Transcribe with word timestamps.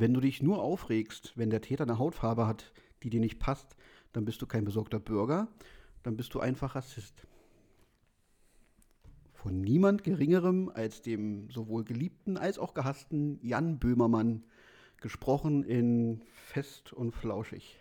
Wenn 0.00 0.14
du 0.14 0.20
dich 0.20 0.42
nur 0.42 0.62
aufregst, 0.62 1.34
wenn 1.36 1.50
der 1.50 1.60
Täter 1.60 1.84
eine 1.84 1.98
Hautfarbe 1.98 2.46
hat, 2.46 2.72
die 3.02 3.10
dir 3.10 3.20
nicht 3.20 3.38
passt, 3.38 3.76
dann 4.14 4.24
bist 4.24 4.40
du 4.40 4.46
kein 4.46 4.64
besorgter 4.64 4.98
Bürger, 4.98 5.48
dann 6.02 6.16
bist 6.16 6.32
du 6.32 6.40
einfach 6.40 6.74
Rassist. 6.74 7.26
Von 9.34 9.60
niemand 9.60 10.02
Geringerem 10.02 10.70
als 10.72 11.02
dem 11.02 11.50
sowohl 11.50 11.84
geliebten 11.84 12.38
als 12.38 12.58
auch 12.58 12.72
gehassten 12.72 13.38
Jan 13.42 13.78
Böhmermann, 13.78 14.44
gesprochen 15.02 15.64
in 15.64 16.22
Fest 16.32 16.94
und 16.94 17.12
Flauschig. 17.12 17.78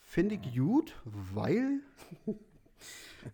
Finde 0.00 0.34
ich 0.34 0.54
gut, 0.54 0.94
weil 1.06 1.80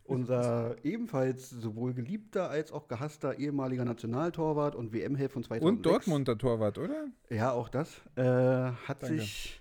unser 0.05 0.77
ebenfalls 0.85 1.51
sowohl 1.51 1.95
geliebter 1.95 2.51
als 2.51 2.73
auch 2.73 2.89
gehasster 2.89 3.39
ehemaliger 3.39 3.85
Nationaltorwart 3.85 4.75
und 4.75 4.93
WM-Held 4.93 5.33
von 5.33 5.45
2006. 5.45 5.77
Und 5.77 5.87
Dortmunder 5.87 6.39
Torwart, 6.39 6.79
oder? 6.79 7.07
Ja, 7.31 7.53
auch 7.53 7.69
das. 7.69 8.01
Äh, 8.17 8.23
hat 8.23 9.03
Danke. 9.03 9.19
sich 9.19 9.61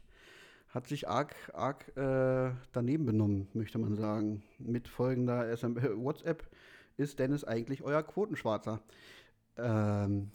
hat 0.73 0.87
sich 0.87 1.07
arg, 1.07 1.35
arg 1.53 1.95
äh, 1.95 2.51
daneben 2.71 3.05
benommen, 3.05 3.47
möchte 3.53 3.77
man 3.77 3.95
sagen. 3.95 4.41
Mit 4.57 4.87
folgender 4.87 5.55
SM 5.55 5.75
WhatsApp 5.75 6.49
ist 6.97 7.19
Dennis 7.19 7.43
eigentlich 7.43 7.83
euer 7.83 8.01
Quotenschwarzer. 8.01 8.81
Ähm 9.57 10.31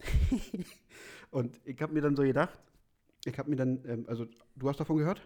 und 1.33 1.61
ich 1.65 1.81
habe 1.83 1.93
mir 1.93 2.03
dann 2.03 2.15
so 2.15 2.23
gedacht, 2.23 2.61
ich 3.25 3.37
habe 3.37 3.51
mir 3.51 3.57
dann, 3.57 3.85
ähm, 3.85 4.05
also 4.07 4.27
du 4.55 4.69
hast 4.69 4.79
davon 4.79 4.99
gehört? 4.99 5.21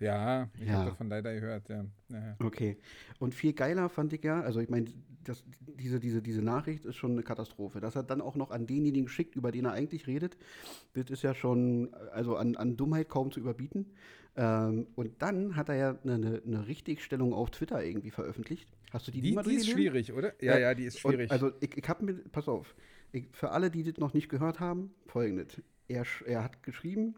Ja, 0.00 0.50
ich 0.60 0.66
ja. 0.66 0.74
habe 0.74 0.90
davon 0.90 1.08
leider 1.08 1.32
gehört, 1.32 1.68
ja. 1.68 1.84
ja. 2.10 2.36
Okay. 2.40 2.76
Und 3.18 3.34
viel 3.34 3.52
geiler 3.52 3.88
fand 3.88 4.12
ich 4.12 4.22
ja, 4.22 4.40
also 4.40 4.60
ich 4.60 4.68
meine, 4.68 4.86
diese, 5.78 6.00
diese, 6.00 6.22
diese 6.22 6.42
Nachricht 6.42 6.84
ist 6.84 6.96
schon 6.96 7.12
eine 7.12 7.22
Katastrophe. 7.22 7.80
Dass 7.80 7.96
er 7.96 8.02
dann 8.02 8.20
auch 8.20 8.34
noch 8.34 8.50
an 8.50 8.66
denjenigen 8.66 9.08
schickt, 9.08 9.36
über 9.36 9.52
den 9.52 9.64
er 9.64 9.72
eigentlich 9.72 10.06
redet, 10.06 10.36
das 10.94 11.10
ist 11.10 11.22
ja 11.22 11.34
schon, 11.34 11.94
also 12.12 12.36
an, 12.36 12.56
an 12.56 12.76
Dummheit 12.76 13.08
kaum 13.08 13.30
zu 13.30 13.40
überbieten. 13.40 13.92
Ähm, 14.36 14.88
und 14.96 15.22
dann 15.22 15.56
hat 15.56 15.68
er 15.68 15.76
ja 15.76 15.98
eine, 16.02 16.42
eine 16.44 16.66
Richtigstellung 16.66 17.32
auf 17.32 17.50
Twitter 17.50 17.82
irgendwie 17.82 18.10
veröffentlicht. 18.10 18.68
Hast 18.92 19.08
du 19.08 19.12
die, 19.12 19.20
die, 19.20 19.36
die 19.36 19.54
ist 19.54 19.68
schwierig, 19.68 20.12
oder? 20.12 20.34
Ja, 20.42 20.54
ja, 20.54 20.58
ja 20.58 20.74
die 20.74 20.84
ist 20.84 20.98
schwierig. 20.98 21.30
Und 21.30 21.32
also 21.32 21.52
ich, 21.60 21.76
ich 21.76 21.88
habe 21.88 22.04
mir, 22.04 22.14
pass 22.32 22.48
auf, 22.48 22.74
ich, 23.12 23.26
für 23.32 23.50
alle, 23.50 23.70
die 23.70 23.84
das 23.84 23.98
noch 23.98 24.12
nicht 24.12 24.28
gehört 24.28 24.60
haben, 24.60 24.92
folgendes. 25.06 25.62
Er, 25.86 26.04
er 26.26 26.42
hat 26.42 26.62
geschrieben, 26.62 27.14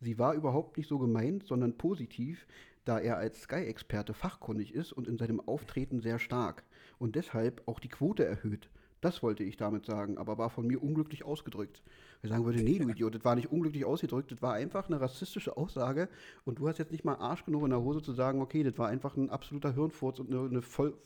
Sie 0.00 0.18
war 0.18 0.34
überhaupt 0.34 0.76
nicht 0.76 0.88
so 0.88 0.98
gemeint, 0.98 1.46
sondern 1.46 1.78
positiv, 1.78 2.46
da 2.84 2.98
er 2.98 3.16
als 3.16 3.42
Sky-Experte 3.42 4.14
fachkundig 4.14 4.74
ist 4.74 4.92
und 4.92 5.08
in 5.08 5.18
seinem 5.18 5.40
Auftreten 5.40 6.00
sehr 6.00 6.18
stark 6.18 6.64
und 6.98 7.16
deshalb 7.16 7.62
auch 7.66 7.80
die 7.80 7.88
Quote 7.88 8.24
erhöht. 8.24 8.70
Das 9.00 9.22
wollte 9.22 9.44
ich 9.44 9.56
damit 9.56 9.84
sagen, 9.84 10.16
aber 10.16 10.38
war 10.38 10.50
von 10.50 10.66
mir 10.66 10.82
unglücklich 10.82 11.24
ausgedrückt. 11.24 11.82
Ich 12.22 12.30
sagen 12.30 12.44
würde, 12.44 12.62
nee, 12.62 12.78
du 12.78 12.88
Idiot, 12.88 13.14
das 13.14 13.24
war 13.24 13.34
nicht 13.34 13.52
unglücklich 13.52 13.84
ausgedrückt, 13.84 14.32
das 14.32 14.40
war 14.40 14.54
einfach 14.54 14.88
eine 14.88 15.00
rassistische 15.00 15.56
Aussage 15.56 16.08
und 16.44 16.58
du 16.58 16.68
hast 16.68 16.78
jetzt 16.78 16.92
nicht 16.92 17.04
mal 17.04 17.16
Arsch 17.16 17.44
genug 17.44 17.64
in 17.64 17.70
der 17.70 17.82
Hose 17.82 18.02
zu 18.02 18.12
sagen, 18.12 18.40
okay, 18.40 18.62
das 18.62 18.78
war 18.78 18.88
einfach 18.88 19.16
ein 19.16 19.30
absoluter 19.30 19.74
Hirnfurz 19.74 20.18
und 20.18 20.32
eine, 20.32 20.48
eine 20.48 20.62
Voll, 20.62 20.96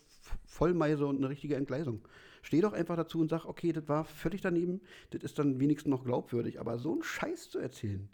Vollmeise 0.46 1.06
und 1.06 1.16
eine 1.16 1.28
richtige 1.28 1.56
Entgleisung. 1.56 2.00
Steh 2.42 2.60
doch 2.60 2.72
einfach 2.72 2.96
dazu 2.96 3.20
und 3.20 3.28
sag, 3.28 3.44
okay, 3.44 3.72
das 3.72 3.88
war 3.88 4.04
völlig 4.04 4.40
daneben, 4.40 4.80
das 5.10 5.22
ist 5.22 5.38
dann 5.38 5.58
wenigstens 5.60 5.90
noch 5.90 6.04
glaubwürdig, 6.04 6.60
aber 6.60 6.78
so 6.78 6.92
einen 6.92 7.02
Scheiß 7.02 7.50
zu 7.50 7.58
erzählen, 7.58 8.08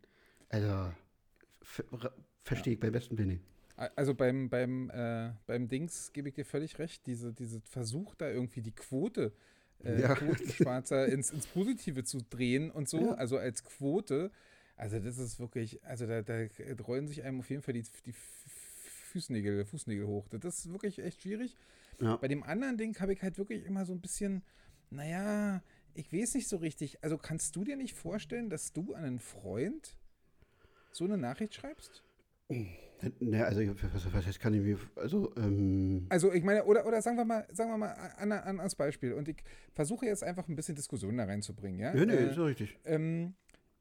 also, 0.49 0.93
verstehe 2.43 2.75
ich 2.75 2.81
beim 2.81 2.93
besten 2.93 3.19
Willen. 3.19 3.41
Also 3.77 4.15
beim, 4.15 4.49
beim, 4.49 4.91
äh, 4.91 5.33
beim 5.47 5.69
Dings 5.69 6.13
gebe 6.15 6.29
ich 6.29 6.35
dir 6.35 6.47
völlig 6.47 6.79
recht, 6.79 7.07
diese, 7.07 7.35
diese 7.35 7.61
Versuch 7.61 8.15
da 8.15 8.31
irgendwie 8.31 8.63
die 8.63 8.75
Quote, 8.75 9.33
äh, 9.85 10.01
ja. 10.01 10.15
Quotenschwarzer 10.15 11.07
ins, 11.13 11.31
ins 11.31 11.47
Positive 11.47 12.03
zu 12.05 12.23
drehen 12.31 12.71
und 12.71 12.89
so, 12.89 13.01
ja. 13.01 13.15
also 13.15 13.37
als 13.37 13.65
Quote, 13.65 14.31
also 14.77 14.99
das 14.99 15.19
ist 15.19 15.39
wirklich, 15.41 15.85
also 15.85 16.07
da, 16.07 16.23
da 16.23 16.47
rollen 16.87 17.07
sich 17.07 17.23
einem 17.23 17.41
auf 17.41 17.51
jeden 17.51 17.61
Fall 17.61 17.75
die, 17.75 17.85
die 18.07 18.15
Fußnägel, 19.13 19.65
Fußnägel 19.67 20.07
hoch. 20.07 20.27
Das 20.29 20.59
ist 20.59 20.73
wirklich 20.73 20.99
echt 20.99 21.23
schwierig. 21.23 21.57
Ja. 22.01 22.17
Bei 22.17 22.29
dem 22.29 22.43
anderen 22.43 22.77
Ding 22.77 22.99
habe 23.01 23.13
ich 23.13 23.23
halt 23.23 23.39
wirklich 23.39 23.65
immer 23.65 23.87
so 23.87 23.93
ein 23.93 24.01
bisschen, 24.01 24.43
naja, 24.91 25.63
ich 25.95 26.13
weiß 26.13 26.35
nicht 26.35 26.49
so 26.49 26.59
richtig. 26.59 27.03
Also 27.03 27.17
kannst 27.17 27.57
du 27.57 27.65
dir 27.65 27.77
nicht 27.77 27.95
vorstellen, 27.95 28.51
dass 28.51 28.73
du 28.73 28.93
einen 28.95 29.19
Freund 29.19 29.97
so 30.97 31.05
eine 31.05 31.19
Nachricht 31.19 31.55
schreibst? 31.55 32.03
Ne, 33.21 33.45
also 33.45 33.61
was, 33.93 34.13
was 34.13 34.27
heißt, 34.27 34.41
kann 34.41 34.55
ich 34.55 34.61
mir, 34.63 34.79
also 34.95 35.33
ähm 35.37 36.07
Also 36.09 36.33
ich 36.33 36.43
meine, 36.43 36.65
oder, 36.65 36.87
oder 36.87 37.03
sagen 37.03 37.17
wir 37.19 37.25
mal, 37.25 37.47
sagen 37.53 37.71
wir 37.71 37.77
mal 37.77 37.93
an, 38.17 38.33
an, 38.33 38.61
als 38.61 38.75
Beispiel 38.75 39.13
und 39.13 39.29
ich 39.29 39.37
versuche 39.75 40.07
jetzt 40.07 40.25
einfach 40.25 40.49
ein 40.49 40.57
bisschen 40.57 40.75
Diskussion 40.75 41.17
da 41.19 41.25
reinzubringen, 41.25 41.79
ja? 41.79 41.95
Ja, 41.95 42.07
nee, 42.07 42.15
äh, 42.15 42.31
ist 42.31 42.39
richtig. 42.39 42.79
Ähm, 42.85 43.35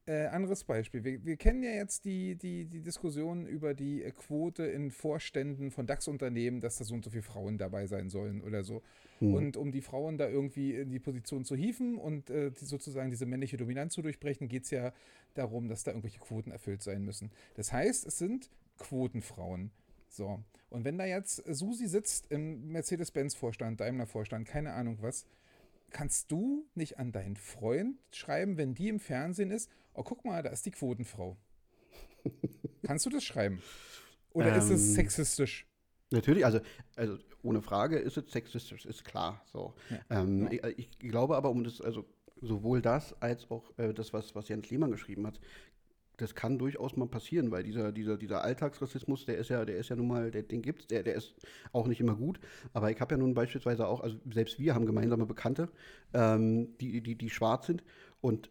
äh, 0.07 0.27
anderes 0.27 0.63
Beispiel. 0.63 1.03
Wir, 1.03 1.25
wir, 1.25 1.35
kennen 1.35 1.63
ja 1.63 1.71
jetzt 1.71 2.05
die, 2.05 2.35
die, 2.35 2.66
die 2.66 2.81
Diskussion 2.81 3.47
über 3.47 3.73
die 3.73 4.03
äh, 4.03 4.11
Quote 4.11 4.63
in 4.66 4.91
Vorständen 4.91 5.71
von 5.71 5.88
DAX-Unternehmen, 5.88 6.61
dass 6.61 6.77
da 6.77 6.83
so 6.83 6.93
und 6.93 7.03
so 7.03 7.09
viele 7.09 7.23
Frauen 7.23 7.57
dabei 7.57 7.88
sein 7.88 8.09
sollen 8.09 8.41
oder 8.41 8.63
so. 8.63 8.83
Hm. 9.19 9.33
Und 9.33 9.57
um 9.57 9.71
die 9.71 9.81
Frauen 9.81 10.17
da 10.17 10.29
irgendwie 10.29 10.75
in 10.75 10.89
die 10.89 10.99
Position 10.99 11.44
zu 11.44 11.55
hieven 11.55 11.97
und 11.97 12.29
äh, 12.29 12.51
die 12.51 12.65
sozusagen 12.65 13.09
diese 13.09 13.25
männliche 13.25 13.57
Dominanz 13.57 13.94
zu 13.94 14.01
durchbrechen, 14.03 14.47
geht 14.47 14.65
es 14.65 14.71
ja 14.71 14.94
darum, 15.33 15.67
dass 15.67 15.83
da 15.83 15.91
irgendwelche 15.91 16.19
Quoten 16.19 16.51
erfüllt 16.51 16.83
sein 16.83 17.03
müssen. 17.03 17.31
Das 17.55 17.73
heißt, 17.73 18.05
es 18.05 18.19
sind 18.19 18.51
Quotenfrauen. 18.77 19.71
So. 20.07 20.44
Und 20.69 20.85
wenn 20.85 20.97
da 20.97 21.05
jetzt 21.05 21.44
Susi 21.47 21.88
sitzt 21.88 22.31
im 22.31 22.71
Mercedes-Benz-Vorstand, 22.71 23.79
Daimler-Vorstand, 23.79 24.47
keine 24.47 24.73
Ahnung 24.73 24.97
was, 25.01 25.25
kannst 25.91 26.31
du 26.31 26.65
nicht 26.75 26.99
an 26.99 27.11
deinen 27.11 27.38
Freund 27.38 27.97
schreiben, 28.11 28.57
wenn 28.57 28.75
die 28.75 28.89
im 28.89 28.99
Fernsehen 28.99 29.51
ist, 29.51 29.69
oh, 29.95 30.03
guck 30.03 30.25
mal, 30.25 30.44
da 30.44 30.50
ist 30.50 30.66
die 30.66 30.72
Quotenfrau. 30.72 31.38
kannst 32.83 33.06
du 33.06 33.09
das 33.09 33.23
schreiben? 33.23 33.61
Oder 34.31 34.53
ähm, 34.53 34.59
ist 34.59 34.69
es 34.69 34.81
ähm, 34.88 34.95
sexistisch? 34.95 35.67
Natürlich, 36.11 36.45
also, 36.45 36.59
also 36.95 37.17
ohne 37.41 37.61
Frage 37.61 37.97
ist 37.97 38.17
es 38.17 38.31
sexistisch, 38.31 38.85
ist 38.85 39.03
klar. 39.03 39.41
So. 39.51 39.73
Ja, 39.89 40.22
ähm, 40.22 40.50
ja. 40.51 40.67
Ich, 40.69 40.89
ich, 41.00 41.00
glaube 41.00 41.35
aber, 41.35 41.50
um 41.50 41.63
das, 41.63 41.81
also 41.81 42.06
sowohl 42.41 42.81
das 42.81 43.19
als 43.22 43.50
auch 43.50 43.72
äh, 43.78 43.94
das, 43.94 44.13
was, 44.13 44.35
was 44.35 44.50
Jens 44.50 44.69
Lehmann 44.69 44.91
geschrieben 44.91 45.25
hat, 45.25 45.39
das 46.17 46.33
kann 46.33 46.57
durchaus 46.57 46.95
mal 46.95 47.07
passieren, 47.07 47.51
weil 47.51 47.63
dieser, 47.63 47.91
dieser, 47.91 48.17
dieser 48.17 48.44
Alltagsrassismus, 48.44 49.25
der 49.25 49.38
ist 49.38 49.50
ja, 49.50 49.66
der 49.66 49.77
ist 49.77 49.89
ja 49.89 49.95
nun 49.95 50.07
mal, 50.07 50.31
der, 50.31 50.44
den 50.44 50.62
gibt's, 50.62 50.88
der, 50.88 51.03
der 51.03 51.16
ist 51.16 51.35
auch 51.73 51.88
nicht 51.88 52.00
immer 52.00 52.16
gut. 52.16 52.39
Aber 52.73 52.89
ich 52.91 53.00
habe 53.01 53.16
ja 53.16 53.17
nun 53.17 53.33
beispielsweise 53.33 53.88
auch, 53.88 54.01
also 54.01 54.17
selbst 54.31 54.59
wir 54.59 54.75
haben 54.75 54.85
gemeinsame 54.85 55.25
Bekannte, 55.25 55.69
ähm, 56.13 56.77
die, 56.77 57.01
die, 57.01 57.16
die 57.16 57.29
schwarz 57.29 57.67
sind 57.67 57.83
und 58.22 58.50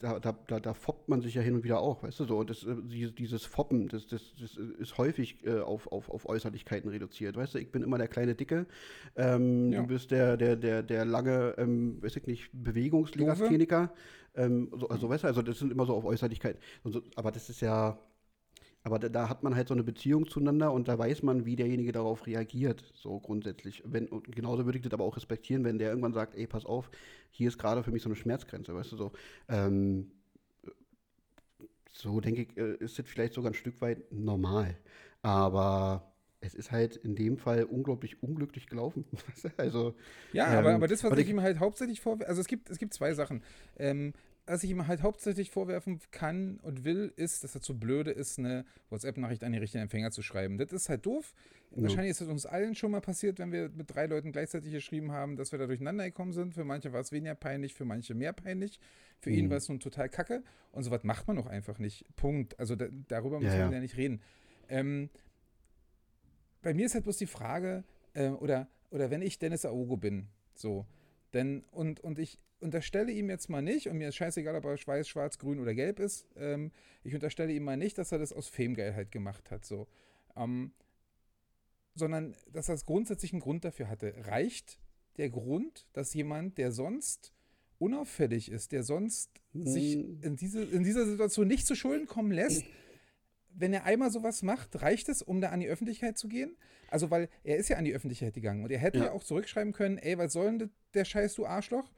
da, 0.00 0.18
da, 0.18 0.32
da, 0.46 0.60
da 0.60 0.74
foppt 0.74 1.08
man 1.08 1.20
sich 1.20 1.34
ja 1.34 1.42
hin 1.42 1.54
und 1.54 1.64
wieder 1.64 1.80
auch, 1.80 2.02
weißt 2.02 2.20
du 2.20 2.24
so. 2.24 2.38
Und 2.38 2.50
das, 2.50 2.64
äh, 2.64 2.74
dieses 3.12 3.44
Foppen, 3.44 3.88
das, 3.88 4.06
das, 4.06 4.34
das 4.40 4.56
ist 4.56 4.98
häufig 4.98 5.44
äh, 5.46 5.60
auf, 5.60 5.90
auf, 5.92 6.10
auf 6.10 6.28
Äußerlichkeiten 6.28 6.90
reduziert. 6.90 7.36
Weißt 7.36 7.54
du, 7.54 7.58
ich 7.58 7.70
bin 7.70 7.82
immer 7.82 7.98
der 7.98 8.08
kleine 8.08 8.34
Dicke, 8.34 8.66
ähm, 9.16 9.72
ja. 9.72 9.80
du 9.80 9.86
bist 9.86 10.10
der, 10.10 10.36
der, 10.36 10.56
der, 10.56 10.82
der 10.82 11.04
lange, 11.04 11.54
ähm, 11.58 12.02
weiß 12.02 12.16
ich 12.16 12.26
nicht, 12.26 12.50
Bewegungslegastheniker. 12.52 13.92
Ähm, 14.34 14.70
so, 14.76 14.88
also, 14.88 15.08
weißt 15.08 15.24
du, 15.24 15.28
also 15.28 15.42
das 15.42 15.58
sind 15.58 15.72
immer 15.72 15.86
so 15.86 15.94
auf 15.94 16.04
Äußerlichkeiten. 16.04 16.60
So, 16.84 17.02
aber 17.14 17.32
das 17.32 17.48
ist 17.48 17.60
ja, 17.60 17.98
aber 18.86 19.00
da, 19.00 19.08
da, 19.08 19.28
hat 19.28 19.42
man 19.42 19.56
halt 19.56 19.66
so 19.66 19.74
eine 19.74 19.82
Beziehung 19.82 20.28
zueinander 20.28 20.72
und 20.72 20.86
da 20.86 20.96
weiß 20.96 21.24
man, 21.24 21.44
wie 21.44 21.56
derjenige 21.56 21.90
darauf 21.90 22.24
reagiert, 22.24 22.84
so 22.94 23.18
grundsätzlich. 23.18 23.82
Wenn, 23.84 24.06
und 24.06 24.30
genauso 24.30 24.64
würde 24.64 24.78
ich 24.78 24.84
das 24.84 24.92
aber 24.92 25.02
auch 25.02 25.16
respektieren, 25.16 25.64
wenn 25.64 25.78
der 25.78 25.88
irgendwann 25.88 26.12
sagt, 26.12 26.36
ey, 26.36 26.46
pass 26.46 26.64
auf, 26.64 26.88
hier 27.32 27.48
ist 27.48 27.58
gerade 27.58 27.82
für 27.82 27.90
mich 27.90 28.02
so 28.02 28.08
eine 28.08 28.14
Schmerzgrenze, 28.14 28.76
weißt 28.76 28.92
du 28.92 28.96
so. 28.96 29.12
Ähm, 29.48 30.12
so 31.90 32.20
denke 32.20 32.42
ich, 32.42 32.56
äh, 32.56 32.76
ist 32.76 32.96
das 32.96 33.08
vielleicht 33.08 33.34
sogar 33.34 33.50
ein 33.50 33.54
Stück 33.54 33.80
weit 33.80 34.12
normal. 34.12 34.76
Aber 35.20 36.12
es 36.40 36.54
ist 36.54 36.70
halt 36.70 36.94
in 36.94 37.16
dem 37.16 37.38
Fall 37.38 37.64
unglaublich 37.64 38.22
unglücklich 38.22 38.68
gelaufen. 38.68 39.04
also, 39.56 39.96
ja, 40.32 40.52
ähm, 40.52 40.58
aber, 40.58 40.74
aber 40.76 40.86
das, 40.86 41.02
was 41.02 41.12
ich, 41.14 41.24
ich 41.24 41.30
ihm 41.30 41.40
halt 41.40 41.58
hauptsächlich 41.58 42.00
vorwerfe, 42.00 42.28
also 42.28 42.40
es 42.40 42.46
gibt, 42.46 42.70
es 42.70 42.78
gibt 42.78 42.94
zwei 42.94 43.14
Sachen. 43.14 43.42
Ähm, 43.78 44.12
was 44.46 44.62
ich 44.62 44.70
ihm 44.70 44.86
halt 44.86 45.02
hauptsächlich 45.02 45.50
vorwerfen 45.50 46.00
kann 46.12 46.58
und 46.62 46.84
will, 46.84 47.12
ist, 47.16 47.42
dass 47.42 47.54
er 47.54 47.60
zu 47.60 47.78
blöde 47.78 48.12
ist, 48.12 48.38
eine 48.38 48.64
WhatsApp-Nachricht 48.90 49.42
an 49.42 49.52
den 49.52 49.60
richtigen 49.60 49.82
Empfänger 49.82 50.12
zu 50.12 50.22
schreiben. 50.22 50.56
Das 50.56 50.72
ist 50.72 50.88
halt 50.88 51.04
doof. 51.04 51.34
Ja. 51.72 51.82
Wahrscheinlich 51.82 52.12
ist 52.12 52.20
es 52.20 52.28
uns 52.28 52.46
allen 52.46 52.76
schon 52.76 52.92
mal 52.92 53.00
passiert, 53.00 53.40
wenn 53.40 53.50
wir 53.50 53.70
mit 53.70 53.92
drei 53.92 54.06
Leuten 54.06 54.30
gleichzeitig 54.30 54.72
geschrieben 54.72 55.10
haben, 55.10 55.36
dass 55.36 55.50
wir 55.50 55.58
da 55.58 55.66
durcheinander 55.66 56.04
gekommen 56.04 56.32
sind. 56.32 56.54
Für 56.54 56.64
manche 56.64 56.92
war 56.92 57.00
es 57.00 57.10
weniger 57.10 57.34
peinlich, 57.34 57.74
für 57.74 57.84
manche 57.84 58.14
mehr 58.14 58.32
peinlich. 58.32 58.78
Für 59.18 59.30
mhm. 59.30 59.36
ihn 59.36 59.50
war 59.50 59.56
es 59.56 59.68
nun 59.68 59.80
total 59.80 60.08
kacke. 60.08 60.44
Und 60.70 60.84
sowas 60.84 61.02
macht 61.02 61.26
man 61.26 61.38
auch 61.38 61.46
einfach 61.46 61.78
nicht. 61.78 62.04
Punkt. 62.14 62.58
Also 62.60 62.76
da, 62.76 62.86
darüber 63.08 63.40
müssen 63.40 63.58
ja, 63.58 63.68
wir 63.68 63.74
ja 63.74 63.80
nicht 63.80 63.96
reden. 63.96 64.20
Ähm, 64.68 65.10
bei 66.62 66.72
mir 66.72 66.86
ist 66.86 66.94
halt 66.94 67.04
bloß 67.04 67.16
die 67.16 67.26
Frage, 67.26 67.82
äh, 68.14 68.28
oder, 68.28 68.68
oder 68.90 69.10
wenn 69.10 69.22
ich 69.22 69.38
Dennis 69.40 69.64
Aogo 69.64 69.96
bin, 69.96 70.28
so, 70.54 70.86
denn, 71.32 71.64
und, 71.72 72.00
und 72.00 72.18
ich 72.18 72.38
unterstelle 72.60 73.12
ihm 73.12 73.30
jetzt 73.30 73.48
mal 73.48 73.62
nicht, 73.62 73.88
und 73.88 73.98
mir 73.98 74.08
ist 74.08 74.16
scheißegal, 74.16 74.56
ob 74.56 74.64
er 74.64 74.76
weiß, 74.86 75.08
schwarz, 75.08 75.38
grün 75.38 75.58
oder 75.58 75.74
gelb 75.74 76.00
ist, 76.00 76.26
ähm, 76.36 76.72
ich 77.02 77.14
unterstelle 77.14 77.52
ihm 77.52 77.64
mal 77.64 77.76
nicht, 77.76 77.98
dass 77.98 78.12
er 78.12 78.18
das 78.18 78.32
aus 78.32 78.48
Famegeilheit 78.48 79.10
gemacht 79.10 79.50
hat, 79.50 79.64
so. 79.64 79.86
Ähm, 80.36 80.72
sondern, 81.94 82.36
dass 82.52 82.68
er 82.68 82.76
grundsätzlich 82.76 83.32
einen 83.32 83.40
Grund 83.40 83.64
dafür 83.64 83.88
hatte. 83.88 84.14
Reicht 84.26 84.78
der 85.16 85.30
Grund, 85.30 85.86
dass 85.92 86.12
jemand, 86.12 86.58
der 86.58 86.72
sonst 86.72 87.32
unauffällig 87.78 88.50
ist, 88.50 88.72
der 88.72 88.82
sonst 88.82 89.30
hm. 89.52 89.66
sich 89.66 89.94
in, 90.22 90.36
diese, 90.36 90.62
in 90.62 90.82
dieser 90.82 91.06
Situation 91.06 91.48
nicht 91.48 91.66
zu 91.66 91.74
Schulden 91.74 92.06
kommen 92.06 92.32
lässt, 92.32 92.64
wenn 93.48 93.72
er 93.72 93.84
einmal 93.84 94.10
sowas 94.10 94.42
macht, 94.42 94.82
reicht 94.82 95.08
es, 95.08 95.22
um 95.22 95.40
da 95.40 95.48
an 95.48 95.60
die 95.60 95.68
Öffentlichkeit 95.68 96.18
zu 96.18 96.28
gehen? 96.28 96.56
Also, 96.88 97.10
weil 97.10 97.28
er 97.42 97.56
ist 97.56 97.68
ja 97.68 97.78
an 97.78 97.84
die 97.84 97.94
Öffentlichkeit 97.94 98.34
gegangen 98.34 98.62
und 98.62 98.70
er 98.70 98.78
hätte 98.78 98.98
ja, 98.98 99.04
ja 99.06 99.12
auch 99.12 99.24
zurückschreiben 99.24 99.72
können, 99.72 99.98
ey, 99.98 100.18
was 100.18 100.32
soll 100.32 100.58
denn 100.58 100.70
der 100.94 101.04
Scheiß, 101.04 101.34
du 101.34 101.46
Arschloch? 101.46 101.90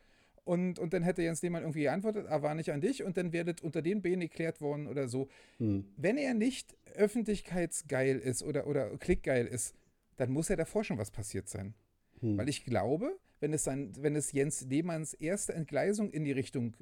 Und, 0.49 0.79
und 0.79 0.95
dann 0.95 1.03
hätte 1.03 1.21
Jens 1.21 1.43
Lehmann 1.43 1.61
irgendwie 1.61 1.83
geantwortet, 1.83 2.25
ah, 2.31 2.41
war 2.41 2.55
nicht 2.55 2.73
an 2.73 2.81
dich 2.81 3.03
und 3.03 3.19
dann 3.19 3.35
werdet 3.35 3.62
unter 3.62 3.83
den 3.83 4.00
Benen 4.00 4.21
geklärt 4.21 4.62
worden 4.62 4.87
oder 4.87 5.06
so. 5.06 5.29
Hm. 5.59 5.85
Wenn 5.99 6.17
er 6.17 6.33
nicht 6.33 6.75
öffentlichkeitsgeil 6.95 8.19
ist 8.19 8.43
oder, 8.43 8.67
oder 8.67 8.97
klickgeil 8.97 9.47
ist, 9.47 9.75
dann 10.17 10.31
muss 10.31 10.49
ja 10.49 10.56
davor 10.56 10.85
schon 10.85 10.97
was 10.97 11.11
passiert 11.11 11.50
sein. 11.50 11.75
Hm. 12.21 12.39
Weil 12.39 12.49
ich 12.49 12.65
glaube, 12.65 13.19
wenn 13.41 13.53
es, 13.53 13.65
sein, 13.65 13.93
wenn 14.00 14.17
es 14.17 14.33
Jens 14.33 14.62
Lehmanns 14.62 15.12
erste 15.12 15.53
Entgleisung 15.53 16.11
in 16.11 16.25
die 16.25 16.33
Richtung 16.33 16.75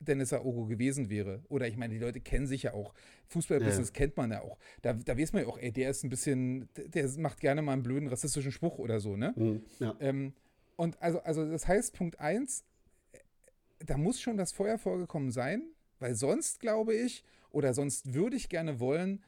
Dennis 0.00 0.32
Aogo 0.32 0.66
gewesen 0.66 1.08
wäre. 1.08 1.44
Oder 1.48 1.68
ich 1.68 1.76
meine, 1.76 1.94
die 1.94 2.00
Leute 2.00 2.20
kennen 2.20 2.48
sich 2.48 2.64
ja 2.64 2.74
auch. 2.74 2.92
Fußballbusiness 3.28 3.90
ja. 3.90 3.94
kennt 3.94 4.16
man 4.16 4.32
ja 4.32 4.42
auch. 4.42 4.58
Da, 4.82 4.94
da 4.94 5.16
weiß 5.16 5.32
man 5.32 5.42
ja 5.42 5.48
auch, 5.48 5.58
ey, 5.58 5.70
der 5.70 5.90
ist 5.90 6.02
ein 6.02 6.10
bisschen, 6.10 6.68
der 6.74 7.08
macht 7.18 7.38
gerne 7.38 7.62
mal 7.62 7.74
einen 7.74 7.84
blöden 7.84 8.08
rassistischen 8.08 8.50
Spruch 8.50 8.80
oder 8.80 8.98
so, 8.98 9.16
ne? 9.16 9.32
Mhm, 9.36 9.62
ja. 9.78 9.94
ähm, 10.00 10.32
und 10.74 11.00
also, 11.00 11.20
also 11.20 11.48
das 11.48 11.68
heißt, 11.68 11.94
Punkt 11.94 12.18
eins, 12.18 12.64
da 13.86 13.96
muss 13.96 14.20
schon 14.20 14.36
das 14.36 14.52
Feuer 14.52 14.78
vorgekommen 14.78 15.30
sein, 15.30 15.62
weil 15.98 16.14
sonst 16.14 16.60
glaube 16.60 16.94
ich, 16.94 17.24
oder 17.50 17.74
sonst 17.74 18.14
würde 18.14 18.36
ich 18.36 18.48
gerne 18.48 18.80
wollen, 18.80 19.22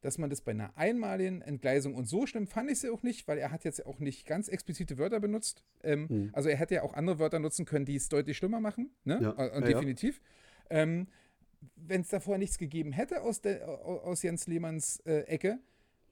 dass 0.00 0.18
man 0.18 0.30
das 0.30 0.40
bei 0.40 0.52
einer 0.52 0.76
einmaligen 0.76 1.42
Entgleisung, 1.42 1.94
und 1.94 2.06
so 2.06 2.26
schlimm 2.26 2.46
fand 2.46 2.70
ich 2.70 2.84
es 2.84 2.90
auch 2.90 3.02
nicht, 3.02 3.26
weil 3.26 3.38
er 3.38 3.50
hat 3.50 3.64
jetzt 3.64 3.84
auch 3.86 3.98
nicht 3.98 4.26
ganz 4.26 4.48
explizite 4.48 4.98
Wörter 4.98 5.20
benutzt. 5.20 5.64
Ähm, 5.82 6.06
mhm. 6.08 6.30
Also 6.32 6.48
er 6.48 6.56
hätte 6.56 6.76
ja 6.76 6.82
auch 6.82 6.94
andere 6.94 7.18
Wörter 7.18 7.38
nutzen 7.38 7.64
können, 7.64 7.86
die 7.86 7.96
es 7.96 8.08
deutlich 8.08 8.36
schlimmer 8.36 8.60
machen. 8.60 8.90
Ne? 9.04 9.18
Ja. 9.20 9.30
Und 9.30 9.38
ja, 9.38 9.60
definitiv. 9.72 10.20
Ja. 10.70 10.82
Ähm, 10.82 11.08
Wenn 11.74 12.02
es 12.02 12.08
davor 12.08 12.38
nichts 12.38 12.58
gegeben 12.58 12.92
hätte 12.92 13.22
aus, 13.22 13.40
der, 13.40 13.68
aus 13.68 14.22
Jens 14.22 14.46
Lehmanns 14.46 15.00
äh, 15.06 15.22
Ecke, 15.22 15.58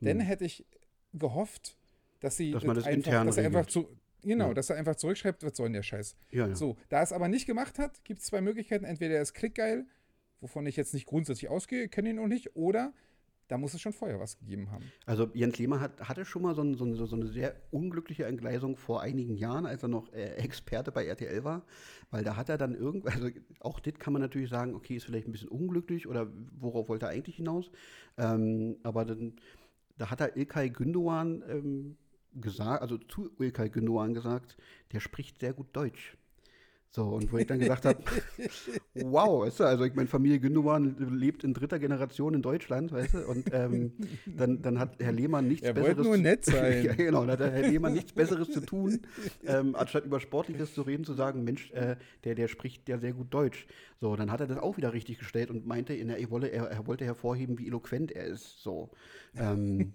mhm. 0.00 0.06
dann 0.06 0.20
hätte 0.20 0.44
ich 0.44 0.66
gehofft, 1.12 1.76
dass 2.20 2.36
sie 2.36 2.50
dass 2.50 2.64
man 2.64 2.74
das 2.74 2.86
einfach, 2.86 2.96
intern 2.96 3.26
dass 3.26 3.36
er 3.36 3.46
einfach 3.46 3.66
zu, 3.66 3.88
Genau, 4.24 4.48
ja. 4.48 4.54
dass 4.54 4.70
er 4.70 4.76
einfach 4.76 4.96
zurückschreibt, 4.96 5.42
was 5.44 5.56
soll 5.56 5.66
denn 5.66 5.74
der 5.74 5.82
Scheiß? 5.82 6.16
Ja, 6.30 6.48
ja. 6.48 6.54
So, 6.54 6.76
da 6.88 6.98
er 6.98 7.02
es 7.02 7.12
aber 7.12 7.28
nicht 7.28 7.46
gemacht 7.46 7.78
hat, 7.78 8.04
gibt 8.04 8.20
es 8.20 8.26
zwei 8.26 8.40
Möglichkeiten. 8.40 8.84
Entweder 8.84 9.14
er 9.14 9.22
ist 9.22 9.34
klickgeil, 9.34 9.86
wovon 10.40 10.66
ich 10.66 10.76
jetzt 10.76 10.94
nicht 10.94 11.06
grundsätzlich 11.06 11.50
ausgehe, 11.50 11.88
kenne 11.88 12.10
ihn 12.10 12.16
noch 12.16 12.28
nicht, 12.28 12.56
oder 12.56 12.92
da 13.48 13.58
muss 13.58 13.74
es 13.74 13.80
schon 13.80 13.92
vorher 13.92 14.18
was 14.18 14.38
gegeben 14.38 14.70
haben. 14.70 14.84
Also 15.06 15.30
Jens 15.34 15.58
Lehmann 15.58 15.80
hat, 15.80 16.00
hatte 16.08 16.24
schon 16.24 16.42
mal 16.42 16.54
so, 16.54 16.62
ein, 16.62 16.74
so, 16.74 17.06
so, 17.06 17.16
eine 17.16 17.26
sehr 17.26 17.54
unglückliche 17.70 18.24
Entgleisung 18.24 18.76
vor 18.76 19.02
einigen 19.02 19.36
Jahren, 19.36 19.66
als 19.66 19.82
er 19.82 19.88
noch 19.88 20.12
äh, 20.12 20.34
Experte 20.36 20.92
bei 20.92 21.06
RTL 21.06 21.44
war, 21.44 21.64
weil 22.10 22.24
da 22.24 22.36
hat 22.36 22.48
er 22.48 22.58
dann 22.58 22.74
irgendwann, 22.74 23.12
also 23.14 23.28
auch 23.60 23.80
das 23.80 23.94
kann 23.98 24.12
man 24.12 24.22
natürlich 24.22 24.48
sagen, 24.48 24.74
okay, 24.74 24.96
ist 24.96 25.04
vielleicht 25.04 25.28
ein 25.28 25.32
bisschen 25.32 25.48
unglücklich 25.48 26.06
oder 26.06 26.32
worauf 26.58 26.88
wollte 26.88 27.06
er 27.06 27.10
eigentlich 27.10 27.36
hinaus, 27.36 27.70
ähm, 28.16 28.78
aber 28.82 29.04
dann, 29.04 29.36
da 29.98 30.10
hat 30.10 30.20
er 30.20 30.36
Ilkay 30.36 30.70
Gündoğan 30.70 31.42
ähm, 31.48 31.96
gesagt, 32.34 32.82
also 32.82 32.98
zu 32.98 33.30
Ilkay 33.38 33.70
Gündoğan 33.70 34.14
gesagt, 34.14 34.56
der 34.92 35.00
spricht 35.00 35.40
sehr 35.40 35.52
gut 35.52 35.74
Deutsch. 35.74 36.16
So, 36.94 37.08
und 37.08 37.32
wo 37.32 37.38
ich 37.38 37.46
dann 37.48 37.58
gesagt 37.58 37.86
habe, 37.86 37.98
wow, 38.94 39.44
weißt 39.44 39.58
du, 39.58 39.64
also 39.64 39.82
ich 39.82 39.94
meine, 39.96 40.06
Familie 40.06 40.38
Gündogan 40.38 40.94
lebt 41.10 41.42
in 41.42 41.52
dritter 41.52 41.80
Generation 41.80 42.34
in 42.34 42.42
Deutschland, 42.42 42.92
weißt 42.92 43.14
du, 43.14 43.26
und 43.26 43.52
ähm, 43.52 43.94
dann, 44.26 44.62
dann 44.62 44.78
hat 44.78 45.00
Herr 45.00 45.10
Lehmann 45.10 45.48
nichts 45.48 45.66
er 45.66 45.72
Besseres. 45.72 46.06
nur 46.06 46.16
nett 46.18 46.44
sein. 46.44 46.84
ja, 46.84 46.94
genau, 46.94 47.26
dann 47.26 47.40
hat 47.40 47.52
Herr 47.52 47.68
Lehmann 47.68 47.94
nichts 47.94 48.12
Besseres 48.12 48.48
zu 48.48 48.60
tun, 48.60 49.00
ähm, 49.44 49.74
anstatt 49.74 50.04
über 50.04 50.20
Sportliches 50.20 50.72
zu 50.72 50.82
reden, 50.82 51.02
zu 51.02 51.14
sagen, 51.14 51.42
Mensch, 51.42 51.72
äh, 51.72 51.96
der, 52.22 52.36
der 52.36 52.46
spricht 52.46 52.88
ja 52.88 52.96
sehr 52.98 53.12
gut 53.12 53.34
Deutsch. 53.34 53.66
So, 54.00 54.14
dann 54.14 54.30
hat 54.30 54.40
er 54.40 54.46
das 54.46 54.58
auch 54.58 54.76
wieder 54.76 54.92
richtig 54.92 55.18
gestellt 55.18 55.50
und 55.50 55.66
meinte, 55.66 55.94
in 55.94 56.08
der, 56.08 56.18
er, 56.18 56.30
wolle, 56.30 56.48
er, 56.48 56.64
er 56.64 56.86
wollte 56.86 57.04
hervorheben, 57.04 57.58
wie 57.58 57.66
eloquent 57.66 58.12
er 58.12 58.26
ist. 58.26 58.62
So. 58.62 58.90
Ähm, 59.36 59.94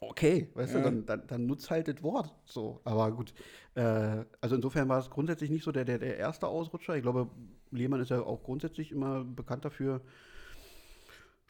okay, 0.00 0.48
weißt 0.54 0.74
ja. 0.74 0.78
du, 0.78 0.84
dann, 0.84 1.06
dann, 1.06 1.26
dann, 1.26 1.46
nutzt 1.46 1.70
halt 1.70 1.86
das 1.86 2.02
Wort. 2.02 2.34
So, 2.46 2.80
aber 2.84 3.12
gut. 3.12 3.34
Äh, 3.74 4.24
also 4.40 4.56
insofern 4.56 4.88
war 4.88 4.98
es 4.98 5.10
grundsätzlich 5.10 5.50
nicht 5.50 5.64
so 5.64 5.72
der, 5.72 5.84
der, 5.84 5.98
der 5.98 6.18
erste 6.18 6.46
Ausrutscher. 6.48 6.96
Ich 6.96 7.02
glaube, 7.02 7.30
Lehmann 7.70 8.00
ist 8.00 8.10
ja 8.10 8.22
auch 8.22 8.42
grundsätzlich 8.42 8.92
immer 8.92 9.24
bekannt 9.24 9.64
dafür, 9.64 10.00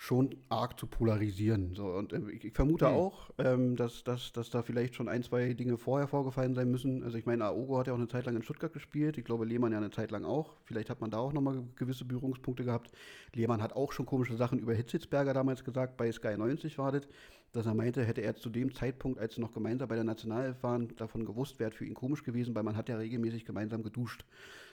schon 0.03 0.35
arg 0.49 0.81
zu 0.81 0.87
polarisieren. 0.87 1.75
So, 1.75 1.85
und 1.85 2.15
äh, 2.15 2.21
ich, 2.31 2.47
ich, 2.47 2.55
vermute 2.55 2.87
mhm. 2.89 2.95
auch, 2.95 3.31
ähm, 3.37 3.77
dass, 3.77 4.03
dass, 4.03 4.33
dass 4.33 4.49
da 4.49 4.63
vielleicht 4.63 4.95
schon 4.95 5.11
ein, 5.11 5.23
zwei 5.23 5.53
Dinge 5.53 5.77
vorher 5.77 6.09
vorgefallen 6.09 6.55
sein 6.55 6.71
müssen. 6.71 7.05
Also 7.05 7.19
ich 7.19 7.27
meine, 7.27 7.45
Aogo 7.45 7.79
hat 7.79 7.87
ja 7.87 7.93
auch 7.93 7.99
eine 7.99 8.09
Zeit 8.09 8.25
lang 8.25 8.35
in 8.35 8.43
Stuttgart 8.43 8.73
gespielt. 8.73 9.19
Ich 9.19 9.27
glaube, 9.27 9.45
Lehmann 9.45 9.73
ja 9.73 9.79
eine 9.79 9.91
Zeit 9.91 10.11
lang 10.11 10.25
auch. 10.25 10.55
Vielleicht 10.65 10.89
hat 10.89 11.03
man 11.03 11.11
da 11.11 11.19
auch 11.19 11.35
nochmal 11.35 11.65
gewisse 11.77 12.07
Berührungspunkte 12.07 12.65
gehabt. 12.65 12.91
Lehmann 13.35 13.61
hat 13.61 13.75
auch 13.75 13.93
schon 13.93 14.07
komische 14.07 14.37
Sachen 14.37 14.59
über 14.59 14.73
Hitzitzberger 14.73 15.35
damals 15.35 15.65
gesagt, 15.65 15.99
bei 15.99 16.11
Sky 16.11 16.35
90 16.35 16.79
war 16.79 16.93
das, 16.93 17.07
dass 17.53 17.67
er 17.67 17.75
meinte, 17.75 18.03
hätte 18.03 18.23
er 18.23 18.35
zu 18.37 18.49
dem 18.49 18.73
Zeitpunkt, 18.73 19.19
als 19.19 19.35
sie 19.35 19.43
noch 19.43 19.53
gemeinsam 19.53 19.89
bei 19.89 19.97
der 19.97 20.05
Nationalelf 20.05 20.63
waren, 20.63 20.97
davon 20.97 21.27
gewusst, 21.27 21.59
wäre 21.59 21.73
für 21.73 21.85
ihn 21.85 21.95
komisch 21.95 22.25
gewesen, 22.25 22.55
weil 22.55 22.63
man 22.63 22.77
hat 22.77 22.89
ja 22.89 22.97
regelmäßig 22.97 23.45
gemeinsam 23.45 23.83
geduscht 23.83 24.25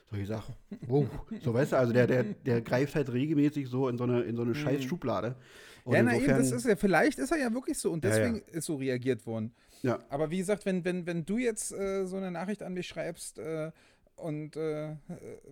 solche 0.10 0.26
Sachen. 0.26 0.56
Wow. 0.88 1.08
So 1.42 1.54
weißt 1.54 1.74
du, 1.74 1.78
also 1.78 1.94
der, 1.94 2.08
der, 2.08 2.24
der 2.24 2.62
greift 2.62 2.96
halt 2.96 3.12
regelmäßig 3.12 3.68
so 3.68 3.90
in 3.90 3.98
so 3.98 4.06
eine, 4.06 4.22
in 4.22 4.36
so 4.36 4.44
eine 4.44 4.52
mhm. 4.52 4.56
scheiß 4.56 4.84
Schublade. 4.84 5.36
Und 5.84 5.96
ja, 5.96 6.04
na 6.04 6.18
eben, 6.18 6.28
das 6.28 6.52
ist 6.52 6.66
ja, 6.66 6.76
vielleicht 6.76 7.18
ist 7.18 7.32
er 7.32 7.38
ja 7.38 7.54
wirklich 7.54 7.78
so 7.78 7.92
und 7.92 8.04
deswegen 8.04 8.36
ja, 8.36 8.42
ja. 8.52 8.58
ist 8.58 8.66
so 8.66 8.76
reagiert 8.76 9.26
worden. 9.26 9.54
Ja. 9.84 10.00
Aber 10.10 10.32
wie 10.32 10.38
gesagt, 10.38 10.66
wenn, 10.66 10.84
wenn, 10.84 11.06
wenn 11.06 11.26
du 11.26 11.38
jetzt 11.38 11.72
äh, 11.72 12.06
so 12.06 12.18
eine 12.18 12.32
Nachricht 12.32 12.64
an 12.64 12.74
mich 12.74 12.88
schreibst 12.88 13.40
äh, 13.40 13.72
und 14.18 14.58
äh, 14.58 14.96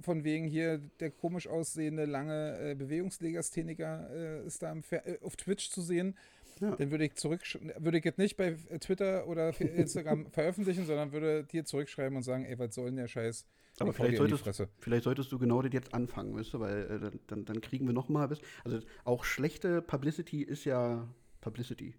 von 0.01 0.23
wegen 0.23 0.45
hier 0.45 0.79
der 0.99 1.11
komisch 1.11 1.47
aussehende 1.47 2.05
lange 2.05 2.57
äh, 2.59 2.75
Bewegungslegastheniker 2.75 4.09
äh, 4.11 4.45
ist 4.45 4.61
da 4.61 4.75
äh, 4.91 5.19
auf 5.21 5.35
Twitch 5.37 5.69
zu 5.69 5.81
sehen, 5.81 6.17
ja. 6.59 6.75
dann 6.75 6.91
würde 6.91 7.05
ich 7.05 7.15
zurück, 7.15 7.41
würde 7.77 7.97
ich 7.99 8.03
jetzt 8.03 8.17
nicht 8.17 8.35
bei 8.35 8.57
Twitter 8.79 9.27
oder 9.27 9.57
Instagram 9.59 10.25
veröffentlichen, 10.31 10.85
sondern 10.85 11.11
würde 11.11 11.43
dir 11.43 11.63
zurückschreiben 11.63 12.17
und 12.17 12.23
sagen, 12.23 12.45
ey, 12.45 12.57
was 12.59 12.75
soll 12.75 12.87
denn 12.87 12.97
der 12.97 13.07
Scheiß? 13.07 13.45
Aber 13.79 13.93
vielleicht 13.93 14.17
solltest, 14.17 14.67
vielleicht 14.79 15.03
solltest, 15.03 15.31
du 15.31 15.39
genau 15.39 15.61
das 15.61 15.73
jetzt 15.73 15.93
anfangen, 15.93 16.35
weißt 16.35 16.53
du, 16.53 16.59
weil 16.59 17.11
äh, 17.13 17.17
dann, 17.27 17.45
dann 17.45 17.61
kriegen 17.61 17.85
wir 17.85 17.93
noch 17.93 18.07
mal, 18.07 18.29
also 18.63 18.79
auch 19.03 19.23
schlechte 19.25 19.81
Publicity 19.81 20.41
ist 20.43 20.63
ja 20.65 21.07
Publicity. 21.41 21.93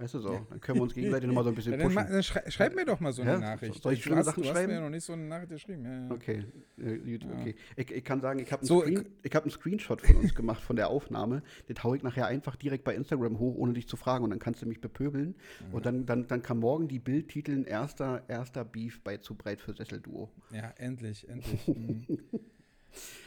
Weißt 0.00 0.14
du 0.14 0.20
so, 0.20 0.46
dann 0.48 0.60
können 0.62 0.78
wir 0.78 0.82
uns 0.84 0.94
gegenseitig 0.94 1.26
nochmal 1.26 1.44
so 1.44 1.50
ein 1.50 1.54
bisschen 1.54 1.78
pushen. 1.78 1.98
Ja, 1.98 2.04
dann, 2.04 2.22
schrei 2.22 2.50
schreib 2.50 2.74
mir 2.74 2.86
doch 2.86 3.00
mal 3.00 3.12
so 3.12 3.20
eine 3.20 3.32
ja? 3.32 3.38
Nachricht. 3.38 3.82
Soll 3.82 3.92
ich 3.92 4.02
schöne 4.02 4.24
Sachen 4.24 4.42
du 4.42 4.48
schreiben? 4.48 4.54
Du 4.54 4.60
hast 4.60 4.68
mir 4.68 4.74
ja 4.74 4.80
noch 4.80 4.88
nicht 4.88 5.04
so 5.04 5.12
eine 5.12 5.24
Nachricht 5.24 5.50
geschrieben. 5.50 5.84
Ja, 5.84 6.14
okay, 6.14 6.44
äh, 6.78 7.18
okay. 7.38 7.54
Ich, 7.76 7.90
ich, 7.90 8.02
kann 8.02 8.22
sagen, 8.22 8.38
ich 8.38 8.50
habe 8.50 8.62
einen, 8.62 8.66
so, 8.66 8.80
Screen, 8.80 9.04
hab 9.34 9.42
einen 9.42 9.50
Screenshot 9.50 10.00
von 10.00 10.16
uns 10.16 10.34
gemacht, 10.34 10.62
von 10.62 10.76
der 10.76 10.88
Aufnahme. 10.88 11.42
Den 11.68 11.82
haue 11.84 11.98
ich 11.98 12.02
nachher 12.02 12.26
einfach 12.26 12.56
direkt 12.56 12.84
bei 12.84 12.94
Instagram 12.94 13.38
hoch, 13.38 13.56
ohne 13.56 13.74
dich 13.74 13.88
zu 13.88 13.98
fragen. 13.98 14.24
Und 14.24 14.30
dann 14.30 14.38
kannst 14.38 14.62
du 14.62 14.66
mich 14.66 14.80
bepöbeln. 14.80 15.34
Und 15.70 15.84
dann, 15.84 16.06
dann, 16.06 16.26
dann 16.26 16.42
kann 16.42 16.58
morgen 16.58 16.88
die 16.88 16.98
Bild 16.98 17.28
titeln, 17.28 17.64
erster, 17.64 18.22
erster 18.26 18.64
Beef 18.64 19.02
bei 19.02 19.18
Zu 19.18 19.34
breit 19.34 19.60
für 19.60 19.74
Sesselduo. 19.74 20.30
Ja, 20.50 20.72
endlich, 20.78 21.28
endlich. 21.28 21.60
Mhm. 21.80 22.06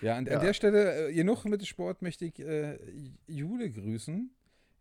Ja, 0.02 0.18
an, 0.18 0.28
an 0.28 0.42
der 0.42 0.54
Stelle, 0.54 1.08
äh, 1.08 1.14
genug 1.14 1.46
mit 1.46 1.66
Sport, 1.66 2.02
möchte 2.02 2.26
ich 2.26 2.38
äh, 2.40 2.78
Jule 3.28 3.72
grüßen 3.72 4.30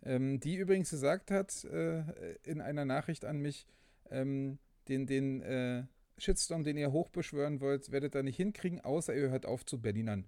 ähm, 0.04 0.40
die 0.40 0.56
übrigens 0.56 0.90
gesagt 0.90 1.30
hat 1.30 1.64
äh, 1.64 2.02
in 2.44 2.60
einer 2.60 2.84
Nachricht 2.84 3.24
an 3.24 3.38
mich, 3.38 3.66
ähm, 4.10 4.58
den, 4.88 5.06
den 5.06 5.42
äh, 5.42 5.84
Shitstorm, 6.18 6.64
den 6.64 6.76
ihr 6.76 6.92
hochbeschwören 6.92 7.60
wollt, 7.60 7.90
werdet 7.90 8.14
ihr 8.14 8.22
nicht 8.22 8.36
hinkriegen, 8.36 8.80
außer 8.80 9.14
ihr 9.14 9.30
hört 9.30 9.46
auf 9.46 9.64
zu 9.64 9.80
Berlinern. 9.80 10.26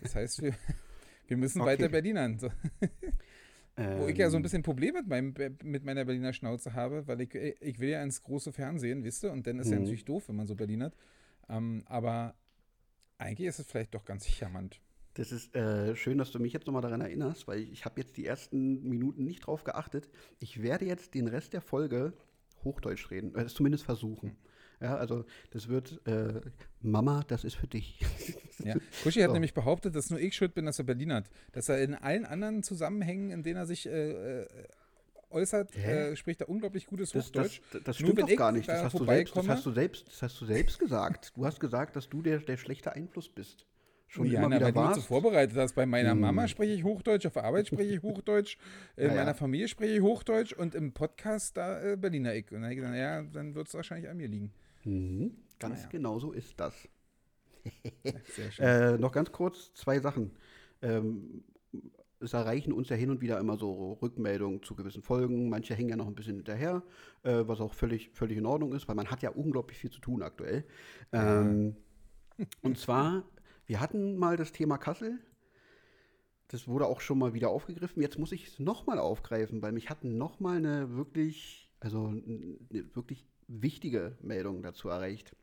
Das 0.00 0.14
heißt, 0.14 0.42
wir, 0.42 0.54
wir 1.28 1.36
müssen 1.36 1.60
okay. 1.60 1.70
weiter 1.70 1.88
Berlinern. 1.88 2.38
So. 2.38 2.48
Ähm. 3.76 4.00
Wo 4.00 4.06
ich 4.06 4.16
ja 4.16 4.28
so 4.28 4.36
ein 4.36 4.40
ähm. 4.40 4.42
bisschen 4.42 4.62
Problem 4.62 4.94
mit, 4.94 5.06
meinem, 5.06 5.34
mit 5.62 5.84
meiner 5.84 6.04
Berliner 6.04 6.32
Schnauze 6.32 6.74
habe, 6.74 7.06
weil 7.06 7.20
ich, 7.20 7.34
ich 7.34 7.78
will 7.78 7.90
ja 7.90 8.02
ins 8.02 8.22
große 8.22 8.52
Fernsehen, 8.52 9.04
wisst 9.04 9.24
ihr, 9.24 9.32
und 9.32 9.46
dann 9.46 9.58
ist 9.58 9.68
mhm. 9.68 9.72
ja 9.72 9.78
natürlich 9.80 10.04
doof, 10.04 10.28
wenn 10.28 10.36
man 10.36 10.46
so 10.46 10.54
Berlinert. 10.54 10.94
Ähm, 11.48 11.82
aber 11.86 12.34
eigentlich 13.18 13.48
ist 13.48 13.58
es 13.58 13.66
vielleicht 13.66 13.94
doch 13.94 14.04
ganz 14.04 14.26
charmant. 14.28 14.80
Das 15.14 15.30
ist 15.30 15.54
äh, 15.54 15.94
schön, 15.94 16.18
dass 16.18 16.30
du 16.30 16.38
mich 16.38 16.52
jetzt 16.52 16.66
nochmal 16.66 16.82
daran 16.82 17.02
erinnerst, 17.02 17.46
weil 17.46 17.60
ich, 17.60 17.72
ich 17.72 17.84
habe 17.84 18.00
jetzt 18.00 18.16
die 18.16 18.26
ersten 18.26 18.82
Minuten 18.82 19.24
nicht 19.24 19.46
drauf 19.46 19.64
geachtet. 19.64 20.08
Ich 20.38 20.62
werde 20.62 20.86
jetzt 20.86 21.14
den 21.14 21.28
Rest 21.28 21.52
der 21.52 21.60
Folge 21.60 22.14
Hochdeutsch 22.64 23.10
reden, 23.10 23.34
äh, 23.36 23.46
zumindest 23.46 23.84
versuchen. 23.84 24.36
Ja, 24.80 24.96
also 24.96 25.24
das 25.50 25.68
wird 25.68 26.00
äh, 26.06 26.40
Mama, 26.80 27.24
das 27.28 27.44
ist 27.44 27.54
für 27.54 27.68
dich. 27.68 28.00
Ja. 28.64 28.76
Kuschi 29.02 29.18
hat 29.18 29.30
so. 29.30 29.32
nämlich 29.32 29.54
behauptet, 29.54 29.96
dass 29.96 30.08
nur 30.10 30.20
ich 30.20 30.36
schuld 30.36 30.54
bin, 30.54 30.66
dass 30.66 30.78
er 30.78 30.84
Berlin 30.84 31.12
hat. 31.12 31.28
Dass 31.50 31.68
er 31.68 31.82
in 31.82 31.96
allen 31.96 32.24
anderen 32.24 32.62
Zusammenhängen, 32.62 33.32
in 33.32 33.42
denen 33.42 33.56
er 33.56 33.66
sich 33.66 33.88
äh, 33.88 34.42
äh 34.42 34.46
äußert, 35.30 35.74
äh, 35.74 36.14
spricht 36.14 36.42
er 36.42 36.48
unglaublich 36.48 36.86
gutes 36.86 37.12
Hochdeutsch. 37.12 37.60
Das, 37.60 37.72
das, 37.72 37.82
das 37.82 37.96
stimmt 37.96 38.20
doch 38.20 38.36
gar 38.36 38.52
nicht. 38.52 38.68
Das 38.68 38.84
hast, 38.84 38.96
selbst, 39.04 39.36
das 39.36 39.48
hast, 39.48 39.66
du 39.66 39.72
selbst, 39.72 40.06
das 40.06 40.22
hast 40.22 40.40
du 40.40 40.46
selbst 40.46 40.78
gesagt. 40.78 41.32
Du 41.34 41.44
hast 41.44 41.58
gesagt, 41.58 41.96
dass 41.96 42.08
du 42.08 42.22
der, 42.22 42.38
der 42.38 42.56
schlechte 42.56 42.92
Einfluss 42.92 43.28
bist 43.28 43.66
schon 44.12 44.26
ja, 44.26 44.40
immer 44.40 44.50
na, 44.50 44.56
wieder 44.56 44.66
weil 44.66 44.74
warst. 44.74 44.96
du 44.98 45.00
so 45.00 45.06
vorbereitet 45.06 45.56
hast. 45.56 45.74
Bei 45.74 45.86
meiner 45.86 46.10
hm. 46.10 46.20
Mama 46.20 46.46
spreche 46.46 46.72
ich 46.72 46.84
Hochdeutsch, 46.84 47.26
auf 47.26 47.36
Arbeit 47.36 47.68
spreche 47.68 47.94
ich 47.94 48.02
Hochdeutsch, 48.02 48.58
in 48.96 49.08
ja, 49.08 49.14
meiner 49.14 49.34
Familie 49.34 49.68
spreche 49.68 49.94
ich 49.94 50.02
Hochdeutsch 50.02 50.52
und 50.52 50.74
im 50.74 50.92
Podcast 50.92 51.56
da 51.56 51.82
äh, 51.82 51.96
Berliner 51.96 52.34
Eck. 52.34 52.52
Und 52.52 52.56
dann 52.56 52.64
habe 52.64 52.74
ich 52.74 52.80
gesagt, 52.80 52.96
ja, 52.96 53.22
dann 53.22 53.54
wird 53.54 53.68
es 53.68 53.74
wahrscheinlich 53.74 54.10
an 54.10 54.16
mir 54.18 54.28
liegen. 54.28 54.52
Mhm. 54.84 55.36
Ganz 55.58 55.78
naja. 55.78 55.88
genau 55.90 56.18
so 56.18 56.32
ist 56.32 56.58
das. 56.60 56.74
Sehr 58.34 58.50
schön. 58.50 58.64
Äh, 58.64 58.98
noch 58.98 59.12
ganz 59.12 59.32
kurz 59.32 59.72
zwei 59.74 60.00
Sachen. 60.00 60.32
Ähm, 60.82 61.44
es 62.20 62.34
erreichen 62.34 62.72
uns 62.72 62.88
ja 62.88 62.96
hin 62.96 63.10
und 63.10 63.20
wieder 63.20 63.38
immer 63.38 63.56
so 63.56 63.94
Rückmeldungen 64.02 64.62
zu 64.62 64.74
gewissen 64.74 65.02
Folgen. 65.02 65.48
Manche 65.48 65.74
hängen 65.74 65.88
ja 65.88 65.96
noch 65.96 66.06
ein 66.06 66.14
bisschen 66.14 66.36
hinterher, 66.36 66.82
äh, 67.22 67.42
was 67.46 67.60
auch 67.60 67.74
völlig, 67.74 68.10
völlig 68.12 68.36
in 68.36 68.46
Ordnung 68.46 68.74
ist, 68.74 68.86
weil 68.88 68.94
man 68.94 69.10
hat 69.10 69.22
ja 69.22 69.30
unglaublich 69.30 69.78
viel 69.78 69.90
zu 69.90 70.00
tun 70.00 70.22
aktuell. 70.22 70.64
Ähm, 71.12 71.76
und 72.62 72.78
zwar, 72.78 73.24
wir 73.72 73.80
hatten 73.80 74.18
mal 74.18 74.36
das 74.36 74.52
Thema 74.52 74.76
Kassel. 74.76 75.18
Das 76.48 76.68
wurde 76.68 76.84
auch 76.84 77.00
schon 77.00 77.18
mal 77.18 77.32
wieder 77.32 77.48
aufgegriffen. 77.48 78.02
Jetzt 78.02 78.18
muss 78.18 78.30
ich 78.30 78.46
es 78.46 78.58
nochmal 78.58 78.98
aufgreifen, 78.98 79.62
weil 79.62 79.72
mich 79.72 79.88
hatten 79.88 80.18
nochmal 80.18 80.58
eine 80.58 80.94
wirklich, 80.94 81.72
also 81.80 82.08
eine 82.08 82.58
wirklich 82.94 83.24
wichtige 83.48 84.18
Meldung 84.20 84.62
dazu 84.62 84.90
erreicht. 84.90 85.34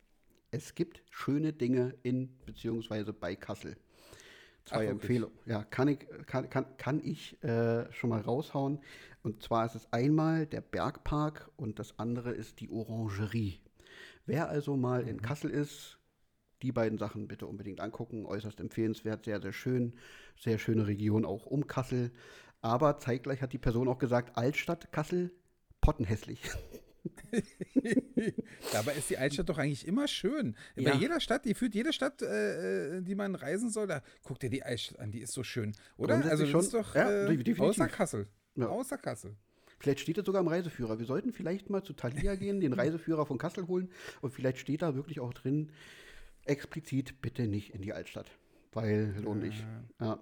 Es 0.52 0.76
gibt 0.76 1.02
schöne 1.10 1.54
Dinge 1.54 1.96
in 2.04 2.38
beziehungsweise 2.46 3.14
bei 3.14 3.36
Kassel. 3.36 3.78
Zwei 4.64 4.86
Ach, 4.86 4.92
Empfehlungen. 4.92 5.36
Ja, 5.48 5.64
kann 5.64 5.88
ich, 5.88 5.98
kann, 6.28 6.52
kann, 6.52 6.78
kann 6.78 7.02
ich 7.04 7.44
äh, 7.44 7.92
schon 7.92 8.12
mal 8.12 8.22
raushauen. 8.22 8.80
Und 9.24 9.42
zwar 9.42 9.66
ist 9.66 9.74
es 9.74 9.92
einmal 9.92 10.46
der 10.46 10.62
Bergpark 10.62 11.50
und 11.58 11.80
das 11.80 11.98
andere 11.98 12.30
ist 12.30 12.60
die 12.60 12.70
Orangerie. 12.70 13.60
Wer 14.28 14.50
also 14.50 14.78
mal 14.78 15.02
mhm. 15.02 15.10
in 15.10 15.22
Kassel 15.24 15.50
ist, 15.50 15.99
die 16.62 16.72
beiden 16.72 16.98
Sachen 16.98 17.28
bitte 17.28 17.48
unbedingt 17.48 17.80
angucken. 17.80 18.26
Äußerst 18.26 18.60
empfehlenswert, 18.60 19.26
sehr, 19.26 19.42
sehr 19.42 19.54
schön. 19.54 19.94
Sehr 20.38 20.58
schöne 20.58 20.88
Region 20.88 21.26
auch 21.26 21.46
um 21.46 21.68
Kassel. 21.68 22.12
Aber 22.62 22.98
zeitgleich 23.00 23.42
hat 23.42 23.54
die 23.54 23.58
Person 23.58 23.88
auch 23.88 24.00
gesagt, 24.00 24.38
Altstadt 24.38 24.92
Kassel, 24.92 25.32
pottenhässlich. 25.82 26.42
Dabei 28.74 28.94
ist 28.94 29.10
die 29.10 29.18
Altstadt 29.18 29.48
doch 29.48 29.58
eigentlich 29.58 29.88
immer 29.88 30.08
schön. 30.08 30.56
Ja. 30.76 30.92
Bei 30.92 30.98
jeder 30.98 31.20
Stadt, 31.22 31.46
die 31.46 31.54
führt 31.54 31.74
jede 31.74 31.94
Stadt, 31.94 32.22
äh, 32.22 32.98
äh, 32.98 33.02
die 33.02 33.16
man 33.16 33.36
reisen 33.36 33.70
soll, 33.70 33.88
da 33.88 34.02
guckt 34.24 34.44
dir 34.44 34.50
die 34.50 34.64
Altstadt 34.64 35.00
an, 35.00 35.12
die 35.12 35.22
ist 35.22 35.34
so 35.34 35.44
schön, 35.44 35.74
oder? 35.98 36.16
Also 36.26 36.46
schon, 36.46 36.62
ist 36.62 36.74
doch 36.74 36.96
ja, 36.96 37.30
äh, 37.30 37.56
außer 37.58 37.88
Kassel. 37.88 38.28
Ja. 38.56 38.68
Außer 38.68 38.98
Kassel. 38.98 39.36
Vielleicht 39.80 40.02
steht 40.02 40.18
das 40.18 40.26
sogar 40.26 40.42
im 40.42 40.50
Reiseführer. 40.50 41.00
Wir 41.00 41.06
sollten 41.06 41.32
vielleicht 41.32 41.70
mal 41.70 41.84
zu 41.84 41.94
Thalia 41.94 42.36
gehen, 42.36 42.60
den 42.60 42.74
Reiseführer 42.74 43.26
von 43.26 43.38
Kassel 43.38 43.68
holen 43.68 43.90
und 44.22 44.32
vielleicht 44.32 44.58
steht 44.58 44.82
da 44.82 44.96
wirklich 44.96 45.22
auch 45.22 45.34
drin, 45.34 45.72
explizit 46.50 47.22
bitte 47.22 47.48
nicht 47.48 47.74
in 47.74 47.82
die 47.82 47.94
Altstadt, 47.94 48.30
weil 48.74 49.16
lohnt 49.22 49.44
nicht. 49.44 49.66
Ja. 50.00 50.20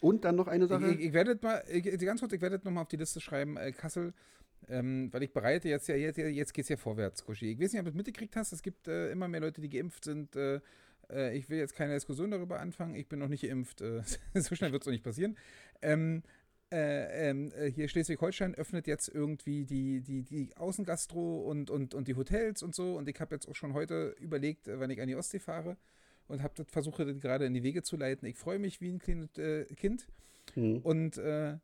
Und 0.00 0.24
dann 0.24 0.36
noch 0.36 0.46
eine 0.46 0.66
Sache. 0.66 0.86
Ich, 0.88 0.98
ich, 0.98 1.06
ich 1.06 1.12
werde 1.12 1.38
mal, 1.42 1.62
ich, 1.68 1.84
ganz 2.00 2.20
kurz, 2.20 2.32
ich 2.32 2.40
werde 2.40 2.60
noch 2.64 2.70
mal 2.70 2.82
auf 2.82 2.88
die 2.88 2.96
Liste 2.96 3.20
schreiben, 3.20 3.56
äh, 3.56 3.72
Kassel 3.72 4.12
ähm, 4.68 5.08
weil 5.12 5.22
ich 5.22 5.32
bereite 5.32 5.68
jetzt 5.68 5.88
ja, 5.88 5.94
jetzt, 5.94 6.18
jetzt 6.18 6.52
geht 6.52 6.64
es 6.64 6.68
ja 6.68 6.76
vorwärts, 6.76 7.24
Koshi. 7.24 7.52
Ich 7.52 7.60
weiß 7.60 7.72
nicht, 7.72 7.80
ob 7.80 7.86
du 7.86 7.90
es 7.90 7.96
mitgekriegt 7.96 8.36
hast, 8.36 8.52
es 8.52 8.62
gibt 8.62 8.88
äh, 8.88 9.10
immer 9.10 9.28
mehr 9.28 9.40
Leute, 9.40 9.60
die 9.60 9.68
geimpft 9.68 10.04
sind. 10.04 10.34
Äh, 10.36 10.60
äh 11.10 11.36
ich 11.36 11.48
will 11.48 11.58
jetzt 11.58 11.74
keine 11.74 11.94
Diskussion 11.94 12.30
darüber 12.30 12.60
anfangen, 12.60 12.94
ich 12.94 13.08
bin 13.08 13.18
noch 13.18 13.28
nicht 13.28 13.42
geimpft, 13.42 13.80
äh, 13.80 14.02
so 14.34 14.54
schnell 14.54 14.72
wird 14.72 14.82
es 14.82 14.86
noch 14.86 14.92
nicht 14.92 15.04
passieren. 15.04 15.36
Ähm, 15.80 16.22
äh, 16.70 17.30
ähm, 17.30 17.50
äh, 17.52 17.70
hier 17.70 17.88
Schleswig-Holstein 17.88 18.54
öffnet 18.54 18.86
jetzt 18.86 19.08
irgendwie 19.08 19.64
die, 19.64 20.00
die, 20.00 20.22
die 20.22 20.56
Außengastro 20.56 21.38
und, 21.40 21.70
und, 21.70 21.94
und 21.94 22.08
die 22.08 22.14
Hotels 22.14 22.62
und 22.62 22.74
so. 22.74 22.96
Und 22.96 23.08
ich 23.08 23.18
habe 23.20 23.34
jetzt 23.34 23.48
auch 23.48 23.54
schon 23.54 23.72
heute 23.72 24.14
überlegt, 24.20 24.66
wann 24.66 24.90
ich 24.90 25.00
an 25.00 25.08
die 25.08 25.16
Ostsee 25.16 25.38
fahre 25.38 25.76
und 26.26 26.42
habe 26.42 26.64
versuche 26.66 27.06
das 27.06 27.20
gerade 27.20 27.46
in 27.46 27.54
die 27.54 27.62
Wege 27.62 27.82
zu 27.82 27.96
leiten. 27.96 28.28
Ich 28.28 28.36
freue 28.36 28.58
mich 28.58 28.80
wie 28.80 28.90
ein 28.90 28.98
kleines 28.98 29.36
äh, 29.38 29.64
Kind. 29.76 30.06
Mhm. 30.54 30.78
Und 30.78 31.16
äh, 31.18 31.56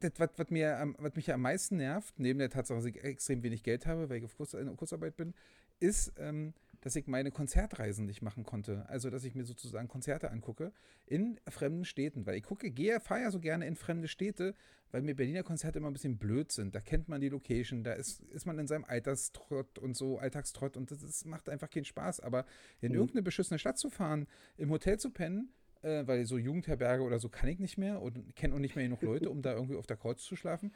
das, 0.00 0.12
was, 0.18 0.30
was, 0.36 0.50
mir, 0.50 0.94
was 0.98 1.14
mich 1.14 1.28
ja 1.28 1.34
am 1.34 1.40
meisten 1.40 1.76
nervt, 1.76 2.18
neben 2.18 2.38
der 2.38 2.50
Tatsache, 2.50 2.78
dass 2.78 2.86
ich 2.86 3.02
extrem 3.02 3.42
wenig 3.42 3.62
Geld 3.62 3.86
habe, 3.86 4.08
weil 4.10 4.18
ich 4.18 4.24
auf 4.24 4.36
Kurz, 4.36 4.56
Kurzarbeit 4.76 5.16
bin, 5.16 5.34
ist, 5.80 6.12
ähm, 6.18 6.52
dass 6.84 6.96
ich 6.96 7.06
meine 7.06 7.30
Konzertreisen 7.30 8.04
nicht 8.04 8.20
machen 8.20 8.44
konnte. 8.44 8.86
Also, 8.90 9.08
dass 9.08 9.24
ich 9.24 9.34
mir 9.34 9.44
sozusagen 9.44 9.88
Konzerte 9.88 10.30
angucke 10.30 10.70
in 11.06 11.40
fremden 11.48 11.86
Städten. 11.86 12.26
Weil 12.26 12.36
ich 12.36 12.42
gucke, 12.42 12.70
gehe, 12.70 13.00
fahre 13.00 13.22
ja 13.22 13.30
so 13.30 13.40
gerne 13.40 13.66
in 13.66 13.74
fremde 13.74 14.06
Städte, 14.06 14.54
weil 14.90 15.00
mir 15.00 15.16
Berliner 15.16 15.42
Konzerte 15.42 15.78
immer 15.78 15.88
ein 15.88 15.94
bisschen 15.94 16.18
blöd 16.18 16.52
sind. 16.52 16.74
Da 16.74 16.82
kennt 16.82 17.08
man 17.08 17.22
die 17.22 17.30
Location, 17.30 17.84
da 17.84 17.94
ist, 17.94 18.20
ist 18.24 18.44
man 18.44 18.58
in 18.58 18.66
seinem 18.66 18.84
Alterstrott 18.84 19.78
und 19.78 19.96
so, 19.96 20.18
Alltagstrott 20.18 20.76
und 20.76 20.90
das, 20.90 20.98
das 20.98 21.24
macht 21.24 21.48
einfach 21.48 21.70
keinen 21.70 21.86
Spaß. 21.86 22.20
Aber 22.20 22.44
in 22.82 22.92
mhm. 22.92 22.98
irgendeine 22.98 23.22
beschissene 23.22 23.58
Stadt 23.58 23.78
zu 23.78 23.88
fahren, 23.88 24.26
im 24.58 24.68
Hotel 24.68 24.98
zu 24.98 25.08
pennen, 25.08 25.54
äh, 25.80 26.06
weil 26.06 26.26
so 26.26 26.36
Jugendherberge 26.36 27.02
oder 27.02 27.18
so 27.18 27.30
kann 27.30 27.48
ich 27.48 27.60
nicht 27.60 27.78
mehr 27.78 28.02
und 28.02 28.36
kenne 28.36 28.54
auch 28.54 28.58
nicht 28.58 28.76
mehr 28.76 28.84
genug 28.84 29.00
Leute, 29.00 29.30
um 29.30 29.40
da 29.40 29.54
irgendwie 29.54 29.76
auf 29.76 29.86
der 29.86 29.96
Couch 29.96 30.18
zu 30.18 30.36
schlafen. 30.36 30.74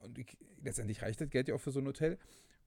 Und 0.00 0.18
ich, 0.18 0.36
letztendlich 0.62 1.00
reicht 1.00 1.22
das 1.22 1.30
Geld 1.30 1.48
ja 1.48 1.54
auch 1.54 1.60
für 1.62 1.70
so 1.70 1.80
ein 1.80 1.86
Hotel. 1.86 2.18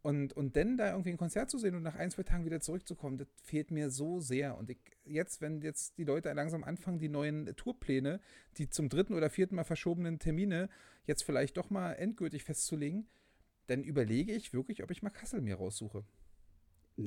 Und, 0.02 0.32
und 0.34 0.56
dann 0.56 0.78
da 0.78 0.92
irgendwie 0.92 1.10
ein 1.10 1.18
Konzert 1.18 1.50
zu 1.50 1.58
sehen 1.58 1.76
und 1.76 1.84
nach 1.84 1.96
ein, 1.96 2.10
zwei 2.10 2.24
Tagen 2.24 2.46
wieder 2.46 2.62
zurückzukommen, 2.62 3.18
das 3.18 3.28
fehlt 3.44 3.70
mir 3.70 3.90
so 3.90 4.22
sehr. 4.22 4.58
Und 4.58 4.70
ich, 4.70 4.80
jetzt, 5.04 5.42
wenn 5.42 5.62
jetzt 5.62 5.98
die 5.98 6.06
Leute 6.06 6.32
langsam 6.32 6.64
anfangen, 6.64 7.00
die 7.00 7.10
neuen 7.10 7.54
Tourpläne, 7.58 8.22
die 8.58 8.70
zum 8.70 8.88
dritten 8.88 9.14
oder 9.14 9.30
vierten 9.30 9.56
Mal 9.56 9.66
verschobenen 9.66 10.18
Termine 10.18 10.70
jetzt 11.06 11.24
vielleicht 11.24 11.58
doch 11.58 11.70
mal 11.70 11.94
endgültig 11.94 12.46
festzulegen, 12.46 13.08
dann 13.68 13.84
überlege 13.84 14.32
ich 14.32 14.54
wirklich, 14.54 14.84
ob 14.84 14.92
ich 14.92 15.04
mal 15.04 15.10
Kassel 15.10 15.42
mir 15.42 15.56
raussuche. 15.56 16.06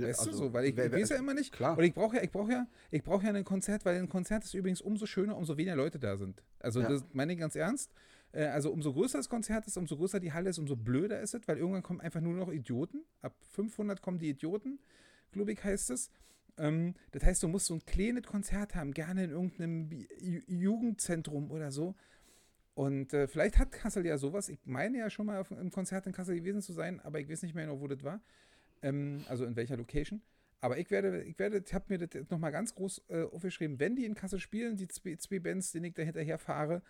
Weißt 0.01 0.21
also, 0.21 0.31
du 0.31 0.37
so, 0.37 0.53
weil 0.53 0.67
ich, 0.67 0.79
ich 0.79 0.93
weiß 0.93 1.11
ja 1.11 1.17
immer 1.17 1.35
nicht. 1.35 1.53
Klar. 1.53 1.77
Und 1.77 1.85
ich 1.85 1.93
brauche 1.93 2.17
ja, 2.17 2.23
ich 2.23 2.31
brauche 2.31 2.53
ja, 2.53 2.67
ich 2.91 3.03
brauche 3.03 3.27
ja 3.27 3.33
ein 3.33 3.45
Konzert, 3.45 3.85
weil 3.85 3.99
ein 3.99 4.09
Konzert 4.09 4.45
ist 4.45 4.55
übrigens 4.55 4.81
umso 4.81 5.07
schöner, 5.07 5.37
umso 5.37 5.57
weniger 5.57 5.77
Leute 5.77 5.99
da 5.99 6.17
sind. 6.17 6.43
Also 6.61 6.81
ja. 6.81 6.89
das 6.89 7.05
meine 7.13 7.33
ich 7.33 7.39
ganz 7.39 7.57
ernst. 7.57 7.93
Äh, 8.33 8.45
also 8.45 8.71
umso 8.73 8.93
größer 8.93 9.19
das 9.19 9.29
Konzert 9.29 9.67
ist, 9.67 9.77
umso 9.77 9.97
größer 9.97 10.21
die 10.21 10.33
Halle 10.33 10.51
ist, 10.51 10.59
umso 10.59 10.77
blöder 10.77 11.21
ist 11.21 11.35
es, 11.35 11.47
weil 11.47 11.59
irgendwann 11.59 11.83
kommen 11.83 12.01
einfach 12.01 12.21
nur 12.21 12.35
noch 12.35 12.51
Idioten. 12.51 13.05
Ab 13.21 13.35
500 13.53 14.03
kommen 14.03 14.19
die 14.19 14.31
Idioten, 14.31 14.79
glaube 15.31 15.53
ich, 15.53 15.63
heißt 15.63 15.91
es. 15.91 16.11
Ähm, 16.59 16.95
das 17.13 17.25
heißt, 17.25 17.43
du 17.43 17.49
musst 17.49 17.67
so 17.67 17.75
ein 17.75 17.85
kleines 17.85 18.25
Konzert 18.25 18.75
haben, 18.75 18.93
gerne 18.93 19.25
in 19.25 19.31
irgendeinem 19.31 19.91
Jugendzentrum 20.47 21.51
oder 21.51 21.71
so. 21.71 21.95
Und 22.75 23.13
äh, 23.13 23.29
vielleicht 23.29 23.59
hat 23.59 23.71
Kassel 23.71 24.07
ja 24.07 24.17
sowas. 24.17 24.49
Ich 24.49 24.59
meine 24.65 24.99
ja 24.99 25.11
schon 25.11 25.27
mal 25.27 25.39
auf, 25.39 25.51
im 25.51 25.71
Konzert 25.71 26.07
in 26.07 26.13
Kassel 26.13 26.37
gewesen 26.37 26.63
zu 26.63 26.73
sein, 26.73 27.01
aber 27.01 27.21
ich 27.21 27.29
weiß 27.29 27.43
nicht 27.43 27.55
mehr 27.55 27.67
genau, 27.67 27.81
wo 27.81 27.87
das 27.87 28.03
war. 28.03 28.21
Ähm, 28.81 29.25
also 29.29 29.45
in 29.45 29.57
welcher 29.57 29.77
Location. 29.77 30.23
Aber 30.61 30.79
ich 30.79 30.91
werde, 30.91 31.23
ich 31.25 31.39
werde, 31.39 31.63
ich 31.67 31.75
habe 31.75 31.87
mir 31.89 32.07
das 32.07 32.31
nochmal 32.31 32.53
ganz 32.53 32.75
groß 32.75 33.03
äh, 33.09 33.23
aufgeschrieben, 33.25 33.81
wenn 33.81 33.97
die 33.97 34.05
in 34.05 34.15
Kassel 34.15 34.39
spielen, 34.39 34.77
die 34.77 34.89
zwei, 34.89 35.17
zwei 35.17 35.41
Bands, 35.41 35.73
denen 35.73 35.87
ich 35.87 35.95
da 35.95 36.03
hinterher 36.03 36.39
fahre, 36.39 36.83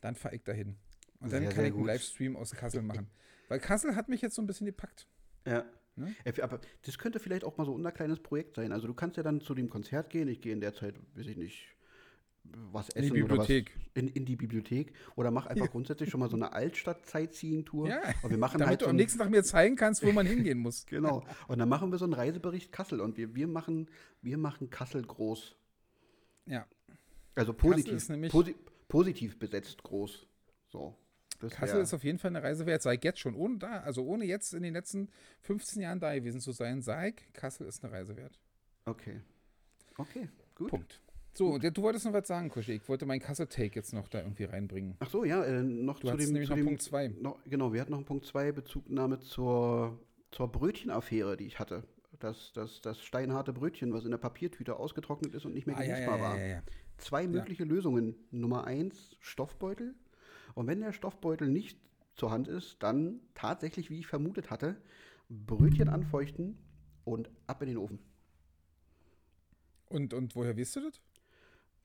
dann 0.00 0.14
fahre 0.14 0.36
ich 0.36 0.42
dahin. 0.42 0.76
Und 1.20 1.32
dann 1.32 1.40
sehr, 1.42 1.48
kann 1.48 1.56
sehr 1.56 1.66
ich 1.68 1.74
einen 1.74 1.86
Livestream 1.86 2.36
aus 2.36 2.50
Kassel 2.52 2.82
machen. 2.82 3.08
Weil 3.48 3.60
Kassel 3.60 3.96
hat 3.96 4.08
mich 4.08 4.20
jetzt 4.20 4.34
so 4.34 4.42
ein 4.42 4.46
bisschen 4.46 4.66
gepackt. 4.66 5.06
Ja. 5.46 5.64
Ne? 5.96 6.14
Aber 6.42 6.60
das 6.82 6.98
könnte 6.98 7.20
vielleicht 7.20 7.44
auch 7.44 7.56
mal 7.56 7.64
so 7.64 7.76
ein 7.76 7.94
kleines 7.94 8.20
Projekt 8.20 8.56
sein. 8.56 8.72
Also 8.72 8.86
du 8.86 8.94
kannst 8.94 9.16
ja 9.16 9.22
dann 9.22 9.40
zu 9.40 9.54
dem 9.54 9.70
Konzert 9.70 10.10
gehen. 10.10 10.28
Ich 10.28 10.40
gehe 10.40 10.52
in 10.52 10.60
der 10.60 10.74
Zeit, 10.74 10.94
weiß 11.14 11.26
ich 11.26 11.36
nicht, 11.36 11.76
was 12.72 12.90
essen 12.90 13.08
in 13.08 13.14
die 13.14 13.20
Bibliothek. 13.22 13.70
Oder 13.70 13.80
was, 13.80 14.02
in, 14.02 14.08
in, 14.08 14.24
die 14.26 14.36
Bibliothek. 14.36 14.92
Oder 15.14 15.30
mach 15.30 15.46
einfach 15.46 15.70
grundsätzlich 15.70 16.10
schon 16.10 16.20
mal 16.20 16.28
so 16.28 16.36
eine 16.36 16.52
Altstadt-Sightseeing-Tour. 16.52 17.88
Ja, 17.88 18.00
und 18.22 18.30
wir 18.30 18.38
machen 18.38 18.58
damit 18.58 18.68
halt 18.68 18.80
so 18.80 18.86
du 18.86 18.90
am 18.90 18.96
nächsten 18.96 19.18
Tag 19.18 19.30
mir 19.30 19.42
zeigen 19.42 19.76
kannst, 19.76 20.04
wo 20.04 20.12
man 20.12 20.26
hingehen 20.26 20.58
muss. 20.58 20.84
genau. 20.90 21.24
Und 21.48 21.58
dann 21.58 21.68
machen 21.68 21.90
wir 21.90 21.98
so 21.98 22.04
einen 22.04 22.14
Reisebericht 22.14 22.72
Kassel 22.72 23.00
und 23.00 23.16
wir, 23.16 23.34
wir, 23.34 23.48
machen, 23.48 23.88
wir 24.20 24.36
machen 24.36 24.68
Kassel 24.68 25.02
groß. 25.02 25.56
Ja. 26.46 26.66
Also 27.34 27.52
positiv, 27.52 28.06
posi 28.30 28.54
positiv 28.88 29.38
besetzt 29.38 29.82
groß. 29.82 30.26
So. 30.68 30.96
Kassel 31.50 31.82
ist 31.82 31.92
auf 31.92 32.04
jeden 32.04 32.18
Fall 32.18 32.30
eine 32.30 32.42
Reise 32.42 32.66
wert. 32.66 32.82
Sei 32.82 32.98
jetzt 33.02 33.18
schon, 33.18 33.34
ohne 33.34 33.58
da, 33.58 33.80
also 33.80 34.04
ohne 34.04 34.24
jetzt 34.24 34.54
in 34.54 34.62
den 34.62 34.72
letzten 34.72 35.08
15 35.42 35.82
Jahren 35.82 36.00
da 36.00 36.14
gewesen 36.14 36.40
zu 36.40 36.52
sein, 36.52 36.82
sei 36.82 37.12
Kassel 37.32 37.66
ist 37.66 37.84
eine 37.84 37.92
Reise 37.92 38.16
wert. 38.16 38.38
Okay. 38.86 39.20
Okay, 39.98 40.28
gut. 40.54 40.70
Punkt. 40.70 41.00
So, 41.36 41.48
und 41.48 41.62
du 41.62 41.82
wolltest 41.82 42.06
noch 42.06 42.14
was 42.14 42.26
sagen, 42.26 42.48
Kuschi. 42.48 42.72
Ich 42.72 42.88
wollte 42.88 43.04
meinen 43.04 43.20
Kasse-Take 43.20 43.74
jetzt 43.74 43.92
noch 43.92 44.08
da 44.08 44.20
irgendwie 44.20 44.44
reinbringen. 44.44 44.96
Ach 45.00 45.10
so, 45.10 45.24
ja, 45.24 45.44
äh, 45.44 45.62
noch 45.62 46.00
du 46.00 46.08
zu 46.08 46.16
dem, 46.16 46.32
nämlich 46.32 46.46
zu 46.46 46.52
noch 46.52 46.56
dem, 46.56 46.64
Punkt 46.64 46.82
2. 46.82 47.12
Genau, 47.44 47.72
wir 47.74 47.80
hatten 47.80 47.90
noch 47.90 47.98
einen 47.98 48.06
Punkt 48.06 48.24
2, 48.24 48.52
Bezugnahme 48.52 49.20
zur, 49.20 49.98
zur 50.30 50.50
Brötchenaffäre, 50.50 51.36
die 51.36 51.46
ich 51.46 51.58
hatte. 51.58 51.82
Das, 52.20 52.52
das, 52.54 52.80
das 52.80 53.02
steinharte 53.02 53.52
Brötchen, 53.52 53.92
was 53.92 54.06
in 54.06 54.12
der 54.12 54.18
Papiertüte 54.18 54.76
ausgetrocknet 54.76 55.34
ist 55.34 55.44
und 55.44 55.52
nicht 55.52 55.66
mehr 55.66 55.76
genießbar 55.76 56.14
ah, 56.14 56.36
ja, 56.36 56.36
ja, 56.36 56.46
ja, 56.46 56.56
war. 56.56 56.62
Zwei 56.98 57.26
mögliche 57.26 57.64
Lösungen. 57.64 58.14
Nummer 58.30 58.64
eins, 58.64 59.16
Stoffbeutel. 59.20 59.94
Und 60.54 60.66
wenn 60.66 60.80
der 60.80 60.92
Stoffbeutel 60.92 61.48
nicht 61.48 61.78
zur 62.14 62.30
Hand 62.30 62.48
ist, 62.48 62.82
dann 62.82 63.20
tatsächlich, 63.34 63.90
wie 63.90 63.98
ich 63.98 64.06
vermutet 64.06 64.50
hatte, 64.50 64.76
Brötchen 65.28 65.88
anfeuchten 65.88 66.58
und 67.04 67.30
ab 67.46 67.62
in 67.62 67.68
den 67.68 67.78
Ofen. 67.78 67.98
Und, 69.88 70.14
und 70.14 70.34
woher 70.34 70.56
weißt 70.56 70.76
du 70.76 70.80
das? 70.80 71.00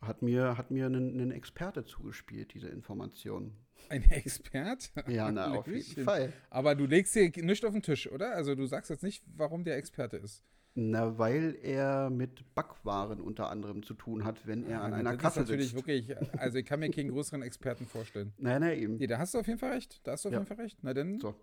Hat 0.01 0.23
mir, 0.23 0.57
hat 0.57 0.71
mir 0.71 0.87
ein, 0.87 1.31
Experte 1.31 1.83
zugespielt, 1.83 2.55
diese 2.55 2.69
Information. 2.69 3.53
Ein 3.89 4.03
Expert? 4.03 4.91
Ja, 5.07 5.31
na, 5.31 5.51
auf 5.51 5.67
jeden 5.67 6.03
Fall. 6.03 6.33
Aber 6.49 6.73
du 6.73 6.85
legst 6.85 7.13
hier 7.13 7.31
nicht 7.43 7.63
auf 7.65 7.73
den 7.73 7.83
Tisch, 7.83 8.11
oder? 8.11 8.35
Also 8.35 8.55
du 8.55 8.65
sagst 8.65 8.89
jetzt 8.89 9.03
nicht, 9.03 9.23
warum 9.35 9.63
der 9.63 9.77
Experte 9.77 10.17
ist. 10.17 10.43
Na, 10.73 11.17
weil 11.17 11.57
er 11.63 12.09
mit 12.09 12.55
Backwaren 12.55 13.19
unter 13.19 13.49
anderem 13.49 13.83
zu 13.83 13.93
tun 13.93 14.23
hat, 14.23 14.47
wenn 14.47 14.63
er 14.63 14.81
ah, 14.81 14.85
an 14.85 14.93
einer 14.93 15.17
Kasse 15.17 15.39
sitzt. 15.39 15.51
Das 15.51 15.59
ist 15.59 15.75
natürlich 15.75 16.07
wirklich, 16.07 16.31
also 16.39 16.57
ich 16.59 16.65
kann 16.65 16.79
mir 16.79 16.89
keinen 16.89 17.09
größeren 17.09 17.41
Experten 17.41 17.85
vorstellen. 17.85 18.33
Nein, 18.37 18.61
nein, 18.61 18.79
eben. 18.79 18.97
Nee, 18.97 19.07
da 19.07 19.17
hast 19.17 19.33
du 19.33 19.39
auf 19.39 19.47
jeden 19.47 19.59
Fall 19.59 19.73
recht. 19.73 19.99
Da 20.05 20.13
hast 20.13 20.23
du 20.23 20.29
auf 20.29 20.33
ja. 20.33 20.39
jeden 20.39 20.47
Fall 20.47 20.63
recht. 20.63 20.77
Na 20.81 20.93
denn. 20.93 21.19
So. 21.19 21.35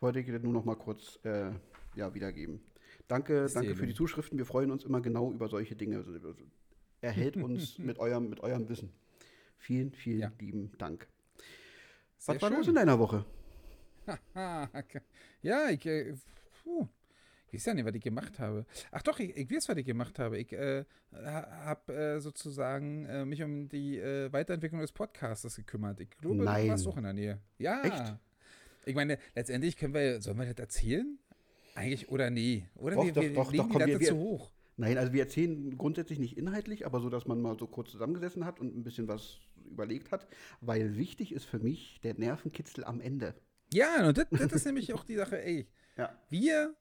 Wollte 0.00 0.20
ich 0.20 0.26
dir 0.26 0.38
nur 0.38 0.52
noch 0.52 0.64
mal 0.64 0.74
kurz 0.74 1.18
äh, 1.24 1.50
ja, 1.94 2.12
wiedergeben. 2.12 2.60
Danke, 3.08 3.46
danke 3.52 3.74
für 3.74 3.86
die 3.86 3.94
Zuschriften. 3.94 4.36
Wir 4.36 4.46
freuen 4.46 4.70
uns 4.70 4.84
immer 4.84 5.00
genau 5.00 5.32
über 5.32 5.48
solche 5.48 5.74
Dinge. 5.74 6.04
Erhält 7.00 7.36
uns 7.38 7.78
mit 7.78 7.98
eurem, 7.98 8.28
mit 8.28 8.40
eurem 8.40 8.68
Wissen. 8.68 8.92
Vielen, 9.56 9.92
vielen 9.92 10.20
ja. 10.20 10.32
lieben 10.38 10.72
Dank. 10.76 11.06
Sehr 12.18 12.34
Was 12.34 12.42
war 12.42 12.48
schön. 12.50 12.58
los 12.58 12.68
in 12.68 12.74
deiner 12.74 12.98
Woche? 12.98 13.24
ja, 15.42 15.70
ich, 15.70 15.86
äh, 15.86 16.14
puh, 16.62 16.88
ich 17.52 17.60
weiß 17.60 17.66
ja 17.66 17.74
nicht, 17.74 17.84
was 17.84 17.94
ich 17.94 18.02
gemacht 18.02 18.38
habe. 18.38 18.64
Ach 18.90 19.02
doch, 19.02 19.20
ich, 19.20 19.36
ich 19.36 19.50
weiß, 19.50 19.68
was 19.68 19.76
ich 19.76 19.84
gemacht 19.84 20.18
habe. 20.18 20.38
Ich 20.38 20.52
äh, 20.54 20.84
habe 21.12 21.92
äh, 21.92 22.18
sozusagen 22.18 23.04
äh, 23.04 23.26
mich 23.26 23.42
um 23.42 23.68
die 23.68 23.98
äh, 23.98 24.32
Weiterentwicklung 24.32 24.80
des 24.80 24.90
Podcasters 24.90 25.56
gekümmert. 25.56 26.00
Ich 26.00 26.10
glaube, 26.10 26.42
Nein. 26.42 26.64
du 26.64 26.70
warst 26.70 26.88
auch 26.88 26.96
in 26.96 27.02
der 27.02 27.12
Nähe. 27.12 27.40
Ja. 27.58 27.82
Echt? 27.82 28.16
Ich 28.86 28.94
meine, 28.94 29.18
letztendlich 29.34 29.76
können 29.76 29.92
wir, 29.92 30.22
sollen 30.22 30.38
wir 30.38 30.46
das 30.46 30.58
erzählen? 30.58 31.18
Eigentlich 31.74 32.08
oder 32.08 32.30
nee? 32.30 32.66
Oder 32.74 32.96
doch, 32.96 33.04
wir, 33.04 33.12
doch, 33.12 33.22
wir 33.22 33.34
doch, 33.34 33.52
legen 33.52 33.68
doch, 33.68 33.78
komm, 33.78 33.86
die 33.86 34.00
wir, 34.00 34.08
zu 34.08 34.16
hoch? 34.16 34.50
Nein, 34.78 34.96
also 34.96 35.12
wir 35.12 35.20
erzählen 35.20 35.76
grundsätzlich 35.76 36.18
nicht 36.18 36.38
inhaltlich, 36.38 36.86
aber 36.86 37.00
so, 37.00 37.10
dass 37.10 37.26
man 37.26 37.40
mal 37.42 37.58
so 37.58 37.66
kurz 37.66 37.90
zusammengesessen 37.90 38.46
hat 38.46 38.60
und 38.60 38.74
ein 38.74 38.82
bisschen 38.82 39.08
was 39.08 39.40
überlegt 39.70 40.10
hat, 40.10 40.26
weil 40.62 40.96
wichtig 40.96 41.32
ist 41.32 41.44
für 41.44 41.58
mich 41.58 42.00
der 42.02 42.14
Nervenkitzel 42.14 42.84
am 42.84 43.02
Ende. 43.02 43.34
Ja, 43.74 44.08
und 44.08 44.16
das, 44.16 44.26
das 44.30 44.52
ist 44.52 44.64
nämlich 44.64 44.94
auch 44.94 45.04
die 45.04 45.16
Sache, 45.16 45.42
ey. 45.42 45.66
Ja. 45.96 46.18
Wir, 46.30 46.74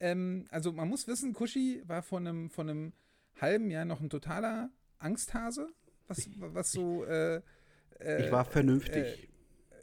ähm, 0.00 0.46
also 0.50 0.72
man 0.72 0.88
muss 0.88 1.06
wissen, 1.06 1.32
Kushi 1.32 1.82
war 1.86 2.02
von 2.02 2.26
einem, 2.26 2.50
von 2.50 2.68
einem 2.68 2.92
halben 3.40 3.70
Jahr 3.70 3.84
noch 3.84 4.00
ein 4.00 4.10
totaler 4.10 4.70
Angsthase, 4.98 5.68
was, 6.06 6.28
was 6.36 6.72
so. 6.72 7.04
Äh, 7.04 7.42
äh, 8.00 8.26
ich 8.26 8.32
war 8.32 8.44
vernünftig. 8.44 9.28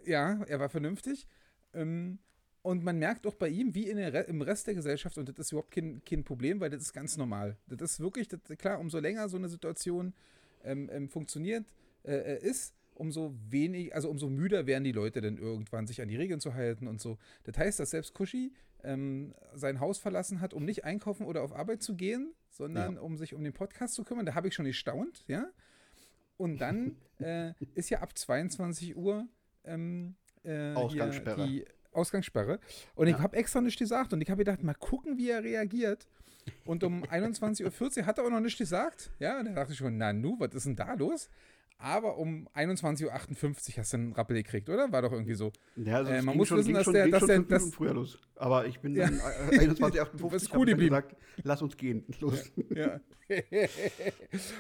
Äh, 0.04 0.10
ja, 0.10 0.44
er 0.44 0.60
war 0.60 0.70
vernünftig. 0.70 1.28
Ähm, 1.74 2.20
und 2.62 2.84
man 2.84 2.98
merkt 2.98 3.28
auch 3.28 3.36
bei 3.36 3.50
ihm, 3.50 3.76
wie 3.76 3.88
in 3.90 3.98
der, 3.98 4.28
im 4.28 4.42
Rest 4.42 4.66
der 4.66 4.74
Gesellschaft, 4.74 5.18
und 5.20 5.30
das 5.30 5.38
ist 5.38 5.52
überhaupt 5.52 5.72
kein, 5.72 6.04
kein 6.04 6.24
Problem, 6.24 6.60
weil 6.60 6.72
das 6.72 6.82
ist 6.82 6.94
ganz 6.94 7.16
normal. 7.16 7.58
Das 7.68 7.92
ist 7.92 8.00
wirklich, 8.00 8.28
das, 8.28 8.40
klar, 8.58 8.80
umso 8.80 9.00
länger 9.00 9.30
so 9.30 9.38
eine 9.38 9.50
Situation 9.50 10.16
ähm, 10.64 10.90
ähm, 10.92 11.08
funktioniert, 11.08 11.66
äh, 12.04 12.16
äh, 12.16 12.44
ist, 12.44 12.74
umso 12.96 13.36
wenig, 13.50 13.94
also 13.94 14.10
umso 14.10 14.30
müder 14.30 14.66
werden 14.66 14.84
die 14.84 14.92
Leute 14.92 15.22
dann 15.22 15.38
irgendwann, 15.38 15.88
sich 15.88 16.02
an 16.02 16.08
die 16.08 16.16
Regeln 16.16 16.40
zu 16.40 16.54
halten 16.54 16.88
und 16.88 17.00
so. 17.00 17.18
Das 17.44 17.58
heißt, 17.58 17.80
dass 17.80 17.92
selbst 17.92 18.14
Kushi 18.14 18.54
ähm, 18.84 19.34
sein 19.54 19.80
Haus 19.80 19.98
verlassen 19.98 20.42
hat, 20.42 20.54
um 20.54 20.66
nicht 20.66 20.84
einkaufen 20.84 21.26
oder 21.26 21.44
auf 21.44 21.54
Arbeit 21.54 21.84
zu 21.84 21.96
gehen, 21.96 22.34
sondern 22.50 22.96
ja. 22.96 23.02
um 23.02 23.18
sich 23.18 23.34
um 23.34 23.44
den 23.44 23.54
Podcast 23.54 23.96
zu 23.96 24.04
kümmern. 24.04 24.26
Da 24.26 24.36
habe 24.36 24.48
ich 24.48 24.54
schon 24.54 24.66
gestaunt, 24.66 25.24
ja. 25.28 25.48
Und 26.38 26.60
dann 26.60 26.98
äh, 27.20 27.54
ist 27.74 27.90
ja 27.90 28.00
ab 28.00 28.18
22 28.18 28.96
Uhr 28.96 29.28
ähm, 29.64 30.16
äh, 30.44 30.74
Ausgangssperre. 30.74 31.48
Die, 31.48 31.66
Ausgangssperre. 31.92 32.60
Und 32.96 33.08
ja. 33.08 33.16
ich 33.16 33.22
habe 33.22 33.38
extra 33.38 33.62
nicht 33.62 33.80
gesagt. 33.80 34.14
Und 34.14 34.22
ich 34.22 34.30
habe 34.30 34.40
gedacht, 34.40 34.64
mal 34.64 34.74
gucken, 34.74 35.18
wie 35.18 35.30
er 35.30 35.44
reagiert. 35.44 36.08
Und 36.66 36.84
um 36.84 37.04
21.40 37.06 38.00
Uhr 38.00 38.06
hat 38.06 38.18
er 38.18 38.26
auch 38.26 38.30
noch 38.30 38.40
nichts 38.40 38.60
gesagt. 38.60 39.12
Ja, 39.20 39.40
und 39.40 39.46
da 39.46 39.54
dachte 39.54 39.72
ich 39.72 39.78
schon, 39.78 39.98
na 39.98 40.14
nu, 40.14 40.36
was 40.40 40.54
ist 40.54 40.66
denn 40.66 40.76
da 40.76 40.94
los? 40.94 41.30
Aber 41.78 42.18
um 42.18 42.48
21.58 42.56 43.06
Uhr 43.06 43.12
hast 43.78 43.94
du 43.94 43.98
einen 43.98 44.14
Rappel 44.14 44.38
gekriegt, 44.38 44.70
oder? 44.70 44.92
War 44.92 45.02
doch 45.02 45.12
irgendwie 45.12 45.36
so. 45.36 45.52
Ja, 45.76 45.98
also 45.98 46.12
äh, 46.12 46.22
man 46.22 46.38
muss 46.38 46.48
schon, 46.48 46.60
wissen, 46.60 46.74
dass 46.74 46.86
schon, 46.86 46.94
der. 46.94 47.10
Dass 47.10 47.26
der 47.26 47.40
das 47.40 47.74
früher 47.74 47.94
los. 47.94 48.18
Aber 48.36 48.66
ich 48.66 48.80
bin 48.80 48.96
ja. 48.96 49.06
dann 49.06 49.20
21.58 49.20 50.56
Uhr 50.56 50.66
gesagt, 50.78 51.16
lass 51.44 51.62
uns 51.62 51.76
gehen. 51.76 52.06
Los. 52.20 52.52
Ja. 52.74 53.02
ja. 53.28 53.68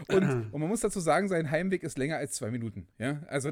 und, 0.10 0.52
und, 0.52 0.60
man 0.60 0.68
muss 0.68 0.82
dazu 0.82 1.00
sagen, 1.00 1.30
sein 1.30 1.50
Heimweg 1.50 1.84
ist 1.84 1.98
länger 1.98 2.18
als 2.18 2.34
zwei 2.34 2.52
Minuten. 2.52 2.88
Ja, 3.00 3.22
also 3.28 3.52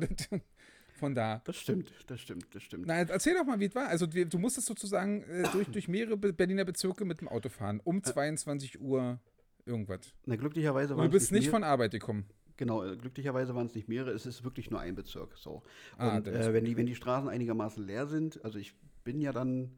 von 0.94 1.16
da. 1.16 1.42
Das 1.46 1.58
stimmt, 1.58 1.92
das 2.08 2.20
stimmt, 2.20 2.54
das 2.54 2.64
stimmt. 2.64 2.86
Na, 2.86 2.96
erzähl 2.96 3.34
doch 3.34 3.46
mal, 3.46 3.60
wie 3.60 3.66
es 3.66 3.76
war. 3.76 3.88
Also 3.88 4.08
du 4.08 4.40
musstest 4.40 4.68
sozusagen 4.68 5.24
äh, 5.24 5.44
durch, 5.52 5.68
durch 5.70 5.88
mehrere 5.88 6.18
Berliner 6.18 6.66
Bezirke 6.66 7.06
mit 7.06 7.22
dem 7.22 7.28
Auto 7.28 7.50
fahren, 7.50 7.82
um 7.84 8.04
22 8.04 8.80
Uhr 8.82 9.20
irgendwas. 9.66 10.14
Na, 10.26 10.36
glücklicherweise 10.36 10.98
war 10.98 11.06
Du 11.06 11.12
bist 11.12 11.32
nicht, 11.32 11.50
von 11.50 11.64
Arbeit 11.64 11.92
gekommen. 11.92 12.26
Genau, 12.58 12.84
äh, 12.84 12.96
glücklicherweise 12.96 13.56
waren 13.56 13.68
es 13.68 13.76
nicht 13.76 13.88
mehrere, 13.88 14.12
es 14.12 14.26
ist 14.26 14.44
wirklich 14.44 14.70
nur 14.70 14.80
ein 14.80 14.96
Bezirk. 14.96 15.38
So. 15.38 15.64
Ah, 15.98 16.18
Und 16.18 16.28
äh, 16.28 16.54
wenn, 16.54 16.66
die, 16.66 16.78
wenn 16.78 16.86
die 16.86 16.96
Straßen 16.96 17.30
einigermaßen 17.30 17.86
leer 17.86 18.08
sind, 18.08 18.44
also 18.44 18.60
ich 18.60 18.74
bin 19.04 19.22
ja 19.22 19.32
dann, 19.32 19.78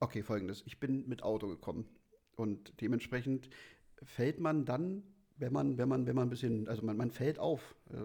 okay, 0.00 0.22
folgendes, 0.22 0.62
ich 0.66 0.80
bin 0.80 1.08
mit 1.08 1.22
Auto 1.22 1.48
gekommen. 1.48 1.86
Und 2.36 2.80
dementsprechend 2.80 3.50
fällt 4.02 4.40
man 4.40 4.64
dann, 4.64 5.02
wenn 5.36 5.52
man, 5.52 5.78
wenn 5.78 5.88
man, 5.88 6.06
wenn 6.06 6.14
man 6.14 6.28
ein 6.28 6.30
bisschen, 6.30 6.68
also 6.68 6.84
man, 6.84 6.96
man 6.96 7.10
fällt 7.10 7.38
auf. 7.38 7.74
Äh, 7.90 7.96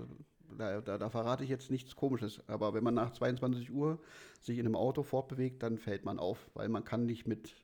da, 0.58 0.82
da, 0.82 0.98
da, 0.98 1.10
verrate 1.10 1.44
ich 1.44 1.50
jetzt 1.50 1.72
nichts 1.72 1.96
Komisches. 1.96 2.48
Aber 2.48 2.74
wenn 2.74 2.84
man 2.84 2.94
nach 2.94 3.12
22 3.12 3.72
Uhr 3.72 4.00
sich 4.39 4.60
in 4.60 4.66
einem 4.66 4.76
Auto 4.76 5.02
fortbewegt, 5.04 5.63
dann 5.63 5.78
fällt 5.78 6.06
man 6.06 6.20
auf, 6.20 6.50
weil 6.54 6.70
man 6.70 6.84
kann 6.84 7.06
nicht 7.06 7.28
mit 7.28 7.62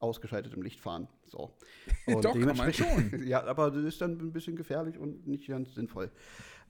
ausgeschaltetem 0.00 0.62
Licht 0.62 0.80
fahren. 0.80 1.08
So. 1.26 1.56
Und 2.06 2.24
Doch, 2.24 2.38
kann 2.38 2.56
man 2.56 2.72
schon. 2.72 3.22
ja, 3.26 3.44
aber 3.44 3.70
das 3.70 3.84
ist 3.84 4.00
dann 4.00 4.18
ein 4.18 4.32
bisschen 4.32 4.56
gefährlich 4.56 4.98
und 4.98 5.26
nicht 5.26 5.46
ganz 5.48 5.74
sinnvoll. 5.74 6.10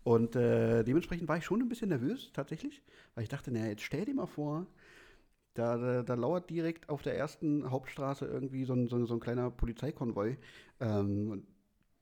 Und 0.04 0.36
äh, 0.36 0.84
dementsprechend 0.84 1.28
war 1.28 1.36
ich 1.36 1.44
schon 1.44 1.60
ein 1.60 1.68
bisschen 1.68 1.90
nervös, 1.90 2.30
tatsächlich, 2.32 2.82
weil 3.14 3.24
ich 3.24 3.28
dachte, 3.28 3.50
naja, 3.50 3.66
jetzt 3.66 3.82
stell 3.82 4.04
dir 4.04 4.14
mal 4.14 4.26
vor, 4.26 4.66
da, 5.54 5.76
da, 5.76 6.02
da, 6.02 6.14
lauert 6.14 6.48
direkt 6.50 6.88
auf 6.88 7.02
der 7.02 7.16
ersten 7.16 7.68
Hauptstraße 7.68 8.24
irgendwie 8.24 8.64
so 8.64 8.74
ein, 8.74 8.88
so, 8.88 9.04
so 9.06 9.14
ein 9.14 9.20
kleiner 9.20 9.50
Polizeikonvoi. 9.50 10.38
Ähm, 10.80 11.42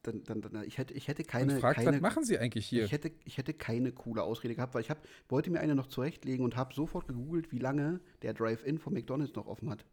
dann, 0.02 0.22
dann, 0.24 0.40
dann, 0.40 0.64
ich, 0.64 0.78
hätte, 0.78 0.94
ich 0.94 1.08
hätte 1.08 1.24
keine. 1.24 1.54
Und 1.54 1.60
fragt, 1.60 1.80
keine, 1.80 1.92
was 1.92 2.00
machen 2.00 2.24
Sie 2.24 2.38
eigentlich 2.38 2.66
hier? 2.66 2.84
Ich 2.84 2.92
hätte, 2.92 3.10
ich 3.24 3.38
hätte 3.38 3.54
keine 3.54 3.92
coole 3.92 4.22
Ausrede 4.22 4.54
gehabt, 4.54 4.74
weil 4.74 4.82
ich 4.82 4.90
hab, 4.90 4.98
wollte 5.28 5.50
mir 5.50 5.60
eine 5.60 5.74
noch 5.74 5.86
zurechtlegen 5.86 6.44
und 6.44 6.56
habe 6.56 6.74
sofort 6.74 7.08
gegoogelt, 7.08 7.50
wie 7.50 7.58
lange 7.58 8.00
der 8.22 8.34
Drive-In 8.34 8.78
von 8.78 8.92
McDonalds 8.92 9.34
noch 9.34 9.46
offen 9.46 9.70
hat. 9.70 9.84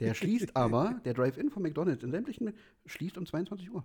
Der 0.00 0.14
schließt 0.14 0.56
aber, 0.56 1.00
der 1.04 1.14
Drive-In 1.14 1.50
von 1.50 1.62
McDonalds 1.62 2.02
in 2.02 2.10
sämtlichen 2.10 2.52
schließt 2.86 3.18
um 3.18 3.26
22 3.26 3.72
Uhr. 3.72 3.84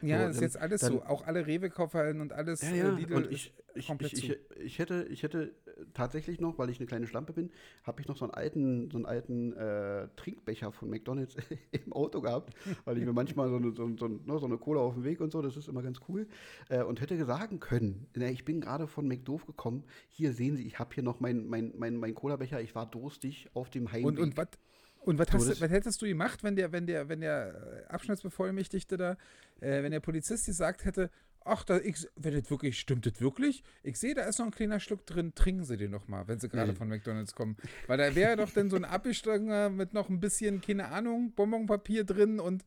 Ja, 0.00 0.18
so, 0.20 0.26
das 0.26 0.36
ist 0.36 0.42
jetzt 0.42 0.56
alles 0.56 0.80
dann, 0.80 0.92
so. 0.94 1.02
Auch 1.04 1.26
alle 1.26 1.46
Rewe-Kaufhallen 1.46 2.20
und 2.20 2.32
alles. 2.32 2.62
Ja, 2.62 2.74
ja. 2.74 2.90
Lidl 2.90 3.14
und 3.14 3.30
ich, 3.30 3.52
ich, 3.74 3.88
ich, 3.88 4.12
ich, 4.12 4.38
ich, 4.58 4.78
hätte, 4.78 5.06
ich 5.08 5.22
hätte 5.22 5.54
tatsächlich 5.94 6.40
noch, 6.40 6.58
weil 6.58 6.70
ich 6.70 6.78
eine 6.78 6.86
kleine 6.86 7.06
Schlampe 7.06 7.32
bin, 7.32 7.50
habe 7.84 8.00
ich 8.00 8.08
noch 8.08 8.16
so 8.16 8.24
einen 8.24 8.34
alten, 8.34 8.90
so 8.90 8.98
einen 8.98 9.06
alten 9.06 9.52
äh, 9.52 10.08
Trinkbecher 10.16 10.72
von 10.72 10.90
McDonalds 10.90 11.36
im 11.70 11.92
Auto 11.92 12.20
gehabt, 12.20 12.54
weil 12.84 12.98
ich 12.98 13.04
mir 13.04 13.12
manchmal 13.12 13.48
so 13.48 13.56
eine, 13.56 13.72
so, 13.72 13.96
so, 13.96 14.08
ne, 14.08 14.38
so 14.38 14.46
eine 14.46 14.58
Cola 14.58 14.80
auf 14.80 14.94
dem 14.94 15.04
Weg 15.04 15.20
und 15.20 15.32
so, 15.32 15.40
das 15.42 15.56
ist 15.56 15.68
immer 15.68 15.82
ganz 15.82 16.00
cool. 16.08 16.26
Äh, 16.68 16.82
und 16.82 17.00
hätte 17.00 17.22
sagen 17.24 17.60
können, 17.60 18.06
na, 18.14 18.28
ich 18.28 18.44
bin 18.44 18.60
gerade 18.60 18.86
von 18.86 19.06
McDoof 19.06 19.46
gekommen, 19.46 19.84
hier 20.08 20.32
sehen 20.32 20.56
Sie, 20.56 20.66
ich 20.66 20.78
habe 20.78 20.94
hier 20.94 21.02
noch 21.02 21.20
meinen 21.20 21.48
mein, 21.48 21.72
mein, 21.76 21.96
mein 21.96 22.14
Cola-Becher, 22.14 22.60
ich 22.60 22.74
war 22.74 22.86
durstig 22.86 23.48
auf 23.54 23.70
dem 23.70 23.92
Heimweg. 23.92 24.06
Und, 24.06 24.18
und 24.18 24.36
was 24.36 24.48
und 25.04 25.18
was, 25.18 25.32
hast 25.32 25.60
was 25.60 25.70
hättest 25.70 26.00
du 26.02 26.06
gemacht, 26.06 26.42
wenn 26.42 26.56
der, 26.56 26.72
wenn 26.72 26.86
der, 26.86 27.08
wenn 27.08 27.20
der 27.20 27.84
Abschnittsbevollmächtigte 27.88 28.96
da, 28.96 29.16
äh, 29.60 29.82
wenn 29.82 29.92
der 29.92 30.00
Polizist 30.00 30.46
gesagt 30.46 30.84
hätte, 30.84 31.10
ach, 31.44 31.64
da, 31.64 31.78
ich, 31.78 32.06
wenn 32.16 32.34
das 32.34 32.50
wirklich, 32.50 32.78
stimmt 32.78 33.06
das 33.06 33.20
wirklich? 33.20 33.62
Ich 33.82 33.98
sehe, 33.98 34.14
da 34.14 34.22
ist 34.22 34.38
noch 34.38 34.46
ein 34.46 34.52
kleiner 34.52 34.80
Schluck 34.80 35.04
drin, 35.06 35.34
trinken 35.34 35.64
Sie 35.64 35.76
den 35.76 35.90
noch 35.90 36.08
mal, 36.08 36.28
wenn 36.28 36.38
Sie 36.38 36.48
gerade 36.48 36.72
nee. 36.72 36.76
von 36.76 36.88
McDonalds 36.88 37.34
kommen. 37.34 37.56
Weil 37.86 37.98
da 37.98 38.14
wäre 38.14 38.36
doch 38.36 38.50
dann 38.50 38.70
so 38.70 38.76
ein 38.76 38.84
Abgestangener 38.84 39.70
mit 39.70 39.92
noch 39.92 40.08
ein 40.08 40.20
bisschen, 40.20 40.60
keine 40.60 40.88
Ahnung, 40.88 41.32
Bonbonpapier 41.32 42.04
drin 42.04 42.40
und 42.40 42.64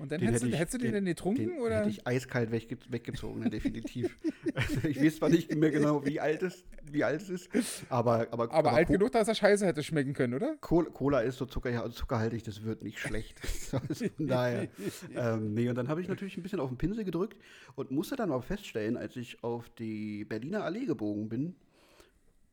und 0.00 0.10
dann 0.10 0.20
hättest, 0.20 0.44
hätte 0.44 0.52
ich, 0.52 0.58
hättest, 0.58 0.74
du 0.74 0.78
den, 0.78 0.86
den 0.86 0.94
denn 0.94 1.04
getrunken? 1.04 1.48
Den 1.48 1.60
oder? 1.60 1.80
Hätte 1.80 1.90
ich 1.90 2.06
eiskalt 2.06 2.50
wegge 2.50 2.76
weggezogen, 2.88 3.50
definitiv. 3.50 4.16
also 4.54 4.88
ich 4.88 5.00
weiß 5.00 5.16
zwar 5.16 5.28
nicht 5.28 5.54
mehr 5.54 5.70
genau, 5.70 6.04
wie 6.04 6.18
alt 6.20 6.42
es, 6.42 6.64
wie 6.90 7.04
alt 7.04 7.22
es 7.22 7.28
ist, 7.28 7.50
aber. 7.88 8.28
Aber, 8.30 8.32
aber, 8.32 8.52
aber 8.52 8.72
alt 8.72 8.88
Co 8.88 8.94
genug, 8.94 9.12
dass 9.12 9.28
er 9.28 9.34
scheiße 9.34 9.66
hätte 9.66 9.82
schmecken 9.82 10.14
können, 10.14 10.34
oder? 10.34 10.56
Cola 10.56 11.20
ist 11.20 11.38
so 11.38 11.46
Zucker, 11.46 11.90
zuckerhaltig, 11.90 12.42
das 12.44 12.64
wird 12.64 12.82
nicht 12.82 12.98
schlecht. 12.98 13.40
Also 13.88 14.08
von 14.16 14.26
daher. 14.26 14.68
ähm, 15.14 15.54
nee, 15.54 15.68
und 15.68 15.76
dann 15.76 15.88
habe 15.88 16.00
ich 16.00 16.08
natürlich 16.08 16.36
ein 16.36 16.42
bisschen 16.42 16.60
auf 16.60 16.68
den 16.68 16.76
Pinsel 16.76 17.04
gedrückt 17.04 17.36
und 17.76 17.90
musste 17.90 18.16
dann 18.16 18.32
auch 18.32 18.42
feststellen, 18.42 18.96
als 18.96 19.16
ich 19.16 19.44
auf 19.44 19.68
die 19.78 20.24
Berliner 20.24 20.64
Allee 20.64 20.86
gebogen 20.86 21.28
bin, 21.28 21.54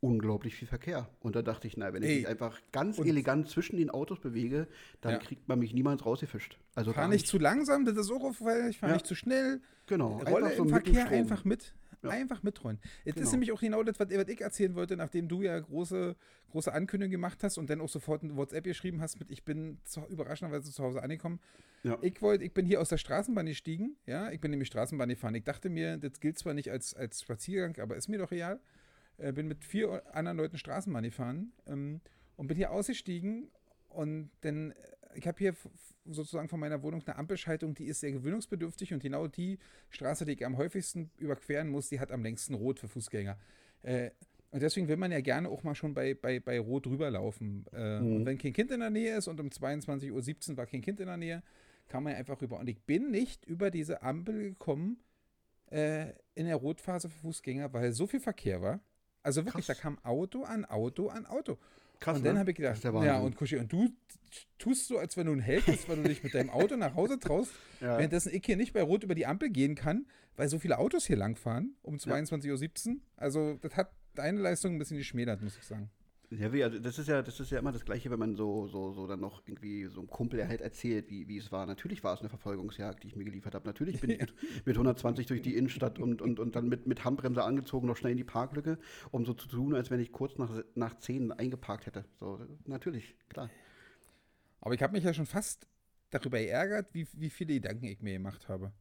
unglaublich 0.07 0.55
viel 0.55 0.67
Verkehr. 0.67 1.09
Und 1.19 1.35
da 1.35 1.41
dachte 1.41 1.67
ich, 1.67 1.77
na, 1.77 1.93
wenn 1.93 2.03
ich 2.03 2.09
Ey, 2.09 2.15
mich 2.17 2.27
einfach 2.27 2.59
ganz 2.71 2.97
elegant 2.99 3.49
zwischen 3.49 3.77
den 3.77 3.89
Autos 3.89 4.19
bewege, 4.19 4.67
dann 5.01 5.13
ja. 5.13 5.17
kriegt 5.19 5.47
man 5.47 5.59
mich 5.59 5.73
niemals 5.73 6.05
rausgefischt. 6.05 6.57
Also 6.75 6.93
fahr 6.93 7.07
nicht, 7.07 7.21
nicht, 7.21 7.27
zu 7.27 7.37
langsam, 7.37 7.85
das 7.85 7.97
ist 7.97 8.11
auch 8.11 8.23
auffällig, 8.23 8.79
fahr 8.79 8.89
ja. 8.89 8.95
nicht 8.95 9.05
zu 9.05 9.15
schnell. 9.15 9.61
Genau. 9.87 10.17
Rolle 10.17 10.55
so 10.55 10.63
im 10.63 10.69
Verkehr 10.69 11.07
einfach 11.09 11.43
mit. 11.45 11.73
Ja. 12.03 12.11
Einfach 12.11 12.43
mitrollen. 12.43 12.79
Es 13.05 13.15
genau. 13.15 13.25
ist 13.25 13.31
nämlich 13.31 13.51
auch 13.51 13.59
genau 13.59 13.81
das, 13.81 13.99
was 13.99 14.09
ich 14.11 14.41
erzählen 14.41 14.75
wollte, 14.75 14.95
nachdem 14.95 15.27
du 15.27 15.41
ja 15.41 15.59
große, 15.59 16.15
große 16.51 16.71
Ankündigungen 16.71 17.11
gemacht 17.11 17.43
hast 17.43 17.57
und 17.57 17.69
dann 17.71 17.81
auch 17.81 17.89
sofort 17.89 18.21
ein 18.21 18.37
WhatsApp 18.37 18.65
geschrieben 18.65 19.01
hast 19.01 19.19
mit, 19.19 19.31
ich 19.31 19.43
bin 19.43 19.79
zu, 19.83 20.01
überraschenderweise 20.07 20.71
zu 20.71 20.83
Hause 20.83 21.01
angekommen. 21.01 21.39
Ja. 21.83 21.97
Ich, 22.01 22.21
wollt, 22.21 22.43
ich 22.43 22.53
bin 22.53 22.65
hier 22.65 22.81
aus 22.81 22.89
der 22.89 22.97
Straßenbahn 22.97 23.47
gestiegen, 23.47 23.97
ja, 24.05 24.29
ich 24.31 24.39
bin 24.39 24.51
nämlich 24.51 24.67
Straßenbahn 24.67 25.09
gefahren. 25.09 25.33
Ich 25.35 25.43
dachte 25.43 25.69
mir, 25.69 25.97
das 25.97 26.19
gilt 26.19 26.37
zwar 26.37 26.53
nicht 26.53 26.69
als, 26.69 26.93
als 26.93 27.21
Spaziergang, 27.21 27.79
aber 27.79 27.95
ist 27.95 28.09
mir 28.09 28.19
doch 28.19 28.31
real. 28.31 28.59
Äh, 29.17 29.31
bin 29.33 29.47
mit 29.47 29.63
vier 29.63 30.03
anderen 30.15 30.37
Leuten 30.37 30.57
Straßenbahn 30.57 31.03
gefahren 31.03 31.51
ähm, 31.65 32.01
und 32.35 32.47
bin 32.47 32.57
hier 32.57 32.71
ausgestiegen 32.71 33.49
und 33.89 34.29
dann, 34.41 34.71
äh, 34.71 34.75
ich 35.15 35.27
habe 35.27 35.37
hier 35.39 35.55
sozusagen 36.05 36.47
von 36.47 36.59
meiner 36.59 36.83
Wohnung 36.83 37.01
eine 37.05 37.15
Ampelschaltung, 37.15 37.73
die 37.73 37.85
ist 37.85 37.99
sehr 37.99 38.11
gewöhnungsbedürftig 38.11 38.93
und 38.93 39.01
genau 39.01 39.27
die 39.27 39.57
Straße, 39.89 40.25
die 40.25 40.33
ich 40.33 40.45
am 40.45 40.57
häufigsten 40.57 41.09
überqueren 41.17 41.69
muss, 41.69 41.89
die 41.89 41.99
hat 41.99 42.11
am 42.11 42.21
längsten 42.23 42.53
Rot 42.53 42.79
für 42.79 42.87
Fußgänger. 42.87 43.37
Äh, 43.81 44.11
Und 44.51 44.61
deswegen 44.61 44.87
will 44.87 44.97
man 44.97 45.11
ja 45.11 45.19
gerne 45.19 45.49
auch 45.49 45.63
mal 45.63 45.75
schon 45.75 45.93
bei, 45.93 46.13
bei, 46.13 46.39
bei 46.39 46.59
Rot 46.59 46.87
rüberlaufen. 46.87 47.65
Äh, 47.73 47.99
mhm. 47.99 48.15
Und 48.17 48.25
wenn 48.25 48.37
kein 48.37 48.53
Kind 48.53 48.71
in 48.71 48.79
der 48.79 48.89
Nähe 48.89 49.17
ist 49.17 49.27
und 49.27 49.39
um 49.39 49.47
22.17 49.49 50.51
Uhr 50.51 50.57
war 50.57 50.65
kein 50.67 50.81
Kind 50.81 50.99
in 50.99 51.07
der 51.07 51.17
Nähe, 51.17 51.43
kann 51.87 52.03
man 52.03 52.13
ja 52.13 52.19
einfach 52.19 52.41
rüber. 52.41 52.59
Und 52.59 52.69
ich 52.69 52.79
bin 52.81 53.11
nicht 53.11 53.45
über 53.45 53.71
diese 53.71 54.03
Ampel 54.03 54.49
gekommen 54.51 54.99
äh, 55.71 56.13
in 56.35 56.45
der 56.45 56.55
Rotphase 56.55 57.09
für 57.09 57.19
Fußgänger, 57.19 57.73
weil 57.73 57.91
so 57.91 58.07
viel 58.07 58.19
Verkehr 58.19 58.61
war. 58.61 58.79
Also 59.27 59.43
wirklich, 59.43 59.65
Krass. 59.65 59.75
da 59.77 59.81
kam 59.81 59.99
Auto 60.05 60.43
an 60.43 60.63
Auto 60.63 61.09
an 61.09 61.25
Auto. 61.25 61.57
Krass, 61.99 62.19
und 62.19 62.25
dann 62.25 62.35
ne? 62.35 62.39
habe 62.39 62.51
ich 62.51 62.55
gedacht, 62.55 62.81
ja, 62.81 63.17
und 63.19 63.35
Kuschi, 63.35 63.57
und 63.57 63.69
du 63.73 63.89
tust 64.57 64.87
so, 64.87 64.99
als 64.99 65.17
wenn 65.17 65.27
du 65.27 65.33
ein 65.33 65.41
Held 65.41 65.65
bist, 65.65 65.89
weil 65.89 65.97
du 65.97 66.03
dich 66.03 66.23
mit 66.23 66.33
deinem 66.33 66.49
Auto 66.49 66.77
nach 66.77 66.95
Hause 66.95 67.19
traust, 67.19 67.51
ja. 67.81 67.97
währenddessen 67.97 68.33
ich 68.33 68.45
hier 68.45 68.55
nicht 68.55 68.71
bei 68.71 68.81
Rot 68.81 69.03
über 69.03 69.15
die 69.15 69.25
Ampel 69.25 69.49
gehen 69.49 69.75
kann, 69.75 70.05
weil 70.37 70.47
so 70.47 70.59
viele 70.59 70.77
Autos 70.77 71.07
hier 71.07 71.17
langfahren 71.17 71.75
um 71.81 71.97
22.17 71.97 72.87
Uhr. 72.87 72.95
Also, 73.17 73.55
das 73.55 73.75
hat 73.75 73.91
deine 74.15 74.39
Leistung 74.39 74.75
ein 74.75 74.79
bisschen 74.79 74.97
geschmälert, 74.97 75.41
muss 75.41 75.57
ich 75.57 75.65
sagen. 75.65 75.89
Ja, 76.29 76.51
wie, 76.51 76.61
also 76.61 76.77
das 76.77 76.99
ist 76.99 77.07
ja, 77.07 77.21
das 77.21 77.39
ist 77.39 77.51
ja 77.51 77.59
immer 77.59 77.71
das 77.71 77.85
Gleiche, 77.85 78.11
wenn 78.11 78.19
man 78.19 78.35
so, 78.35 78.67
so, 78.67 78.91
so 78.91 79.07
dann 79.07 79.21
noch 79.21 79.41
irgendwie 79.45 79.85
so 79.85 80.01
einem 80.01 80.09
Kumpel 80.09 80.45
halt 80.45 80.59
erzählt, 80.59 81.09
wie, 81.09 81.25
wie 81.29 81.37
es 81.37 81.53
war. 81.53 81.65
Natürlich 81.65 82.03
war 82.03 82.13
es 82.13 82.19
eine 82.19 82.27
Verfolgungsjagd, 82.27 83.03
die 83.03 83.07
ich 83.07 83.15
mir 83.15 83.23
geliefert 83.23 83.55
habe. 83.55 83.65
Natürlich 83.65 84.01
bin 84.01 84.09
ich 84.09 84.19
mit, 84.19 84.33
mit 84.65 84.75
120 84.75 85.25
durch 85.25 85.41
die 85.41 85.55
Innenstadt 85.55 85.99
und, 85.99 86.21
und, 86.21 86.39
und 86.39 86.57
dann 86.57 86.67
mit, 86.67 86.85
mit 86.85 87.05
Handbremse 87.05 87.43
angezogen, 87.43 87.87
noch 87.87 87.95
schnell 87.95 88.11
in 88.11 88.17
die 88.17 88.25
Parklücke, 88.25 88.77
um 89.11 89.25
so 89.25 89.33
zu 89.33 89.47
tun, 89.47 89.73
als 89.73 89.89
wenn 89.89 90.01
ich 90.01 90.11
kurz 90.11 90.37
nach, 90.37 90.51
nach 90.75 90.97
10 90.97 91.31
eingeparkt 91.31 91.85
hätte. 91.85 92.03
So, 92.19 92.41
natürlich, 92.65 93.15
klar. 93.29 93.49
Aber 94.59 94.73
ich 94.73 94.83
habe 94.83 94.93
mich 94.93 95.05
ja 95.05 95.13
schon 95.13 95.27
fast 95.27 95.65
darüber 96.09 96.39
geärgert, 96.39 96.87
wie, 96.91 97.07
wie 97.13 97.29
viele 97.29 97.53
Gedanken 97.53 97.85
ich 97.85 98.01
mir 98.01 98.13
gemacht 98.13 98.49
habe 98.49 98.73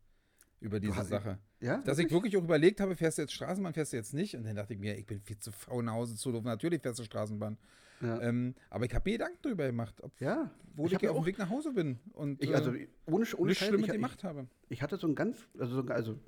über 0.61 0.81
diese 0.81 0.97
hast, 0.97 1.09
Sache. 1.09 1.39
Ja, 1.61 1.79
Dass 1.79 1.99
wirklich? 1.99 2.07
ich 2.07 2.13
wirklich 2.13 2.37
auch 2.37 2.45
überlegt 2.45 2.81
habe, 2.81 2.97
fährst 2.97 3.19
du 3.19 3.23
jetzt 3.23 3.33
Straßenbahn, 3.33 3.73
fährst 3.73 3.93
du 3.93 3.97
jetzt 3.97 4.15
nicht? 4.15 4.35
Und 4.37 4.45
dann 4.45 4.57
dachte 4.57 4.75
ich 4.75 4.81
mir, 4.81 4.97
ich 4.97 5.07
bin 5.07 5.21
viel 5.21 5.39
zu 5.39 5.53
faul 5.53 5.83
nach 5.83 5.95
Hause 5.95 6.17
zu 6.17 6.31
laufen. 6.31 6.47
Natürlich 6.47 6.83
fährst 6.83 6.99
du 6.99 7.05
Straßenbahn. 7.05 7.59
Ja. 8.01 8.21
Ähm, 8.21 8.55
aber 8.69 8.85
ich 8.85 8.95
habe 8.95 9.09
mir 9.09 9.19
Gedanken 9.19 9.39
darüber 9.43 9.67
gemacht, 9.67 10.03
ob, 10.03 10.21
ja, 10.21 10.51
wo 10.75 10.87
ich, 10.87 10.93
ich 10.93 11.09
auf 11.09 11.17
dem 11.17 11.27
Weg 11.27 11.39
nach 11.39 11.49
Hause 11.49 11.73
bin 11.73 11.99
und 12.13 12.43
ich, 12.43 12.55
also, 12.55 12.75
äh, 12.75 12.89
ohne, 13.07 13.25
ohne 13.37 13.49
nichts 13.49 13.65
Schlimmes 13.65 13.91
gemacht 13.91 14.23
habe. 14.23 14.47
Ich 14.69 14.83
hatte 14.83 14.99
so 14.99 15.07
einen 15.07 15.15
ganz, 15.15 15.49
also, 15.59 15.83
also 15.89 16.19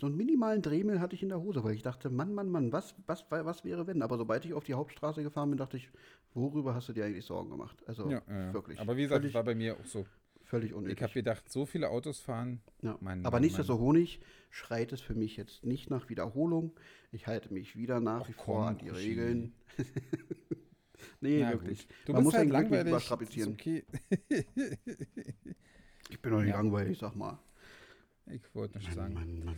so 0.00 0.06
einen 0.06 0.16
minimalen 0.16 0.62
Dremel 0.62 1.00
hatte 1.00 1.14
ich 1.14 1.22
in 1.22 1.28
der 1.28 1.40
Hose, 1.40 1.62
weil 1.62 1.74
ich 1.74 1.82
dachte, 1.82 2.10
Mann, 2.10 2.32
Mann, 2.32 2.48
Mann, 2.48 2.72
was, 2.72 2.94
was, 3.06 3.26
was 3.28 3.64
wäre 3.64 3.86
wenn? 3.86 4.02
Aber 4.02 4.16
sobald 4.16 4.44
ich 4.44 4.54
auf 4.54 4.64
die 4.64 4.74
Hauptstraße 4.74 5.22
gefahren 5.22 5.50
bin, 5.50 5.58
dachte 5.58 5.76
ich, 5.76 5.90
worüber 6.32 6.74
hast 6.74 6.88
du 6.88 6.92
dir 6.92 7.04
eigentlich 7.04 7.24
Sorgen 7.24 7.50
gemacht? 7.50 7.76
Also 7.86 8.10
ja, 8.10 8.22
ja, 8.28 8.54
wirklich. 8.54 8.80
Aber 8.80 8.96
wie 8.96 9.02
gesagt, 9.02 9.34
war 9.34 9.44
bei 9.44 9.54
mir 9.54 9.74
auch 9.74 9.84
so. 9.84 10.06
Völlig 10.50 10.74
unnötig. 10.74 10.98
Ich 10.98 11.02
habe 11.04 11.12
gedacht, 11.12 11.48
so 11.48 11.64
viele 11.64 11.90
Autos 11.90 12.18
fahren. 12.18 12.60
Ja. 12.82 12.98
Mann, 13.00 13.24
Aber 13.24 13.38
nicht 13.38 13.54
so 13.54 13.78
Honig 13.78 14.18
schreit 14.50 14.90
es 14.90 15.00
für 15.00 15.14
mich 15.14 15.36
jetzt 15.36 15.64
nicht 15.64 15.90
nach 15.90 16.08
Wiederholung. 16.08 16.72
Ich 17.12 17.28
halte 17.28 17.54
mich 17.54 17.76
wieder 17.76 18.00
nach 18.00 18.28
wie 18.28 18.32
vor 18.32 18.66
an 18.66 18.78
die 18.78 18.88
Regeln. 18.88 19.54
nee, 21.20 21.42
Na, 21.42 21.52
wirklich. 21.52 21.86
Gut. 21.86 21.96
Du 22.06 22.12
Man 22.14 22.24
muss 22.24 22.34
halt 22.34 22.50
langweilig 22.50 22.88
überstrapazieren. 22.88 23.52
Okay. 23.52 23.84
ich 26.10 26.20
bin 26.20 26.32
doch 26.32 26.40
nicht 26.40 26.48
ja. 26.48 26.56
langweilig, 26.56 26.98
sag 26.98 27.14
mal. 27.14 27.38
Ich 28.26 28.42
wollte 28.52 28.78
nicht 28.78 28.88
Mann, 28.88 28.96
sagen. 28.96 29.14
Mann, 29.14 29.44
Mann. 29.44 29.56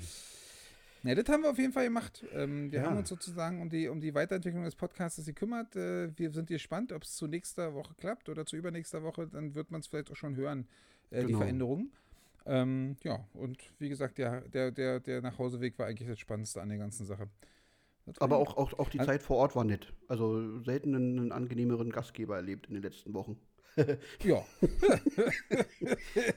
Ne, 1.04 1.16
das 1.16 1.28
haben 1.28 1.42
wir 1.42 1.50
auf 1.50 1.58
jeden 1.58 1.72
Fall 1.72 1.84
gemacht. 1.84 2.24
Ähm, 2.32 2.70
wir 2.70 2.80
ja. 2.80 2.86
haben 2.86 2.96
uns 2.96 3.08
sozusagen 3.08 3.60
um 3.60 3.68
die, 3.68 3.88
um 3.88 4.00
die 4.00 4.14
Weiterentwicklung 4.14 4.64
des 4.64 4.76
Podcasts 4.76 5.24
gekümmert. 5.24 5.74
Äh, 5.74 6.16
wir 6.16 6.30
sind 6.30 6.48
gespannt, 6.48 6.92
ob 6.92 7.02
es 7.02 7.16
zu 7.16 7.26
nächster 7.26 7.74
Woche 7.74 7.94
klappt 7.94 8.28
oder 8.28 8.46
zu 8.46 8.56
übernächster 8.56 9.02
Woche. 9.02 9.26
Dann 9.26 9.54
wird 9.54 9.70
man 9.70 9.80
es 9.80 9.88
vielleicht 9.88 10.12
auch 10.12 10.16
schon 10.16 10.36
hören, 10.36 10.68
äh, 11.10 11.16
genau. 11.16 11.26
die 11.28 11.34
Veränderungen. 11.34 11.92
Ähm, 12.46 12.96
ja, 13.02 13.24
und 13.34 13.58
wie 13.78 13.88
gesagt, 13.88 14.18
der, 14.18 14.42
der, 14.42 14.70
der, 14.70 15.00
der 15.00 15.22
Nachhauseweg 15.22 15.78
war 15.78 15.86
eigentlich 15.86 16.08
das 16.08 16.18
Spannendste 16.18 16.60
an 16.60 16.68
der 16.68 16.78
ganzen 16.78 17.04
Sache. 17.06 17.28
Aber 18.18 18.36
auch, 18.36 18.56
auch, 18.56 18.78
auch 18.78 18.88
die 18.88 18.98
Zeit 18.98 19.22
vor 19.22 19.36
Ort 19.36 19.54
war 19.54 19.64
nett. 19.64 19.92
Also 20.08 20.60
selten 20.60 20.94
einen 20.94 21.32
angenehmeren 21.32 21.90
Gastgeber 21.90 22.36
erlebt 22.36 22.66
in 22.66 22.74
den 22.74 22.82
letzten 22.82 23.14
Wochen. 23.14 23.38
ja. 24.24 24.44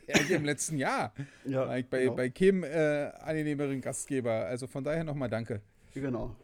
ja. 0.08 0.19
Im 0.36 0.45
letzten 0.45 0.78
Jahr. 0.78 1.13
Ja, 1.45 1.65
bei, 1.65 1.82
genau. 1.82 2.15
bei 2.15 2.30
Kim 2.30 2.63
äh, 2.63 3.12
angenehmeren 3.19 3.82
Gastgeber. 3.82 4.45
Also 4.45 4.67
von 4.67 4.84
daher 4.84 5.04
nochmal 5.04 5.30
danke. 5.30 5.62
Genau. 5.93 6.36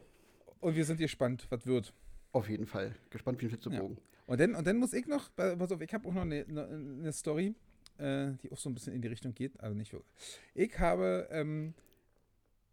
Und 0.60 0.76
wir 0.76 0.84
sind 0.84 0.98
gespannt, 0.98 1.46
was 1.50 1.66
wird. 1.66 1.92
Auf 2.32 2.48
jeden 2.48 2.66
Fall. 2.66 2.94
Gespannt 3.10 3.40
wie 3.40 3.46
ein 3.46 3.50
Flitzebogen. 3.50 3.96
Ja. 3.96 4.02
Und 4.26 4.40
dann, 4.40 4.54
und 4.54 4.66
dann 4.66 4.76
muss 4.78 4.92
ich 4.92 5.06
noch, 5.06 5.34
pass 5.34 5.72
auf, 5.72 5.80
ich 5.80 5.92
habe 5.92 6.08
auch 6.08 6.14
noch 6.14 6.22
eine, 6.22 6.46
eine 6.46 7.12
Story, 7.12 7.54
äh, 7.98 8.32
die 8.42 8.50
auch 8.50 8.56
so 8.56 8.70
ein 8.70 8.74
bisschen 8.74 8.94
in 8.94 9.02
die 9.02 9.08
Richtung 9.08 9.34
geht, 9.34 9.58
also 9.60 9.76
nicht 9.76 9.92
wirklich. 9.92 10.10
Ich 10.54 10.78
habe 10.78 11.28
ähm, 11.30 11.74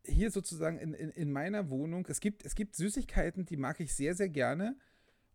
hier 0.05 0.31
sozusagen 0.31 0.77
in, 0.77 0.93
in, 0.93 1.09
in 1.09 1.31
meiner 1.31 1.69
Wohnung, 1.69 2.05
es 2.09 2.19
gibt, 2.19 2.45
es 2.45 2.55
gibt 2.55 2.75
Süßigkeiten, 2.75 3.45
die 3.45 3.57
mag 3.57 3.79
ich 3.79 3.93
sehr, 3.93 4.15
sehr 4.15 4.29
gerne. 4.29 4.77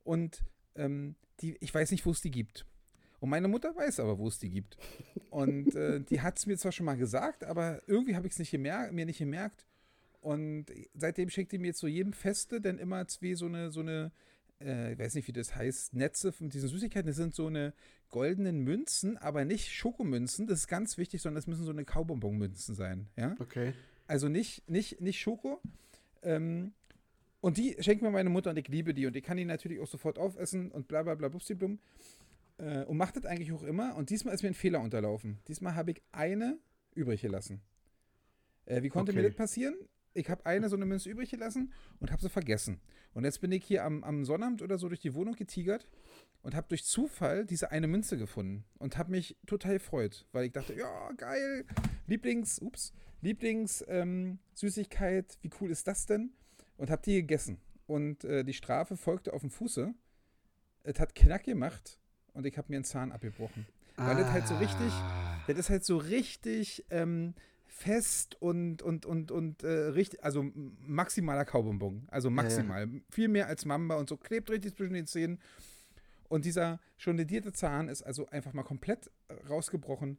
Und 0.05 0.44
ähm, 0.77 1.16
die, 1.40 1.57
ich 1.61 1.75
weiß 1.75 1.90
nicht, 1.90 2.07
wo 2.07 2.11
es 2.11 2.20
die 2.20 2.31
gibt. 2.31 2.64
Und 3.20 3.31
meine 3.31 3.48
Mutter 3.48 3.74
weiß 3.74 4.00
aber, 4.00 4.18
wo 4.18 4.29
es 4.29 4.38
die 4.38 4.50
gibt. 4.50 4.77
Und 5.31 5.74
äh, 5.74 6.00
die 6.00 6.20
hat 6.20 6.38
es 6.38 6.46
mir 6.46 6.59
zwar 6.59 6.72
schon 6.72 6.87
mal 6.87 6.96
gesagt, 6.96 7.44
aber 7.44 7.83
irgendwie 7.87 8.16
habe 8.16 8.27
ich 8.27 8.33
es 8.35 8.38
nicht 8.38 8.53
mir 8.53 8.90
nicht 8.92 9.18
gemerkt. 9.18 9.64
Und 10.20 10.66
seitdem 10.94 11.29
schickt 11.29 11.53
die 11.53 11.59
mir 11.59 11.74
zu 11.74 11.87
jedem 11.87 12.12
Feste 12.14 12.61
dann 12.61 12.79
immer 12.79 13.07
zwei 13.09 13.35
so 13.35 13.46
eine, 13.46 13.70
so 13.70 13.81
eine, 13.81 14.11
äh, 14.61 14.94
ich 14.94 14.98
weiß 14.98 15.14
nicht, 15.14 15.29
wie 15.29 15.33
das 15.33 15.55
heißt, 15.55 15.94
Netze 15.94 16.33
von 16.33 16.48
diesen 16.48 16.68
Süßigkeiten. 16.68 17.07
Das 17.07 17.16
sind 17.16 17.35
so 17.35 17.46
eine 17.46 17.74
goldenen 18.09 18.61
Münzen, 18.61 19.18
aber 19.18 19.44
nicht 19.44 19.72
Schokomünzen. 19.72 20.46
Das 20.46 20.61
ist 20.61 20.68
ganz 20.68 20.96
wichtig, 20.96 21.20
sondern 21.20 21.37
das 21.37 21.46
müssen 21.46 21.64
so 21.64 21.72
eine 21.72 21.85
Kaubonbon-Münzen 21.85 22.74
sein. 22.74 23.09
Ja? 23.16 23.37
Okay. 23.38 23.74
Also 24.07 24.29
nicht, 24.29 24.68
nicht, 24.68 25.00
nicht 25.00 25.20
Schoko. 25.20 25.61
Ähm, 26.22 26.72
und 27.40 27.59
die 27.59 27.77
schenkt 27.81 28.03
mir 28.03 28.11
meine 28.11 28.31
Mutter 28.31 28.48
und 28.50 28.59
ich 28.59 28.68
liebe 28.68 28.94
die. 28.94 29.07
Und 29.07 29.16
ich 29.16 29.22
kann 29.22 29.37
die 29.37 29.44
natürlich 29.44 29.79
auch 29.81 29.87
sofort 29.87 30.18
aufessen 30.18 30.70
und 30.70 30.88
bla 30.88 31.03
bla 31.03 31.14
bla 31.14 31.29
blum. 31.29 31.79
Äh, 32.58 32.84
und 32.84 32.96
macht 32.96 33.16
das 33.16 33.24
eigentlich 33.24 33.52
auch 33.52 33.62
immer. 33.62 33.96
Und 33.96 34.10
diesmal 34.10 34.34
ist 34.34 34.42
mir 34.42 34.50
ein 34.50 34.54
Fehler 34.54 34.80
unterlaufen. 34.80 35.40
Diesmal 35.48 35.74
habe 35.74 35.92
ich 35.92 36.02
eine 36.12 36.58
übrig 36.94 37.22
gelassen. 37.22 37.62
Äh, 38.66 38.82
wie 38.82 38.88
konnte 38.88 39.12
okay. 39.12 39.20
mir 39.20 39.28
das 39.28 39.36
passieren? 39.36 39.74
Ich 40.16 40.30
habe 40.30 40.46
eine 40.46 40.68
so 40.68 40.76
eine 40.76 40.86
Münze 40.86 41.10
übrig 41.10 41.30
gelassen 41.30 41.72
und 41.98 42.12
habe 42.12 42.22
sie 42.22 42.30
vergessen. 42.30 42.80
Und 43.14 43.24
jetzt 43.24 43.40
bin 43.40 43.50
ich 43.50 43.64
hier 43.64 43.84
am, 43.84 44.04
am 44.04 44.24
Sonnabend 44.24 44.62
oder 44.62 44.78
so 44.78 44.88
durch 44.88 45.00
die 45.00 45.14
Wohnung 45.14 45.34
getigert 45.34 45.88
und 46.42 46.54
habe 46.54 46.68
durch 46.68 46.84
Zufall 46.84 47.44
diese 47.46 47.72
eine 47.72 47.88
Münze 47.88 48.16
gefunden 48.16 48.64
und 48.78 48.96
habe 48.96 49.10
mich 49.10 49.36
total 49.46 49.74
gefreut, 49.74 50.26
weil 50.30 50.46
ich 50.46 50.52
dachte, 50.52 50.74
ja, 50.74 51.10
geil, 51.16 51.64
Lieblings, 52.06 52.60
ups, 52.60 52.92
Lieblings 53.22 53.84
ähm, 53.88 54.38
Süßigkeit, 54.54 55.38
wie 55.42 55.50
cool 55.60 55.70
ist 55.70 55.88
das 55.88 56.06
denn? 56.06 56.32
Und 56.76 56.90
habe 56.90 57.02
die 57.02 57.14
gegessen. 57.14 57.60
Und 57.86 58.24
äh, 58.24 58.44
die 58.44 58.54
Strafe 58.54 58.96
folgte 58.96 59.32
auf 59.32 59.40
dem 59.40 59.50
Fuße. 59.50 59.94
Es 60.84 61.00
hat 61.00 61.14
Knack 61.14 61.44
gemacht 61.44 61.98
und 62.35 62.47
ich 62.47 62.59
habe 62.59 62.66
mir 62.70 62.77
einen 62.77 62.85
Zahn 62.85 63.12
abgebrochen. 63.12 63.66
Weil 63.97 64.16
ah. 64.16 64.20
das 64.20 64.31
halt 64.31 64.47
so 64.47 64.57
richtig, 64.57 64.92
ah. 64.92 65.40
das 65.47 65.59
ist 65.59 65.70
halt 65.70 65.85
so 65.85 65.97
richtig 65.97 66.85
ähm, 66.90 67.35
fest 67.66 68.40
und, 68.40 68.83
und, 68.83 69.07
und, 69.07 69.31
und 69.31 69.62
äh, 69.62 69.68
richtig, 69.68 70.23
also 70.23 70.51
maximaler 70.87 71.44
Kaubonbon. 71.44 72.07
Also 72.09 72.31
maximal. 72.31 72.87
Ja, 72.87 73.01
Viel 73.11 73.29
mehr 73.29 73.47
als 73.47 73.64
Mamba 73.64 73.97
und 73.97 74.09
so 74.09 74.16
klebt 74.16 74.51
richtig 74.51 74.77
zwischen 74.77 74.94
den 74.94 75.07
Zähnen. 75.07 75.40
Und 76.29 76.44
dieser 76.44 76.81
schon 76.97 77.16
ledierte 77.16 77.53
Zahn 77.53 77.88
ist 77.88 78.03
also 78.03 78.27
einfach 78.27 78.53
mal 78.53 78.62
komplett 78.62 79.11
äh, 79.29 79.35
rausgebrochen. 79.49 80.18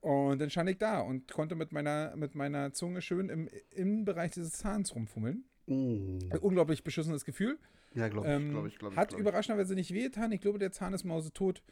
Und 0.00 0.40
dann 0.40 0.50
stand 0.50 0.70
ich 0.70 0.78
da 0.78 1.00
und 1.00 1.32
konnte 1.32 1.54
mit 1.54 1.72
meiner, 1.72 2.14
mit 2.16 2.34
meiner 2.34 2.72
Zunge 2.72 3.02
schön 3.02 3.28
im, 3.28 3.48
im 3.70 4.04
Bereich 4.04 4.30
dieses 4.30 4.52
Zahns 4.52 4.94
rumfummeln. 4.94 5.44
Mm. 5.66 6.18
Unglaublich 6.40 6.84
beschissenes 6.84 7.24
Gefühl. 7.24 7.58
Ja, 7.94 8.08
glaube 8.08 8.26
ich, 8.26 8.32
ähm, 8.34 8.50
glaube 8.50 8.68
ich, 8.68 8.78
glaube 8.78 8.94
ich. 8.94 8.98
Hat 8.98 9.08
glaub 9.08 9.18
ich. 9.18 9.22
überraschenderweise 9.22 9.74
nicht 9.74 9.92
wehgetan. 9.92 10.32
Ich 10.32 10.40
glaube, 10.40 10.58
der 10.58 10.72
Zahn 10.72 10.92
ist 10.92 11.04
mausetot. 11.04 11.62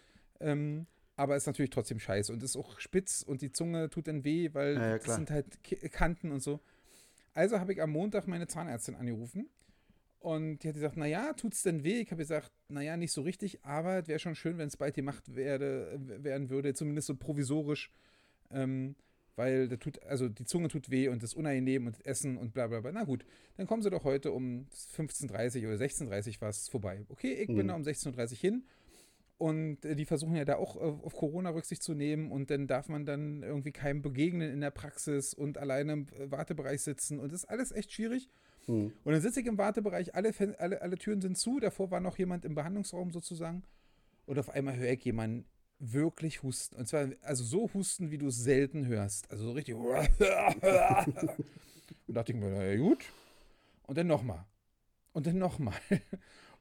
Ähm, 0.41 0.87
aber 1.17 1.37
ist 1.37 1.47
natürlich 1.47 1.71
trotzdem 1.71 2.01
scheiße 2.01 2.33
und 2.33 2.43
ist 2.43 2.57
auch 2.57 2.81
spitz 2.81 3.23
und 3.23 3.41
die 3.41 3.53
Zunge 3.53 3.89
tut 3.89 4.09
dann 4.09 4.25
weh, 4.25 4.51
weil 4.53 4.75
ja, 4.75 4.89
ja, 4.91 4.99
das 4.99 5.15
sind 5.15 5.31
halt 5.31 5.63
Kanten 5.93 6.33
und 6.33 6.43
so. 6.43 6.61
Also 7.35 7.61
habe 7.61 7.73
ich 7.73 7.83
am 7.83 7.91
Montag 7.91 8.27
meine 8.27 8.47
Zahnärztin 8.47 8.97
angerufen 8.97 9.49
und 10.19 10.59
die 10.59 10.69
hat 10.69 10.75
gesagt, 10.75 10.97
naja, 10.97 11.33
tut's 11.35 11.63
denn 11.63 11.85
weh? 11.85 12.01
Ich 12.01 12.11
habe 12.11 12.23
gesagt, 12.23 12.51
naja, 12.69 12.97
nicht 12.97 13.13
so 13.13 13.23
richtig, 13.23 13.65
aber 13.65 13.99
es 13.99 14.09
wäre 14.09 14.19
schon 14.19 14.35
schön, 14.35 14.59
wenn 14.59 14.69
es 14.69 14.77
bald 14.77 14.95
gemacht 14.95 15.35
werde, 15.35 16.01
werden 16.01 16.51
würde, 16.51 16.75
zumindest 16.75 17.07
so 17.07 17.15
provisorisch. 17.15 17.93
Ähm, 18.51 18.97
weil 19.37 19.69
das 19.69 19.79
tut, 19.79 20.03
also 20.05 20.29
die 20.29 20.45
Zunge 20.45 20.69
tut 20.69 20.91
weh 20.91 21.09
und 21.09 21.23
das 21.23 21.35
unangenehm 21.35 21.87
und 21.87 21.97
das 21.97 22.01
Essen 22.03 22.37
und 22.37 22.55
bla 22.55 22.67
bla 22.67 22.81
bla. 22.81 22.93
Na 22.93 23.05
gut, 23.05 23.25
dann 23.57 23.67
kommen 23.67 23.83
sie 23.83 23.91
doch 23.91 24.05
heute 24.05 24.33
um 24.33 24.67
15.30 24.97 25.67
oder 25.67 25.77
16.30 25.77 26.37
Uhr 26.37 26.41
was 26.41 26.69
vorbei. 26.69 27.05
Okay, 27.09 27.33
ich 27.35 27.49
mhm. 27.49 27.57
bin 27.57 27.69
da 27.69 27.75
um 27.75 27.83
16.30 27.83 28.33
Uhr 28.33 28.39
hin 28.39 28.65
und 29.39 29.85
äh, 29.85 29.97
die 29.97 30.05
versuchen 30.05 30.37
ja 30.37 30.45
da 30.45 30.57
auch 30.57 30.77
auf, 30.77 31.03
auf 31.03 31.15
Corona 31.15 31.51
Rücksicht 31.51 31.83
zu 31.83 31.95
nehmen 31.95 32.31
und 32.31 32.51
dann 32.51 32.67
darf 32.67 32.89
man 32.89 33.05
dann 33.05 33.43
irgendwie 33.43 33.73
keinem 33.73 34.03
begegnen 34.03 34.51
in 34.53 34.61
der 34.61 34.71
Praxis 34.71 35.35
und 35.35 35.59
alleine 35.59 35.93
im 35.93 36.07
Wartebereich 36.31 36.83
sitzen 36.83 37.19
und 37.19 37.33
das 37.33 37.43
ist 37.43 37.51
alles 37.51 37.73
echt 37.73 37.93
schwierig. 37.93 38.29
Mhm. 38.67 38.93
Und 39.05 39.13
dann 39.13 39.21
sitze 39.21 39.41
ich 39.41 39.47
im 39.47 39.59
Wartebereich, 39.59 40.15
alle, 40.15 40.33
alle, 40.59 40.81
alle 40.81 40.97
Türen 40.97 41.21
sind 41.21 41.37
zu, 41.37 41.61
davor 41.61 41.91
war 41.91 42.01
noch 42.01 42.19
jemand 42.19 42.45
im 42.45 42.55
Behandlungsraum 42.55 43.11
sozusagen 43.11 43.65
und 44.27 44.39
auf 44.39 44.51
einmal 44.51 44.77
höre 44.77 44.93
ich 44.93 45.05
jemanden 45.05 45.45
wirklich 45.79 46.43
husten. 46.43 46.77
Und 46.77 46.87
zwar, 46.87 47.09
also 47.23 47.45
so 47.45 47.71
husten, 47.73 48.11
wie 48.11 48.19
du 48.19 48.29
es 48.29 48.37
selten 48.37 48.87
hörst. 48.87 49.31
Also 49.31 49.45
so 49.45 49.53
richtig. 49.53 49.75
und 49.77 49.95
dachte 52.07 52.33
ich 52.33 52.39
mir, 52.39 52.51
na 52.51 52.65
ja, 52.65 52.77
gut. 52.77 53.05
Und 53.87 53.99
dann 53.99 54.07
nochmal. 54.07 54.45
Und 55.13 55.27
dann 55.27 55.39
nochmal. 55.39 55.75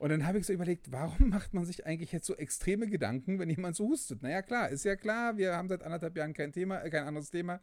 Und 0.03 0.09
dann 0.09 0.25
habe 0.27 0.37
ich 0.37 0.45
so 0.45 0.51
überlegt, 0.51 0.91
warum 0.91 1.29
macht 1.29 1.53
man 1.53 1.63
sich 1.63 1.85
eigentlich 1.85 2.11
jetzt 2.11 2.25
so 2.25 2.35
extreme 2.35 2.87
Gedanken, 2.87 3.39
wenn 3.39 3.49
jemand 3.49 3.77
so 3.77 3.87
hustet? 3.87 4.21
Naja, 4.21 4.41
klar, 4.41 4.67
ist 4.67 4.83
ja 4.83 4.97
klar, 4.97 5.37
wir 5.37 5.55
haben 5.55 5.69
seit 5.69 5.81
anderthalb 5.81 6.17
Jahren 6.17 6.33
kein 6.33 6.51
Thema, 6.51 6.81
äh, 6.81 6.89
kein 6.89 7.05
anderes 7.05 7.29
Thema. 7.29 7.61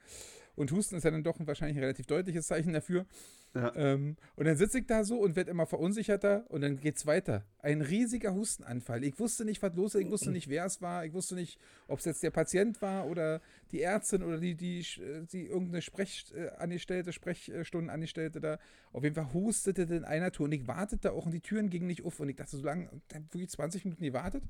Und 0.55 0.73
Husten 0.73 0.97
ist 0.97 1.05
ja 1.05 1.11
dann 1.11 1.23
doch 1.23 1.39
ein 1.39 1.47
wahrscheinlich 1.47 1.77
ein 1.77 1.83
relativ 1.83 2.07
deutliches 2.07 2.47
Zeichen 2.47 2.73
dafür. 2.73 3.05
Ja. 3.53 3.75
Ähm, 3.75 4.17
und 4.37 4.45
dann 4.45 4.57
sitze 4.57 4.79
ich 4.79 4.87
da 4.87 5.03
so 5.03 5.19
und 5.19 5.35
werde 5.35 5.51
immer 5.51 5.67
verunsicherter 5.67 6.45
und 6.49 6.61
dann 6.61 6.79
geht 6.79 6.97
es 6.97 7.07
weiter. 7.07 7.45
Ein 7.59 7.83
riesiger 7.83 8.33
Hustenanfall. 8.33 9.03
Ich 9.03 9.19
wusste 9.19 9.45
nicht, 9.45 9.61
was 9.61 9.75
los 9.75 9.97
ist, 9.97 10.03
ich 10.03 10.11
wusste 10.11 10.31
nicht, 10.31 10.49
wer 10.49 10.67
es 10.67 10.81
war, 10.81 11.05
ich 11.05 11.13
wusste 11.13 11.35
nicht, 11.35 11.59
ob 11.89 11.99
es 11.99 12.05
jetzt 12.05 12.23
der 12.23 12.31
Patient 12.31 12.81
war 12.81 13.09
oder 13.09 13.41
die 13.73 13.83
Ärztin 13.83 14.23
oder 14.23 14.39
die, 14.39 14.55
die, 14.55 14.87
die 15.33 15.47
irgendeine 15.47 15.83
Sprechangestellte, 15.83 17.13
Sprechstundenangestellte 17.13 18.41
da. 18.41 18.59
Auf 18.93 19.03
jeden 19.03 19.17
Fall 19.17 19.33
hustete 19.33 19.83
in 19.83 20.05
einer 20.05 20.31
Tour 20.31 20.47
und 20.47 20.53
ich 20.53 20.69
wartete 20.69 21.13
auch 21.13 21.27
und 21.27 21.33
die 21.33 21.41
Türen 21.41 21.71
gingen 21.71 21.89
nicht 21.89 22.05
auf 22.05 22.21
und 22.21 22.29
ich 22.29 22.37
dachte, 22.37 22.57
so 22.57 22.63
lange, 22.63 22.89
wirklich 23.33 23.51
20 23.51 23.85
Minuten 23.85 24.05
gewartet, 24.05 24.45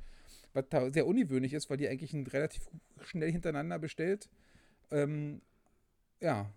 was 0.52 0.66
da 0.68 0.90
sehr 0.90 1.06
ungewöhnlich 1.06 1.54
ist, 1.54 1.70
weil 1.70 1.78
die 1.78 1.88
eigentlich 1.88 2.14
relativ 2.34 2.68
schnell 3.00 3.32
hintereinander 3.32 3.78
bestellt. 3.78 4.28
Ähm, 4.90 5.40
ja, 6.20 6.50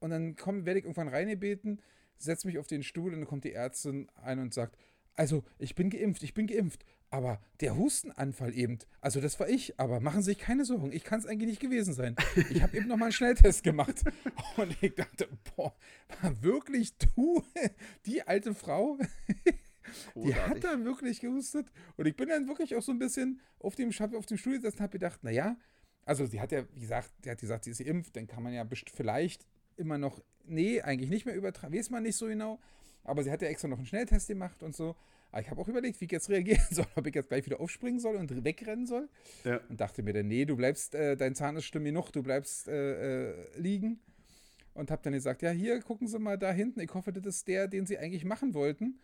und 0.00 0.10
dann 0.10 0.36
komm, 0.36 0.66
werde 0.66 0.80
ich 0.80 0.84
irgendwann 0.84 1.08
reingebeten, 1.08 1.80
setze 2.16 2.46
mich 2.46 2.58
auf 2.58 2.66
den 2.66 2.82
Stuhl 2.82 3.12
und 3.12 3.20
dann 3.20 3.28
kommt 3.28 3.44
die 3.44 3.52
Ärztin 3.52 4.08
ein 4.16 4.38
und 4.38 4.54
sagt, 4.54 4.76
also 5.14 5.44
ich 5.58 5.74
bin 5.74 5.90
geimpft, 5.90 6.22
ich 6.22 6.34
bin 6.34 6.46
geimpft, 6.46 6.84
aber 7.10 7.40
der 7.60 7.76
Hustenanfall 7.76 8.54
eben, 8.54 8.78
also 9.00 9.20
das 9.20 9.40
war 9.40 9.48
ich, 9.48 9.78
aber 9.80 10.00
machen 10.00 10.22
Sie 10.22 10.32
sich 10.32 10.38
keine 10.38 10.64
Sorgen, 10.64 10.92
ich 10.92 11.04
kann 11.04 11.18
es 11.18 11.26
eigentlich 11.26 11.48
nicht 11.50 11.60
gewesen 11.60 11.92
sein. 11.94 12.14
Ich 12.50 12.62
habe 12.62 12.76
eben 12.76 12.86
nochmal 12.86 13.06
einen 13.06 13.12
Schnelltest 13.12 13.64
gemacht 13.64 14.04
und 14.56 14.76
ich 14.80 14.94
dachte, 14.94 15.28
boah, 15.56 15.74
war 16.20 16.42
wirklich 16.42 16.96
du, 16.98 17.42
die 18.06 18.22
alte 18.22 18.54
Frau? 18.54 18.98
Die 20.14 20.34
hat 20.34 20.62
da 20.62 20.84
wirklich 20.84 21.18
gehustet. 21.18 21.72
Und 21.96 22.04
ich 22.04 22.14
bin 22.14 22.28
dann 22.28 22.46
wirklich 22.46 22.76
auch 22.76 22.82
so 22.82 22.92
ein 22.92 22.98
bisschen 22.98 23.40
auf 23.58 23.74
dem, 23.74 23.90
auf 24.14 24.26
dem 24.26 24.36
Stuhl 24.36 24.56
gesessen 24.56 24.76
und 24.76 24.82
habe 24.82 24.92
gedacht, 24.92 25.24
naja, 25.24 25.56
also 26.04 26.26
sie 26.26 26.42
hat 26.42 26.52
ja, 26.52 26.64
wie 26.74 26.80
gesagt, 26.80 27.10
sie 27.22 27.30
hat 27.30 27.40
gesagt, 27.40 27.64
sie 27.64 27.70
ist 27.70 27.82
geimpft, 27.82 28.14
dann 28.14 28.26
kann 28.26 28.42
man 28.42 28.52
ja 28.52 28.66
vielleicht 28.94 29.46
immer 29.78 29.98
noch, 29.98 30.22
nee, 30.44 30.80
eigentlich 30.80 31.10
nicht 31.10 31.26
mehr 31.26 31.34
übertragen, 31.34 31.74
weiß 31.74 31.90
man 31.90 32.02
nicht 32.02 32.16
so 32.16 32.26
genau. 32.26 32.58
Aber 33.04 33.22
sie 33.22 33.30
hat 33.30 33.42
ja 33.42 33.48
extra 33.48 33.68
noch 33.68 33.78
einen 33.78 33.86
Schnelltest 33.86 34.28
gemacht 34.28 34.62
und 34.62 34.76
so. 34.76 34.94
Aber 35.30 35.40
ich 35.40 35.50
habe 35.50 35.60
auch 35.60 35.68
überlegt, 35.68 36.00
wie 36.00 36.06
ich 36.06 36.12
jetzt 36.12 36.28
reagieren 36.28 36.62
soll, 36.70 36.86
ob 36.94 37.06
ich 37.06 37.14
jetzt 37.14 37.28
gleich 37.28 37.44
wieder 37.46 37.60
aufspringen 37.60 38.00
soll 38.00 38.16
und 38.16 38.44
wegrennen 38.44 38.86
soll. 38.86 39.08
Ja. 39.44 39.60
Und 39.68 39.80
dachte 39.80 40.02
mir 40.02 40.12
dann, 40.12 40.28
nee, 40.28 40.44
du 40.44 40.56
bleibst, 40.56 40.94
äh, 40.94 41.16
dein 41.16 41.34
Zahn 41.34 41.56
ist 41.56 41.64
schlimm 41.64 41.84
genug, 41.84 42.10
du 42.10 42.22
bleibst 42.22 42.68
äh, 42.68 43.30
äh, 43.30 43.58
liegen. 43.58 44.00
Und 44.74 44.90
habe 44.90 45.02
dann 45.02 45.12
gesagt, 45.12 45.42
ja, 45.42 45.50
hier, 45.50 45.80
gucken 45.80 46.06
Sie 46.06 46.18
mal 46.18 46.38
da 46.38 46.52
hinten. 46.52 46.80
Ich 46.80 46.94
hoffe, 46.94 47.12
das 47.12 47.26
ist 47.26 47.48
der, 47.48 47.66
den 47.66 47.84
Sie 47.84 47.98
eigentlich 47.98 48.24
machen 48.24 48.54
wollten. 48.54 49.00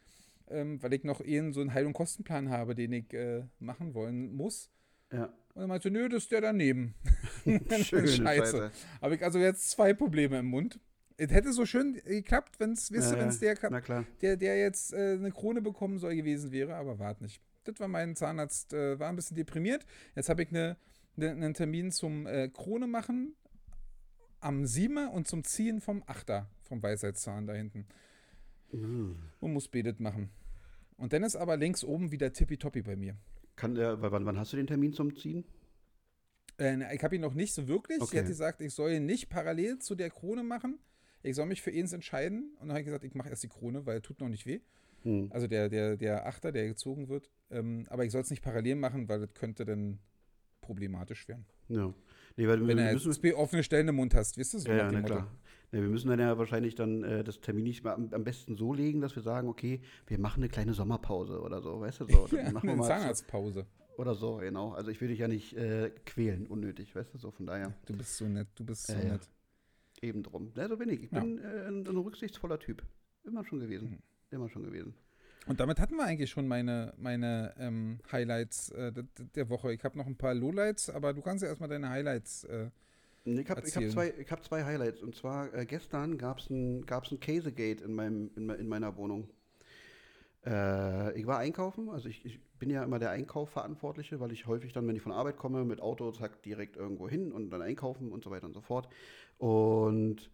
Ähm, 0.48 0.80
weil 0.82 0.92
ich 0.92 1.04
noch 1.04 1.20
eben 1.22 1.52
so 1.52 1.60
einen 1.60 1.72
Heil- 1.74 1.86
und 1.86 1.94
Kostenplan 1.94 2.50
habe, 2.50 2.74
den 2.74 2.92
ich 2.92 3.12
äh, 3.12 3.44
machen 3.58 3.94
wollen 3.94 4.34
muss. 4.36 4.70
Ja. 5.12 5.32
Und 5.54 5.62
er 5.62 5.66
meinte, 5.68 5.90
nö, 5.90 6.08
das 6.08 6.24
ist 6.24 6.32
der 6.32 6.40
daneben. 6.40 6.94
schön, 7.82 8.08
Scheiße. 8.08 8.70
Habe 9.00 9.14
ich 9.14 9.24
also 9.24 9.38
jetzt 9.38 9.70
zwei 9.70 9.94
Probleme 9.94 10.38
im 10.38 10.46
Mund. 10.46 10.80
Es 11.16 11.30
hätte 11.30 11.52
so 11.52 11.64
schön 11.64 11.94
geklappt, 12.04 12.58
wenn 12.58 12.72
es, 12.72 12.90
wisst 12.90 13.12
ihr, 13.12 13.18
wenn 13.18 13.28
es 13.28 13.38
der, 13.38 13.54
der, 14.20 14.36
der 14.36 14.58
jetzt 14.58 14.92
äh, 14.92 15.12
eine 15.12 15.30
Krone 15.30 15.62
bekommen 15.62 15.98
soll 15.98 16.16
gewesen 16.16 16.50
wäre, 16.50 16.74
aber 16.74 16.98
wart 16.98 17.20
nicht. 17.20 17.40
Das 17.62 17.78
war 17.78 17.86
mein 17.86 18.16
Zahnarzt, 18.16 18.72
äh, 18.72 18.98
war 18.98 19.08
ein 19.08 19.16
bisschen 19.16 19.36
deprimiert. 19.36 19.86
Jetzt 20.16 20.28
habe 20.28 20.42
ich 20.42 20.50
eine, 20.50 20.76
eine, 21.16 21.30
einen 21.30 21.54
Termin 21.54 21.92
zum 21.92 22.26
äh, 22.26 22.48
Krone 22.48 22.88
machen 22.88 23.36
am 24.40 24.66
7. 24.66 25.08
und 25.08 25.26
zum 25.26 25.42
Ziehen 25.42 25.80
vom 25.80 26.02
8. 26.06 26.44
vom 26.64 26.82
Weisheitszahn 26.82 27.46
da 27.46 27.54
hinten. 27.54 27.86
Mhm. 28.72 29.16
Und 29.40 29.52
muss 29.52 29.68
betet 29.68 30.00
machen. 30.00 30.30
Und 30.96 31.12
dann 31.12 31.22
ist 31.22 31.36
aber 31.36 31.56
links 31.56 31.82
oben 31.82 32.12
wieder 32.12 32.32
tippitoppi 32.32 32.82
bei 32.82 32.96
mir. 32.96 33.16
Kann 33.56 33.74
der, 33.74 34.00
wann, 34.00 34.26
wann 34.26 34.38
hast 34.38 34.52
du 34.52 34.56
den 34.56 34.66
Termin 34.66 34.92
zum 34.92 35.14
Ziehen? 35.16 35.44
Äh, 36.58 36.94
ich 36.94 37.02
habe 37.02 37.14
ihn 37.14 37.20
noch 37.20 37.34
nicht 37.34 37.54
so 37.54 37.68
wirklich. 37.68 38.00
Okay. 38.00 38.10
Sie 38.10 38.18
hat 38.18 38.26
gesagt, 38.26 38.60
ich 38.60 38.74
soll 38.74 38.92
ihn 38.92 39.06
nicht 39.06 39.28
parallel 39.28 39.78
zu 39.78 39.94
der 39.94 40.10
Krone 40.10 40.42
machen. 40.42 40.78
Ich 41.22 41.36
soll 41.36 41.46
mich 41.46 41.62
für 41.62 41.70
ihn 41.70 41.90
entscheiden. 41.90 42.52
Und 42.60 42.68
dann 42.68 42.70
habe 42.70 42.80
ich 42.80 42.86
gesagt, 42.86 43.04
ich 43.04 43.14
mache 43.14 43.30
erst 43.30 43.42
die 43.42 43.48
Krone, 43.48 43.86
weil 43.86 43.96
er 43.96 44.02
tut 44.02 44.20
noch 44.20 44.28
nicht 44.28 44.46
weh. 44.46 44.60
Hm. 45.02 45.30
Also 45.32 45.46
der, 45.46 45.68
der, 45.68 45.96
der 45.96 46.26
Achter, 46.26 46.52
der 46.52 46.66
gezogen 46.66 47.08
wird. 47.08 47.30
Ähm, 47.50 47.86
aber 47.88 48.04
ich 48.04 48.12
soll 48.12 48.22
es 48.22 48.30
nicht 48.30 48.42
parallel 48.42 48.76
machen, 48.76 49.08
weil 49.08 49.20
das 49.20 49.34
könnte 49.34 49.64
dann 49.64 49.98
problematisch 50.60 51.28
werden. 51.28 51.46
Ja. 51.68 51.94
Nee, 52.36 52.48
weil 52.48 52.66
Wenn 52.66 52.76
du 52.76 53.36
offene 53.36 53.62
Stellen 53.62 53.88
im 53.88 53.96
Mund 53.96 54.14
hast, 54.14 54.36
wisst 54.36 54.54
ihr 54.54 54.60
so 54.60 54.68
ja, 54.68 54.90
ja, 54.90 55.02
klar. 55.02 55.30
Nee, 55.74 55.82
wir 55.82 55.88
müssen 55.88 56.06
dann 56.06 56.20
ja 56.20 56.38
wahrscheinlich 56.38 56.76
dann 56.76 57.02
äh, 57.02 57.24
das 57.24 57.40
Termin 57.40 57.64
nicht 57.64 57.82
mal 57.82 57.94
am, 57.94 58.08
am, 58.12 58.22
besten 58.22 58.56
so 58.56 58.72
legen, 58.72 59.00
dass 59.00 59.16
wir 59.16 59.24
sagen, 59.24 59.48
okay, 59.48 59.80
wir 60.06 60.20
machen 60.20 60.40
eine 60.40 60.48
kleine 60.48 60.72
Sommerpause 60.72 61.40
oder 61.40 61.60
so, 61.60 61.80
weißt 61.80 62.02
du 62.02 62.04
so. 62.04 62.26
Dann 62.30 62.46
ja, 62.46 62.52
machen 62.52 62.68
wir 62.68 62.76
mal 62.76 62.86
Zahnarztpause. 62.86 63.66
Oder 63.96 64.14
so, 64.14 64.36
genau. 64.36 64.70
Also 64.70 64.92
ich 64.92 65.00
will 65.00 65.08
dich 65.08 65.18
ja 65.18 65.26
nicht 65.26 65.56
äh, 65.56 65.90
quälen, 66.06 66.46
unnötig, 66.46 66.94
weißt 66.94 67.12
du, 67.12 67.18
so 67.18 67.32
von 67.32 67.46
daher. 67.46 67.74
Du 67.86 67.96
bist 67.96 68.16
so 68.16 68.24
nett, 68.24 68.46
du 68.54 68.64
bist 68.64 68.86
so 68.86 68.92
äh, 68.92 69.04
nett. 69.04 69.28
Eben 70.00 70.22
drum. 70.22 70.52
Ja, 70.54 70.68
so 70.68 70.76
bin 70.76 70.90
ich. 70.90 71.02
Ich 71.02 71.10
ja. 71.10 71.18
bin 71.18 71.38
äh, 71.38 71.66
ein, 71.66 71.84
ein, 71.84 71.96
rücksichtsvoller 71.96 72.60
Typ. 72.60 72.84
Immer 73.24 73.44
schon 73.44 73.58
gewesen. 73.58 73.90
Mhm. 73.90 73.98
Immer 74.30 74.48
schon 74.48 74.62
gewesen. 74.62 74.94
Und 75.48 75.58
damit 75.58 75.80
hatten 75.80 75.96
wir 75.96 76.04
eigentlich 76.04 76.30
schon 76.30 76.46
meine, 76.46 76.94
meine 76.98 77.52
ähm, 77.58 77.98
Highlights 78.12 78.70
äh, 78.70 78.92
der 79.34 79.48
Woche. 79.48 79.74
Ich 79.74 79.82
habe 79.82 79.98
noch 79.98 80.06
ein 80.06 80.16
paar 80.16 80.34
Lowlights, 80.34 80.88
aber 80.88 81.12
du 81.14 81.20
kannst 81.20 81.42
ja 81.42 81.48
erstmal 81.48 81.68
deine 81.68 81.88
Highlights 81.88 82.44
äh, 82.44 82.70
ich 83.24 83.50
habe 83.50 83.62
hab 83.62 83.90
zwei, 83.90 84.10
hab 84.30 84.44
zwei 84.44 84.64
Highlights. 84.64 85.02
Und 85.02 85.14
zwar 85.14 85.52
äh, 85.54 85.64
gestern 85.64 86.18
gab 86.18 86.38
es 86.38 86.50
ein, 86.50 86.84
gab's 86.86 87.10
ein 87.10 87.20
Käsegate 87.20 87.82
in, 87.84 87.94
meinem, 87.94 88.30
in, 88.36 88.50
in 88.50 88.68
meiner 88.68 88.96
Wohnung. 88.96 89.30
Äh, 90.46 91.18
ich 91.18 91.26
war 91.26 91.38
einkaufen, 91.38 91.88
also 91.88 92.08
ich, 92.08 92.24
ich, 92.24 92.40
bin 92.58 92.70
ja 92.70 92.84
immer 92.84 92.98
der 92.98 93.10
Einkaufverantwortliche, 93.10 94.20
weil 94.20 94.32
ich 94.32 94.46
häufig 94.46 94.72
dann, 94.72 94.86
wenn 94.86 94.96
ich 94.96 95.02
von 95.02 95.12
Arbeit 95.12 95.36
komme, 95.36 95.64
mit 95.64 95.82
Auto, 95.82 96.10
zack, 96.12 96.42
direkt 96.42 96.76
irgendwo 96.76 97.08
hin 97.08 97.32
und 97.32 97.50
dann 97.50 97.60
einkaufen 97.60 98.10
und 98.10 98.24
so 98.24 98.30
weiter 98.30 98.46
und 98.46 98.54
so 98.54 98.62
fort. 98.62 98.88
Und 99.36 100.30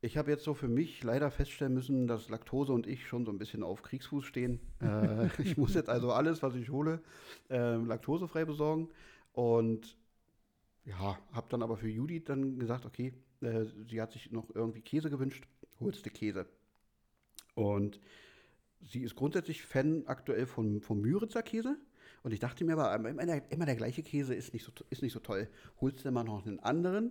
ich 0.00 0.16
habe 0.16 0.30
jetzt 0.30 0.44
so 0.44 0.54
für 0.54 0.66
mich 0.66 1.04
leider 1.04 1.30
feststellen 1.30 1.74
müssen, 1.74 2.06
dass 2.06 2.28
Laktose 2.30 2.72
und 2.72 2.86
ich 2.86 3.06
schon 3.06 3.24
so 3.24 3.30
ein 3.30 3.38
bisschen 3.38 3.62
auf 3.62 3.82
Kriegsfuß 3.82 4.24
stehen. 4.24 4.60
äh, 4.80 5.26
ich 5.42 5.56
muss 5.56 5.74
jetzt 5.74 5.88
also 5.88 6.10
alles, 6.10 6.42
was 6.42 6.54
ich 6.54 6.70
hole, 6.70 7.00
äh, 7.50 7.76
laktosefrei 7.76 8.44
besorgen. 8.44 8.88
Und 9.32 9.96
ja, 10.86 11.18
habe 11.32 11.46
dann 11.50 11.62
aber 11.62 11.76
für 11.76 11.88
Judith 11.88 12.24
dann 12.24 12.58
gesagt, 12.58 12.86
okay, 12.86 13.12
äh, 13.40 13.64
sie 13.88 14.00
hat 14.00 14.12
sich 14.12 14.30
noch 14.30 14.54
irgendwie 14.54 14.80
Käse 14.80 15.10
gewünscht, 15.10 15.46
holst 15.80 16.06
du 16.06 16.10
Käse. 16.10 16.46
Und 17.54 18.00
sie 18.86 19.02
ist 19.02 19.16
grundsätzlich 19.16 19.62
Fan 19.62 20.04
aktuell 20.06 20.46
von, 20.46 20.80
vom 20.80 21.00
Müritzer 21.00 21.42
Käse. 21.42 21.76
Und 22.22 22.32
ich 22.32 22.40
dachte 22.40 22.64
mir 22.64 22.78
aber, 22.78 23.08
immer 23.08 23.26
der, 23.26 23.50
immer 23.50 23.66
der 23.66 23.76
gleiche 23.76 24.02
Käse 24.02 24.34
ist 24.34 24.52
nicht, 24.52 24.64
so, 24.64 24.72
ist 24.90 25.02
nicht 25.02 25.12
so 25.12 25.20
toll. 25.20 25.48
Holst 25.80 26.04
du 26.04 26.10
mal 26.10 26.24
noch 26.24 26.46
einen 26.46 26.60
anderen, 26.60 27.10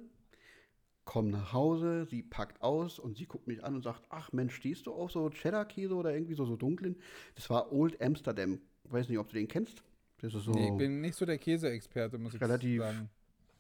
komm 1.04 1.30
nach 1.30 1.52
Hause, 1.52 2.06
sie 2.06 2.24
packt 2.24 2.62
aus 2.62 2.98
und 2.98 3.18
sie 3.18 3.26
guckt 3.26 3.48
mich 3.48 3.64
an 3.64 3.76
und 3.76 3.84
sagt, 3.84 4.04
ach 4.10 4.32
Mensch, 4.32 4.56
stehst 4.56 4.88
du 4.88 4.94
auf 4.94 5.12
so 5.12 5.30
Cheddar-Käse 5.30 5.94
oder 5.94 6.14
irgendwie 6.14 6.34
so, 6.34 6.46
so 6.46 6.56
dunklen? 6.56 6.96
Das 7.36 7.50
war 7.50 7.72
Old 7.72 8.02
Amsterdam. 8.02 8.60
Ich 8.84 8.92
weiß 8.92 9.10
nicht, 9.10 9.20
ob 9.20 9.28
du 9.28 9.36
den 9.36 9.48
kennst. 9.48 9.84
Das 10.22 10.34
ist 10.34 10.46
so 10.46 10.52
nee, 10.52 10.70
ich 10.70 10.78
bin 10.78 11.02
nicht 11.02 11.16
so 11.16 11.26
der 11.26 11.38
Käseexperte, 11.38 12.18
muss 12.18 12.34
ich 12.34 12.42
relativ 12.42 12.82
sagen. 12.82 13.10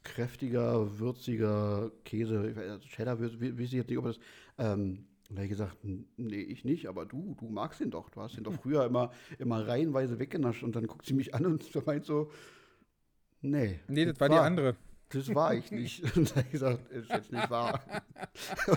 Kräftiger, 0.06 1.00
würziger 1.00 1.92
Käse. 2.06 2.54
Also 2.56 2.88
Cheddar, 2.88 3.20
weiß 3.20 3.34
ich 3.42 3.72
jetzt 3.72 3.90
nicht, 3.90 3.98
ob 3.98 4.06
das 4.06 4.20
ähm, 4.58 5.06
und 5.30 5.38
da 5.38 5.42
habe 5.42 5.46
ich 5.46 5.50
gesagt, 5.50 5.78
nee, 6.18 6.42
ich 6.42 6.66
nicht, 6.66 6.88
aber 6.88 7.06
du, 7.06 7.36
du 7.40 7.50
magst 7.50 7.82
ihn 7.82 7.90
doch. 7.90 8.10
Du 8.10 8.22
hast 8.22 8.38
ihn 8.38 8.44
doch 8.44 8.54
früher 8.62 8.86
immer, 8.86 9.12
immer 9.40 9.68
reihenweise 9.68 10.20
weggenascht. 10.20 10.64
Und 10.64 10.76
dann 10.76 10.86
guckt 10.86 11.06
sie 11.06 11.14
mich 11.14 11.34
an 11.34 11.46
und 11.46 11.64
meint 11.86 12.06
so, 12.06 12.32
nee. 13.42 13.80
Nee, 13.88 14.06
das 14.06 14.20
war, 14.20 14.30
war 14.30 14.38
die 14.38 14.46
andere. 14.46 14.76
Das 15.10 15.34
war 15.34 15.54
ich 15.54 15.72
nicht. 15.72 16.04
Und 16.18 16.32
da 16.32 16.36
habe 16.38 16.46
ich 16.46 16.52
gesagt, 16.52 16.92
ist 16.92 17.10
jetzt 17.10 17.32
nicht 17.32 17.50
wahr. 17.50 17.80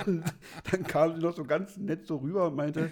Und 0.04 0.24
dann 0.70 0.82
kam 0.84 1.14
sie 1.14 1.22
noch 1.22 1.34
so 1.34 1.42
ganz 1.42 1.78
nett 1.78 2.06
so 2.06 2.16
rüber 2.18 2.48
und 2.48 2.54
meinte, 2.54 2.90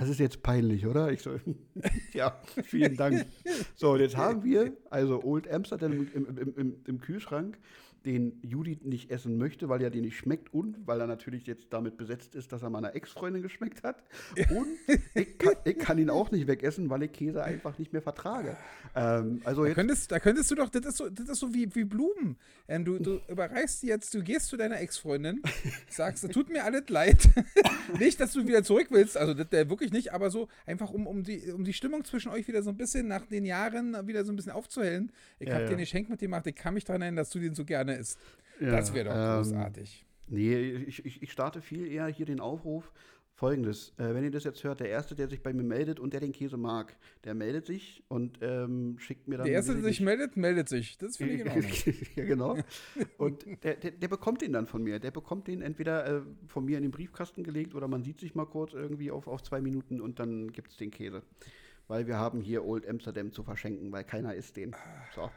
das 0.00 0.08
ist 0.08 0.20
jetzt 0.20 0.42
peinlich, 0.42 0.86
oder? 0.86 1.10
Ich 1.10 1.22
so, 1.22 1.38
ja, 2.12 2.40
vielen 2.64 2.96
Dank. 2.96 3.26
So, 3.74 3.96
jetzt 3.96 4.16
haben 4.16 4.44
wir 4.44 4.72
also 4.90 5.22
Old 5.22 5.50
Amsterdam 5.50 5.92
im, 5.92 6.10
im, 6.12 6.54
im, 6.56 6.76
im 6.86 7.00
Kühlschrank 7.00 7.58
den 8.04 8.40
Judith 8.42 8.80
nicht 8.82 9.10
essen 9.10 9.38
möchte, 9.38 9.68
weil 9.68 9.82
er 9.82 9.90
dir 9.90 10.02
nicht 10.02 10.16
schmeckt 10.16 10.52
und 10.52 10.86
weil 10.86 11.00
er 11.00 11.06
natürlich 11.06 11.46
jetzt 11.46 11.66
damit 11.70 11.96
besetzt 11.96 12.34
ist, 12.34 12.52
dass 12.52 12.62
er 12.62 12.70
meiner 12.70 12.94
Ex-Freundin 12.94 13.42
geschmeckt 13.42 13.82
hat. 13.82 14.02
Und 14.50 14.66
ich 15.14 15.38
kann, 15.38 15.54
ich 15.64 15.78
kann, 15.78 15.98
ihn 15.98 16.10
auch 16.10 16.30
nicht 16.30 16.46
wegessen, 16.46 16.90
weil 16.90 17.04
ich 17.04 17.12
Käse 17.12 17.42
einfach 17.42 17.78
nicht 17.78 17.92
mehr 17.92 18.02
vertrage. 18.02 18.56
Ähm, 18.94 19.40
also 19.44 19.64
da, 19.64 19.74
könntest, 19.74 20.10
da 20.10 20.18
könntest 20.20 20.50
du 20.50 20.54
doch, 20.54 20.68
das 20.68 20.84
ist 20.86 20.96
so, 20.96 21.08
das 21.08 21.28
ist 21.28 21.38
so 21.38 21.54
wie, 21.54 21.74
wie 21.74 21.84
Blumen. 21.84 22.36
Ähm, 22.68 22.84
du, 22.84 22.98
du 22.98 23.20
überreichst 23.28 23.82
jetzt, 23.82 24.14
du 24.14 24.22
gehst 24.22 24.48
zu 24.48 24.56
deiner 24.56 24.80
Ex-Freundin, 24.80 25.42
sagst, 25.88 26.30
tut 26.32 26.50
mir 26.50 26.64
alles 26.64 26.88
leid. 26.88 27.28
nicht, 27.98 28.20
dass 28.20 28.32
du 28.32 28.46
wieder 28.46 28.62
zurück 28.64 28.88
willst, 28.90 29.16
also 29.16 29.34
das, 29.34 29.46
wirklich 29.68 29.92
nicht, 29.92 30.12
aber 30.12 30.30
so 30.30 30.48
einfach, 30.66 30.90
um, 30.90 31.06
um, 31.06 31.22
die, 31.22 31.52
um 31.52 31.64
die 31.64 31.72
Stimmung 31.72 32.04
zwischen 32.04 32.30
euch 32.30 32.48
wieder 32.48 32.62
so 32.62 32.70
ein 32.70 32.76
bisschen 32.76 33.08
nach 33.08 33.26
den 33.26 33.44
Jahren 33.44 34.06
wieder 34.06 34.24
so 34.24 34.32
ein 34.32 34.36
bisschen 34.36 34.52
aufzuhellen. 34.52 35.12
Ich 35.38 35.48
ja, 35.48 35.54
habe 35.54 35.64
ja. 35.64 35.70
dir 35.70 35.76
ein 35.76 35.80
Geschenk 35.80 36.08
mit 36.08 36.20
dir 36.20 36.26
gemacht, 36.26 36.46
ich 36.46 36.54
kann 36.54 36.74
mich 36.74 36.84
daran 36.84 37.02
erinnern, 37.02 37.16
dass 37.16 37.30
du 37.30 37.38
den 37.38 37.54
so 37.54 37.64
gerne 37.64 37.91
isst. 37.98 38.18
Ja, 38.60 38.70
das 38.70 38.94
wäre 38.94 39.06
doch 39.06 39.14
ähm, 39.14 39.36
großartig. 39.36 40.06
Nee, 40.28 40.56
ich, 40.56 41.04
ich, 41.04 41.22
ich 41.22 41.32
starte 41.32 41.60
viel 41.60 41.86
eher 41.86 42.06
hier 42.06 42.26
den 42.26 42.40
Aufruf, 42.40 42.92
folgendes. 43.34 43.92
Äh, 43.98 44.14
wenn 44.14 44.24
ihr 44.24 44.30
das 44.30 44.44
jetzt 44.44 44.62
hört, 44.62 44.80
der 44.80 44.88
Erste, 44.88 45.14
der 45.14 45.28
sich 45.28 45.42
bei 45.42 45.52
mir 45.52 45.64
meldet 45.64 45.98
und 45.98 46.12
der 46.12 46.20
den 46.20 46.32
Käse 46.32 46.56
mag, 46.56 46.96
der 47.24 47.34
meldet 47.34 47.66
sich 47.66 48.02
und 48.08 48.38
ähm, 48.40 48.96
schickt 48.98 49.26
mir 49.26 49.38
dann. 49.38 49.46
Der 49.46 49.54
Erste, 49.54 49.74
der 49.74 49.82
sich 49.82 50.00
meldet, 50.00 50.36
meldet 50.36 50.68
sich. 50.68 50.96
Das 50.98 51.16
finde 51.16 51.34
ich 51.34 51.40
in 51.40 51.48
Ordnung. 51.48 51.72
ja, 52.16 52.24
genau. 52.24 52.56
Und 53.18 53.44
der, 53.64 53.74
der, 53.74 53.90
der, 53.90 54.08
bekommt 54.08 54.42
den 54.42 54.52
dann 54.52 54.66
von 54.66 54.82
mir. 54.82 55.00
Der 55.00 55.10
bekommt 55.10 55.48
den 55.48 55.60
entweder 55.60 56.06
äh, 56.06 56.22
von 56.46 56.64
mir 56.64 56.76
in 56.76 56.82
den 56.82 56.92
Briefkasten 56.92 57.42
gelegt 57.42 57.74
oder 57.74 57.88
man 57.88 58.02
sieht 58.02 58.20
sich 58.20 58.34
mal 58.34 58.46
kurz 58.46 58.74
irgendwie 58.74 59.10
auf, 59.10 59.26
auf 59.26 59.42
zwei 59.42 59.60
Minuten 59.60 60.00
und 60.00 60.20
dann 60.20 60.52
gibt 60.52 60.70
es 60.70 60.76
den 60.76 60.90
Käse. 60.90 61.22
Weil 61.88 62.06
wir 62.06 62.16
haben 62.18 62.40
hier 62.40 62.64
Old 62.64 62.88
Amsterdam 62.88 63.32
zu 63.32 63.42
verschenken, 63.42 63.90
weil 63.90 64.04
keiner 64.04 64.34
isst 64.34 64.56
den. 64.56 64.74
So. 65.14 65.30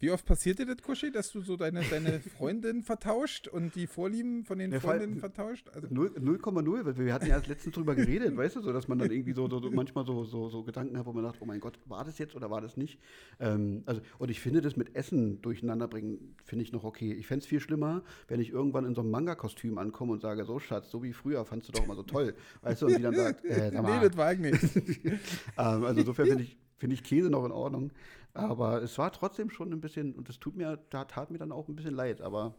Wie 0.00 0.12
oft 0.12 0.24
passiert 0.24 0.60
dir 0.60 0.66
das, 0.66 0.80
Kuschi, 0.80 1.10
dass 1.10 1.32
du 1.32 1.40
so 1.40 1.56
deine, 1.56 1.82
deine 1.82 2.20
Freundin 2.38 2.82
vertauscht 2.82 3.48
und 3.48 3.74
die 3.74 3.88
Vorlieben 3.88 4.44
von 4.44 4.58
den 4.58 4.72
Freundinnen 4.80 5.18
vertauscht? 5.18 5.68
0,0, 5.70 6.76
also 6.76 6.98
weil 6.98 7.06
wir 7.06 7.12
hatten 7.12 7.26
ja 7.26 7.42
letztens 7.44 7.74
drüber 7.74 7.96
geredet, 7.96 8.36
weißt 8.36 8.56
du, 8.56 8.60
so 8.60 8.72
dass 8.72 8.86
man 8.86 8.98
dann 8.98 9.10
irgendwie 9.10 9.32
so, 9.32 9.48
so, 9.48 9.60
so 9.60 9.70
manchmal 9.70 10.06
so, 10.06 10.24
so, 10.24 10.50
so, 10.50 10.62
Gedanken 10.62 10.96
hat, 10.96 11.06
wo 11.06 11.12
man 11.12 11.24
sagt, 11.24 11.38
oh 11.40 11.46
mein 11.46 11.58
Gott, 11.58 11.78
war 11.86 12.04
das 12.04 12.18
jetzt 12.18 12.36
oder 12.36 12.48
war 12.48 12.60
das 12.60 12.76
nicht? 12.76 13.00
Ähm, 13.40 13.82
also, 13.86 14.00
und 14.18 14.30
ich 14.30 14.40
finde 14.40 14.60
das 14.60 14.76
mit 14.76 14.94
Essen 14.94 15.42
durcheinander 15.42 15.88
bringen, 15.88 16.36
finde 16.44 16.62
ich 16.62 16.72
noch 16.72 16.84
okay. 16.84 17.12
Ich 17.12 17.26
fände 17.26 17.42
es 17.42 17.48
viel 17.48 17.60
schlimmer, 17.60 18.02
wenn 18.28 18.40
ich 18.40 18.50
irgendwann 18.50 18.84
in 18.84 18.94
so 18.94 19.00
einem 19.00 19.10
Manga-Kostüm 19.10 19.78
ankomme 19.78 20.12
und 20.12 20.20
sage, 20.20 20.44
so 20.44 20.60
Schatz, 20.60 20.90
so 20.90 21.02
wie 21.02 21.12
früher 21.12 21.44
fandst 21.44 21.68
du 21.68 21.72
doch 21.72 21.84
immer 21.84 21.96
so 21.96 22.04
toll. 22.04 22.34
Weißt 22.62 22.82
du, 22.82 22.86
und 22.86 22.98
die 22.98 23.02
dann 23.02 23.16
sagt, 23.16 23.44
äh, 23.44 23.70
sag 23.72 23.82
mal. 23.82 23.98
Nee, 23.98 24.08
das 24.08 24.16
war 24.16 24.32
ich 24.32 24.38
nicht. 24.38 24.62
ähm, 24.64 25.24
also 25.56 26.00
insofern 26.00 26.26
finde 26.26 26.44
ich, 26.44 26.56
find 26.78 26.92
ich 26.92 27.02
Käse 27.02 27.30
noch 27.30 27.44
in 27.44 27.52
Ordnung. 27.52 27.92
Aber 28.34 28.82
es 28.82 28.96
war 28.98 29.12
trotzdem 29.12 29.50
schon 29.50 29.72
ein 29.72 29.80
bisschen, 29.80 30.14
und 30.14 30.28
das 30.28 30.38
tut 30.38 30.56
mir, 30.56 30.78
da 30.90 31.04
tat 31.04 31.30
mir 31.30 31.38
dann 31.38 31.52
auch 31.52 31.68
ein 31.68 31.76
bisschen 31.76 31.94
leid, 31.94 32.20
aber 32.20 32.54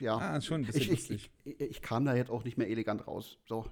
ja. 0.00 0.16
Ah, 0.16 0.40
schon 0.40 0.62
ein 0.62 0.66
bisschen 0.66 0.92
ich, 0.92 1.10
ich, 1.10 1.30
ich, 1.44 1.60
ich, 1.60 1.82
kam 1.82 2.04
da 2.04 2.14
jetzt 2.14 2.30
auch 2.30 2.44
nicht 2.44 2.58
mehr 2.58 2.68
elegant 2.68 3.06
raus. 3.06 3.38
So, 3.46 3.66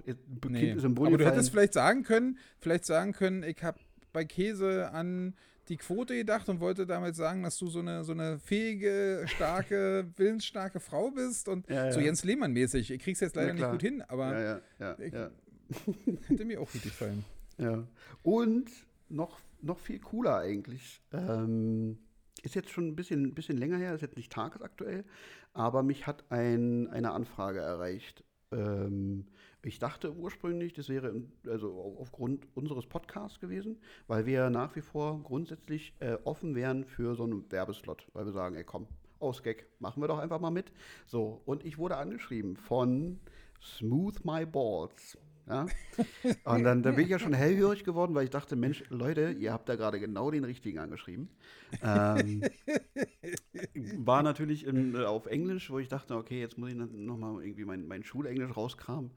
nee. 0.48 0.72
Aber 0.72 1.16
du 1.18 1.26
hättest 1.26 1.50
vielleicht 1.50 1.74
sagen 1.74 2.04
können, 2.04 2.38
vielleicht 2.58 2.86
sagen 2.86 3.12
können, 3.12 3.42
ich 3.42 3.62
habe 3.62 3.78
bei 4.12 4.24
Käse 4.24 4.90
an 4.92 5.34
die 5.68 5.76
Quote 5.76 6.16
gedacht 6.16 6.48
und 6.48 6.60
wollte 6.60 6.86
damit 6.86 7.14
sagen, 7.14 7.42
dass 7.42 7.56
du 7.58 7.68
so 7.68 7.78
eine, 7.78 8.02
so 8.02 8.12
eine 8.12 8.38
fähige, 8.38 9.24
starke, 9.26 10.10
willensstarke 10.16 10.80
Frau 10.80 11.10
bist 11.10 11.48
und 11.48 11.68
ja, 11.68 11.86
ja. 11.86 11.92
so 11.92 12.00
Jens 12.00 12.24
Lehmann-mäßig. 12.24 12.90
Ich 12.90 13.02
krieg's 13.02 13.20
jetzt 13.20 13.36
leider 13.36 13.52
nicht 13.52 13.70
gut 13.70 13.82
hin, 13.82 14.02
aber 14.08 14.60
ja, 14.78 14.96
ich, 14.98 15.12
hätte 16.28 16.44
mir 16.44 16.60
auch 16.60 16.70
gut 16.70 16.82
gefallen. 16.82 17.24
Ja. 17.58 17.86
Und 18.22 18.70
noch 19.10 19.40
noch 19.62 19.78
viel 19.78 19.98
cooler 20.00 20.38
eigentlich. 20.38 21.02
Ähm, 21.12 21.98
ist 22.42 22.54
jetzt 22.54 22.70
schon 22.70 22.88
ein 22.88 22.96
bisschen, 22.96 23.34
bisschen 23.34 23.56
länger 23.56 23.76
her, 23.76 23.94
ist 23.94 24.00
jetzt 24.00 24.16
nicht 24.16 24.32
tagesaktuell, 24.32 25.04
aber 25.52 25.82
mich 25.82 26.06
hat 26.06 26.30
ein, 26.30 26.88
eine 26.88 27.12
Anfrage 27.12 27.60
erreicht. 27.60 28.24
Ähm, 28.52 29.26
ich 29.62 29.78
dachte 29.78 30.14
ursprünglich, 30.14 30.72
das 30.72 30.88
wäre 30.88 31.22
also 31.46 31.96
aufgrund 31.98 32.46
unseres 32.54 32.86
Podcasts 32.86 33.40
gewesen, 33.40 33.78
weil 34.06 34.24
wir 34.24 34.48
nach 34.48 34.74
wie 34.74 34.80
vor 34.80 35.22
grundsätzlich 35.22 35.94
äh, 36.00 36.16
offen 36.24 36.54
wären 36.54 36.86
für 36.86 37.14
so 37.14 37.24
einen 37.24 37.50
Werbeslot, 37.52 38.06
weil 38.14 38.24
wir 38.24 38.32
sagen, 38.32 38.56
ey 38.56 38.64
komm, 38.64 38.86
aus 39.18 39.42
Gag, 39.42 39.66
machen 39.78 40.02
wir 40.02 40.08
doch 40.08 40.18
einfach 40.18 40.40
mal 40.40 40.50
mit. 40.50 40.72
So, 41.06 41.42
und 41.44 41.64
ich 41.66 41.76
wurde 41.76 41.98
angeschrieben 41.98 42.56
von 42.56 43.20
Smooth 43.60 44.24
My 44.24 44.46
Balls. 44.46 45.18
Ja? 45.48 45.66
Und 46.44 46.64
dann, 46.64 46.82
dann 46.82 46.96
bin 46.96 47.04
ich 47.04 47.10
ja 47.10 47.18
schon 47.18 47.32
hellhörig 47.32 47.84
geworden, 47.84 48.14
weil 48.14 48.24
ich 48.24 48.30
dachte, 48.30 48.56
Mensch, 48.56 48.84
Leute, 48.88 49.36
ihr 49.38 49.52
habt 49.52 49.68
da 49.68 49.76
gerade 49.76 49.98
genau 49.98 50.30
den 50.30 50.44
richtigen 50.44 50.78
angeschrieben. 50.78 51.28
Ähm, 51.82 52.42
war 53.96 54.22
natürlich 54.22 54.66
in, 54.66 54.94
äh, 54.94 55.04
auf 55.04 55.26
Englisch, 55.26 55.70
wo 55.70 55.78
ich 55.78 55.88
dachte, 55.88 56.16
okay, 56.16 56.40
jetzt 56.40 56.58
muss 56.58 56.70
ich 56.70 56.76
nochmal 56.76 57.42
irgendwie 57.42 57.64
mein, 57.64 57.86
mein 57.86 58.04
Schulenglisch 58.04 58.56
rauskramen. 58.56 59.10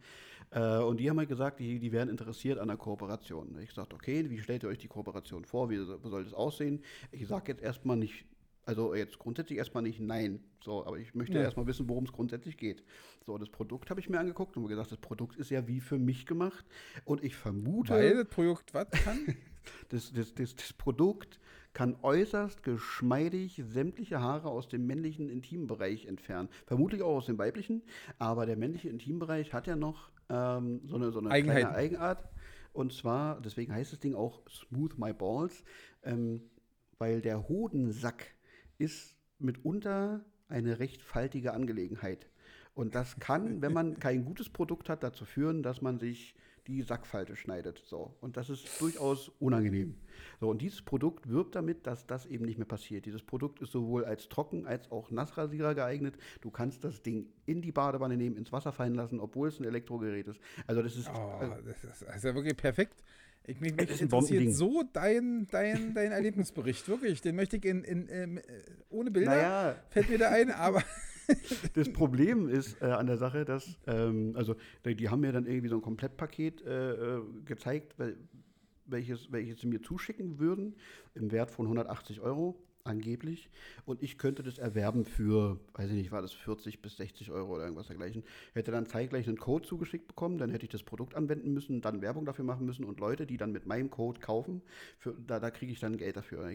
Äh, 0.51 0.77
und 0.77 0.99
die 0.99 1.09
haben 1.09 1.17
halt 1.17 1.29
gesagt, 1.29 1.59
die, 1.59 1.79
die 1.79 1.91
wären 1.91 2.09
interessiert 2.09 2.59
an 2.59 2.67
der 2.67 2.77
Kooperation. 2.77 3.57
Ich 3.61 3.73
sagte, 3.73 3.95
okay, 3.95 4.29
wie 4.29 4.39
stellt 4.39 4.63
ihr 4.63 4.69
euch 4.69 4.77
die 4.77 4.87
Kooperation 4.87 5.45
vor? 5.45 5.69
Wie 5.69 5.77
soll 5.77 6.23
das 6.23 6.33
aussehen? 6.33 6.83
Ich 7.11 7.27
sage 7.27 7.51
jetzt 7.51 7.61
erstmal 7.61 7.97
nicht 7.97 8.25
also 8.65 8.95
jetzt 8.95 9.19
grundsätzlich 9.19 9.57
erstmal 9.57 9.83
nicht 9.83 9.99
nein. 9.99 10.39
So, 10.61 10.85
aber 10.85 10.97
ich 10.97 11.13
möchte 11.13 11.37
ja. 11.37 11.43
erstmal 11.43 11.67
wissen, 11.67 11.89
worum 11.89 12.05
es 12.05 12.13
grundsätzlich 12.13 12.57
geht. 12.57 12.83
So, 13.25 13.37
das 13.37 13.49
Produkt 13.49 13.89
habe 13.89 13.99
ich 13.99 14.09
mir 14.09 14.19
angeguckt 14.19 14.55
und 14.55 14.63
mir 14.63 14.69
gesagt, 14.69 14.91
das 14.91 14.99
Produkt 14.99 15.35
ist 15.35 15.49
ja 15.49 15.67
wie 15.67 15.81
für 15.81 15.99
mich 15.99 16.25
gemacht. 16.25 16.65
Und 17.03 17.23
ich 17.23 17.35
vermute. 17.35 17.93
Weil 17.93 18.15
das 18.15 18.27
Produkt 18.27 18.73
was 18.73 18.89
kann? 18.91 19.35
das, 19.89 20.13
das, 20.13 20.33
das, 20.33 20.55
das 20.55 20.73
Produkt 20.73 21.39
kann 21.73 21.97
äußerst 22.01 22.63
geschmeidig 22.63 23.61
sämtliche 23.65 24.21
Haare 24.21 24.49
aus 24.49 24.67
dem 24.67 24.85
männlichen 24.85 25.29
Intimbereich 25.29 26.05
entfernen. 26.05 26.49
Vermutlich 26.65 27.01
auch 27.01 27.17
aus 27.17 27.25
dem 27.25 27.37
weiblichen, 27.37 27.81
aber 28.19 28.45
der 28.45 28.55
männliche 28.55 28.89
Intimbereich 28.89 29.53
hat 29.53 29.67
ja 29.67 29.75
noch 29.75 30.11
ähm, 30.29 30.81
so 30.85 30.95
eine, 30.95 31.11
so 31.11 31.19
eine 31.19 31.29
kleine 31.29 31.71
Eigenart. 31.71 32.29
Und 32.73 32.93
zwar, 32.93 33.41
deswegen 33.41 33.73
heißt 33.73 33.91
das 33.91 33.99
Ding 33.99 34.15
auch 34.15 34.41
Smooth 34.49 34.97
My 34.97 35.13
Balls, 35.13 35.63
ähm, 36.03 36.41
weil 36.97 37.21
der 37.21 37.47
Hodensack 37.47 38.33
ist 38.83 39.15
mitunter 39.39 40.25
eine 40.47 40.79
recht 40.79 41.01
faltige 41.01 41.53
Angelegenheit. 41.53 42.27
Und 42.75 42.95
das 42.95 43.19
kann, 43.19 43.61
wenn 43.61 43.73
man 43.73 43.99
kein 43.99 44.25
gutes 44.25 44.49
Produkt 44.49 44.89
hat, 44.89 45.03
dazu 45.03 45.25
führen, 45.25 45.63
dass 45.63 45.81
man 45.81 45.99
sich 45.99 46.35
die 46.67 46.81
Sackfalte 46.81 47.35
schneidet. 47.35 47.83
So. 47.85 48.15
Und 48.21 48.37
das 48.37 48.49
ist 48.49 48.79
durchaus 48.79 49.29
unangenehm. 49.39 49.95
So, 50.39 50.49
und 50.49 50.61
dieses 50.61 50.81
Produkt 50.81 51.29
wirbt 51.29 51.55
damit, 51.55 51.85
dass 51.87 52.07
das 52.07 52.25
eben 52.25 52.45
nicht 52.45 52.57
mehr 52.57 52.67
passiert. 52.67 53.05
Dieses 53.05 53.21
Produkt 53.21 53.61
ist 53.61 53.71
sowohl 53.71 54.05
als 54.05 54.29
Trocken- 54.29 54.65
als 54.65 54.89
auch 54.91 55.11
Nassrasierer 55.11 55.75
geeignet. 55.75 56.17
Du 56.41 56.51
kannst 56.51 56.83
das 56.83 57.01
Ding 57.01 57.27
in 57.45 57.61
die 57.61 57.73
Badewanne 57.73 58.15
nehmen, 58.15 58.37
ins 58.37 58.51
Wasser 58.51 58.71
fallen 58.71 58.95
lassen, 58.95 59.19
obwohl 59.19 59.49
es 59.49 59.59
ein 59.59 59.65
Elektrogerät 59.65 60.27
ist. 60.27 60.39
Also 60.65 60.81
das 60.81 60.95
ist. 60.95 61.09
Oh, 61.09 61.41
das, 61.65 61.83
ist 61.83 62.01
das 62.01 62.15
ist 62.15 62.23
ja 62.23 62.33
wirklich 62.33 62.55
perfekt. 62.55 63.03
Ich, 63.45 63.59
mich, 63.59 63.75
mich 63.75 64.01
interessiert 64.01 64.53
so 64.53 64.83
dein, 64.93 65.47
dein, 65.51 65.93
dein 65.93 66.11
Erlebnisbericht, 66.13 66.87
wirklich. 66.87 67.21
Den 67.21 67.35
möchte 67.35 67.57
ich 67.57 67.65
in, 67.65 67.83
in, 67.83 68.07
in 68.07 68.37
äh, 68.37 68.41
ohne 68.89 69.11
Bilder, 69.11 69.31
naja. 69.31 69.75
fällt 69.89 70.09
mir 70.09 70.17
da 70.17 70.29
ein, 70.29 70.51
aber. 70.51 70.81
das 71.73 71.91
Problem 71.91 72.47
ist 72.47 72.81
äh, 72.81 72.85
an 72.85 73.07
der 73.07 73.17
Sache, 73.17 73.43
dass, 73.43 73.77
ähm, 73.87 74.33
also 74.35 74.55
die, 74.85 74.95
die, 74.95 75.09
haben 75.09 75.21
mir 75.21 75.31
dann 75.33 75.45
irgendwie 75.45 75.67
so 75.67 75.75
ein 75.75 75.81
Komplettpaket 75.81 76.61
äh, 76.65 76.91
äh 76.91 77.21
gezeigt, 77.45 77.95
welches, 78.85 79.31
welches 79.31 79.59
sie 79.59 79.67
mir 79.67 79.81
zuschicken 79.81 80.39
würden, 80.39 80.75
im 81.13 81.31
Wert 81.31 81.51
von 81.51 81.65
180 81.65 82.21
Euro 82.21 82.57
angeblich. 82.85 83.49
Und 83.85 84.03
ich 84.03 84.17
könnte 84.17 84.43
das 84.43 84.57
erwerben 84.57 85.05
für, 85.05 85.59
weiß 85.73 85.89
ich 85.89 85.95
nicht, 85.95 86.11
war 86.11 86.21
das 86.21 86.33
40 86.33 86.81
bis 86.81 86.97
60 86.97 87.31
Euro 87.31 87.55
oder 87.55 87.63
irgendwas 87.63 87.87
dergleichen. 87.87 88.23
Hätte 88.53 88.71
dann 88.71 88.85
zeitgleich 88.85 89.27
einen 89.27 89.37
Code 89.37 89.65
zugeschickt 89.65 90.07
bekommen, 90.07 90.37
dann 90.37 90.49
hätte 90.49 90.65
ich 90.65 90.71
das 90.71 90.83
Produkt 90.83 91.15
anwenden 91.15 91.53
müssen, 91.53 91.81
dann 91.81 92.01
Werbung 92.01 92.25
dafür 92.25 92.45
machen 92.45 92.65
müssen 92.65 92.83
und 92.83 92.99
Leute, 92.99 93.25
die 93.25 93.37
dann 93.37 93.51
mit 93.51 93.65
meinem 93.65 93.89
Code 93.89 94.19
kaufen, 94.19 94.61
für, 94.99 95.13
da, 95.25 95.39
da 95.39 95.49
kriege 95.49 95.71
ich 95.71 95.79
dann 95.79 95.97
Geld 95.97 96.17
dafür. 96.17 96.45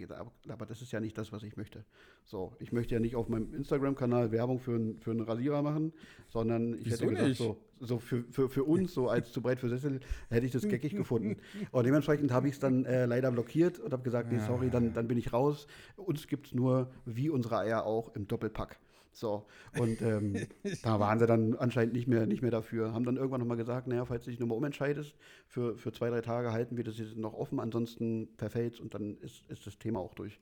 Aber, 0.49 0.67
das 0.67 0.83
ist 0.83 0.93
ja 0.93 1.01
nicht 1.01 1.17
das, 1.17 1.33
was 1.33 1.43
ich 1.43 1.57
möchte. 1.57 1.85
So, 2.25 2.55
ich 2.59 2.73
möchte 2.73 2.95
ja 2.95 3.01
nicht 3.01 3.17
auf 3.17 3.29
meinem 3.29 3.55
Instagram-Kanal 3.55 4.31
Werbung 4.31 4.61
für, 4.61 4.77
ein, 4.77 5.01
für 5.01 5.13
einen 5.13 5.21
Rasierer 5.21 5.63
machen, 5.63 5.93
sondern 6.29 6.75
ich 6.75 6.87
Wieso 6.87 6.97
hätte 6.97 7.07
gesagt, 7.07 7.29
nicht? 7.29 7.39
so, 7.39 7.57
so 7.81 7.99
für, 7.99 8.25
für, 8.31 8.49
für 8.49 8.65
uns, 8.65 8.95
so 8.95 9.09
als 9.09 9.33
zu 9.33 9.43
breit 9.43 9.61
für 9.61 9.69
Sessel, 9.69 10.01
hätte 10.31 10.47
ich 10.47 10.53
das 10.53 10.69
geckig 10.69 10.95
gefunden. 10.95 11.37
Und 11.71 11.85
dementsprechend 11.85 12.33
habe 12.33 12.49
ich 12.49 12.55
es 12.55 12.61
dann 12.61 12.85
äh, 12.85 13.07
leider 13.07 13.31
blockiert 13.31 13.79
und 13.79 13.93
habe 13.93 14.03
gesagt, 14.03 14.33
nee, 14.33 14.41
sorry, 14.41 14.71
dann, 14.71 14.93
dann 14.93 15.09
bin 15.09 15.19
ich 15.19 15.33
raus. 15.33 15.67
Uns 15.97 16.27
gibt 16.27 16.49
es 16.49 16.55
nur, 16.55 16.91
wie 17.05 17.31
unsere 17.31 17.59
Eier 17.59 17.85
auch, 17.85 18.15
im 18.15 18.27
Doppelpack. 18.27 18.79
So, 19.19 19.47
und 19.77 20.01
ähm, 20.01 20.47
da 20.85 21.01
waren 21.01 21.19
sie 21.19 21.27
dann 21.27 21.57
anscheinend 21.57 21.93
nicht 21.93 22.07
mehr, 22.07 22.27
nicht 22.27 22.41
mehr 22.41 22.53
dafür. 22.53 22.93
Haben 22.93 23.05
dann 23.05 23.17
irgendwann 23.17 23.41
nochmal 23.41 23.57
gesagt, 23.57 23.89
naja, 23.89 24.05
falls 24.05 24.25
du 24.25 24.31
dich 24.31 24.39
nochmal 24.39 24.59
umentscheidest, 24.59 25.17
für, 25.49 25.77
für 25.77 25.93
zwei, 25.93 26.09
drei 26.11 26.21
Tage 26.21 26.53
halten 26.53 26.77
wir 26.77 26.85
das 26.85 26.99
jetzt 26.99 27.17
noch 27.17 27.35
offen, 27.35 27.59
ansonsten 27.59 28.29
verfällt 28.37 28.79
und 28.79 28.95
dann 28.95 29.17
ist, 29.19 29.43
ist 29.49 29.67
das 29.67 29.77
Thema 29.79 29.99
auch 29.99 30.15
durch. 30.15 30.39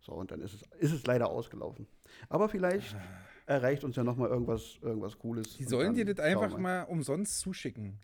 So, 0.00 0.12
und 0.12 0.30
dann 0.30 0.40
ist 0.40 0.54
es, 0.54 0.62
ist 0.78 0.92
es 0.92 1.06
leider 1.06 1.28
ausgelaufen. 1.28 1.86
Aber 2.28 2.48
vielleicht 2.48 2.94
ah 2.94 3.00
erreicht 3.50 3.82
uns 3.82 3.96
ja 3.96 4.04
nochmal 4.04 4.30
irgendwas, 4.30 4.78
irgendwas 4.80 5.18
Cooles. 5.18 5.56
Die 5.56 5.64
sollen 5.64 5.94
dir 5.94 6.04
das 6.04 6.20
einfach 6.20 6.56
mal 6.56 6.84
umsonst 6.84 7.40
zuschicken. 7.40 7.98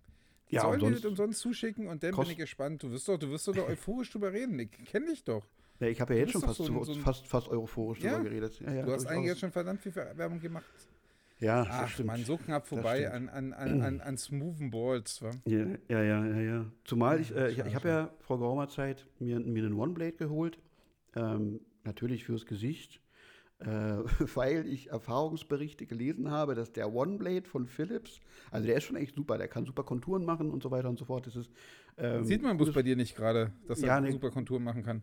Die 0.51 0.57
ja, 0.57 0.63
sollen 0.63 0.81
dir 0.81 0.91
das 0.91 1.05
umsonst 1.05 1.41
zuschicken 1.41 1.87
und 1.87 2.03
dann 2.03 2.15
bin 2.15 2.31
ich 2.31 2.37
gespannt. 2.37 2.83
Du 2.83 2.91
wirst 2.91 3.09
doch, 3.09 3.17
du 3.17 3.31
wirst 3.31 3.47
doch 3.49 3.57
euphorisch 3.69 4.11
drüber 4.11 4.33
reden. 4.33 4.59
Ich 4.59 4.71
kenne 4.87 5.07
dich 5.07 5.25
doch. 5.25 5.47
Ja, 5.79 5.87
ich 5.89 6.01
habe 6.01 6.15
ja 6.15 6.21
jetzt 6.21 6.33
schon 6.33 6.43
fast, 6.43 6.57
so 6.57 6.65
ein, 6.65 6.85
so 6.85 6.93
ein 6.93 7.01
fast, 7.01 7.27
fast 7.27 7.49
euphorisch 7.49 8.01
ja? 8.01 8.17
drüber 8.17 8.31
geredet. 8.31 8.61
Ja, 8.61 8.73
ja, 8.73 8.83
du 8.85 8.93
hast 8.93 9.07
eigentlich 9.07 9.29
jetzt 9.29 9.41
schon 9.41 9.53
verdammt 9.53 9.83
viel 9.83 9.95
Werbung 9.95 10.41
gemacht. 10.41 10.65
Ja, 11.39 11.67
Ach, 11.69 11.89
stimmt. 11.89 12.07
man, 12.07 12.25
so 12.25 12.39
knapp 12.39 12.67
vorbei 12.67 13.13
an, 13.13 13.29
an, 13.29 13.53
an, 13.53 13.83
an, 13.83 14.01
an 14.01 14.17
smoothen 14.17 14.71
Balls. 14.71 15.21
Wa? 15.21 15.31
Ja, 15.45 15.67
ja, 15.89 16.03
ja, 16.03 16.25
ja, 16.25 16.41
ja. 16.41 16.67
Zumal 16.85 17.21
ich, 17.21 17.35
äh, 17.37 17.51
ich, 17.51 17.59
ich 17.59 17.75
habe 17.75 17.89
ja 17.89 18.11
vor 18.21 18.39
geraumer 18.39 18.69
Zeit 18.69 19.07
mir, 19.19 19.39
mir 19.39 19.65
einen 19.65 19.75
One-Blade 19.75 20.15
geholt. 20.15 20.59
Ähm, 21.15 21.61
natürlich 21.87 22.25
fürs 22.25 22.47
Gesicht 22.47 23.01
äh, 23.59 23.67
weil 24.35 24.67
ich 24.67 24.91
Erfahrungsberichte 24.91 25.87
gelesen 25.87 26.31
habe, 26.31 26.55
dass 26.55 26.73
der 26.73 26.93
OneBlade 26.93 27.47
von 27.47 27.67
Philips, 27.67 28.21
also 28.51 28.67
der 28.67 28.77
ist 28.77 28.85
schon 28.85 28.97
echt 28.97 29.15
super, 29.15 29.39
der 29.39 29.49
kann 29.49 29.65
super 29.65 29.83
Konturen 29.83 30.25
machen 30.25 30.51
und 30.51 30.63
so 30.63 30.71
weiter 30.71 30.89
und 30.89 30.99
so 30.99 31.05
fort. 31.05 31.27
Das 31.27 31.37
ist, 31.37 31.51
ähm, 31.97 32.25
Sieht 32.25 32.43
man 32.43 32.57
bloß 32.57 32.73
bei 32.73 32.83
dir 32.83 32.97
nicht 32.97 33.17
gerade, 33.17 33.53
dass 33.67 33.81
er 33.81 33.89
ja, 33.89 34.01
ne, 34.01 34.13
super 34.13 34.31
Konturen 34.31 34.63
machen 34.63 34.83
kann. 34.83 35.03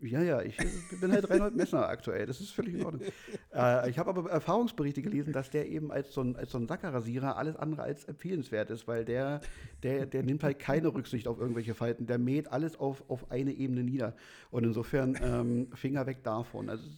Ja, 0.00 0.22
ja, 0.22 0.42
ich 0.42 0.56
bin 1.00 1.12
halt 1.12 1.28
Reinhold 1.30 1.56
Messner 1.56 1.88
aktuell. 1.88 2.26
Das 2.26 2.40
ist 2.40 2.50
völlig 2.50 2.74
in 2.74 2.84
Ordnung. 2.84 3.02
äh, 3.54 3.88
ich 3.88 3.98
habe 3.98 4.10
aber 4.10 4.30
Erfahrungsberichte 4.30 5.00
gelesen, 5.00 5.32
dass 5.32 5.50
der 5.50 5.68
eben 5.68 5.90
als 5.90 6.12
so 6.12 6.22
ein, 6.22 6.36
als 6.36 6.50
so 6.50 6.58
ein 6.58 6.66
Sackerrasierer 6.66 7.36
alles 7.36 7.56
andere 7.56 7.82
als 7.82 8.04
empfehlenswert 8.04 8.70
ist, 8.70 8.86
weil 8.86 9.04
der, 9.04 9.40
der, 9.82 10.06
der 10.06 10.22
nimmt 10.22 10.42
halt 10.42 10.58
keine 10.58 10.88
Rücksicht 10.88 11.28
auf 11.28 11.38
irgendwelche 11.38 11.74
Falten. 11.74 12.06
Der 12.06 12.18
mäht 12.18 12.52
alles 12.52 12.76
auf, 12.76 13.08
auf 13.08 13.30
eine 13.30 13.52
Ebene 13.52 13.82
nieder. 13.84 14.14
Und 14.50 14.64
insofern 14.64 15.16
ähm, 15.22 15.68
Finger 15.74 16.06
weg 16.06 16.22
davon. 16.22 16.68
Also, 16.68 16.88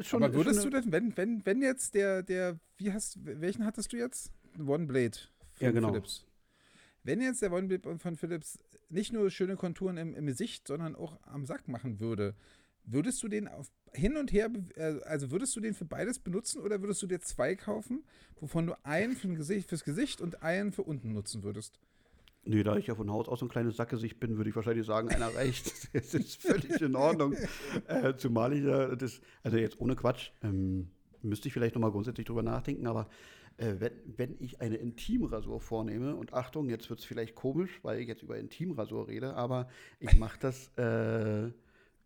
schon, 0.00 0.22
aber 0.22 0.34
würdest 0.34 0.64
du 0.64 0.70
denn, 0.70 0.90
wenn, 0.92 1.16
wenn, 1.16 1.44
wenn 1.44 1.62
jetzt 1.62 1.94
der, 1.94 2.22
der, 2.22 2.58
wie 2.78 2.92
hast, 2.92 3.18
welchen 3.24 3.64
hattest 3.64 3.92
du 3.92 3.96
jetzt? 3.96 4.32
One 4.58 4.86
Blade 4.86 5.18
von 5.54 5.66
ja, 5.66 5.72
genau. 5.72 5.88
Philips. 5.88 6.24
Wenn 7.02 7.20
jetzt 7.20 7.40
der 7.42 7.52
One 7.52 7.68
Blade 7.68 7.98
von 7.98 8.16
Philips 8.16 8.58
nicht 8.88 9.12
nur 9.12 9.30
schöne 9.30 9.56
Konturen 9.56 9.96
im, 9.96 10.14
im 10.14 10.26
Gesicht, 10.26 10.66
sondern 10.66 10.94
auch 10.94 11.18
am 11.22 11.46
Sack 11.46 11.68
machen 11.68 12.00
würde, 12.00 12.34
würdest 12.84 13.22
du 13.22 13.28
den 13.28 13.48
auf, 13.48 13.70
hin 13.92 14.16
und 14.16 14.32
her, 14.32 14.50
äh, 14.76 15.00
also 15.04 15.30
würdest 15.30 15.54
du 15.56 15.60
den 15.60 15.74
für 15.74 15.84
beides 15.84 16.18
benutzen 16.18 16.60
oder 16.60 16.80
würdest 16.80 17.02
du 17.02 17.06
dir 17.06 17.20
zwei 17.20 17.56
kaufen, 17.56 18.04
wovon 18.40 18.66
du 18.66 18.74
einen 18.84 19.16
für 19.16 19.28
Gesicht, 19.28 19.68
fürs 19.68 19.84
Gesicht 19.84 20.20
und 20.20 20.42
einen 20.42 20.72
für 20.72 20.82
unten 20.82 21.12
nutzen 21.12 21.42
würdest? 21.42 21.78
Nee, 22.48 22.62
da 22.62 22.76
ich 22.76 22.86
ja 22.86 22.94
von 22.94 23.10
Haus 23.10 23.26
aus 23.26 23.40
so 23.40 23.46
ein 23.46 23.48
kleines 23.48 23.76
Sackgesicht 23.76 24.20
bin, 24.20 24.36
würde 24.36 24.50
ich 24.50 24.56
wahrscheinlich 24.56 24.86
sagen, 24.86 25.08
einer 25.08 25.34
reicht. 25.34 25.72
das 25.92 26.14
ist 26.14 26.40
völlig 26.40 26.80
in 26.80 26.94
Ordnung. 26.94 27.34
Äh, 27.88 28.14
zumal 28.16 28.52
ich 28.52 28.64
ja 28.64 28.94
das, 28.94 29.20
also 29.42 29.56
jetzt 29.56 29.80
ohne 29.80 29.96
Quatsch, 29.96 30.30
ähm, 30.42 30.90
müsste 31.22 31.48
ich 31.48 31.54
vielleicht 31.54 31.74
nochmal 31.74 31.90
grundsätzlich 31.90 32.26
drüber 32.26 32.44
nachdenken, 32.44 32.86
aber 32.86 33.08
äh, 33.58 33.74
wenn, 33.78 33.92
wenn 34.16 34.36
ich 34.38 34.60
eine 34.60 34.76
Intimrasur 34.76 35.60
vornehme, 35.60 36.16
und 36.16 36.32
Achtung, 36.34 36.68
jetzt 36.68 36.90
wird 36.90 37.00
es 37.00 37.06
vielleicht 37.06 37.34
komisch, 37.34 37.80
weil 37.82 38.00
ich 38.00 38.08
jetzt 38.08 38.22
über 38.22 38.38
Intimrasur 38.38 39.08
rede, 39.08 39.34
aber 39.34 39.68
ich 39.98 40.16
mache 40.18 40.38
das 40.40 40.68
äh, 40.76 41.46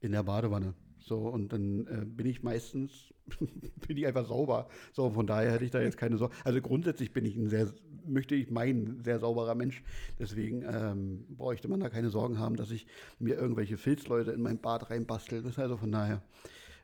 in 0.01 0.12
der 0.12 0.22
Badewanne. 0.22 0.74
So, 1.01 1.18
und 1.18 1.53
dann 1.53 1.86
äh, 1.86 2.05
bin 2.05 2.26
ich 2.26 2.42
meistens, 2.42 3.12
bin 3.86 3.96
ich 3.96 4.07
einfach 4.07 4.26
sauber. 4.26 4.68
So, 4.92 5.11
von 5.11 5.26
daher 5.26 5.53
hätte 5.53 5.64
ich 5.64 5.70
da 5.70 5.80
jetzt 5.80 5.96
keine 5.96 6.18
Sorge. 6.18 6.34
Also 6.44 6.61
grundsätzlich 6.61 7.12
bin 7.12 7.24
ich 7.24 7.36
ein 7.36 7.48
sehr, 7.48 7.72
möchte 8.07 8.34
ich 8.34 8.51
meinen, 8.51 9.03
sehr 9.03 9.18
sauberer 9.18 9.55
Mensch. 9.55 9.82
Deswegen 10.18 10.62
ähm, 10.62 11.24
bräuchte 11.30 11.68
man 11.68 11.80
da 11.80 11.88
keine 11.88 12.11
Sorgen 12.11 12.38
haben, 12.38 12.57
dass 12.57 12.70
ich 12.70 12.86
mir 13.18 13.34
irgendwelche 13.34 13.76
Filzleute 13.76 14.32
in 14.32 14.42
mein 14.42 14.61
Bad 14.61 14.90
reinbastel. 14.90 15.42
Das 15.42 15.53
ist 15.53 15.59
also 15.59 15.76
von 15.76 15.90
daher 15.90 16.22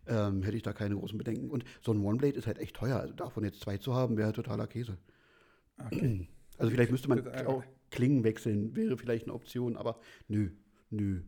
ähm, 0.06 0.42
hätte 0.42 0.56
ich 0.56 0.62
da 0.62 0.72
keine 0.72 0.96
großen 0.96 1.18
Bedenken. 1.18 1.50
Und 1.50 1.64
so 1.82 1.92
ein 1.92 2.00
One-Blade 2.00 2.36
ist 2.36 2.46
halt 2.46 2.58
echt 2.58 2.76
teuer. 2.76 2.98
Also 3.00 3.14
davon 3.14 3.44
jetzt 3.44 3.60
zwei 3.60 3.78
zu 3.78 3.94
haben, 3.94 4.16
wäre 4.16 4.32
totaler 4.32 4.66
Käse. 4.66 4.98
Okay. 5.78 6.28
Also 6.58 6.70
vielleicht 6.70 6.90
müsste 6.90 7.10
man 7.10 7.28
auch 7.46 7.62
Klingen 7.90 8.24
wechseln, 8.24 8.74
wäre 8.74 8.96
vielleicht 8.96 9.26
eine 9.26 9.34
Option, 9.34 9.76
aber 9.76 10.00
nö, 10.26 10.52
nö. 10.88 11.20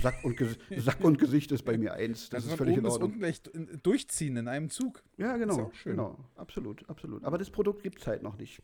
Sack 0.00 0.24
und, 0.24 0.38
Sack 0.76 1.02
und 1.02 1.18
Gesicht 1.18 1.52
ist 1.52 1.64
bei 1.64 1.76
mir 1.76 1.94
eins. 1.94 2.30
Das, 2.30 2.44
das 2.44 2.52
ist 2.52 2.58
völlig 2.58 2.76
in 2.76 2.86
Ordnung. 2.86 3.10
unten 3.10 3.24
echt 3.24 3.50
durchziehen 3.82 4.36
in 4.36 4.48
einem 4.48 4.70
Zug. 4.70 5.02
Ja, 5.16 5.36
genau. 5.36 5.72
Genau, 5.84 6.18
absolut, 6.36 6.88
absolut. 6.88 7.24
Aber 7.24 7.38
das 7.38 7.50
Produkt 7.50 7.82
gibt 7.82 8.00
es 8.00 8.06
halt 8.06 8.22
noch 8.22 8.36
nicht. 8.36 8.62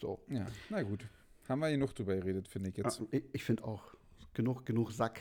So. 0.00 0.20
Ja, 0.28 0.46
na 0.70 0.82
gut. 0.82 1.06
Haben 1.48 1.60
wir 1.60 1.70
genug 1.70 1.94
drüber 1.94 2.16
geredet, 2.16 2.48
finde 2.48 2.70
ich 2.70 2.76
jetzt. 2.76 3.00
Ja, 3.00 3.06
ich, 3.10 3.24
ich 3.32 3.44
finde 3.44 3.64
auch. 3.64 3.94
Genug, 4.34 4.64
genug 4.64 4.92
Sack. 4.92 5.20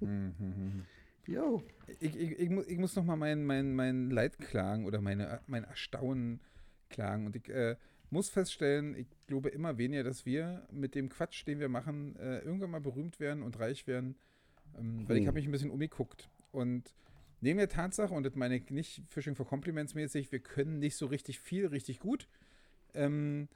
Mhm. 0.00 0.84
Jo. 1.26 1.62
Ich, 2.00 2.16
ich, 2.16 2.38
ich, 2.38 2.50
muss, 2.50 2.66
ich 2.66 2.78
muss 2.78 2.96
noch 2.96 3.04
mal 3.04 3.16
mein, 3.16 3.44
mein, 3.44 3.74
mein 3.74 4.10
Leid 4.10 4.38
klagen 4.38 4.86
oder 4.86 5.00
meine, 5.00 5.40
mein 5.46 5.64
Erstaunen 5.64 6.40
klagen. 6.88 7.26
Und 7.26 7.36
ich 7.36 7.48
äh, 7.48 7.76
muss 8.10 8.28
feststellen, 8.28 8.96
ich 8.96 9.06
glaube 9.26 9.48
immer 9.50 9.78
weniger, 9.78 10.04
dass 10.04 10.26
wir 10.26 10.66
mit 10.70 10.94
dem 10.94 11.08
Quatsch, 11.08 11.46
den 11.46 11.60
wir 11.60 11.68
machen, 11.68 12.16
äh, 12.16 12.40
irgendwann 12.40 12.70
mal 12.70 12.80
berühmt 12.80 13.20
werden 13.20 13.42
und 13.42 13.58
reich 13.58 13.86
werden. 13.86 14.16
Ähm, 14.78 15.08
weil 15.08 15.16
ich 15.16 15.22
hm. 15.22 15.28
habe 15.28 15.38
mich 15.38 15.46
ein 15.46 15.52
bisschen 15.52 15.70
umgeguckt. 15.70 16.28
Und 16.50 16.94
neben 17.40 17.58
der 17.58 17.68
Tatsache, 17.68 18.12
und 18.12 18.24
das 18.24 18.34
meine 18.34 18.56
ich 18.56 18.70
nicht 18.70 19.02
Fishing 19.08 19.34
for 19.34 19.46
Compliments 19.46 19.94
mäßig, 19.94 20.32
wir 20.32 20.40
können 20.40 20.78
nicht 20.78 20.96
so 20.96 21.06
richtig 21.06 21.40
viel, 21.40 21.66
richtig 21.66 22.00
gut. 22.00 22.28
Ähm, 22.94 23.48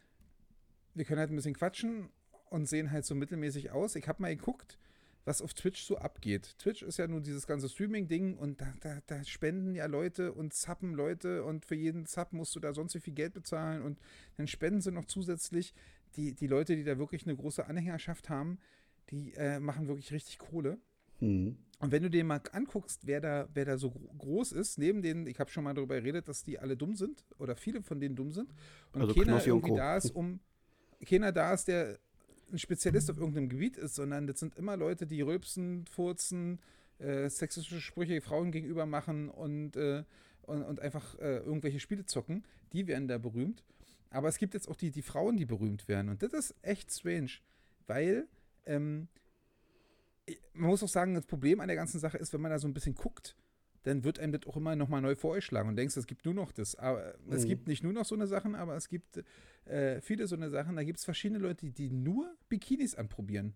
wir 0.94 1.04
können 1.04 1.20
halt 1.20 1.30
ein 1.30 1.36
bisschen 1.36 1.54
quatschen 1.54 2.08
und 2.48 2.66
sehen 2.66 2.90
halt 2.90 3.04
so 3.04 3.14
mittelmäßig 3.14 3.70
aus. 3.70 3.96
Ich 3.96 4.08
habe 4.08 4.22
mal 4.22 4.34
geguckt, 4.34 4.78
was 5.26 5.42
auf 5.42 5.54
Twitch 5.54 5.82
so 5.82 5.98
abgeht. 5.98 6.54
Twitch 6.58 6.82
ist 6.82 6.98
ja 6.98 7.08
nun 7.08 7.22
dieses 7.22 7.46
ganze 7.46 7.68
Streaming-Ding 7.68 8.36
und 8.36 8.60
da, 8.60 8.72
da, 8.80 9.00
da, 9.06 9.24
spenden 9.24 9.74
ja 9.74 9.86
Leute 9.86 10.32
und 10.32 10.54
zappen 10.54 10.94
Leute 10.94 11.42
und 11.42 11.66
für 11.66 11.74
jeden 11.74 12.06
Zapp 12.06 12.32
musst 12.32 12.54
du 12.54 12.60
da 12.60 12.72
sonst 12.72 12.94
wie 12.94 13.00
viel 13.00 13.12
Geld 13.12 13.34
bezahlen 13.34 13.82
und 13.82 13.98
dann 14.36 14.46
spenden 14.46 14.80
sie 14.80 14.92
noch 14.92 15.04
zusätzlich. 15.04 15.74
Die, 16.14 16.32
die 16.32 16.46
Leute, 16.46 16.76
die 16.76 16.84
da 16.84 16.96
wirklich 16.96 17.26
eine 17.26 17.36
große 17.36 17.66
Anhängerschaft 17.66 18.30
haben, 18.30 18.58
die 19.10 19.34
äh, 19.34 19.58
machen 19.58 19.88
wirklich 19.88 20.12
richtig 20.12 20.38
Kohle. 20.38 20.78
Mhm. 21.20 21.58
Und 21.80 21.92
wenn 21.92 22.04
du 22.04 22.08
dir 22.08 22.24
mal 22.24 22.40
anguckst, 22.52 23.06
wer 23.06 23.20
da, 23.20 23.48
wer 23.52 23.64
da 23.64 23.76
so 23.76 23.90
groß 23.90 24.52
ist, 24.52 24.78
neben 24.78 25.02
denen, 25.02 25.26
ich 25.26 25.40
habe 25.40 25.50
schon 25.50 25.64
mal 25.64 25.74
darüber 25.74 25.96
geredet, 25.96 26.28
dass 26.28 26.44
die 26.44 26.58
alle 26.58 26.76
dumm 26.76 26.94
sind 26.94 27.24
oder 27.38 27.56
viele 27.56 27.82
von 27.82 28.00
denen 28.00 28.14
dumm 28.14 28.30
sind 28.30 28.54
und 28.92 29.02
also 29.02 29.14
keiner 29.14 29.44
irgendwie 29.44 29.74
da 29.74 29.96
ist, 29.96 30.10
um 30.10 30.40
keiner 31.04 31.32
da 31.32 31.52
ist, 31.52 31.68
der 31.68 31.98
ein 32.52 32.58
Spezialist 32.58 33.10
auf 33.10 33.18
irgendeinem 33.18 33.48
Gebiet 33.48 33.76
ist, 33.76 33.94
sondern 33.94 34.26
das 34.26 34.40
sind 34.40 34.56
immer 34.56 34.76
Leute, 34.76 35.06
die 35.06 35.20
rülpsen, 35.22 35.84
furzen, 35.86 36.60
äh, 36.98 37.28
sexistische 37.28 37.80
Sprüche 37.80 38.20
Frauen 38.20 38.52
gegenüber 38.52 38.86
machen 38.86 39.28
und, 39.28 39.76
äh, 39.76 40.04
und, 40.42 40.62
und, 40.62 40.80
einfach 40.80 41.18
äh, 41.18 41.38
irgendwelche 41.38 41.80
Spiele 41.80 42.06
zocken. 42.06 42.44
Die 42.72 42.86
werden 42.86 43.08
da 43.08 43.18
berühmt. 43.18 43.64
Aber 44.10 44.28
es 44.28 44.38
gibt 44.38 44.54
jetzt 44.54 44.68
auch 44.68 44.76
die, 44.76 44.90
die 44.90 45.02
Frauen, 45.02 45.36
die 45.36 45.44
berühmt 45.44 45.88
werden. 45.88 46.08
Und 46.08 46.22
das 46.22 46.32
ist 46.32 46.54
echt 46.62 46.90
strange, 46.92 47.30
weil 47.86 48.28
ähm, 48.64 49.08
man 50.54 50.70
muss 50.70 50.82
auch 50.82 50.88
sagen, 50.88 51.14
das 51.14 51.26
Problem 51.26 51.60
an 51.60 51.68
der 51.68 51.76
ganzen 51.76 52.00
Sache 52.00 52.18
ist, 52.18 52.32
wenn 52.32 52.40
man 52.40 52.50
da 52.50 52.58
so 52.58 52.68
ein 52.68 52.74
bisschen 52.74 52.94
guckt, 52.94 53.36
dann 53.86 54.02
wird 54.02 54.18
einem 54.18 54.32
das 54.32 54.46
auch 54.46 54.56
immer 54.56 54.74
nochmal 54.74 55.00
neu 55.00 55.14
vorgeschlagen 55.14 55.68
und 55.68 55.76
denkst, 55.76 55.96
es 55.96 56.08
gibt 56.08 56.24
nur 56.24 56.34
noch 56.34 56.50
das. 56.50 56.74
Aber 56.74 57.14
mhm. 57.24 57.32
es 57.32 57.46
gibt 57.46 57.68
nicht 57.68 57.84
nur 57.84 57.92
noch 57.92 58.04
so 58.04 58.16
eine 58.16 58.26
Sachen, 58.26 58.56
aber 58.56 58.74
es 58.74 58.88
gibt 58.88 59.22
äh, 59.64 60.00
viele 60.00 60.26
so 60.26 60.34
eine 60.34 60.50
Sachen. 60.50 60.74
Da 60.74 60.82
gibt 60.82 60.98
es 60.98 61.04
verschiedene 61.04 61.38
Leute, 61.38 61.70
die, 61.70 61.90
nur 61.90 62.34
Bikinis 62.48 62.96
anprobieren. 62.96 63.54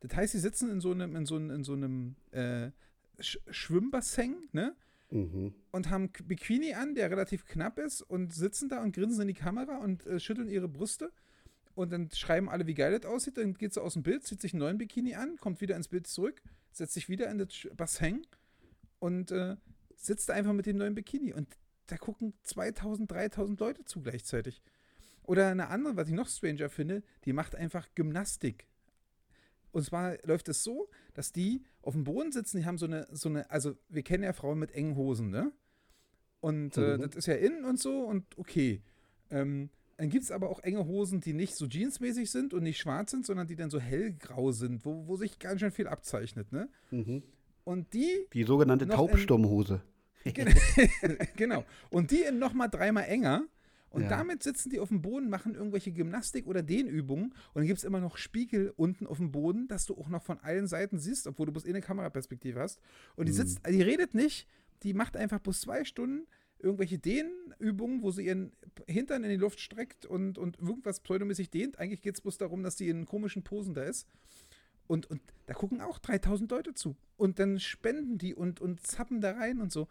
Das 0.00 0.16
heißt, 0.16 0.32
sie 0.32 0.40
sitzen 0.40 0.68
in 0.68 0.80
so 0.80 0.90
einem, 0.90 1.14
in 1.14 1.26
so 1.26 1.36
einem, 1.36 1.50
in 1.50 1.62
so 1.62 1.74
einem 1.74 2.16
äh, 2.32 2.70
Sch 3.20 3.38
Schwimmbassin, 3.50 4.48
ne? 4.50 4.74
Mhm. 5.10 5.54
Und 5.70 5.90
haben 5.90 6.10
Bikini 6.24 6.74
an, 6.74 6.96
der 6.96 7.10
relativ 7.10 7.44
knapp 7.44 7.78
ist, 7.78 8.02
und 8.02 8.34
sitzen 8.34 8.68
da 8.68 8.82
und 8.82 8.96
grinsen 8.96 9.22
in 9.22 9.28
die 9.28 9.34
Kamera 9.34 9.78
und 9.78 10.04
äh, 10.06 10.18
schütteln 10.18 10.48
ihre 10.48 10.68
Brüste. 10.68 11.12
Und 11.76 11.92
dann 11.92 12.10
schreiben 12.10 12.48
alle, 12.48 12.66
wie 12.66 12.74
geil 12.74 12.98
das 12.98 13.08
aussieht. 13.08 13.38
Dann 13.38 13.54
geht 13.54 13.74
sie 13.74 13.80
aus 13.80 13.92
dem 13.92 14.02
Bild, 14.02 14.24
zieht 14.24 14.40
sich 14.40 14.54
einen 14.54 14.60
neuen 14.60 14.78
Bikini 14.78 15.14
an, 15.14 15.36
kommt 15.36 15.60
wieder 15.60 15.76
ins 15.76 15.86
Bild 15.86 16.08
zurück, 16.08 16.42
setzt 16.72 16.94
sich 16.94 17.08
wieder 17.08 17.30
in 17.30 17.38
das 17.38 17.68
Bassin 17.76 18.26
und 19.02 19.32
äh, 19.32 19.56
sitzt 19.96 20.30
einfach 20.30 20.52
mit 20.52 20.66
dem 20.66 20.76
neuen 20.76 20.94
Bikini. 20.94 21.32
Und 21.32 21.48
da 21.88 21.96
gucken 21.96 22.34
2000, 22.44 23.10
3000 23.10 23.58
Leute 23.58 23.84
zu 23.84 24.00
gleichzeitig. 24.00 24.62
Oder 25.24 25.48
eine 25.48 25.68
andere, 25.70 25.96
was 25.96 26.06
ich 26.06 26.14
noch 26.14 26.28
stranger 26.28 26.68
finde, 26.68 27.02
die 27.24 27.32
macht 27.32 27.56
einfach 27.56 27.88
Gymnastik. 27.96 28.68
Und 29.72 29.84
zwar 29.84 30.18
läuft 30.22 30.48
es 30.48 30.62
so, 30.62 30.88
dass 31.14 31.32
die 31.32 31.64
auf 31.80 31.94
dem 31.94 32.04
Boden 32.04 32.30
sitzen, 32.30 32.58
die 32.58 32.64
haben 32.64 32.78
so 32.78 32.86
eine, 32.86 33.08
so 33.10 33.28
eine, 33.28 33.50
also 33.50 33.74
wir 33.88 34.04
kennen 34.04 34.22
ja 34.22 34.32
Frauen 34.32 34.60
mit 34.60 34.70
engen 34.70 34.94
Hosen, 34.94 35.30
ne? 35.30 35.50
Und 36.40 36.76
äh, 36.76 36.96
mhm. 36.96 37.02
das 37.02 37.16
ist 37.16 37.26
ja 37.26 37.34
innen 37.34 37.64
und 37.64 37.80
so 37.80 38.04
und 38.04 38.38
okay. 38.38 38.82
Ähm, 39.30 39.70
dann 39.96 40.10
gibt 40.10 40.22
es 40.22 40.30
aber 40.30 40.48
auch 40.48 40.60
enge 40.60 40.86
Hosen, 40.86 41.20
die 41.20 41.32
nicht 41.32 41.56
so 41.56 41.66
jeansmäßig 41.66 42.30
sind 42.30 42.54
und 42.54 42.62
nicht 42.62 42.78
schwarz 42.78 43.10
sind, 43.10 43.26
sondern 43.26 43.48
die 43.48 43.56
dann 43.56 43.70
so 43.70 43.80
hellgrau 43.80 44.52
sind, 44.52 44.84
wo, 44.84 45.08
wo 45.08 45.16
sich 45.16 45.40
ganz 45.40 45.60
schön 45.60 45.72
viel 45.72 45.88
abzeichnet, 45.88 46.52
ne? 46.52 46.68
Mhm. 46.92 47.24
Und 47.64 47.92
die. 47.92 48.26
Die 48.32 48.44
sogenannte 48.44 48.88
Taubsturmhose. 48.88 49.82
genau. 51.36 51.64
Und 51.90 52.10
die 52.10 52.22
in 52.22 52.38
nochmal 52.38 52.68
dreimal 52.68 53.04
enger. 53.04 53.44
Und 53.90 54.02
ja. 54.02 54.08
damit 54.08 54.42
sitzen 54.42 54.70
die 54.70 54.80
auf 54.80 54.88
dem 54.88 55.02
Boden, 55.02 55.28
machen 55.28 55.54
irgendwelche 55.54 55.92
Gymnastik- 55.92 56.46
oder 56.46 56.62
Dehnübungen. 56.62 57.26
Und 57.26 57.54
dann 57.54 57.66
gibt 57.66 57.78
es 57.78 57.84
immer 57.84 58.00
noch 58.00 58.16
Spiegel 58.16 58.72
unten 58.76 59.06
auf 59.06 59.18
dem 59.18 59.32
Boden, 59.32 59.68
dass 59.68 59.84
du 59.84 59.94
auch 59.96 60.08
noch 60.08 60.22
von 60.22 60.40
allen 60.40 60.66
Seiten 60.66 60.98
siehst, 60.98 61.26
obwohl 61.26 61.46
du 61.46 61.52
bloß 61.52 61.66
eh 61.66 61.70
eine 61.70 61.82
Kameraperspektive 61.82 62.58
hast. 62.58 62.80
Und 63.16 63.26
die 63.26 63.32
mhm. 63.32 63.36
sitzt, 63.36 63.60
die 63.68 63.82
redet 63.82 64.14
nicht, 64.14 64.48
die 64.82 64.94
macht 64.94 65.16
einfach 65.16 65.40
bloß 65.40 65.60
zwei 65.60 65.84
Stunden 65.84 66.26
irgendwelche 66.62 66.98
Dehnübungen, 66.98 68.02
wo 68.02 68.10
sie 68.10 68.26
ihren 68.26 68.52
Hintern 68.86 69.24
in 69.24 69.30
die 69.30 69.36
Luft 69.36 69.60
streckt 69.60 70.06
und, 70.06 70.38
und 70.38 70.58
irgendwas 70.60 71.00
pseudomäßig 71.00 71.50
dehnt. 71.50 71.78
Eigentlich 71.78 72.02
geht 72.02 72.14
es 72.14 72.20
bloß 72.20 72.38
darum, 72.38 72.62
dass 72.62 72.78
sie 72.78 72.88
in 72.88 73.04
komischen 73.04 73.42
Posen 73.42 73.74
da 73.74 73.82
ist. 73.82 74.06
Und, 74.92 75.06
und 75.10 75.22
da 75.46 75.54
gucken 75.54 75.80
auch 75.80 75.98
3000 75.98 76.50
Leute 76.50 76.74
zu. 76.74 76.96
Und 77.16 77.38
dann 77.38 77.58
spenden 77.58 78.18
die 78.18 78.34
und, 78.34 78.60
und 78.60 78.86
zappen 78.86 79.22
da 79.22 79.32
rein 79.32 79.62
und 79.62 79.72
so. 79.72 79.88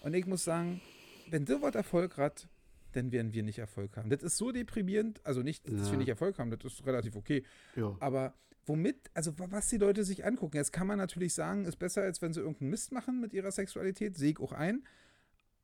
Und 0.00 0.14
ich 0.14 0.24
muss 0.24 0.42
sagen, 0.42 0.80
wenn 1.28 1.46
Wort 1.60 1.74
Erfolg 1.74 2.16
hat, 2.16 2.48
dann 2.92 3.12
werden 3.12 3.34
wir 3.34 3.42
nicht 3.42 3.58
Erfolg 3.58 3.94
haben. 3.98 4.08
Das 4.08 4.22
ist 4.22 4.38
so 4.38 4.50
deprimierend. 4.50 5.20
Also 5.22 5.42
nicht, 5.42 5.68
dass 5.68 5.88
ja. 5.88 5.90
wir 5.90 5.98
nicht 5.98 6.08
Erfolg 6.08 6.38
haben, 6.38 6.50
das 6.50 6.64
ist 6.64 6.86
relativ 6.86 7.14
okay. 7.14 7.44
Ja. 7.76 7.94
Aber 8.00 8.32
womit, 8.64 9.10
also 9.12 9.34
was 9.36 9.68
die 9.68 9.76
Leute 9.76 10.02
sich 10.02 10.24
angucken, 10.24 10.56
jetzt 10.56 10.72
kann 10.72 10.86
man 10.86 10.96
natürlich 10.96 11.34
sagen, 11.34 11.66
ist 11.66 11.76
besser, 11.76 12.00
als 12.00 12.22
wenn 12.22 12.32
sie 12.32 12.40
irgendeinen 12.40 12.70
Mist 12.70 12.90
machen 12.90 13.20
mit 13.20 13.34
ihrer 13.34 13.50
Sexualität, 13.50 14.16
sehe 14.16 14.30
ich 14.30 14.40
auch 14.40 14.52
ein. 14.52 14.82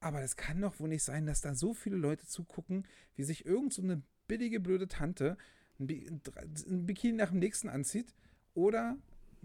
Aber 0.00 0.20
das 0.20 0.36
kann 0.36 0.60
doch 0.60 0.78
wohl 0.78 0.90
nicht 0.90 1.04
sein, 1.04 1.24
dass 1.24 1.40
da 1.40 1.54
so 1.54 1.72
viele 1.72 1.96
Leute 1.96 2.26
zugucken, 2.26 2.86
wie 3.16 3.22
sich 3.22 3.46
irgend 3.46 3.72
so 3.72 3.80
eine 3.80 4.02
billige, 4.28 4.60
blöde 4.60 4.88
Tante 4.88 5.38
ein 5.78 6.84
Bikini 6.84 7.14
nach 7.14 7.30
dem 7.30 7.38
nächsten 7.38 7.70
anzieht 7.70 8.14
oder 8.54 8.96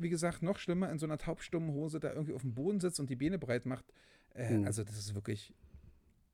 wie 0.02 0.10
gesagt, 0.10 0.42
noch 0.42 0.58
schlimmer, 0.58 0.90
in 0.90 0.98
so 0.98 1.06
einer 1.06 1.18
taubstummen 1.18 1.74
Hose 1.74 2.00
da 2.00 2.14
irgendwie 2.14 2.34
auf 2.34 2.42
dem 2.42 2.54
Boden 2.54 2.80
sitzt 2.80 3.00
und 3.00 3.10
die 3.10 3.16
Beine 3.16 3.38
breit 3.38 3.66
macht. 3.66 3.86
Äh, 4.34 4.58
mhm. 4.58 4.66
Also, 4.66 4.84
das 4.84 4.98
ist 4.98 5.16
wirklich, 5.16 5.54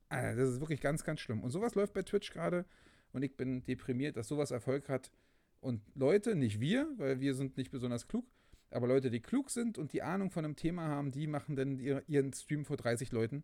äh, 0.09 0.35
das 0.35 0.49
ist 0.49 0.59
wirklich 0.59 0.81
ganz, 0.81 1.03
ganz 1.03 1.19
schlimm. 1.19 1.41
Und 1.41 1.49
sowas 1.49 1.75
läuft 1.75 1.93
bei 1.93 2.03
Twitch 2.03 2.31
gerade 2.31 2.65
und 3.11 3.23
ich 3.23 3.35
bin 3.35 3.63
deprimiert, 3.63 4.17
dass 4.17 4.27
sowas 4.27 4.51
Erfolg 4.51 4.89
hat. 4.89 5.11
Und 5.61 5.81
Leute, 5.95 6.35
nicht 6.35 6.59
wir, 6.59 6.87
weil 6.97 7.19
wir 7.19 7.33
sind 7.33 7.57
nicht 7.57 7.71
besonders 7.71 8.07
klug, 8.07 8.25
aber 8.69 8.87
Leute, 8.87 9.09
die 9.09 9.21
klug 9.21 9.49
sind 9.49 9.77
und 9.77 9.93
die 9.93 10.03
Ahnung 10.03 10.29
von 10.29 10.45
einem 10.45 10.55
Thema 10.55 10.87
haben, 10.87 11.11
die 11.11 11.27
machen 11.27 11.55
dann 11.55 11.79
ihren 12.07 12.33
Stream 12.33 12.65
vor 12.65 12.77
30 12.77 13.11
Leuten. 13.11 13.43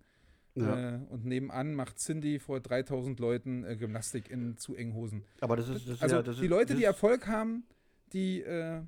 Ja. 0.54 0.96
Äh, 0.96 1.00
und 1.10 1.26
nebenan 1.26 1.74
macht 1.74 1.98
Cindy 1.98 2.38
vor 2.38 2.60
3000 2.60 3.20
Leuten 3.22 3.64
äh, 3.64 3.78
Gymnastik 3.78 4.30
in 4.30 4.58
zu 4.58 4.76
engen 4.76 4.94
Hosen. 4.94 5.24
Aber 5.40 5.56
das 5.56 5.70
ist. 5.70 5.88
Das 5.88 6.02
also 6.02 6.18
ja, 6.18 6.22
das 6.22 6.40
die 6.40 6.48
Leute, 6.48 6.76
die 6.76 6.84
Erfolg 6.84 7.28
haben, 7.28 7.64
die. 8.12 8.42
Äh, 8.42 8.82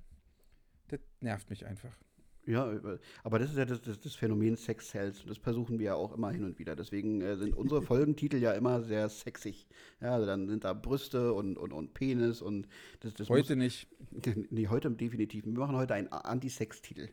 das 0.88 1.00
nervt 1.22 1.50
mich 1.50 1.66
einfach. 1.66 1.98
Ja, 2.46 2.78
aber 3.24 3.40
das 3.40 3.52
ist 3.52 3.58
ja 3.58 3.64
das, 3.64 3.82
das, 3.82 4.00
das 4.02 4.16
Phänomen 4.16 4.58
Sex 4.58 4.90
Cells 4.90 5.22
und 5.22 5.30
das 5.30 5.38
versuchen 5.38 5.80
wir 5.80 5.86
ja 5.86 5.96
auch 5.96 6.14
immer 6.14 6.30
hin 6.30 6.44
und 6.44 6.60
wieder. 6.60 6.76
Deswegen 6.76 7.22
äh, 7.22 7.38
sind 7.38 7.56
unsere 7.56 7.82
Folgentitel 7.82 8.38
ja 8.38 8.52
immer 8.52 8.82
sehr 8.82 9.08
sexig. 9.08 9.66
Ja, 10.02 10.16
also 10.16 10.26
dann 10.26 10.50
sind 10.50 10.66
da 10.66 10.74
Brüste 10.74 11.34
und, 11.34 11.58
und, 11.58 11.72
und 11.72 11.94
Penis 11.94 12.42
und 12.42 12.68
das, 13.00 13.14
das 13.14 13.30
Heute 13.30 13.56
muss, 13.56 13.64
nicht. 14.26 14.52
Nee, 14.52 14.68
heute 14.68 14.92
definitiv. 14.92 15.46
Wir 15.46 15.54
machen 15.54 15.78
heute 15.78 15.94
einen 15.94 16.10
Anti-Sex-Titel. 16.10 17.10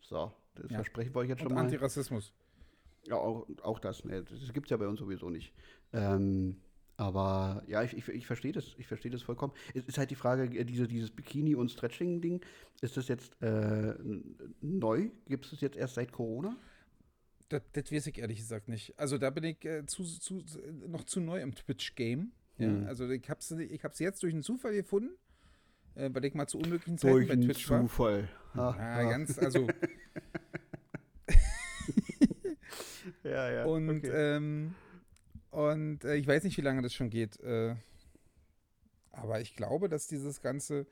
So, 0.00 0.32
das 0.54 0.70
ja. 0.70 0.76
versprechen 0.76 1.14
wir 1.14 1.20
euch 1.20 1.28
jetzt 1.30 1.40
schon 1.40 1.48
und 1.48 1.54
mal. 1.54 1.62
Antirassismus. 1.62 2.34
Ja, 3.06 3.16
auch, 3.16 3.46
auch 3.62 3.78
das. 3.78 4.04
Ne, 4.04 4.24
das 4.24 4.52
gibt 4.52 4.66
es 4.66 4.70
ja 4.70 4.76
bei 4.76 4.88
uns 4.88 4.98
sowieso 4.98 5.30
nicht. 5.30 5.54
Ähm, 5.92 6.56
aber 6.96 7.62
ja, 7.66 7.82
ich, 7.82 7.96
ich, 7.96 8.08
ich 8.08 8.26
verstehe 8.26 8.52
das, 8.52 8.74
ich 8.78 8.86
verstehe 8.86 9.10
das 9.10 9.22
vollkommen. 9.22 9.52
Es 9.74 9.84
ist 9.84 9.98
halt 9.98 10.10
die 10.10 10.14
Frage, 10.14 10.44
äh, 10.58 10.64
diese, 10.64 10.88
dieses 10.88 11.10
Bikini- 11.10 11.54
und 11.54 11.70
Stretching-Ding, 11.70 12.40
ist 12.80 12.96
das 12.96 13.08
jetzt 13.08 13.40
äh, 13.42 13.94
neu? 14.62 15.10
Gibt 15.28 15.44
es 15.44 15.50
das 15.50 15.60
jetzt 15.60 15.76
erst 15.76 15.94
seit 15.94 16.12
Corona? 16.12 16.56
Das, 17.48 17.62
das 17.72 17.92
weiß 17.92 18.06
ich 18.08 18.18
ehrlich 18.18 18.38
gesagt 18.38 18.68
nicht. 18.68 18.98
Also 18.98 19.18
da 19.18 19.30
bin 19.30 19.44
ich 19.44 19.64
äh, 19.64 19.86
zu, 19.86 20.02
zu, 20.04 20.42
noch 20.88 21.04
zu 21.04 21.20
neu 21.20 21.40
im 21.40 21.54
Twitch-Game. 21.54 22.32
Ja, 22.58 22.68
mhm. 22.68 22.86
Also 22.86 23.08
ich 23.10 23.28
habe 23.28 23.40
es 23.40 23.50
ich 23.50 23.84
hab's 23.84 23.98
jetzt 23.98 24.22
durch 24.22 24.32
einen 24.32 24.42
Zufall 24.42 24.74
gefunden, 24.74 25.10
äh, 25.94 26.08
weil 26.12 26.24
ich 26.24 26.34
mal 26.34 26.46
zu 26.46 26.58
unmöglichen 26.58 26.96
Zeiten 26.96 27.14
durch 27.14 27.28
bei 27.28 27.36
Twitch 27.36 27.68
war. 27.68 27.82
Zufall. 27.82 28.28
Ha, 28.54 28.74
ja, 28.76 28.78
ha. 28.78 29.10
ganz, 29.10 29.38
also. 29.38 29.68
ja, 33.22 33.50
ja. 33.50 33.64
Und 33.66 33.90
okay. 33.90 34.36
ähm, 34.36 34.74
und 35.56 36.04
äh, 36.04 36.16
ich 36.16 36.26
weiß 36.26 36.44
nicht, 36.44 36.58
wie 36.58 36.62
lange 36.62 36.82
das 36.82 36.92
schon 36.92 37.08
geht. 37.08 37.40
Äh, 37.40 37.76
aber 39.10 39.40
ich 39.40 39.56
glaube, 39.56 39.88
dass 39.88 40.06
dieses 40.06 40.42
ganze 40.42 40.86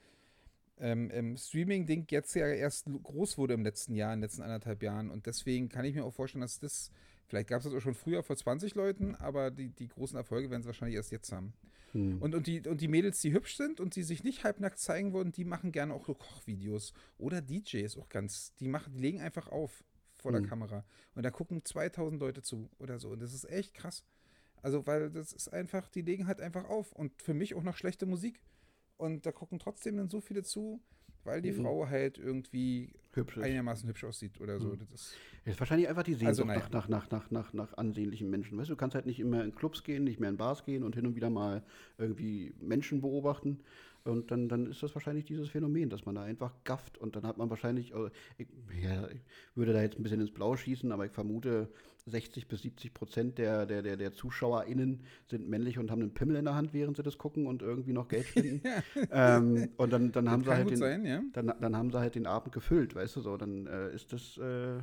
ähm, 0.78 1.36
Streaming-Ding 1.36 2.06
jetzt 2.08 2.34
ja 2.34 2.46
erst 2.46 2.86
groß 2.86 3.36
wurde 3.36 3.52
im 3.52 3.62
letzten 3.62 3.94
Jahr, 3.94 4.14
in 4.14 4.20
den 4.20 4.22
letzten 4.22 4.40
anderthalb 4.40 4.82
Jahren. 4.82 5.10
Und 5.10 5.26
deswegen 5.26 5.68
kann 5.68 5.84
ich 5.84 5.94
mir 5.94 6.02
auch 6.02 6.14
vorstellen, 6.14 6.40
dass 6.40 6.60
das, 6.60 6.90
vielleicht 7.26 7.50
gab 7.50 7.58
es 7.58 7.64
das 7.64 7.74
auch 7.74 7.80
schon 7.80 7.92
früher 7.92 8.22
vor 8.22 8.38
20 8.38 8.74
Leuten, 8.74 9.14
aber 9.16 9.50
die, 9.50 9.68
die 9.68 9.88
großen 9.88 10.16
Erfolge 10.16 10.48
werden 10.48 10.62
sie 10.62 10.68
wahrscheinlich 10.68 10.96
erst 10.96 11.12
jetzt 11.12 11.30
haben. 11.30 11.52
Hm. 11.92 12.22
Und, 12.22 12.34
und, 12.34 12.46
die, 12.46 12.66
und 12.66 12.80
die 12.80 12.88
Mädels, 12.88 13.20
die 13.20 13.34
hübsch 13.34 13.58
sind 13.58 13.80
und 13.80 13.96
die 13.96 14.02
sich 14.02 14.24
nicht 14.24 14.44
halbnackt 14.44 14.78
zeigen 14.78 15.12
wollen, 15.12 15.30
die 15.30 15.44
machen 15.44 15.72
gerne 15.72 15.92
auch 15.92 16.06
so 16.06 16.14
Kochvideos. 16.14 16.94
Oder 17.18 17.42
DJs 17.42 17.98
auch 17.98 18.08
ganz. 18.08 18.54
Die, 18.60 18.68
machen, 18.68 18.94
die 18.94 19.00
legen 19.00 19.20
einfach 19.20 19.48
auf 19.48 19.84
vor 20.16 20.32
der 20.32 20.40
hm. 20.40 20.48
Kamera. 20.48 20.84
Und 21.14 21.22
da 21.22 21.30
gucken 21.30 21.62
2000 21.62 22.18
Leute 22.18 22.40
zu 22.40 22.70
oder 22.78 22.98
so. 22.98 23.10
Und 23.10 23.20
das 23.20 23.34
ist 23.34 23.44
echt 23.50 23.74
krass. 23.74 24.02
Also, 24.64 24.86
weil 24.86 25.10
das 25.10 25.34
ist 25.34 25.52
einfach, 25.52 25.88
die 25.88 26.00
legen 26.00 26.26
halt 26.26 26.40
einfach 26.40 26.64
auf. 26.64 26.92
Und 26.92 27.12
für 27.20 27.34
mich 27.34 27.54
auch 27.54 27.62
noch 27.62 27.76
schlechte 27.76 28.06
Musik. 28.06 28.40
Und 28.96 29.26
da 29.26 29.30
gucken 29.30 29.58
trotzdem 29.58 29.98
dann 29.98 30.08
so 30.08 30.22
viele 30.22 30.42
zu, 30.42 30.80
weil 31.22 31.42
die 31.42 31.52
mhm. 31.52 31.62
Frau 31.62 31.86
halt 31.86 32.16
irgendwie 32.16 32.94
hübsch 33.12 33.36
einigermaßen 33.36 33.86
hübsch 33.86 34.04
aussieht 34.04 34.40
oder 34.40 34.58
so. 34.58 34.68
Mhm. 34.68 34.78
Das 34.78 34.90
ist, 34.90 35.16
ist 35.44 35.60
wahrscheinlich 35.60 35.86
einfach 35.86 36.02
die 36.02 36.14
Sehnsucht 36.14 36.48
also, 36.48 36.70
nach, 36.70 36.88
nach, 36.88 37.10
nach, 37.10 37.30
nach, 37.30 37.52
nach 37.52 37.76
ansehnlichen 37.76 38.30
Menschen. 38.30 38.56
Weißt 38.56 38.70
du, 38.70 38.72
du 38.72 38.78
kannst 38.78 38.94
halt 38.94 39.04
nicht 39.04 39.20
immer 39.20 39.44
in 39.44 39.54
Clubs 39.54 39.84
gehen, 39.84 40.02
nicht 40.02 40.18
mehr 40.18 40.30
in 40.30 40.38
Bars 40.38 40.64
gehen 40.64 40.82
und 40.82 40.94
hin 40.94 41.06
und 41.06 41.14
wieder 41.14 41.28
mal 41.28 41.62
irgendwie 41.98 42.54
Menschen 42.58 43.02
beobachten. 43.02 43.60
Und 44.04 44.30
dann, 44.30 44.48
dann 44.50 44.66
ist 44.66 44.82
das 44.82 44.94
wahrscheinlich 44.94 45.24
dieses 45.24 45.48
Phänomen, 45.48 45.88
dass 45.88 46.04
man 46.04 46.14
da 46.14 46.22
einfach 46.22 46.52
gafft 46.64 46.98
und 46.98 47.16
dann 47.16 47.26
hat 47.26 47.38
man 47.38 47.48
wahrscheinlich, 47.48 47.94
also 47.94 48.10
ich, 48.36 48.46
ja, 48.82 49.08
ich 49.08 49.20
würde 49.54 49.72
da 49.72 49.80
jetzt 49.80 49.98
ein 49.98 50.02
bisschen 50.02 50.20
ins 50.20 50.30
Blaue 50.30 50.58
schießen, 50.58 50.92
aber 50.92 51.06
ich 51.06 51.12
vermute, 51.12 51.70
60 52.06 52.46
bis 52.46 52.60
70 52.60 52.92
Prozent 52.92 53.38
der, 53.38 53.64
der, 53.64 53.80
der, 53.80 53.96
der 53.96 54.12
ZuschauerInnen 54.12 55.04
sind 55.30 55.48
männlich 55.48 55.78
und 55.78 55.90
haben 55.90 56.02
einen 56.02 56.12
Pimmel 56.12 56.36
in 56.36 56.44
der 56.44 56.54
Hand, 56.54 56.74
während 56.74 56.98
sie 56.98 57.02
das 57.02 57.16
gucken 57.16 57.46
und 57.46 57.62
irgendwie 57.62 57.94
noch 57.94 58.08
Geld 58.08 58.26
spenden. 58.26 58.60
ähm, 59.10 59.70
und 59.78 59.90
dann, 59.90 60.12
dann 60.12 60.30
haben 60.30 60.44
sie 60.44 60.50
halt 60.50 60.68
den, 60.68 60.76
sein, 60.76 61.06
ja? 61.06 61.22
dann, 61.32 61.54
dann 61.58 61.74
haben 61.74 61.90
sie 61.90 61.98
halt 61.98 62.14
den 62.14 62.26
Abend 62.26 62.52
gefüllt, 62.52 62.94
weißt 62.94 63.16
du 63.16 63.20
so, 63.22 63.38
dann 63.38 63.66
äh, 63.66 63.94
ist 63.94 64.12
das 64.12 64.36
äh, 64.36 64.80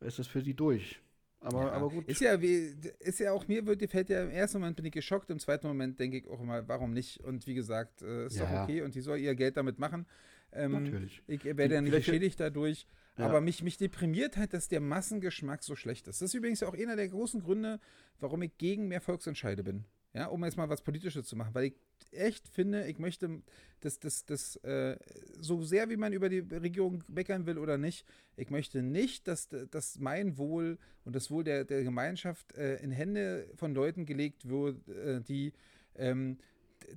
ist 0.00 0.18
das 0.18 0.26
für 0.26 0.42
sie 0.42 0.54
durch. 0.54 1.00
Aber, 1.44 1.66
ja, 1.66 1.72
aber 1.72 1.90
gut. 1.90 2.08
Ist 2.08 2.20
ja, 2.20 2.40
wie, 2.40 2.74
ist 3.00 3.20
ja 3.20 3.32
auch 3.32 3.46
mir 3.46 3.62
gefällt 3.76 4.08
ja 4.08 4.22
im 4.22 4.30
ersten 4.30 4.58
Moment 4.58 4.76
bin 4.76 4.86
ich 4.86 4.92
geschockt, 4.92 5.28
im 5.30 5.38
zweiten 5.38 5.66
Moment 5.66 6.00
denke 6.00 6.16
ich 6.16 6.26
auch 6.26 6.40
immer, 6.40 6.66
warum 6.68 6.92
nicht? 6.92 7.20
Und 7.20 7.46
wie 7.46 7.54
gesagt, 7.54 8.00
äh, 8.00 8.26
ist 8.26 8.36
ja. 8.36 8.46
doch 8.46 8.62
okay 8.62 8.80
und 8.80 8.94
die 8.94 9.02
soll 9.02 9.18
ihr 9.18 9.34
Geld 9.34 9.58
damit 9.58 9.78
machen. 9.78 10.06
Ähm, 10.52 10.72
Natürlich. 10.72 11.22
Ich 11.26 11.44
werde 11.44 11.74
ja 11.74 11.80
nicht 11.82 11.94
geschädigt 11.94 12.40
dadurch. 12.40 12.86
Ja. 13.18 13.26
Aber 13.26 13.40
mich, 13.40 13.62
mich 13.62 13.76
deprimiert 13.76 14.36
halt, 14.38 14.54
dass 14.54 14.68
der 14.68 14.80
Massengeschmack 14.80 15.62
so 15.62 15.76
schlecht 15.76 16.08
ist. 16.08 16.22
Das 16.22 16.30
ist 16.30 16.34
übrigens 16.34 16.62
auch 16.62 16.74
einer 16.74 16.96
der 16.96 17.08
großen 17.08 17.42
Gründe, 17.42 17.78
warum 18.20 18.42
ich 18.42 18.56
gegen 18.56 18.88
mehr 18.88 19.00
Volksentscheide 19.00 19.62
bin. 19.62 19.84
Ja, 20.14 20.26
um 20.26 20.44
jetzt 20.44 20.56
mal 20.56 20.68
was 20.68 20.82
Politisches 20.82 21.26
zu 21.26 21.36
machen, 21.36 21.54
weil 21.54 21.64
ich 21.64 21.74
echt 22.12 22.48
finde, 22.48 22.86
ich 22.86 22.98
möchte, 22.98 23.42
dass 23.80 23.98
das, 23.98 24.24
das, 24.24 24.56
äh, 24.56 24.96
so 25.40 25.62
sehr 25.62 25.90
wie 25.90 25.96
man 25.96 26.12
über 26.12 26.28
die 26.28 26.40
Regierung 26.40 27.04
meckern 27.08 27.46
will 27.46 27.58
oder 27.58 27.78
nicht, 27.78 28.06
ich 28.36 28.50
möchte 28.50 28.82
nicht, 28.82 29.28
dass, 29.28 29.48
dass 29.70 29.98
mein 29.98 30.38
Wohl 30.38 30.78
und 31.04 31.14
das 31.14 31.30
Wohl 31.30 31.44
der, 31.44 31.64
der 31.64 31.82
Gemeinschaft 31.82 32.56
äh, 32.56 32.76
in 32.76 32.90
Hände 32.90 33.48
von 33.56 33.74
Leuten 33.74 34.06
gelegt 34.06 34.48
wird, 34.48 34.88
äh, 34.88 35.20
die 35.20 35.52
ähm, 35.96 36.38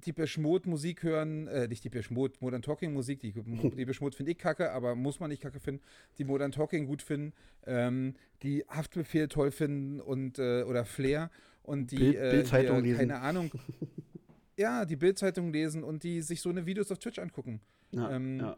die 0.05 0.13
Mode 0.39 0.69
Musik 0.69 1.03
hören, 1.03 1.47
äh, 1.47 1.67
nicht 1.67 1.83
die 1.83 1.91
Mode, 2.09 2.33
Modern 2.39 2.61
Talking 2.61 2.93
Musik, 2.93 3.19
die, 3.19 3.31
die 3.31 3.85
Mode 4.01 4.15
finde 4.15 4.31
ich 4.31 4.37
kacke, 4.37 4.71
aber 4.71 4.95
muss 4.95 5.19
man 5.19 5.29
nicht 5.29 5.41
kacke 5.41 5.59
finden, 5.59 5.81
die 6.17 6.23
Modern 6.23 6.51
Talking 6.51 6.85
gut 6.85 7.01
finden, 7.01 7.33
ähm, 7.65 8.15
die 8.43 8.63
Haftbefehl 8.67 9.27
toll 9.27 9.51
finden 9.51 9.99
und, 10.01 10.39
äh, 10.39 10.63
oder 10.63 10.85
Flair 10.85 11.31
und 11.63 11.91
die, 11.91 11.97
Bild, 11.97 12.15
äh, 12.15 12.31
Bildzeitung 12.31 12.83
lesen. 12.83 12.99
keine 12.99 13.19
Ahnung, 13.19 13.51
ja, 14.57 14.85
die 14.85 14.95
Bildzeitung 14.95 15.51
lesen 15.53 15.83
und 15.83 16.03
die 16.03 16.21
sich 16.21 16.41
so 16.41 16.49
eine 16.49 16.65
Videos 16.65 16.91
auf 16.91 16.99
Twitch 16.99 17.19
angucken. 17.19 17.61
Ja, 17.91 18.11
ähm, 18.11 18.39
ja. 18.39 18.57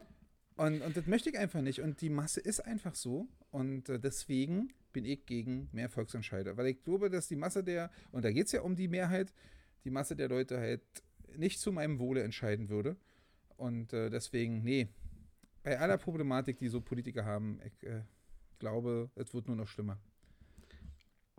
Und, 0.56 0.82
und 0.82 0.96
das 0.96 1.06
möchte 1.06 1.30
ich 1.30 1.38
einfach 1.38 1.62
nicht. 1.62 1.80
Und 1.80 2.00
die 2.00 2.10
Masse 2.10 2.40
ist 2.40 2.60
einfach 2.60 2.94
so. 2.94 3.28
Und 3.50 3.88
äh, 3.88 3.98
deswegen 3.98 4.72
bin 4.92 5.04
ich 5.04 5.24
gegen 5.26 5.68
mehr 5.72 5.88
Volksentscheide. 5.88 6.56
Weil 6.56 6.66
ich 6.66 6.82
glaube, 6.82 7.08
dass 7.10 7.28
die 7.28 7.36
Masse 7.36 7.64
der, 7.64 7.90
und 8.12 8.24
da 8.24 8.30
geht 8.30 8.46
es 8.46 8.52
ja 8.52 8.62
um 8.62 8.76
die 8.76 8.88
Mehrheit, 8.88 9.32
die 9.84 9.90
Masse 9.90 10.16
der 10.16 10.28
Leute 10.28 10.58
halt 10.58 10.82
nicht 11.36 11.60
zu 11.60 11.72
meinem 11.72 11.98
Wohle 11.98 12.22
entscheiden 12.22 12.68
würde. 12.68 12.96
Und 13.56 13.92
äh, 13.92 14.10
deswegen, 14.10 14.62
nee, 14.62 14.88
bei 15.62 15.78
aller 15.78 15.98
Problematik, 15.98 16.58
die 16.58 16.68
so 16.68 16.80
Politiker 16.80 17.24
haben, 17.24 17.60
ich 17.64 17.86
äh, 17.86 18.02
glaube, 18.58 19.10
es 19.14 19.32
wird 19.32 19.46
nur 19.48 19.56
noch 19.56 19.68
schlimmer. 19.68 19.98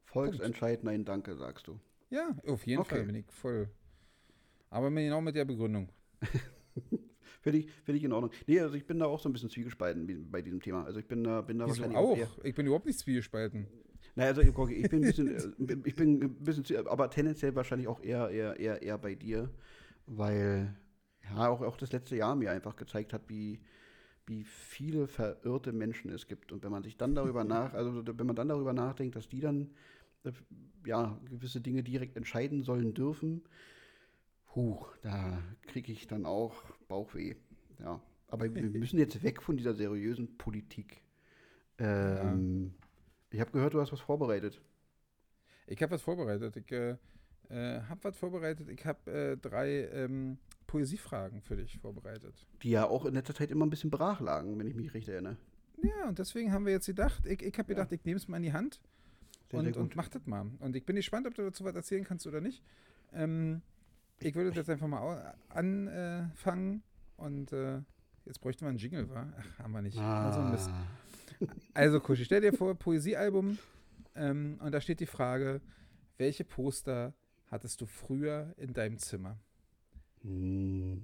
Volksentscheid, 0.05 0.83
nein, 0.83 1.05
danke, 1.05 1.35
sagst 1.35 1.67
du. 1.67 1.79
Ja, 2.09 2.35
auf 2.47 2.65
jeden 2.67 2.81
okay. 2.81 2.95
Fall 2.95 3.05
bin 3.05 3.15
ich 3.15 3.31
voll. 3.31 3.69
Aber 4.71 4.89
genau 4.89 5.21
mit 5.21 5.35
der 5.35 5.45
Begründung. 5.45 5.89
Finde 7.41 7.59
ich, 7.59 7.71
find 7.83 7.97
ich 7.97 8.03
in 8.03 8.13
Ordnung. 8.13 8.31
Nee, 8.45 8.59
also 8.59 8.75
ich 8.75 8.85
bin 8.85 8.99
da 8.99 9.05
auch 9.07 9.19
so 9.19 9.27
ein 9.27 9.33
bisschen 9.33 9.49
zwiegespalten 9.49 10.29
bei 10.29 10.43
diesem 10.43 10.61
Thema. 10.61 10.83
Also 10.83 10.99
ich 10.99 11.07
bin 11.07 11.23
da, 11.23 11.41
bin 11.41 11.57
da 11.57 11.65
Wieso 11.65 11.81
wahrscheinlich 11.81 11.97
auch. 11.97 12.37
auch 12.37 12.43
ich 12.43 12.53
bin 12.53 12.67
überhaupt 12.67 12.85
nicht 12.85 12.99
zwiegespalten. 12.99 13.67
Naja, 14.15 14.29
also 14.29 14.41
ich 14.41 14.89
bin 14.89 14.99
ein 14.99 15.07
bisschen, 15.07 15.27
äh, 15.27 15.77
ich 15.85 15.95
bin 15.95 16.21
ein 16.21 16.35
bisschen, 16.35 16.87
aber 16.87 17.09
tendenziell 17.09 17.55
wahrscheinlich 17.55 17.87
auch 17.87 18.01
eher, 18.03 18.29
eher, 18.29 18.59
eher, 18.59 18.83
eher 18.83 18.97
bei 18.99 19.15
dir, 19.15 19.49
weil 20.05 20.75
ja 21.23 21.47
auch, 21.47 21.61
auch 21.61 21.77
das 21.77 21.91
letzte 21.91 22.15
Jahr 22.15 22.35
mir 22.35 22.51
einfach 22.51 22.75
gezeigt 22.75 23.11
hat, 23.11 23.23
wie, 23.27 23.59
wie 24.27 24.43
viele 24.43 25.07
verirrte 25.07 25.71
Menschen 25.71 26.11
es 26.11 26.27
gibt. 26.27 26.51
Und 26.51 26.63
wenn 26.63 26.71
man 26.71 26.83
sich 26.83 26.95
dann 26.95 27.15
darüber 27.15 27.43
nach, 27.43 27.73
also 27.73 28.05
wenn 28.05 28.27
man 28.27 28.35
dann 28.35 28.49
darüber 28.49 28.73
nachdenkt, 28.73 29.15
dass 29.15 29.27
die 29.27 29.39
dann 29.39 29.71
äh, 30.25 30.31
ja 30.85 31.19
gewisse 31.27 31.59
Dinge 31.61 31.81
direkt 31.81 32.17
entscheiden 32.17 32.61
sollen 32.61 32.93
dürfen, 32.93 33.41
huch, 34.55 34.95
da 35.01 35.41
kriege 35.63 35.91
ich 35.91 36.07
dann 36.07 36.25
auch 36.25 36.63
Bauchweh. 36.87 37.35
Ja. 37.79 38.01
Aber 38.27 38.53
wir 38.53 38.63
müssen 38.79 38.99
jetzt 38.99 39.23
weg 39.23 39.41
von 39.41 39.57
dieser 39.57 39.73
seriösen 39.73 40.37
Politik. 40.37 41.03
Ähm, 41.77 42.73
ja. 42.73 42.87
Ich 43.31 43.39
habe 43.39 43.51
gehört, 43.51 43.73
du 43.73 43.81
hast 43.81 43.91
was 43.91 44.01
vorbereitet. 44.01 44.61
Ich 45.67 45.81
habe 45.81 45.93
was 45.93 46.01
vorbereitet. 46.01 46.55
Ich 46.57 46.71
äh, 46.71 46.97
äh 47.49 47.81
habe 47.81 48.03
was 48.03 48.17
vorbereitet. 48.17 48.67
Ich 48.69 48.85
habe 48.85 49.11
äh, 49.11 49.37
drei 49.37 49.87
ähm, 49.87 50.37
Poesiefragen 50.67 51.41
für 51.41 51.55
dich 51.55 51.77
vorbereitet. 51.79 52.47
Die 52.63 52.71
ja 52.71 52.85
auch 52.87 53.05
in 53.05 53.13
letzter 53.13 53.33
Zeit 53.33 53.51
immer 53.51 53.65
ein 53.65 53.69
bisschen 53.69 53.91
brach 53.91 54.19
lagen, 54.19 54.57
wenn 54.59 54.67
ich 54.67 54.75
mich 54.75 54.93
richtig 54.93 55.13
erinnere. 55.13 55.37
Ja, 55.83 56.07
und 56.07 56.19
deswegen 56.19 56.51
haben 56.51 56.65
wir 56.65 56.73
jetzt 56.73 56.85
gedacht, 56.85 57.25
ich, 57.25 57.41
ich 57.41 57.57
habe 57.57 57.67
gedacht, 57.67 57.91
ja. 57.91 57.95
ich 57.95 58.05
nehme 58.05 58.17
es 58.17 58.27
mal 58.27 58.37
in 58.37 58.43
die 58.43 58.53
Hand 58.53 58.81
sehr, 59.49 59.59
und, 59.59 59.65
sehr 59.65 59.77
und 59.77 59.95
mach 59.95 60.09
das 60.09 60.25
mal. 60.25 60.49
Und 60.59 60.75
ich 60.75 60.85
bin 60.85 60.95
gespannt, 60.95 61.27
ob 61.27 61.33
du 61.33 61.41
dazu 61.41 61.63
was 61.63 61.75
erzählen 61.75 62.03
kannst 62.03 62.27
oder 62.27 62.41
nicht. 62.41 62.63
Ähm, 63.13 63.61
ich 64.21 64.35
würde 64.35 64.51
jetzt 64.51 64.69
einfach 64.69 64.87
mal 64.87 65.35
anfangen 65.49 66.83
und 67.17 67.51
äh, 67.51 67.81
Jetzt 68.25 68.39
bräuchte 68.39 68.63
man 68.63 68.71
einen 68.71 68.79
Jingle, 68.79 69.09
wa? 69.09 69.31
Ach, 69.37 69.59
haben 69.59 69.73
wir 69.73 69.81
nicht. 69.81 69.97
Ah. 69.97 70.27
Also, 70.27 70.71
also 71.73 71.99
Kuschi, 71.99 72.25
stell 72.25 72.41
dir 72.41 72.53
vor, 72.53 72.75
Poesiealbum 72.75 73.57
ähm, 74.15 74.59
und 74.61 74.71
da 74.71 74.81
steht 74.81 74.99
die 74.99 75.07
Frage, 75.07 75.61
welche 76.17 76.43
Poster 76.43 77.13
hattest 77.47 77.81
du 77.81 77.85
früher 77.85 78.53
in 78.57 78.73
deinem 78.73 78.99
Zimmer? 78.99 79.39
Hm. 80.21 81.01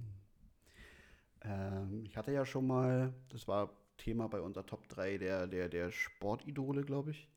Ähm, 1.42 2.04
ich 2.04 2.16
hatte 2.16 2.32
ja 2.32 2.46
schon 2.46 2.66
mal, 2.66 3.12
das 3.30 3.48
war 3.48 3.72
Thema 3.96 4.28
bei 4.28 4.40
unserer 4.40 4.64
Top 4.64 4.88
3 4.88 5.18
der, 5.18 5.46
der, 5.48 5.68
der 5.68 5.90
Sportidole, 5.90 6.82
glaube 6.84 7.10
ich. 7.10 7.28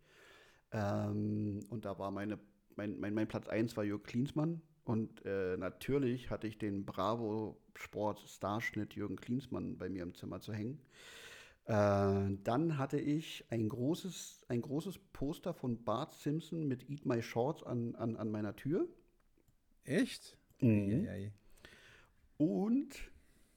Ähm, 0.71 1.59
und 1.69 1.85
da 1.85 1.97
war 1.97 2.11
meine, 2.11 2.37
mein, 2.75 2.99
mein, 2.99 3.15
mein 3.15 3.27
Platz 3.27 3.47
1 3.47 3.75
war 3.75 3.83
Jürgen 3.83 4.03
Klinsmann. 4.03 4.61
Und 4.83 5.25
äh, 5.25 5.57
natürlich 5.57 6.29
hatte 6.29 6.47
ich 6.47 6.57
den 6.57 6.85
Bravo 6.85 7.57
Sport 7.75 8.19
Starschnitt 8.27 8.93
Jürgen 8.93 9.15
Klinsmann 9.15 9.77
bei 9.77 9.89
mir 9.89 10.03
im 10.03 10.13
Zimmer 10.15 10.39
zu 10.39 10.53
hängen. 10.53 10.79
Äh, 11.65 12.37
dann 12.43 12.77
hatte 12.77 12.99
ich 12.99 13.45
ein 13.49 13.69
großes, 13.69 14.45
ein 14.47 14.61
großes 14.61 14.97
Poster 15.13 15.53
von 15.53 15.83
Bart 15.83 16.13
Simpson 16.13 16.67
mit 16.67 16.89
Eat 16.89 17.05
My 17.05 17.21
Shorts 17.21 17.63
an, 17.63 17.95
an, 17.95 18.17
an 18.17 18.31
meiner 18.31 18.55
Tür. 18.55 18.87
Echt? 19.83 20.37
Mhm. 20.59 21.31
Und 22.37 23.10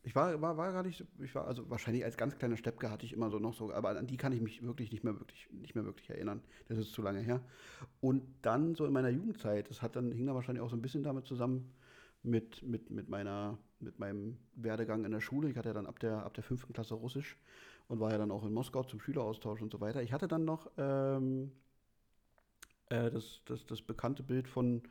ich 0.05 0.15
war, 0.15 0.41
war, 0.43 0.59
war 0.59 0.71
gar 0.73 0.83
nicht, 0.83 1.03
ich 1.19 1.35
war 1.35 1.47
also 1.47 1.69
wahrscheinlich 1.71 2.05
als 2.05 2.19
ganz 2.19 2.37
kleiner 2.37 2.59
Steppke 2.59 2.91
hatte 2.91 3.07
ich 3.07 3.15
immer 3.15 3.31
so 3.31 3.39
noch 3.39 3.55
so, 3.55 3.73
aber 3.73 3.99
an 3.99 4.07
die 4.07 4.19
kann 4.19 4.33
ich 4.33 4.43
mich 4.43 4.63
wirklich 4.63 4.93
nicht 4.93 5.03
mehr 5.03 5.19
wirklich, 5.19 5.49
nicht 5.51 5.75
mehr 5.75 5.87
wirklich 5.87 6.11
erinnern. 6.11 6.43
Das 6.69 6.77
ist 6.77 6.93
zu 6.93 7.01
lange 7.01 7.21
her. 7.21 7.41
Und 8.03 8.23
dann 8.43 8.75
so 8.75 8.85
in 8.85 8.93
meiner 8.93 9.09
Jugendzeit, 9.09 9.71
das 9.71 9.81
hat 9.81 9.97
dann, 9.97 10.13
hing 10.13 10.27
da 10.27 10.35
wahrscheinlich 10.35 10.63
auch 10.63 10.69
so 10.69 10.77
ein 10.77 10.83
bisschen 10.83 11.03
damit 11.03 11.27
zusammen 11.27 11.73
mit, 12.23 12.63
mit, 12.63 12.91
mit 12.91 13.09
meiner, 13.09 13.57
mit 13.81 13.99
meinem 13.99 14.37
Werdegang 14.55 15.07
in 15.07 15.11
der 15.11 15.23
Schule. 15.23 15.49
Ich 15.49 15.57
hatte 15.57 15.71
ja 15.71 15.75
dann 15.75 15.87
ab 15.87 15.99
der, 16.01 16.23
ab 16.25 16.35
der 16.35 16.45
fünften 16.45 16.75
Klasse 16.75 16.95
Russisch 16.95 17.39
und 17.89 17.99
war 17.99 18.13
ja 18.13 18.19
dann 18.19 18.31
auch 18.31 18.45
in 18.45 18.53
Moskau 18.53 18.83
zum 18.83 19.01
Schüleraustausch 19.01 19.63
und 19.63 19.73
so 19.73 19.81
weiter. 19.81 20.03
Ich 20.03 20.13
hatte 20.13 20.29
dann 20.29 20.45
noch 20.45 20.71
ähm, 20.77 21.51
äh, 22.91 23.11
das, 23.11 23.41
das, 23.47 23.65
das 23.65 23.81
bekannte 23.81 24.23
Bild 24.23 24.49
von 24.49 24.83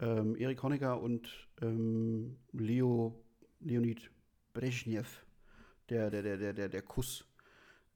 ähm, 0.00 0.36
Erik 0.36 0.62
Honecker 0.62 1.02
und 1.02 1.48
ähm, 1.60 2.36
Leo, 2.52 3.20
Leonid 3.60 4.10
Brezhnev, 4.58 5.24
der, 5.88 6.10
der, 6.10 6.22
der, 6.22 6.52
der, 6.52 6.68
der 6.68 6.82
Kuss. 6.82 7.24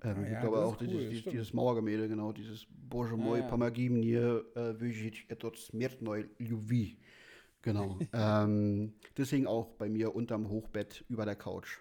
Ähm, 0.05 0.17
ah 0.17 0.23
ja, 0.23 0.33
ich 0.33 0.41
glaube 0.41 0.65
auch 0.65 0.81
cool, 0.81 0.87
dieses, 0.87 1.09
dieses, 1.09 1.25
dieses, 1.25 1.53
Mauergemälde, 1.53 2.09
genau, 2.09 2.33
dieses 2.33 2.67
Boże 2.71 3.17
moje 3.17 3.33
ah, 3.33 3.37
ja, 3.39 3.45
ja. 3.45 3.51
pomagim 3.51 4.01
nie 4.01 4.17
äh, 4.17 4.75
wyżyć 4.75 5.27
etot 5.29 5.59
smiertnoj 5.59 6.29
ljubi. 6.39 6.97
Genau. 7.63 7.99
ähm, 8.13 8.93
das 9.15 9.31
hing 9.31 9.47
auch 9.47 9.75
bei 9.79 9.89
mir 9.89 10.15
unterm 10.15 10.49
Hochbett 10.49 11.05
über 11.09 11.25
der 11.25 11.37
Couch. 11.37 11.81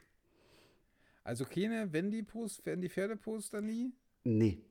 Also 1.24 1.46
keine 1.46 1.94
Wendy-Post, 1.94 2.66
Wendy-Pferdeposter 2.66 3.62
nie? 3.62 3.94
Nee. 4.24 4.64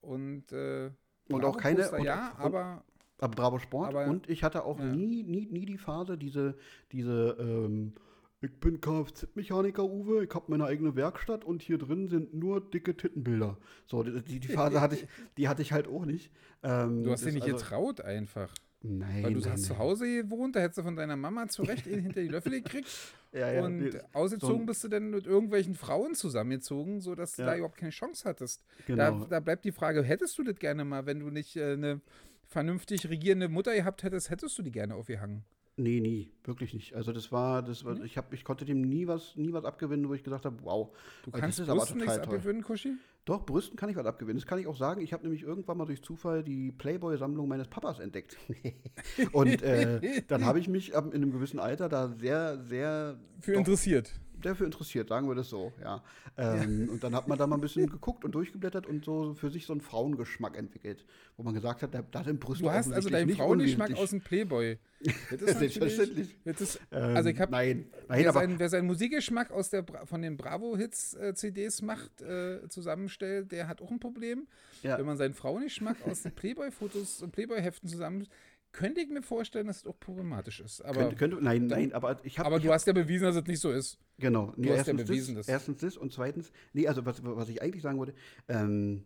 Und, 0.00 0.52
äh, 0.52 0.90
und 1.28 1.44
auch 1.44 1.56
keine. 1.56 1.90
Und, 1.90 2.04
ja, 2.04 2.30
und, 2.30 2.40
aber. 2.40 2.84
Aber 3.18 3.34
Bravo 3.36 3.58
Sport. 3.58 3.88
Aber, 3.94 4.06
und 4.06 4.28
ich 4.28 4.42
hatte 4.42 4.64
auch 4.64 4.78
nie, 4.78 5.22
nie, 5.22 5.46
nie 5.46 5.66
die 5.66 5.78
Phase, 5.78 6.18
diese, 6.18 6.56
diese 6.90 7.36
ähm, 7.38 7.94
ich 8.42 8.58
bin 8.58 8.80
Kfz-Mechaniker, 8.80 9.84
Uwe, 9.84 10.24
ich 10.24 10.34
habe 10.34 10.46
meine 10.48 10.64
eigene 10.64 10.96
Werkstatt 10.96 11.44
und 11.44 11.62
hier 11.62 11.78
drin 11.78 12.08
sind 12.08 12.34
nur 12.34 12.60
dicke 12.60 12.96
Tittenbilder. 12.96 13.56
So, 13.86 14.02
die, 14.02 14.40
die 14.40 14.48
Phase 14.48 14.80
hatte 14.80 14.96
ich, 14.96 15.06
die 15.36 15.48
hatte 15.48 15.62
ich 15.62 15.72
halt 15.72 15.86
auch 15.86 16.04
nicht. 16.04 16.30
Ähm, 16.62 17.04
du 17.04 17.12
hast 17.12 17.24
dir 17.24 17.32
nicht 17.32 17.44
also, 17.44 17.56
getraut 17.56 18.00
einfach. 18.00 18.52
Nein. 18.82 19.22
Weil 19.22 19.34
du 19.34 19.40
nein, 19.40 19.52
hast 19.52 19.60
nein. 19.60 19.68
zu 19.68 19.78
Hause 19.78 20.06
gewohnt, 20.24 20.56
da 20.56 20.60
hättest 20.60 20.78
du 20.78 20.82
von 20.82 20.96
deiner 20.96 21.16
Mama 21.16 21.46
zurecht 21.46 21.86
hinter 21.86 22.20
die 22.20 22.28
Löffel 22.28 22.52
gekriegt. 22.60 22.88
ja, 23.32 23.52
ja, 23.52 23.64
und 23.64 23.78
nee, 23.78 23.90
ausgezogen 24.12 24.60
so 24.60 24.66
bist 24.66 24.82
du 24.82 24.88
dann 24.88 25.10
mit 25.10 25.24
irgendwelchen 25.24 25.76
Frauen 25.76 26.16
zusammengezogen, 26.16 27.00
sodass 27.00 27.36
ja. 27.36 27.44
du 27.44 27.50
da 27.50 27.56
überhaupt 27.56 27.78
keine 27.78 27.92
Chance 27.92 28.28
hattest. 28.28 28.64
Genau. 28.86 29.20
Da, 29.20 29.26
da, 29.26 29.40
bleibt 29.40 29.64
die 29.64 29.72
Frage, 29.72 30.02
hättest 30.02 30.36
du 30.36 30.42
das 30.42 30.56
gerne 30.56 30.84
mal, 30.84 31.06
wenn 31.06 31.20
du 31.20 31.30
nicht 31.30 31.56
äh, 31.56 31.74
eine 31.74 32.00
vernünftig 32.48 33.08
regierende 33.08 33.48
Mutter 33.48 33.72
gehabt 33.74 34.02
hättest, 34.02 34.30
hättest 34.30 34.58
du 34.58 34.62
die 34.62 34.72
gerne 34.72 34.96
aufgehangen? 34.96 35.44
Nee, 35.76 36.00
nie, 36.00 36.30
wirklich 36.44 36.74
nicht. 36.74 36.94
Also 36.94 37.12
das 37.12 37.32
war, 37.32 37.62
das 37.62 37.84
war, 37.84 37.94
mhm. 37.94 38.04
ich 38.04 38.18
habe, 38.18 38.34
ich 38.34 38.44
konnte 38.44 38.66
dem 38.66 38.82
nie 38.82 39.06
was, 39.06 39.36
nie 39.36 39.52
was 39.54 39.64
abgewinnen, 39.64 40.06
wo 40.08 40.14
ich 40.14 40.22
gesagt 40.22 40.44
habe, 40.44 40.56
wow. 40.62 40.94
Du 41.24 41.30
kannst 41.30 41.58
das 41.58 41.66
Brüsten 41.66 41.96
nichts 41.96 42.16
toll. 42.16 42.24
abgewinnen, 42.24 42.62
Kuschi? 42.62 42.96
Doch, 43.24 43.46
Brüsten 43.46 43.76
kann 43.76 43.88
ich 43.88 43.96
was 43.96 44.04
abgewinnen. 44.04 44.38
Das 44.38 44.46
kann 44.46 44.58
ich 44.58 44.66
auch 44.66 44.76
sagen. 44.76 45.00
Ich 45.00 45.12
habe 45.12 45.22
nämlich 45.22 45.42
irgendwann 45.42 45.78
mal 45.78 45.86
durch 45.86 46.02
Zufall 46.02 46.42
die 46.42 46.72
Playboy-Sammlung 46.72 47.48
meines 47.48 47.68
Papas 47.68 48.00
entdeckt. 48.00 48.36
und 49.32 49.62
äh, 49.62 50.22
dann 50.28 50.44
habe 50.44 50.58
ich 50.58 50.68
mich 50.68 50.92
in 50.92 51.12
einem 51.14 51.32
gewissen 51.32 51.58
Alter 51.58 51.88
da 51.88 52.08
sehr, 52.08 52.58
sehr 52.58 53.18
für 53.40 53.54
interessiert 53.54 54.12
dafür 54.44 54.66
interessiert, 54.66 55.08
sagen 55.08 55.28
wir 55.28 55.34
das 55.34 55.48
so, 55.48 55.72
ja. 55.82 56.02
Ähm. 56.36 56.88
Und 56.90 57.02
dann 57.02 57.14
hat 57.14 57.28
man 57.28 57.38
da 57.38 57.46
mal 57.46 57.56
ein 57.56 57.60
bisschen 57.60 57.88
geguckt 57.88 58.24
und 58.24 58.34
durchgeblättert 58.34 58.86
und 58.86 59.04
so 59.04 59.34
für 59.34 59.50
sich 59.50 59.66
so 59.66 59.72
einen 59.72 59.80
Frauengeschmack 59.80 60.56
entwickelt, 60.56 61.04
wo 61.36 61.42
man 61.42 61.54
gesagt 61.54 61.82
hat, 61.82 61.94
da, 61.94 62.02
da 62.02 62.24
sind 62.24 62.40
Brüste 62.40 62.64
Du 62.64 62.70
hast 62.70 62.92
also 62.92 63.08
deinen 63.08 63.34
Frauengeschmack 63.34 63.94
aus 63.96 64.10
dem 64.10 64.20
Playboy. 64.20 64.78
Das 65.30 65.42
ist 65.42 65.58
Selbstverständlich. 65.58 66.36
Das, 66.44 66.78
ähm, 66.92 67.16
also 67.16 67.28
ich 67.28 67.40
habe, 67.40 67.50
nein, 67.50 67.86
nein, 68.08 68.20
wer, 68.20 68.28
aber 68.28 68.40
seinen, 68.40 68.58
wer 68.60 68.68
seinen 68.68 68.86
Musikgeschmack 68.86 69.50
aus 69.50 69.68
der 69.68 69.84
von 70.04 70.22
den 70.22 70.36
Bravo-Hits-CDs 70.36 71.80
äh, 71.80 71.84
macht, 71.84 72.22
äh, 72.22 72.68
zusammenstellt, 72.68 73.50
der 73.50 73.66
hat 73.66 73.82
auch 73.82 73.90
ein 73.90 73.98
Problem. 73.98 74.46
Ja. 74.84 74.98
Wenn 74.98 75.06
man 75.06 75.16
seinen 75.16 75.34
Frauengeschmack 75.34 76.06
aus 76.06 76.22
den 76.22 76.32
Playboy-Fotos 76.32 77.20
und 77.22 77.32
Playboy-Heften 77.32 77.88
zusammenstellt, 77.88 78.30
könnte 78.72 79.00
ich 79.00 79.08
mir 79.08 79.22
vorstellen, 79.22 79.66
dass 79.66 79.78
es 79.78 79.86
auch 79.86 79.98
problematisch 79.98 80.60
ist. 80.60 80.82
Aber 80.84 81.00
könnte, 81.00 81.16
könnte, 81.16 81.36
nein, 81.40 81.66
nein, 81.66 81.92
aber 81.92 82.18
ich 82.24 82.38
habe. 82.38 82.46
Aber 82.46 82.60
du 82.60 82.72
hast 82.72 82.86
ja 82.86 82.92
bewiesen, 82.92 83.24
dass 83.24 83.36
es 83.36 83.46
nicht 83.46 83.60
so 83.60 83.70
ist. 83.70 83.98
Genau. 84.18 84.52
Nee, 84.56 84.68
du 84.68 84.78
hast 84.78 84.86
ja 84.86 84.94
bewiesen, 84.94 85.34
das, 85.34 85.48
Erstens 85.48 85.80
das 85.80 85.96
und 85.96 86.12
zweitens, 86.12 86.52
nee, 86.72 86.86
also 86.88 87.04
was, 87.04 87.22
was 87.24 87.48
ich 87.48 87.62
eigentlich 87.62 87.82
sagen 87.82 87.98
wollte, 87.98 88.14
ähm, 88.48 89.04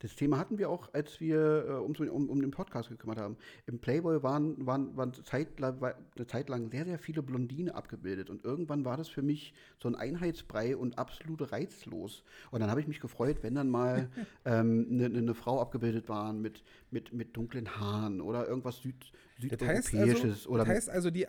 das 0.00 0.16
Thema 0.16 0.38
hatten 0.38 0.58
wir 0.58 0.70
auch, 0.70 0.92
als 0.94 1.20
wir 1.20 1.66
äh, 1.68 1.72
um, 1.72 1.92
um, 1.92 2.30
um, 2.30 2.40
den 2.40 2.50
Podcast 2.50 2.88
gekümmert 2.88 3.18
haben. 3.18 3.36
Im 3.66 3.78
Playboy 3.78 4.22
waren, 4.22 4.66
waren, 4.66 4.96
waren 4.96 5.12
zeitlang, 5.12 5.80
war 5.80 5.94
eine 6.16 6.26
Zeit 6.26 6.48
lang 6.48 6.70
sehr, 6.70 6.86
sehr 6.86 6.98
viele 6.98 7.22
Blondine 7.22 7.74
abgebildet. 7.74 8.30
Und 8.30 8.42
irgendwann 8.44 8.86
war 8.86 8.96
das 8.96 9.08
für 9.08 9.20
mich 9.20 9.52
so 9.78 9.88
ein 9.88 9.94
Einheitsbrei 9.94 10.74
und 10.74 10.98
absolut 10.98 11.52
reizlos. 11.52 12.24
Und 12.50 12.60
dann 12.60 12.70
habe 12.70 12.80
ich 12.80 12.88
mich 12.88 13.00
gefreut, 13.00 13.42
wenn 13.42 13.54
dann 13.54 13.68
mal 13.68 14.08
eine 14.44 14.60
ähm, 14.60 14.96
ne, 14.96 15.10
ne, 15.10 15.20
ne 15.20 15.34
Frau 15.34 15.60
abgebildet 15.60 16.08
war 16.08 16.32
mit, 16.32 16.64
mit, 16.90 17.12
mit 17.12 17.36
dunklen 17.36 17.78
Haaren 17.78 18.22
oder 18.22 18.48
irgendwas 18.48 18.78
Süd, 18.78 19.12
Südeuropäisches. 19.38 19.90
Das 19.90 20.00
heißt 20.00 20.24
also, 20.24 20.48
oder 20.48 20.64
das 20.64 20.74
heißt 20.74 20.90
also 20.90 21.10
die 21.10 21.26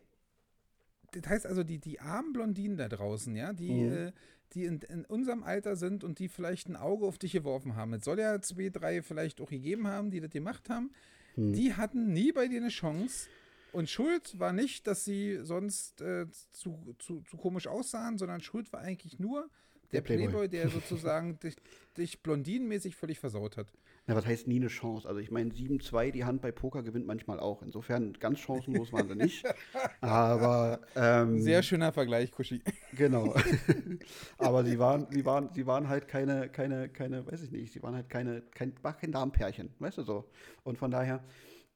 das 1.13 1.30
heißt 1.30 1.45
also, 1.45 1.63
die, 1.63 1.80
die 1.80 1.99
armen 1.99 2.32
Blondinen 2.32 2.78
da 2.78 2.88
draußen, 2.88 3.36
ja, 3.36 3.51
die, 3.51 3.69
mhm. 3.69 3.91
äh, 3.91 4.11
die 4.53 4.65
in, 4.65 4.81
in, 4.81 5.05
unserem 5.05 5.43
Alter 5.43 5.75
sind 5.75 6.03
und 6.03 6.19
die 6.19 6.27
vielleicht 6.27 6.67
ein 6.67 6.75
Auge 6.75 7.05
auf 7.05 7.17
dich 7.17 7.31
geworfen 7.31 7.75
haben. 7.75 7.93
Es 7.93 8.05
soll 8.05 8.19
ja 8.19 8.41
zwei, 8.41 8.69
drei 8.69 9.01
vielleicht 9.01 9.41
auch 9.41 9.49
gegeben 9.49 9.87
haben, 9.87 10.11
die 10.11 10.19
das 10.19 10.31
gemacht 10.31 10.69
haben. 10.69 10.91
Hm. 11.35 11.53
Die 11.53 11.73
hatten 11.73 12.13
nie 12.13 12.31
bei 12.31 12.47
dir 12.47 12.59
eine 12.59 12.69
Chance. 12.69 13.27
Und 13.71 13.89
Schuld 13.89 14.37
war 14.37 14.51
nicht, 14.51 14.85
dass 14.87 15.05
sie 15.05 15.39
sonst 15.43 16.01
äh, 16.01 16.27
zu, 16.51 16.95
zu, 16.99 17.21
zu, 17.21 17.37
komisch 17.37 17.67
aussahen, 17.67 18.17
sondern 18.17 18.41
Schuld 18.41 18.71
war 18.73 18.81
eigentlich 18.81 19.17
nur 19.17 19.49
der, 19.91 20.01
der 20.01 20.07
Playboy. 20.07 20.27
Playboy. 20.27 20.49
der 20.49 20.69
sozusagen 20.69 21.39
dich, 21.39 21.55
dich 21.97 22.21
blondinenmäßig 22.21 22.95
völlig 22.95 23.19
versaut 23.19 23.57
hat. 23.57 23.71
Ja, 24.07 24.15
was 24.15 24.25
heißt 24.25 24.47
nie 24.47 24.55
eine 24.55 24.67
Chance? 24.67 25.07
Also 25.07 25.19
ich 25.19 25.29
meine, 25.29 25.51
7-2, 25.51 26.11
die 26.11 26.25
Hand 26.25 26.41
bei 26.41 26.51
Poker 26.51 26.81
gewinnt 26.81 27.05
manchmal 27.05 27.39
auch. 27.39 27.61
Insofern 27.61 28.13
ganz 28.13 28.39
chancenlos 28.39 28.91
waren 28.91 29.07
sie 29.07 29.15
nicht. 29.15 29.45
Aber 30.01 30.81
ähm, 30.95 31.39
sehr 31.39 31.61
schöner 31.61 31.91
Vergleich, 31.91 32.31
Kuschi. 32.31 32.61
Genau. 32.93 33.33
Aber 34.37 34.65
sie 34.65 34.77
waren, 34.77 35.07
sie 35.11 35.25
waren, 35.25 35.49
sie 35.53 35.65
waren 35.65 35.87
halt 35.87 36.09
keine, 36.09 36.49
keine, 36.49 36.89
keine, 36.89 37.25
weiß 37.25 37.43
ich 37.43 37.51
nicht, 37.51 37.71
sie 37.71 37.81
waren 37.81 37.95
halt 37.95 38.09
keine, 38.09 38.41
kein, 38.53 38.73
war 38.81 38.97
kein 38.97 39.13
Damenpärchen, 39.13 39.69
weißt 39.79 39.99
du 39.99 40.03
so. 40.03 40.29
Und 40.63 40.77
von 40.77 40.91
daher, 40.91 41.23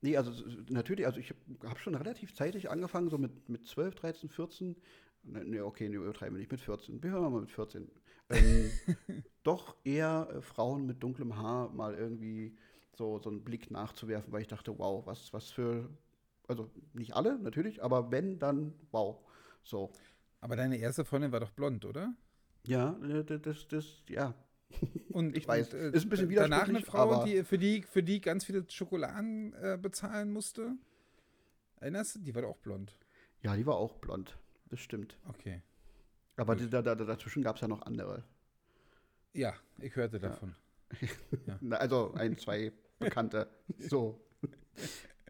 nee, 0.02 0.18
also 0.18 0.32
natürlich, 0.70 1.06
also 1.06 1.20
ich 1.22 1.34
habe 1.64 1.80
schon 1.80 1.96
relativ 1.96 2.36
zeitig 2.36 2.70
angefangen, 2.70 3.10
so 3.10 3.18
mit, 3.18 3.48
mit 3.48 3.66
12, 3.66 3.96
13, 3.96 4.30
14. 4.30 4.76
Ne, 5.24 5.64
okay, 5.64 5.88
ne, 5.88 5.96
übertreiben 5.96 6.36
wir 6.36 6.40
nicht 6.40 6.52
mit 6.52 6.60
14. 6.60 7.02
Wir 7.02 7.12
hören 7.12 7.32
mal 7.32 7.40
mit 7.40 7.52
14 7.52 7.90
ähm, 8.30 8.72
doch 9.44 9.76
eher 9.84 10.28
äh, 10.32 10.42
Frauen 10.42 10.86
mit 10.86 11.02
dunklem 11.04 11.38
Haar 11.38 11.70
mal 11.70 11.94
irgendwie 11.94 12.58
so, 12.94 13.20
so 13.20 13.30
einen 13.30 13.44
Blick 13.44 13.72
nachzuwerfen, 13.72 14.32
weil 14.32 14.42
ich 14.42 14.48
dachte, 14.48 14.78
wow, 14.78 15.06
was, 15.06 15.34
was 15.34 15.52
für, 15.52 15.90
also 16.48 16.70
nicht 16.94 17.16
alle 17.16 17.38
natürlich, 17.40 17.84
aber 17.84 18.12
wenn, 18.12 18.40
dann 18.40 18.74
wow. 18.92 19.18
So. 19.64 19.92
Aber 20.42 20.56
deine 20.56 20.78
erste 20.78 21.06
Freundin 21.06 21.32
war 21.32 21.40
doch 21.40 21.52
blond, 21.52 21.86
oder? 21.86 22.14
Ja, 22.66 22.98
äh, 23.04 23.24
das, 23.24 23.42
das, 23.42 23.68
das 23.68 23.86
ja. 24.10 24.34
Und 25.10 25.38
ich 25.38 25.48
weiß, 25.48 25.74
und, 25.74 25.80
äh, 25.80 25.92
ist 25.92 26.04
ein 26.06 26.10
bisschen 26.10 26.34
Danach 26.36 26.68
eine 26.68 26.82
Frau, 26.82 27.24
die, 27.24 27.44
für, 27.44 27.58
die, 27.58 27.84
für 27.84 28.04
die 28.04 28.22
ganz 28.22 28.46
viele 28.46 28.66
Schokoladen 28.70 29.54
äh, 29.54 29.78
bezahlen 29.82 30.32
musste. 30.32 30.76
Erinnerst 31.80 32.16
du? 32.16 32.20
Die 32.20 32.34
war 32.34 32.42
doch 32.42 32.50
auch 32.50 32.58
blond. 32.58 32.98
Ja, 33.42 33.56
die 33.56 33.66
war 33.66 33.76
auch 33.76 33.96
blond. 33.96 34.38
Das 34.70 34.80
stimmt. 34.80 35.18
Okay. 35.28 35.62
Aber 36.38 36.56
da, 36.56 36.82
da, 36.82 36.96
dazwischen 36.96 37.44
gab 37.44 37.56
es 37.56 37.62
ja 37.62 37.68
noch 37.68 37.82
andere. 37.84 38.24
Ja, 39.34 39.54
ich 39.80 39.96
hörte 39.96 40.20
davon. 40.20 40.56
Ja. 41.48 41.60
ja. 41.62 41.78
also 41.78 42.14
ein, 42.14 42.38
zwei 42.38 42.72
Bekannte. 43.00 43.48
so. 43.80 44.22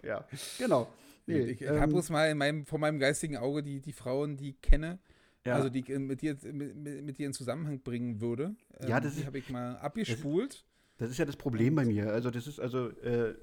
ja, 0.04 0.28
genau. 0.60 0.92
Nee, 1.26 1.40
ich, 1.40 1.62
ähm, 1.62 1.80
habe 1.80 1.94
bloß 1.94 2.10
mal 2.10 2.30
in 2.30 2.38
meinem, 2.38 2.66
vor 2.66 2.78
meinem 2.78 3.00
geistigen 3.00 3.38
Auge 3.38 3.64
die, 3.64 3.80
die 3.80 3.94
Frauen, 3.94 4.38
die 4.38 4.50
ich 4.50 4.62
kenne, 4.62 5.00
ja. 5.46 5.56
also 5.56 5.70
die 5.70 5.82
mit 5.98 6.22
dir, 6.22 6.38
mit, 6.52 6.76
mit 6.76 7.18
dir 7.18 7.26
in 7.26 7.34
Zusammenhang 7.34 7.80
bringen 7.82 8.22
würde. 8.22 8.56
Ja, 8.86 9.00
das 9.00 9.14
ähm, 9.14 9.22
die 9.22 9.26
habe 9.26 9.38
ich 9.40 9.50
mal 9.50 9.78
abgespult. 9.78 10.52
Das, 10.52 10.64
das, 10.98 11.10
ist 11.12 11.18
ja 11.18 11.26
das 11.26 11.38
Problem 11.38 11.74
bei 11.74 11.86
mir. 11.86 12.12
Also 12.12 12.30
das 12.30 12.46
ist 12.46 12.60
also, 12.60 12.90
äh, 13.00 13.34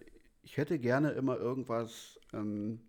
ich 0.43 0.59
hätte 0.59 0.79
gerne 0.79 1.13
immer 1.13 1.39
irgendwas. 1.39 2.21
Ähm, 2.33 2.81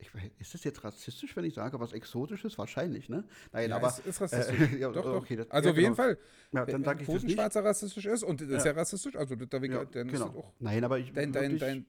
ich, 0.00 0.10
ist 0.38 0.54
das 0.54 0.64
jetzt 0.64 0.82
rassistisch, 0.82 1.36
wenn 1.36 1.44
ich 1.44 1.54
sage, 1.54 1.78
was 1.78 1.92
Exotisches? 1.92 2.58
Wahrscheinlich, 2.58 3.08
ne? 3.08 3.24
Nein, 3.52 3.70
ja, 3.70 3.76
aber. 3.76 3.88
Es 3.88 3.98
ist 4.00 4.20
rassistisch. 4.20 4.72
Äh, 4.72 4.78
ja, 4.80 4.90
doch, 4.90 5.04
okay, 5.06 5.36
das, 5.36 5.50
also 5.50 5.68
ja, 5.68 5.72
auf 5.72 5.78
jeden 5.78 5.94
genau. 5.94 6.02
Fall. 6.02 6.18
Ja, 6.52 6.66
dann 6.66 6.84
sage 6.84 7.02
ich 7.02 7.08
das 7.08 7.22
nicht. 7.22 7.34
Schwarzer 7.34 7.64
rassistisch 7.64 8.06
ist 8.06 8.22
und 8.22 8.40
das 8.40 8.48
ist 8.48 8.64
ja 8.64 8.72
rassistisch, 8.72 9.16
also 9.16 9.36
da 9.36 9.58
ja, 9.58 9.84
dann 9.84 10.08
genau. 10.08 10.26
ist 10.26 10.36
auch. 10.36 10.52
Nein, 10.58 10.84
aber 10.84 10.98
ich. 10.98 11.12
Dein, 11.12 11.32
dein, 11.32 11.58
dein, 11.58 11.86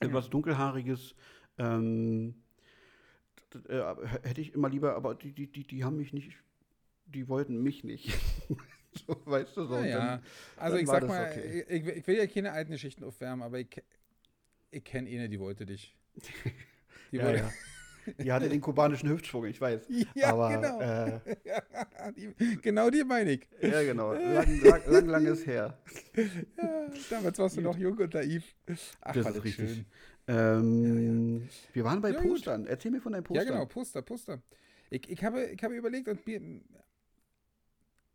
etwas 0.00 0.30
Dunkelhaariges. 0.30 1.14
Ähm, 1.58 2.34
äh, 3.68 3.82
hätte 4.22 4.40
ich 4.40 4.54
immer 4.54 4.68
lieber, 4.68 4.94
aber 4.96 5.14
die, 5.14 5.32
die, 5.32 5.46
die, 5.46 5.66
die 5.66 5.84
haben 5.84 5.96
mich 5.96 6.12
nicht, 6.12 6.32
die 7.06 7.28
wollten 7.28 7.62
mich 7.62 7.84
nicht. 7.84 8.18
so, 9.06 9.20
weißt 9.24 9.56
du 9.56 9.66
so. 9.66 9.78
Ja, 9.78 9.98
dann, 9.98 10.22
also 10.56 10.76
dann 10.76 10.84
ich 10.84 10.90
sag 10.90 11.06
mal, 11.06 11.30
okay. 11.30 11.64
ich, 11.68 11.86
ich, 11.86 12.06
will 12.06 12.16
ja 12.16 12.26
keine 12.26 12.52
alten 12.52 12.72
Geschichten 12.72 13.04
aufwärmen, 13.04 13.42
aber 13.42 13.58
ich, 13.58 13.82
ich 14.70 14.84
kenne 14.84 15.10
eine, 15.10 15.28
die 15.28 15.40
wollte 15.40 15.66
dich. 15.66 15.94
Die, 17.12 17.18
ja, 17.18 17.30
ja. 17.30 17.52
die 18.18 18.32
hatte 18.32 18.48
den 18.48 18.60
kubanischen 18.60 19.08
Hüftschwung, 19.10 19.44
ich 19.44 19.60
weiß. 19.60 19.82
Ja, 20.14 20.32
aber, 20.32 20.48
genau. 20.48 20.80
Äh, 20.80 21.20
die, 22.16 22.56
genau 22.62 22.90
die 22.90 23.04
meine 23.04 23.32
ich. 23.32 23.48
Ja, 23.60 23.82
genau. 23.82 24.12
Lang, 24.14 24.62
lang, 24.62 24.82
lang, 24.86 25.06
lang 25.06 25.26
ist 25.26 25.46
her. 25.46 25.78
Ja, 26.16 26.86
damals 27.10 27.38
warst 27.38 27.56
du 27.58 27.60
noch 27.60 27.76
jung 27.76 27.98
und 27.98 28.14
naiv. 28.14 28.56
Ach, 29.02 29.12
das 29.12 29.26
ist 29.36 29.44
richtig. 29.44 29.70
Schön. 29.70 29.86
Ähm. 30.26 31.48
Wir 31.72 31.84
waren 31.84 32.00
bei 32.00 32.12
Postern. 32.12 32.62
Gut. 32.62 32.70
Erzähl 32.70 32.90
mir 32.90 33.00
von 33.00 33.12
deinem 33.12 33.24
Poster. 33.24 33.44
Ja, 33.44 33.50
genau, 33.50 33.66
Poster, 33.66 34.02
Poster. 34.02 34.42
Ich, 34.88 35.08
ich, 35.10 35.22
habe, 35.22 35.44
ich 35.44 35.62
habe 35.62 35.74
überlegt 35.74 36.08
und 36.08 36.26
mir. 36.26 36.40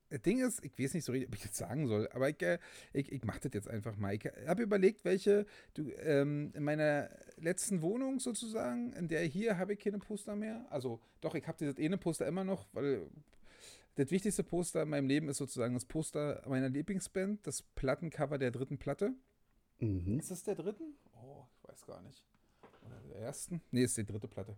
Das 0.09 0.21
Ding 0.21 0.39
ist, 0.39 0.63
ich 0.63 0.77
weiß 0.79 0.93
nicht 0.93 1.03
so 1.03 1.11
richtig, 1.11 1.29
ob 1.29 1.35
ich 1.35 1.41
das 1.41 1.57
sagen 1.57 1.87
soll, 1.87 2.07
aber 2.13 2.29
ich, 2.29 2.41
äh, 2.41 2.59
ich, 2.93 3.11
ich 3.11 3.23
mache 3.23 3.41
das 3.41 3.53
jetzt 3.53 3.69
einfach 3.69 3.97
mal. 3.97 4.13
Ich 4.15 4.23
habe 4.47 4.63
überlegt, 4.63 5.03
welche, 5.03 5.45
du, 5.73 5.91
ähm, 5.99 6.51
in 6.55 6.63
meiner 6.63 7.09
letzten 7.37 7.81
Wohnung 7.81 8.19
sozusagen, 8.19 8.93
in 8.93 9.07
der 9.07 9.23
hier 9.23 9.57
habe 9.57 9.73
ich 9.73 9.79
keine 9.79 9.99
Poster 9.99 10.35
mehr. 10.35 10.65
Also 10.69 10.99
doch, 11.21 11.35
ich 11.35 11.47
habe 11.47 11.57
dieses 11.57 11.77
eine 11.77 11.97
Poster 11.97 12.25
immer 12.25 12.43
noch, 12.43 12.67
weil 12.73 13.07
das 13.95 14.11
wichtigste 14.11 14.43
Poster 14.43 14.83
in 14.83 14.89
meinem 14.89 15.07
Leben 15.07 15.27
ist 15.27 15.37
sozusagen 15.37 15.73
das 15.73 15.85
Poster 15.85 16.43
meiner 16.47 16.69
Lieblingsband, 16.69 17.45
das 17.45 17.61
Plattencover 17.61 18.37
der 18.37 18.51
dritten 18.51 18.77
Platte. 18.77 19.13
Mhm. 19.79 20.19
Ist 20.19 20.31
das 20.31 20.43
der 20.43 20.55
dritten? 20.55 20.95
weiß 21.77 21.85
gar 21.85 22.01
nicht. 22.01 22.23
Oder 22.85 22.99
der 23.09 23.21
ersten? 23.21 23.61
Nee, 23.71 23.83
ist 23.83 23.97
die 23.97 24.05
dritte 24.05 24.27
Platte. 24.27 24.55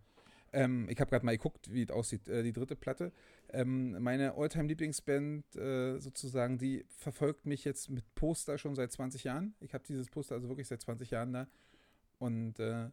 Ähm, 0.51 0.87
ich 0.89 0.99
habe 0.99 1.09
gerade 1.09 1.25
mal 1.25 1.37
geguckt, 1.37 1.71
wie 1.71 1.83
es 1.83 1.91
aussieht, 1.91 2.27
äh, 2.27 2.43
die 2.43 2.53
dritte 2.53 2.75
Platte. 2.75 3.11
Ähm, 3.51 4.01
meine 4.01 4.35
Alltime-Lieblingsband 4.35 5.55
äh, 5.55 5.99
sozusagen, 5.99 6.57
die 6.57 6.85
verfolgt 6.89 7.45
mich 7.45 7.63
jetzt 7.65 7.89
mit 7.89 8.03
Poster 8.15 8.57
schon 8.57 8.75
seit 8.75 8.91
20 8.91 9.23
Jahren. 9.23 9.55
Ich 9.59 9.73
habe 9.73 9.83
dieses 9.87 10.09
Poster 10.09 10.35
also 10.35 10.49
wirklich 10.49 10.67
seit 10.67 10.81
20 10.81 11.11
Jahren 11.11 11.33
da. 11.33 11.47
Und 12.19 12.59
äh, 12.59 12.89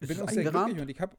bin 0.00 0.20
auch 0.20 0.28
sehr 0.28 0.50
glücklich. 0.50 0.80
Und 0.80 0.88
ich 0.88 1.00
habe. 1.00 1.16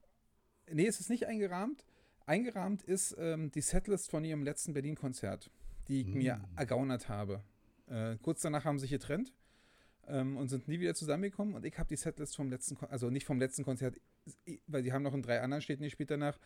Nee, 0.71 0.85
es 0.85 0.99
ist 0.99 1.09
nicht 1.09 1.25
eingerahmt. 1.25 1.85
Eingerahmt 2.25 2.83
ist 2.83 3.15
ähm, 3.17 3.51
die 3.51 3.61
Setlist 3.61 4.11
von 4.11 4.23
ihrem 4.25 4.43
letzten 4.43 4.73
Berlin-Konzert, 4.73 5.49
die 5.87 6.01
ich 6.01 6.07
mm. 6.07 6.17
mir 6.17 6.41
ergaunert 6.57 7.07
habe. 7.07 7.41
Äh, 7.87 8.17
kurz 8.21 8.41
danach 8.41 8.65
haben 8.65 8.77
sie 8.77 8.83
sich 8.83 8.91
getrennt 8.91 9.31
ähm, 10.07 10.37
und 10.37 10.49
sind 10.49 10.67
nie 10.67 10.79
wieder 10.79 10.93
zusammengekommen. 10.93 11.55
Und 11.55 11.65
ich 11.65 11.77
habe 11.79 11.87
die 11.87 11.95
Setlist 11.95 12.35
vom 12.35 12.49
letzten, 12.49 12.75
Kon 12.75 12.89
also 12.89 13.09
nicht 13.09 13.25
vom 13.25 13.39
letzten 13.39 13.63
Konzert, 13.63 13.95
weil 14.67 14.83
die 14.83 14.91
haben 14.91 15.03
noch 15.03 15.13
in 15.13 15.21
drei 15.21 15.41
anderen 15.41 15.61
Städten 15.61 15.83
gespielt 15.83 16.11
danach, 16.11 16.37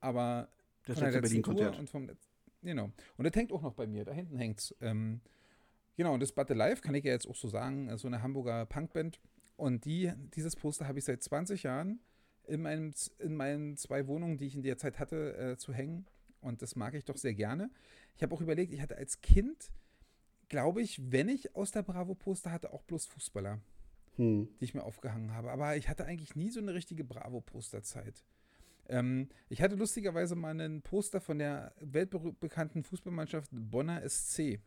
aber 0.00 0.48
das 0.86 1.00
letzten 1.00 1.42
Tour 1.42 1.78
und 1.78 1.88
vom 1.88 2.10
genau. 2.62 2.90
Und 3.16 3.24
das 3.24 3.34
hängt 3.34 3.52
auch 3.52 3.62
noch 3.62 3.74
bei 3.74 3.86
mir, 3.86 4.04
da 4.04 4.12
hinten 4.12 4.36
hängt's. 4.36 4.74
Ähm, 4.80 5.20
genau, 5.96 6.14
und 6.14 6.20
das 6.20 6.32
Battle 6.32 6.56
Live 6.56 6.80
kann 6.80 6.94
ich 6.94 7.04
ja 7.04 7.12
jetzt 7.12 7.26
auch 7.26 7.36
so 7.36 7.48
sagen, 7.48 7.96
so 7.96 8.08
eine 8.08 8.22
Hamburger 8.22 8.66
Punkband. 8.66 9.20
Und 9.56 9.84
die, 9.84 10.12
dieses 10.34 10.56
Poster 10.56 10.88
habe 10.88 10.98
ich 10.98 11.04
seit 11.04 11.22
20 11.22 11.62
Jahren 11.62 12.00
in, 12.46 12.62
meinem, 12.62 12.92
in 13.18 13.36
meinen 13.36 13.76
zwei 13.76 14.06
Wohnungen, 14.06 14.36
die 14.36 14.46
ich 14.46 14.56
in 14.56 14.62
der 14.62 14.78
Zeit 14.78 14.98
hatte, 14.98 15.36
äh, 15.36 15.56
zu 15.56 15.72
hängen. 15.72 16.06
Und 16.40 16.60
das 16.60 16.76
mag 16.76 16.94
ich 16.94 17.04
doch 17.04 17.16
sehr 17.16 17.34
gerne. 17.34 17.70
Ich 18.16 18.22
habe 18.22 18.34
auch 18.34 18.40
überlegt, 18.40 18.72
ich 18.72 18.80
hatte 18.80 18.96
als 18.96 19.20
Kind 19.20 19.70
glaube 20.48 20.82
ich, 20.82 21.00
wenn 21.10 21.28
ich 21.28 21.54
aus 21.56 21.70
der 21.70 21.82
Bravo-Poster 21.82 22.52
hatte, 22.52 22.72
auch 22.72 22.82
bloß 22.82 23.06
Fußballer, 23.06 23.60
hm. 24.16 24.48
die 24.60 24.64
ich 24.64 24.74
mir 24.74 24.84
aufgehangen 24.84 25.32
habe. 25.32 25.50
Aber 25.50 25.76
ich 25.76 25.88
hatte 25.88 26.04
eigentlich 26.04 26.36
nie 26.36 26.50
so 26.50 26.60
eine 26.60 26.74
richtige 26.74 27.04
Bravo-Posterzeit. 27.04 28.24
Ähm, 28.88 29.28
ich 29.48 29.62
hatte 29.62 29.76
lustigerweise 29.76 30.34
mal 30.34 30.50
einen 30.50 30.82
Poster 30.82 31.20
von 31.20 31.38
der 31.38 31.72
weltbekannten 31.80 32.82
Fußballmannschaft 32.82 33.50
Bonner 33.52 34.08
SC. 34.08 34.60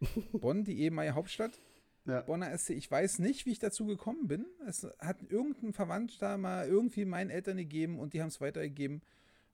Bonn, 0.32 0.64
die 0.64 0.80
ehemalige 0.80 1.14
Hauptstadt. 1.14 1.60
Ja. 2.06 2.22
Bonner 2.22 2.56
SC. 2.56 2.70
Ich 2.70 2.90
weiß 2.90 3.18
nicht, 3.18 3.46
wie 3.46 3.52
ich 3.52 3.58
dazu 3.58 3.86
gekommen 3.86 4.26
bin. 4.26 4.46
Es 4.66 4.86
hat 4.98 5.18
irgendein 5.28 5.72
Verwandter 5.72 6.38
mal 6.38 6.66
irgendwie 6.66 7.04
meinen 7.04 7.30
Eltern 7.30 7.58
gegeben 7.58 7.98
und 7.98 8.14
die 8.14 8.20
haben 8.20 8.28
es 8.28 8.40
weitergegeben. 8.40 9.02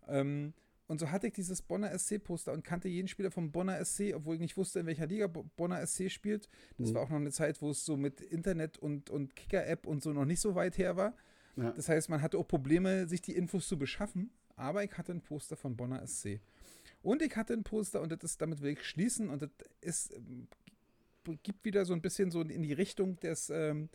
Ähm, 0.09 0.55
und 0.89 1.01
so 1.01 1.11
hatte 1.11 1.27
ich 1.27 1.33
dieses 1.33 1.63
Bonner 1.63 1.97
SC-Poster 1.99 2.53
und 2.53 2.65
kannte 2.65 2.89
jeden 2.89 3.09
Spieler 3.09 3.33
vom 3.33 3.51
Bonner 3.51 3.85
SC, 3.85 4.15
obwohl 4.15 4.37
ich 4.37 4.41
nicht 4.41 4.57
wusste, 4.57 4.81
in 4.81 4.87
welcher 4.87 5.07
Liga 5.07 5.27
Bonner 5.27 5.85
SC 5.85 6.11
spielt. 6.11 6.49
Das 6.79 6.91
mhm. 6.91 6.95
war 6.95 7.03
auch 7.03 7.11
noch 7.11 7.17
eine 7.17 7.33
Zeit, 7.33 7.61
wo 7.61 7.71
es 7.71 7.85
so 7.85 7.97
mit 7.97 8.21
Internet 8.21 8.79
und, 8.79 9.11
und 9.11 9.35
Kicker-App 9.35 9.87
und 9.87 10.03
so 10.03 10.13
noch 10.13 10.25
nicht 10.25 10.41
so 10.41 10.55
weit 10.55 10.79
her 10.79 10.97
war. 10.97 11.15
Ja. 11.57 11.73
Das 11.73 11.89
heißt, 11.89 12.09
man 12.09 12.23
hatte 12.23 12.39
auch 12.39 12.47
Probleme, 12.47 13.09
sich 13.09 13.23
die 13.23 13.35
Infos 13.35 13.67
zu 13.69 13.79
beschaffen. 13.79 14.31
Aber 14.57 14.85
ich 14.85 14.97
hatte 14.97 15.13
ein 15.13 15.21
Poster 15.21 15.57
von 15.57 15.77
Bonner 15.77 16.07
SC. 16.07 16.41
Und 17.03 17.23
ich 17.23 17.37
hatte 17.37 17.53
ein 17.53 17.63
Poster, 17.63 18.01
und 18.01 18.11
das 18.11 18.21
ist, 18.23 18.43
damit 18.43 18.63
will 18.63 18.73
ich 18.73 18.85
schließen, 18.85 19.29
und 19.29 19.43
das 19.43 19.51
ist, 19.81 20.15
ähm, 20.15 20.49
gibt 21.43 21.65
wieder 21.65 21.85
so 21.85 21.93
ein 21.93 22.01
bisschen 22.01 22.31
so 22.31 22.41
in 22.41 22.63
die 22.63 22.73
Richtung 22.73 23.17
des, 23.21 23.51
ähm, 23.51 23.91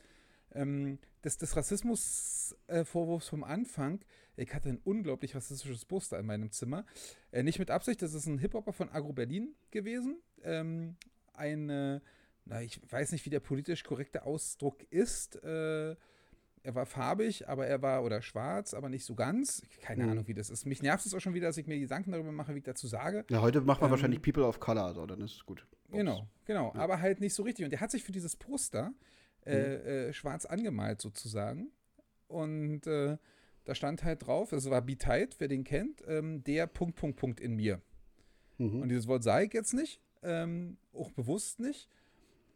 ähm, 0.53 0.99
des, 1.23 1.37
des 1.37 1.55
Rassismus-Vorwurfs 1.55 3.27
äh, 3.27 3.29
vom 3.29 3.43
Anfang. 3.43 4.03
Ich 4.35 4.53
hatte 4.53 4.69
ein 4.69 4.79
unglaublich 4.83 5.35
rassistisches 5.35 5.85
Poster 5.85 6.19
in 6.19 6.25
meinem 6.25 6.51
Zimmer. 6.51 6.85
Äh, 7.31 7.43
nicht 7.43 7.59
mit 7.59 7.71
Absicht, 7.71 8.01
das 8.01 8.13
ist 8.13 8.27
ein 8.27 8.37
Hip-Hopper 8.37 8.73
von 8.73 8.89
Agro 8.89 9.13
Berlin 9.13 9.55
gewesen. 9.71 10.21
Ähm, 10.43 10.95
eine, 11.33 12.01
na, 12.45 12.61
ich 12.61 12.81
weiß 12.91 13.11
nicht, 13.13 13.25
wie 13.25 13.29
der 13.29 13.39
politisch 13.39 13.83
korrekte 13.83 14.23
Ausdruck 14.25 14.83
ist. 14.91 15.41
Äh, 15.43 15.95
er 16.63 16.75
war 16.75 16.85
farbig, 16.85 17.47
aber 17.49 17.65
er 17.65 17.81
war, 17.81 18.03
oder 18.03 18.21
schwarz, 18.21 18.73
aber 18.73 18.89
nicht 18.89 19.05
so 19.05 19.15
ganz. 19.15 19.63
Keine 19.81 20.03
mhm. 20.03 20.11
Ahnung, 20.11 20.27
wie 20.27 20.33
das 20.33 20.49
ist. 20.49 20.65
Mich 20.65 20.81
nervt 20.81 21.05
es 21.05 21.13
auch 21.13 21.19
schon 21.19 21.33
wieder, 21.33 21.47
dass 21.47 21.57
ich 21.57 21.67
mir 21.67 21.79
Gedanken 21.79 22.11
darüber 22.11 22.31
mache, 22.31 22.53
wie 22.53 22.59
ich 22.59 22.63
dazu 22.63 22.87
sage. 22.87 23.25
Ja, 23.29 23.41
heute 23.41 23.61
macht 23.61 23.81
man 23.81 23.87
ähm, 23.87 23.91
wahrscheinlich 23.91 24.21
People 24.21 24.45
of 24.45 24.59
Color, 24.59 24.93
so, 24.93 25.05
dann 25.05 25.21
ist 25.21 25.35
es 25.35 25.45
gut. 25.45 25.65
Ups. 25.87 25.97
Genau, 25.97 26.27
genau. 26.45 26.71
Ja. 26.75 26.81
Aber 26.81 27.01
halt 27.01 27.19
nicht 27.19 27.33
so 27.33 27.43
richtig. 27.43 27.65
Und 27.65 27.73
er 27.73 27.79
hat 27.79 27.91
sich 27.91 28.03
für 28.03 28.11
dieses 28.11 28.35
Poster 28.35 28.93
äh, 29.45 29.55
mhm. 29.55 29.85
äh, 29.85 30.13
schwarz 30.13 30.45
angemalt 30.45 31.01
sozusagen. 31.01 31.71
Und 32.27 32.85
äh, 32.87 33.17
da 33.65 33.75
stand 33.75 34.03
halt 34.03 34.25
drauf, 34.25 34.51
es 34.53 34.69
war 34.69 34.81
Be-Tight, 34.81 35.35
wer 35.39 35.47
den 35.47 35.63
kennt, 35.63 36.03
ähm, 36.07 36.43
der 36.43 36.67
Punkt, 36.67 36.95
Punkt, 36.95 37.17
Punkt 37.17 37.39
in 37.39 37.55
mir. 37.55 37.81
Mhm. 38.57 38.81
Und 38.81 38.89
dieses 38.89 39.07
Wort 39.07 39.23
sah 39.23 39.41
ich 39.41 39.53
jetzt 39.53 39.73
nicht, 39.73 39.99
ähm, 40.23 40.77
auch 40.93 41.11
bewusst 41.11 41.59
nicht, 41.59 41.89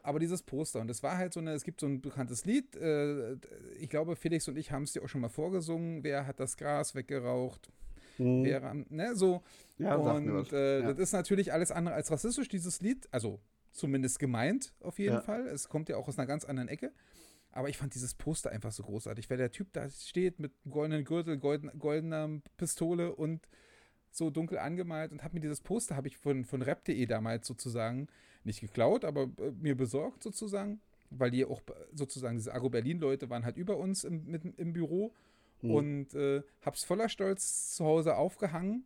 aber 0.06 0.20
dieses 0.20 0.44
Poster. 0.44 0.82
Und 0.82 0.90
es 0.90 1.04
war 1.04 1.18
halt 1.18 1.34
so 1.34 1.40
eine, 1.40 1.54
es 1.54 1.64
gibt 1.64 1.82
so 1.82 1.88
ein 1.88 2.02
bekanntes 2.02 2.46
Lied, 2.46 2.76
äh, 2.76 3.34
ich 3.80 3.90
glaube, 3.90 4.16
Felix 4.16 4.48
und 4.48 4.58
ich 4.58 4.72
haben 4.72 4.84
es 4.84 4.94
dir 4.94 5.04
auch 5.04 5.10
schon 5.10 5.22
mal 5.22 5.30
vorgesungen, 5.30 6.04
wer 6.04 6.28
hat 6.28 6.40
das 6.40 6.58
Gras 6.58 6.96
weggeraucht? 6.96 7.70
Mhm. 8.18 8.44
Wer, 8.44 8.74
ne, 8.90 9.16
so. 9.16 9.44
Ja, 9.78 9.96
und 9.96 10.54
äh, 10.54 10.82
ja. 10.82 10.94
das 10.94 11.00
ist 11.00 11.12
natürlich 11.12 11.52
alles 11.52 11.72
andere 11.72 11.96
als 11.96 12.12
rassistisch, 12.12 12.48
dieses 12.48 12.82
Lied. 12.82 13.08
Also 13.12 13.40
zumindest 13.72 14.20
gemeint, 14.20 14.74
auf 14.80 15.00
jeden 15.00 15.16
ja. 15.16 15.22
Fall. 15.22 15.48
Es 15.48 15.68
kommt 15.68 15.90
ja 15.90 15.98
auch 15.98 16.08
aus 16.08 16.18
einer 16.18 16.28
ganz 16.28 16.46
anderen 16.46 16.70
Ecke. 16.70 16.94
Aber 17.52 17.70
ich 17.70 17.78
fand 17.78 17.96
dieses 17.96 18.14
Poster 18.14 18.52
einfach 18.52 18.72
so 18.72 18.84
großartig, 18.84 19.30
weil 19.30 19.38
der 19.38 19.52
Typ 19.52 19.72
da 19.72 19.90
steht 19.90 20.40
mit 20.40 20.52
goldenen 20.70 21.06
Gürtel, 21.06 21.38
golden, 21.38 21.72
goldener 21.80 22.42
Pistole 22.58 23.16
und 23.16 23.48
so 24.12 24.30
dunkel 24.30 24.58
angemalt 24.58 25.12
und 25.12 25.24
habe 25.24 25.36
mir 25.36 25.42
dieses 25.42 25.62
Poster, 25.62 25.96
habe 25.96 26.08
ich 26.08 26.18
von, 26.18 26.46
von 26.46 26.62
rap.de 26.62 27.06
damals 27.06 27.48
sozusagen 27.48 28.08
nicht 28.46 28.62
geklaut, 28.62 29.06
aber 29.06 29.24
äh, 29.40 29.52
mir 29.60 29.76
besorgt 29.76 30.24
sozusagen, 30.24 30.80
weil 31.10 31.32
die 31.32 31.46
auch 31.46 31.62
sozusagen 31.94 32.38
diese 32.38 32.54
Agro 32.54 32.70
Berlin-Leute 32.70 33.30
waren 33.30 33.46
halt 33.46 33.58
über 33.58 33.78
uns 33.78 34.04
im, 34.04 34.26
mit, 34.26 34.44
im 34.58 34.74
Büro 34.74 35.14
mhm. 35.62 35.72
und 35.72 36.14
äh, 36.16 36.42
habe 36.62 36.76
es 36.76 36.84
voller 36.84 37.10
Stolz 37.10 37.76
zu 37.76 37.86
Hause 37.86 38.18
aufgehangen 38.18 38.86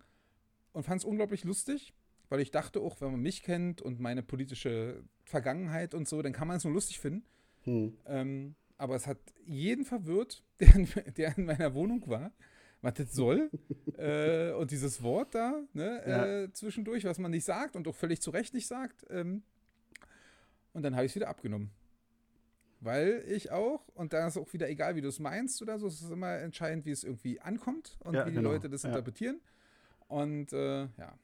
und 0.74 0.84
fand 0.84 1.02
es 1.02 1.06
unglaublich 1.06 1.44
lustig 1.44 1.94
weil 2.30 2.40
ich 2.40 2.52
dachte 2.52 2.80
auch, 2.80 3.02
wenn 3.02 3.12
man 3.12 3.22
mich 3.22 3.44
kennt 3.44 3.82
und 3.82 4.00
meine 4.00 4.24
politische 4.24 5.04
Vergangenheit 5.26 5.94
und 5.94 6.08
so, 6.08 6.22
dann 6.22 6.32
kann 6.32 6.48
man 6.48 6.58
es 6.58 6.64
nur 6.64 6.74
lustig 6.74 7.00
finden. 7.00 7.26
Hm. 7.64 7.98
Ähm, 8.06 8.56
aber 8.78 8.96
es 8.96 9.08
hat 9.08 9.18
jeden 9.46 9.84
verwirrt, 9.84 10.44
der 10.60 10.76
in, 10.76 10.88
der 11.18 11.38
in 11.38 11.46
meiner 11.46 11.74
Wohnung 11.74 12.08
war, 12.08 12.32
was 12.82 12.94
das 12.96 13.14
soll. 13.14 13.50
äh, 13.98 14.52
und 14.54 14.72
dieses 14.72 15.02
Wort 15.04 15.36
da, 15.36 15.62
ne, 15.74 16.02
ja. 16.08 16.26
äh, 16.26 16.54
zwischendurch, 16.54 17.04
was 17.06 17.20
man 17.20 17.32
nicht 17.32 17.46
sagt 17.46 17.76
und 17.76 17.88
auch 17.88 17.96
völlig 17.96 18.22
zu 18.22 18.32
Recht 18.32 18.54
nicht 18.54 18.68
sagt. 18.68 19.06
Ähm, 19.10 19.44
und 20.74 20.84
dann 20.84 20.96
habe 20.96 21.06
ich 21.06 21.12
es 21.12 21.16
wieder 21.16 21.30
abgenommen. 21.30 21.72
Weil 22.82 23.26
ich 23.28 23.52
auch, 23.52 23.88
und 23.90 24.14
da 24.14 24.28
ist 24.28 24.38
auch 24.38 24.54
wieder 24.54 24.70
egal, 24.70 24.96
wie 24.96 25.02
du 25.02 25.10
es 25.10 25.20
meinst 25.20 25.62
oder 25.62 25.78
so, 25.78 25.88
es 25.88 26.02
ist 26.02 26.12
immer 26.12 26.38
entscheidend, 26.40 26.86
wie 26.86 26.92
es 26.92 27.04
irgendwie 27.04 27.42
ankommt 27.42 27.98
und 28.00 28.14
ja, 28.14 28.26
wie 28.26 28.30
die 28.30 28.38
genau. 28.38 28.52
Leute 28.52 28.70
das 28.70 28.86
interpretieren. 28.86 29.42
Und 30.08 30.54
äh, 30.54 30.84
ja, 30.98 31.18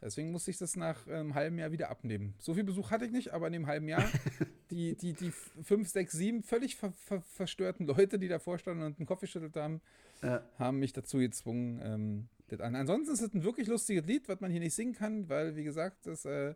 deswegen 0.00 0.30
musste 0.30 0.50
ich 0.50 0.58
das 0.58 0.76
nach 0.76 1.06
einem 1.06 1.34
halben 1.34 1.58
Jahr 1.58 1.72
wieder 1.72 1.90
abnehmen. 1.90 2.34
So 2.38 2.54
viel 2.54 2.64
Besuch 2.64 2.90
hatte 2.90 3.04
ich 3.04 3.12
nicht, 3.12 3.32
aber 3.32 3.46
in 3.46 3.52
dem 3.52 3.66
halben 3.66 3.88
Jahr 3.88 4.04
die, 4.70 4.96
die, 4.96 5.12
die 5.12 5.32
fünf, 5.62 5.88
sechs, 5.88 6.12
sieben 6.12 6.42
völlig 6.42 6.76
ver 6.76 6.92
ver 6.92 7.20
verstörten 7.20 7.86
Leute, 7.86 8.18
die 8.18 8.28
davor 8.28 8.58
standen 8.58 8.82
und 8.82 8.98
den 8.98 9.06
Kopf 9.06 9.20
geschüttelt 9.20 9.56
haben, 9.56 9.80
ja. 10.22 10.42
haben 10.58 10.78
mich 10.78 10.92
dazu 10.92 11.18
gezwungen, 11.18 11.80
ähm, 11.82 12.28
das 12.48 12.60
an. 12.60 12.76
Ansonsten 12.76 13.12
ist 13.12 13.20
es 13.20 13.34
ein 13.34 13.44
wirklich 13.44 13.66
lustiges 13.66 14.06
Lied, 14.06 14.28
was 14.28 14.40
man 14.40 14.50
hier 14.50 14.60
nicht 14.60 14.74
singen 14.74 14.94
kann, 14.94 15.28
weil, 15.28 15.56
wie 15.56 15.64
gesagt, 15.64 16.06
das 16.06 16.24
äh, 16.24 16.54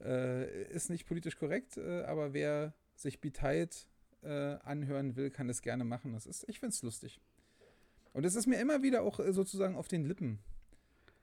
äh, 0.00 0.72
ist 0.72 0.90
nicht 0.90 1.06
politisch 1.06 1.36
korrekt, 1.36 1.76
äh, 1.76 2.02
aber 2.02 2.32
wer 2.32 2.74
sich 2.94 3.20
Beteit 3.20 3.86
äh, 4.22 4.56
anhören 4.64 5.16
will, 5.16 5.30
kann 5.30 5.48
es 5.48 5.62
gerne 5.62 5.84
machen. 5.84 6.12
Das 6.12 6.26
ist, 6.26 6.44
ich 6.48 6.60
finde 6.60 6.74
es 6.74 6.82
lustig. 6.82 7.20
Und 8.12 8.24
es 8.24 8.34
ist 8.34 8.46
mir 8.46 8.60
immer 8.60 8.82
wieder 8.82 9.02
auch 9.02 9.20
äh, 9.20 9.32
sozusagen 9.32 9.76
auf 9.76 9.88
den 9.88 10.04
Lippen. 10.04 10.40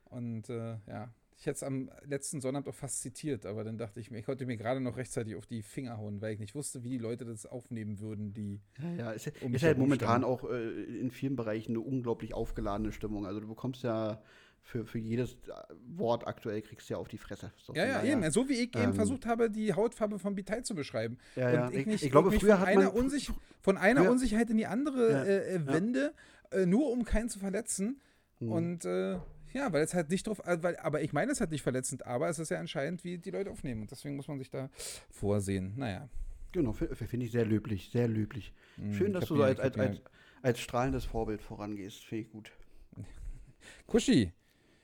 Und 0.05 0.49
äh, 0.49 0.78
ja, 0.88 1.13
ich 1.38 1.45
hätte 1.45 1.55
es 1.55 1.63
am 1.63 1.89
letzten 2.05 2.39
Sonnabend 2.39 2.69
auch 2.69 2.75
fast 2.75 3.01
zitiert, 3.01 3.45
aber 3.45 3.63
dann 3.63 3.77
dachte 3.77 3.99
ich 3.99 4.09
mir, 4.09 4.19
ich 4.19 4.25
konnte 4.25 4.45
mir 4.45 4.55
gerade 4.55 4.79
noch 4.79 4.97
rechtzeitig 4.97 5.36
auf 5.36 5.45
die 5.45 5.61
Finger 5.63 5.97
hauen, 5.97 6.21
weil 6.21 6.33
ich 6.33 6.39
nicht 6.39 6.55
wusste, 6.55 6.83
wie 6.83 6.89
die 6.89 6.97
Leute 6.97 7.25
das 7.25 7.45
aufnehmen 7.45 7.99
würden, 7.99 8.33
die. 8.33 8.61
Ja, 8.81 8.93
ja 8.93 9.11
ist, 9.11 9.31
um 9.41 9.53
ist 9.53 9.63
halt 9.63 9.77
momentan 9.77 10.23
auch 10.23 10.49
äh, 10.49 10.83
in 10.83 11.11
vielen 11.11 11.36
Bereichen 11.36 11.73
eine 11.73 11.81
unglaublich 11.81 12.33
aufgeladene 12.33 12.91
Stimmung. 12.91 13.25
Also 13.25 13.41
du 13.41 13.47
bekommst 13.47 13.83
ja 13.83 14.21
für, 14.61 14.86
für 14.86 14.97
jedes 14.97 15.33
äh, 15.33 15.51
Wort 15.95 16.25
aktuell 16.25 16.61
kriegst 16.61 16.89
du 16.89 16.93
ja 16.93 16.99
auf 16.99 17.09
die 17.09 17.17
Fresse. 17.17 17.51
So 17.57 17.73
ja, 17.73 17.86
ja, 17.86 18.03
eben. 18.03 18.29
So 18.31 18.47
wie 18.47 18.53
ich 18.53 18.75
ähm, 18.75 18.83
eben 18.83 18.93
versucht 18.93 19.25
habe, 19.25 19.49
die 19.49 19.73
Hautfarbe 19.73 20.19
von 20.19 20.36
Bitei 20.36 20.61
zu 20.61 20.73
beschreiben. 20.73 21.17
Ja, 21.36 21.51
ja. 21.51 21.69
Ich, 21.69 21.86
nicht, 21.86 22.03
ich, 22.03 22.11
glaube, 22.11 22.31
früher 22.31 22.57
von 22.57 22.67
einer, 22.67 22.93
Unsich 22.93 23.31
von 23.61 23.77
einer 23.77 24.01
früher, 24.01 24.11
Unsicherheit 24.11 24.49
in 24.49 24.57
die 24.57 24.67
andere 24.67 25.11
ja, 25.11 25.23
äh, 25.23 25.55
äh 25.55 25.67
wende, 25.67 26.13
äh, 26.51 26.65
nur 26.65 26.91
um 26.91 27.03
keinen 27.03 27.29
zu 27.29 27.39
verletzen. 27.39 28.01
Hm. 28.39 28.51
Und 28.51 28.86
äh, 28.86 29.17
ja, 29.53 29.71
weil 29.71 29.83
es 29.83 29.93
halt 29.93 30.09
nicht 30.09 30.27
drauf, 30.27 30.39
äh, 30.45 30.61
weil, 30.61 30.77
aber 30.77 31.01
ich 31.01 31.13
meine 31.13 31.31
es 31.31 31.39
halt 31.39 31.51
nicht 31.51 31.61
verletzend, 31.61 32.05
aber 32.05 32.29
es 32.29 32.39
ist 32.39 32.49
ja 32.49 32.57
entscheidend, 32.57 33.03
wie 33.03 33.17
die 33.17 33.31
Leute 33.31 33.51
aufnehmen. 33.51 33.81
Und 33.81 33.91
deswegen 33.91 34.15
muss 34.15 34.27
man 34.27 34.39
sich 34.39 34.49
da 34.49 34.69
vorsehen. 35.09 35.73
Naja. 35.77 36.09
Genau, 36.51 36.71
finde 36.73 37.25
ich 37.25 37.31
sehr 37.31 37.45
löblich, 37.45 37.89
sehr 37.91 38.07
löblich. 38.07 38.53
Hm, 38.77 38.93
Schön, 38.93 39.13
dass 39.13 39.25
du 39.25 39.35
so 39.35 39.43
als, 39.43 39.59
als, 39.59 39.77
als, 39.77 40.01
als 40.41 40.59
strahlendes 40.59 41.03
Vorbild 41.03 41.41
vorangehst. 41.41 42.03
Finde 42.05 42.23
ich 42.23 42.31
gut. 42.31 42.51
Kuschi, 43.87 44.31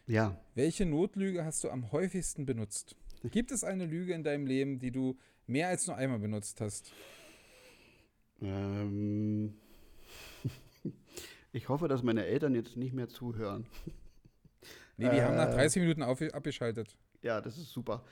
ja. 0.08 0.38
Welche 0.56 0.86
Notlüge 0.86 1.46
hast 1.46 1.64
du 1.64 1.70
am 1.70 1.92
häufigsten 1.92 2.46
benutzt? 2.46 2.98
Gibt 3.32 3.52
es 3.52 3.64
eine 3.64 3.86
Lüge 3.86 4.14
in 4.14 4.24
deinem 4.24 4.46
Leben, 4.46 4.80
die 4.80 4.92
du 4.92 5.18
mehr 5.48 5.70
als 5.70 5.88
nur 5.88 5.96
einmal 5.96 6.20
benutzt 6.20 6.62
hast? 6.62 6.92
Ähm. 8.42 9.54
Ich 11.54 11.68
hoffe, 11.68 11.90
dass 11.90 12.02
meine 12.02 12.26
Eltern 12.26 12.56
jetzt 12.56 12.78
nicht 12.78 12.94
mehr 12.94 13.10
zuhören. 13.10 13.66
Nee, 15.02 15.10
die 15.10 15.18
äh, 15.18 15.24
haben 15.24 15.36
nach 15.36 15.52
30 15.52 15.78
äh. 15.78 15.80
Minuten 15.86 16.04
auf, 16.04 16.22
abgeschaltet. 16.22 16.96
Ja, 17.22 17.42
das 17.42 17.58
ist 17.58 17.72
super. 17.72 18.04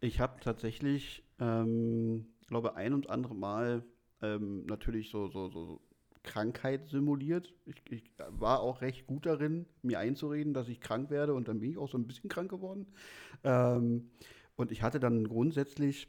Ich 0.00 0.20
habe 0.20 0.40
tatsächlich, 0.40 1.24
ähm, 1.40 2.26
glaube 2.48 2.76
ein 2.76 2.92
und 2.92 3.10
andere 3.10 3.34
Mal 3.34 3.84
ähm, 4.22 4.64
natürlich 4.66 5.10
so, 5.10 5.28
so, 5.28 5.48
so 5.48 5.80
Krankheit 6.22 6.88
simuliert. 6.88 7.54
Ich, 7.64 7.76
ich, 7.90 8.12
war 8.28 8.60
auch 8.60 8.80
recht 8.80 9.06
gut 9.06 9.26
darin, 9.26 9.66
mir 9.82 9.98
einzureden, 9.98 10.54
dass 10.54 10.68
ich 10.68 10.80
krank 10.80 11.10
werde 11.10 11.34
und 11.34 11.48
dann 11.48 11.60
bin 11.60 11.70
ich 11.70 11.78
auch 11.78 11.88
so 11.88 11.98
ein 11.98 12.06
bisschen 12.06 12.28
krank 12.28 12.50
geworden. 12.50 12.86
Ähm, 13.44 14.10
und 14.56 14.72
ich 14.72 14.82
hatte 14.82 15.00
dann 15.00 15.26
grundsätzlich, 15.28 16.08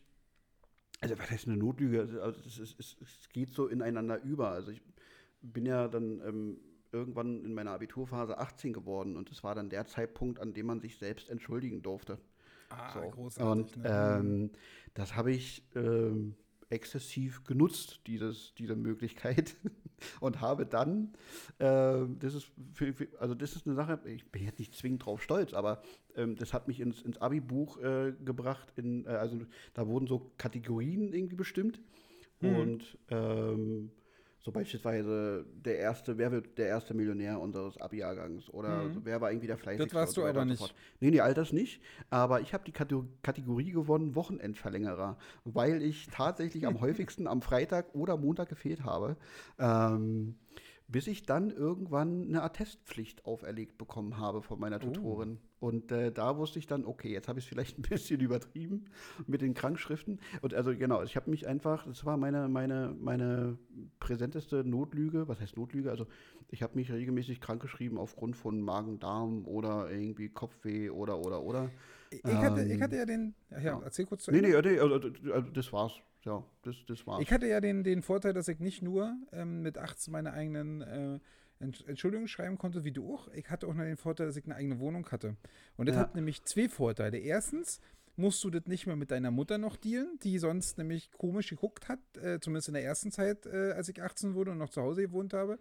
also 1.02 1.18
was 1.18 1.30
heißt 1.30 1.48
eine 1.48 1.58
Notlüge? 1.58 2.02
Also 2.22 2.42
es, 2.42 2.60
es, 2.60 2.76
es, 2.80 2.98
es 3.02 3.30
geht 3.30 3.54
so 3.54 3.68
ineinander 3.68 4.22
über. 4.22 4.50
Also 4.50 4.72
ich 4.72 4.82
bin 5.42 5.66
ja 5.66 5.88
dann 5.88 6.22
ähm, 6.22 6.60
irgendwann 6.92 7.44
in 7.44 7.54
meiner 7.54 7.72
Abiturphase 7.72 8.38
18 8.38 8.74
geworden 8.74 9.18
und 9.18 9.32
es 9.32 9.44
war 9.44 9.56
dann 9.56 9.70
der 9.70 9.86
Zeitpunkt, 9.86 10.40
an 10.40 10.54
dem 10.54 10.66
man 10.66 10.80
sich 10.80 10.98
selbst 10.98 11.30
entschuldigen 11.30 11.82
durfte. 11.82 12.18
Ah, 12.70 12.94
so. 12.94 13.10
großartig. 13.10 13.76
Und 13.76 13.84
ne? 13.84 14.18
ähm, 14.20 14.52
das 14.94 15.16
habe 15.16 15.32
ich 15.32 15.64
ähm, 15.76 16.36
exzessiv 16.70 17.44
genutzt, 17.46 18.02
dieses, 18.08 18.54
diese 18.56 18.76
Möglichkeit. 18.76 19.56
und 20.20 20.42
habe 20.42 20.66
dann, 20.66 21.14
äh, 21.60 22.06
das 22.20 22.36
ist 22.36 22.52
für, 22.74 22.94
für, 22.94 23.08
also 23.20 23.36
das 23.36 23.56
ist 23.56 23.66
eine 23.66 23.76
Sache, 23.76 24.00
ich 24.06 24.30
bin 24.32 24.44
jetzt 24.44 24.60
nicht 24.60 24.76
zwingend 24.76 25.06
drauf 25.06 25.24
stolz, 25.24 25.54
aber 25.54 25.82
ähm, 26.16 26.36
das 26.36 26.54
hat 26.54 26.68
mich 26.68 26.80
ins, 26.80 27.02
ins 27.02 27.20
Abi-Buch 27.20 27.80
äh, 27.80 28.14
gebracht. 28.24 28.74
In, 28.76 29.06
äh, 29.06 29.10
also 29.10 29.40
da 29.74 29.88
wurden 29.88 30.08
so 30.08 30.32
Kategorien 30.38 31.14
irgendwie 31.14 31.36
bestimmt. 31.36 31.82
Hm. 32.42 32.56
Und 32.56 32.98
ähm, 33.10 33.92
so 34.48 34.52
beispielsweise 34.54 35.46
der 35.66 35.78
erste, 35.78 36.18
wer 36.18 36.32
wird 36.32 36.58
der 36.58 36.68
erste 36.68 36.94
Millionär 36.94 37.38
unseres 37.38 37.78
Abi-Jahrgangs 37.82 38.50
oder 38.50 38.84
mhm. 38.84 39.02
wer 39.04 39.20
war 39.20 39.30
irgendwie 39.30 39.48
der 39.48 39.58
fleißigste. 39.58 39.88
Das 39.88 39.94
warst 39.94 40.16
du 40.16 40.26
aber 40.26 40.46
nicht. 40.46 40.74
Nee, 41.02 41.12
nee, 41.12 41.20
all 41.20 41.34
das 41.34 41.52
nicht. 41.52 41.82
Aber 42.10 42.40
ich 42.40 42.54
habe 42.54 42.64
die 42.64 42.72
Kategorie 42.72 43.72
gewonnen, 43.72 44.16
Wochenendverlängerer, 44.16 45.18
weil 45.44 45.82
ich 45.82 46.08
tatsächlich 46.08 46.66
am 46.66 46.80
häufigsten 46.82 47.28
am 47.28 47.42
Freitag 47.42 47.94
oder 47.94 48.16
Montag 48.16 48.48
gefehlt 48.48 48.86
habe. 48.86 49.18
Ähm, 49.60 50.36
bis 50.90 51.08
ich 51.08 51.26
dann 51.26 51.52
irgendwann 51.52 52.28
eine 52.28 52.42
Attestpflicht 52.44 53.26
auferlegt 53.26 53.78
bekommen 53.78 54.18
habe 54.18 54.42
von 54.42 54.60
meiner 54.60 54.78
oh. 54.78 54.80
Tutorin. 54.80 55.40
Oh. 55.60 55.68
Und 55.68 55.92
äh, 55.92 56.12
da 56.12 56.38
wusste 56.38 56.60
ich 56.60 56.68
dann, 56.68 56.86
okay, 56.86 57.12
jetzt 57.12 57.28
habe 57.28 57.40
ich 57.40 57.46
es 57.46 57.50
vielleicht 57.50 57.78
ein 57.78 57.82
bisschen 57.90 58.22
übertrieben 58.22 58.86
mit 59.26 59.42
den 59.42 59.54
Krankschriften. 59.54 60.20
Und 60.42 60.54
also 60.54 60.76
genau, 60.76 61.04
ich 61.04 61.16
habe 61.16 61.30
mich 61.30 61.48
einfach, 61.48 61.86
das 61.86 62.06
war 62.06 62.16
meine, 62.16 62.48
meine, 62.48 62.96
meine 63.00 63.58
präsenteste 64.00 64.64
Notlüge. 64.64 65.28
Was 65.28 65.42
heißt 65.42 65.58
Notlüge? 65.58 65.92
Also 65.92 66.08
ich 66.50 66.64
habe 66.64 66.76
mich 66.76 66.92
regelmäßig 66.92 67.42
krankgeschrieben 67.42 67.98
aufgrund 67.98 68.38
von 68.38 68.62
Magen-Darm 68.62 69.46
oder 69.46 69.92
irgendwie 69.92 70.30
Kopfweh 70.30 70.90
oder 70.90 71.20
oder 71.20 71.44
oder. 71.44 71.70
Ich, 72.12 72.24
hatte, 72.24 72.64
ich 72.64 72.72
ähm, 72.72 72.82
hatte 72.82 72.96
ja 72.96 73.06
den, 73.06 73.36
ja, 73.50 73.60
ja, 73.60 73.82
erzähl 73.84 74.06
kurz 74.06 74.24
zu 74.24 74.32
Ende. 74.32 74.50
Nee, 74.50 74.62
nee, 74.62 74.80
also, 74.80 74.96
also 75.34 75.50
das 75.52 75.74
war's 75.74 76.00
ja, 76.28 76.44
das, 76.62 76.76
das 76.86 77.08
war's. 77.08 77.22
Ich 77.22 77.32
hatte 77.32 77.48
ja 77.48 77.62
den, 77.62 77.84
den 77.84 78.02
Vorteil, 78.02 78.34
dass 78.34 78.48
ich 78.50 78.60
nicht 78.60 78.82
nur 78.82 79.16
ähm, 79.32 79.62
mit 79.62 79.78
18 79.78 80.12
meine 80.12 80.34
eigenen 80.34 80.82
äh, 80.82 81.20
Entschuldigungen 81.60 82.28
schreiben 82.28 82.58
konnte, 82.58 82.84
wie 82.84 82.92
du 82.92 83.14
auch. 83.14 83.30
Ich 83.30 83.50
hatte 83.50 83.66
auch 83.68 83.74
noch 83.74 83.84
den 83.84 83.98
Vorteil, 83.98 84.28
dass 84.28 84.36
ich 84.36 84.46
eine 84.46 84.56
eigene 84.56 84.80
Wohnung 84.80 85.10
hatte. 85.10 85.38
Und 85.78 85.88
das 85.88 85.96
ja. 85.96 86.02
hat 86.02 86.16
nämlich 86.16 86.44
zwei 86.44 86.68
Vorteile. 86.68 87.18
Erstens 87.18 87.80
musst 88.18 88.44
du 88.44 88.50
das 88.50 88.66
nicht 88.66 88.88
mehr 88.88 88.96
mit 88.98 89.10
deiner 89.10 89.32
Mutter 89.32 89.58
noch 89.58 89.78
dealen, 89.78 90.20
die 90.22 90.38
sonst 90.38 90.78
nämlich 90.78 91.12
komisch 91.12 91.50
geguckt 91.50 91.88
hat, 91.88 92.00
äh, 92.18 92.40
zumindest 92.42 92.68
in 92.68 92.74
der 92.74 92.84
ersten 92.84 93.12
Zeit, 93.12 93.46
äh, 93.46 93.72
als 93.72 93.90
ich 93.90 94.04
18 94.04 94.34
wurde 94.34 94.52
und 94.52 94.58
noch 94.58 94.70
zu 94.70 94.82
Hause 94.82 95.04
gewohnt 95.04 95.34
habe. 95.34 95.58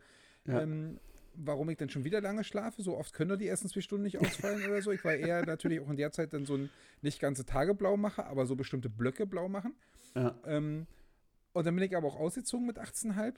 Ja. 0.47 0.63
Ähm, 0.63 0.99
warum 1.39 1.69
ich 1.69 1.77
dann 1.77 1.91
schon 1.91 2.05
wieder 2.05 2.21
lange 2.21 2.45
schlafe. 2.45 2.83
So 2.83 2.97
oft 2.97 3.13
können 3.13 3.39
die 3.39 3.47
ersten 3.47 3.69
zwei 3.69 3.83
Stunden 3.83 4.05
nicht 4.05 4.19
ausfallen 4.19 4.65
oder 4.67 4.83
so. 4.83 4.91
Ich 4.91 5.05
war 5.05 5.15
eher 5.15 5.45
natürlich 5.47 5.81
auch 5.81 5.91
in 5.91 5.97
der 5.97 6.11
Zeit 6.13 6.33
dann 6.33 6.47
so 6.47 6.57
ein 6.57 6.71
nicht 7.03 7.21
ganze 7.21 7.45
Tage 7.45 7.75
blau 7.75 7.97
mache, 7.97 8.25
aber 8.27 8.47
so 8.47 8.57
bestimmte 8.57 8.89
Blöcke 8.89 9.27
blau 9.27 9.49
machen. 9.49 9.75
Ja. 10.17 10.35
Ähm, 10.47 10.87
und 11.53 11.67
dann 11.67 11.75
bin 11.75 11.85
ich 11.85 11.97
aber 11.97 12.09
auch 12.09 12.17
ausgezogen 12.17 12.67
mit 12.67 12.79
18,5. 12.79 13.35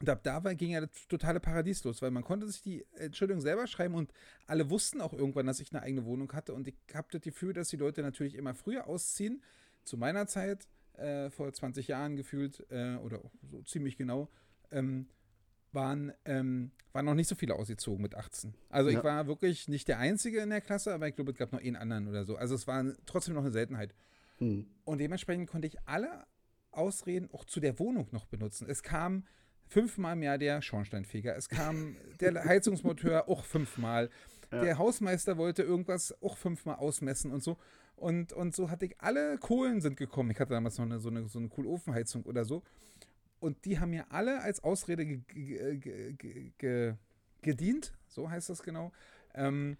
Und 0.00 0.08
ab 0.08 0.20
da 0.22 0.42
war, 0.42 0.54
ging 0.54 0.70
ja 0.70 0.80
das 0.80 1.06
totale 1.08 1.38
Paradies 1.38 1.84
los, 1.84 2.02
weil 2.02 2.10
man 2.10 2.24
konnte 2.24 2.48
sich 2.48 2.62
die 2.62 2.84
Entschuldigung 2.96 3.40
selber 3.40 3.66
schreiben 3.66 3.94
und 3.94 4.12
alle 4.46 4.70
wussten 4.70 5.00
auch 5.00 5.12
irgendwann, 5.12 5.46
dass 5.46 5.60
ich 5.60 5.72
eine 5.72 5.82
eigene 5.82 6.04
Wohnung 6.04 6.32
hatte. 6.32 6.54
Und 6.54 6.66
ich 6.66 6.74
habe 6.94 7.06
das 7.10 7.20
Gefühl, 7.20 7.52
dass 7.52 7.68
die 7.68 7.76
Leute 7.76 8.02
natürlich 8.02 8.34
immer 8.34 8.54
früher 8.54 8.86
ausziehen. 8.86 9.42
Zu 9.84 9.96
meiner 9.96 10.26
Zeit, 10.26 10.66
äh, 10.94 11.30
vor 11.30 11.52
20 11.52 11.88
Jahren 11.88 12.16
gefühlt, 12.16 12.66
äh, 12.70 12.96
oder 12.96 13.20
so 13.48 13.62
ziemlich 13.62 13.96
genau, 13.96 14.28
ähm, 14.70 15.06
waren, 15.72 16.12
ähm, 16.24 16.72
waren 16.92 17.04
noch 17.04 17.14
nicht 17.14 17.28
so 17.28 17.34
viele 17.34 17.54
ausgezogen 17.54 18.02
mit 18.02 18.14
18. 18.14 18.54
Also 18.68 18.90
ja. 18.90 18.98
ich 18.98 19.04
war 19.04 19.26
wirklich 19.26 19.68
nicht 19.68 19.88
der 19.88 19.98
Einzige 19.98 20.40
in 20.40 20.50
der 20.50 20.60
Klasse, 20.60 20.92
aber 20.92 21.08
ich 21.08 21.14
glaube, 21.14 21.32
es 21.32 21.38
gab 21.38 21.52
noch 21.52 21.60
einen 21.60 21.76
anderen 21.76 22.08
oder 22.08 22.24
so. 22.24 22.36
Also 22.36 22.54
es 22.54 22.66
war 22.66 22.84
trotzdem 23.06 23.34
noch 23.34 23.42
eine 23.42 23.52
Seltenheit. 23.52 23.94
Hm. 24.42 24.66
Und 24.84 24.98
dementsprechend 24.98 25.48
konnte 25.48 25.68
ich 25.68 25.76
alle 25.86 26.26
Ausreden 26.72 27.28
auch 27.32 27.44
zu 27.44 27.60
der 27.60 27.78
Wohnung 27.78 28.08
noch 28.10 28.26
benutzen. 28.26 28.66
Es 28.68 28.82
kam 28.82 29.24
fünfmal 29.68 30.16
mehr 30.16 30.36
der 30.36 30.60
Schornsteinfeger, 30.60 31.36
es 31.36 31.48
kam 31.48 31.96
der 32.20 32.44
Heizungsmonteur 32.44 33.28
auch 33.28 33.44
fünfmal. 33.44 34.10
Ja. 34.50 34.62
Der 34.62 34.78
Hausmeister 34.78 35.38
wollte 35.38 35.62
irgendwas 35.62 36.14
auch 36.22 36.36
fünfmal 36.36 36.76
ausmessen 36.76 37.30
und 37.30 37.42
so. 37.42 37.56
Und, 37.94 38.32
und 38.32 38.54
so 38.54 38.68
hatte 38.68 38.86
ich 38.86 39.00
alle 39.00 39.38
Kohlen 39.38 39.80
sind 39.80 39.96
gekommen. 39.96 40.30
Ich 40.32 40.40
hatte 40.40 40.54
damals 40.54 40.76
noch 40.76 40.86
eine, 40.86 40.98
so 40.98 41.08
eine, 41.08 41.28
so 41.28 41.38
eine 41.38 41.48
Kohlofenheizung 41.48 42.24
oder 42.24 42.44
so. 42.44 42.62
Und 43.38 43.64
die 43.64 43.78
haben 43.78 43.90
mir 43.90 44.10
alle 44.10 44.42
als 44.42 44.62
Ausrede 44.64 45.06
ge 45.06 45.76
ge 45.78 46.52
ge 46.58 46.94
gedient, 47.42 47.92
so 48.08 48.30
heißt 48.30 48.50
das 48.50 48.62
genau. 48.62 48.92
Ähm, 49.34 49.76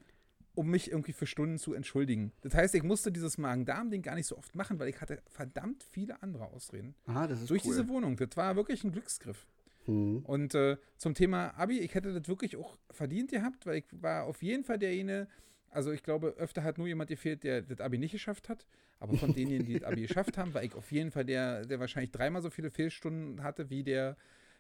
um 0.55 0.69
mich 0.69 0.91
irgendwie 0.91 1.13
für 1.13 1.27
Stunden 1.27 1.59
zu 1.59 1.75
entschuldigen. 1.75 2.33
Das 2.43 2.55
heißt, 2.55 2.75
ich 2.75 2.83
musste 2.83 3.11
dieses 3.11 3.39
Magen-Darm-Ding 3.39 4.03
gar 4.03 4.15
nicht 4.15 4.27
so 4.27 4.37
oft 4.37 4.55
machen, 4.55 4.79
weil 4.79 4.89
ich 4.89 5.01
hatte 5.01 5.23
verdammt 5.27 5.83
viele 5.83 6.23
andere 6.23 6.47
Ausreden. 6.47 6.95
Aha, 7.07 7.27
das 7.27 7.41
ist 7.41 7.51
Durch 7.51 7.65
cool. 7.65 7.71
diese 7.71 7.89
Wohnung. 7.89 8.17
Das 8.17 8.37
war 8.37 8.55
wirklich 8.57 8.85
ein 8.85 8.93
Glücksgriff. 8.93 9.47
Mhm. 9.87 10.21
Und 10.25 10.55
äh, 10.55 10.77
zum 10.97 11.15
Thema 11.15 11.49
Abi, 11.57 11.79
ich 11.79 11.95
hätte 11.95 12.13
das 12.13 12.29
wirklich 12.29 12.57
auch 12.57 12.77
verdient 12.91 13.31
gehabt, 13.31 13.67
weil 13.67 13.79
ich 13.79 13.85
war 13.93 14.25
auf 14.25 14.43
jeden 14.43 14.65
Fall 14.65 14.79
derjenige, 14.79 15.27
also 15.71 15.91
ich 15.91 16.03
glaube, 16.03 16.35
öfter 16.39 16.63
hat 16.63 16.79
nur 16.79 16.87
jemand 16.87 17.09
gefehlt, 17.09 17.45
der 17.45 17.63
das 17.63 17.81
Abi 17.81 17.99
nicht 17.99 18.13
geschafft 18.13 18.49
hat. 18.49 18.67
Aber 19.01 19.17
von 19.17 19.35
denjenigen, 19.35 19.67
die 19.67 19.81
das 19.81 19.91
Abi 19.91 20.03
geschafft 20.07 20.39
haben, 20.39 20.55
war 20.55 20.63
ich 20.63 20.75
auf 20.75 20.93
jeden 20.93 21.11
Fall 21.11 21.25
der, 21.25 21.65
der 21.67 21.81
wahrscheinlich 21.81 22.13
dreimal 22.13 22.43
so 22.43 22.51
viele 22.51 22.71
Fehlstunden 22.71 23.43
hatte 23.43 23.69
wie 23.69 23.83
der, 23.83 24.17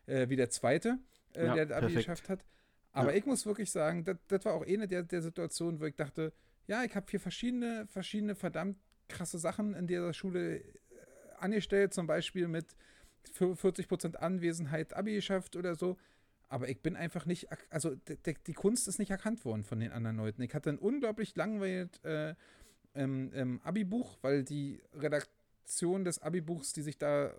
äh, 0.07 0.29
wie 0.29 0.37
der 0.37 0.51
zweite, 0.51 0.99
äh, 1.37 1.47
ja, 1.47 1.55
der 1.55 1.67
das 1.67 1.77
Abi 1.77 1.87
perfekt. 1.87 2.07
geschafft 2.07 2.29
hat. 2.29 2.45
Aber 2.93 3.13
ja. 3.13 3.19
ich 3.19 3.27
muss 3.27 3.47
wirklich 3.47 3.71
sagen, 3.71 4.05
das, 4.05 4.45
war 4.45 4.55
auch 4.55 4.67
eine 4.67 4.87
der, 4.87 5.03
der 5.03 5.23
Situationen, 5.23 5.81
wo 5.81 5.85
ich 5.87 5.97
dachte, 5.97 6.33
ja, 6.67 6.85
ich 6.85 6.95
habe 6.95 7.07
hier 7.11 7.21
verschiedene, 7.21 7.87
verschiedene 7.89 8.35
verdammt 8.35 8.77
krasse 9.09 9.39
Sachen 9.39 9.75
in 9.75 9.87
dieser 9.87 10.13
Schule 10.13 10.59
äh, 10.59 10.65
angestellt, 11.39 11.95
zum 11.95 12.07
Beispiel 12.07 12.49
mit 12.49 12.77
40% 13.39 14.17
Anwesenheit 14.17 14.95
Abi 14.95 15.15
geschafft 15.15 15.57
oder 15.57 15.75
so. 15.75 15.97
Aber 16.49 16.69
ich 16.69 16.81
bin 16.81 16.97
einfach 16.97 17.25
nicht, 17.25 17.49
also 17.71 17.95
die 17.97 18.53
Kunst 18.53 18.87
ist 18.87 18.99
nicht 18.99 19.11
erkannt 19.11 19.45
worden 19.47 19.65
von 19.65 19.81
den 19.81 19.91
anderen 19.91 20.19
Leuten. 20.19 20.43
Ich 20.43 20.55
hatte 20.55 20.69
ein 20.69 20.79
unglaublich 20.79 21.35
langweiliges 21.35 21.99
äh, 22.05 22.35
ähm, 22.95 23.31
ähm, 23.35 23.61
Abi-Buch, 23.65 24.19
weil 24.21 24.45
die 24.45 24.83
Redaktion 24.93 26.05
des 26.05 26.21
Abi-Buchs, 26.21 26.75
die 26.75 26.83
sich 26.83 26.99
da 26.99 27.29
äh, 27.29 27.33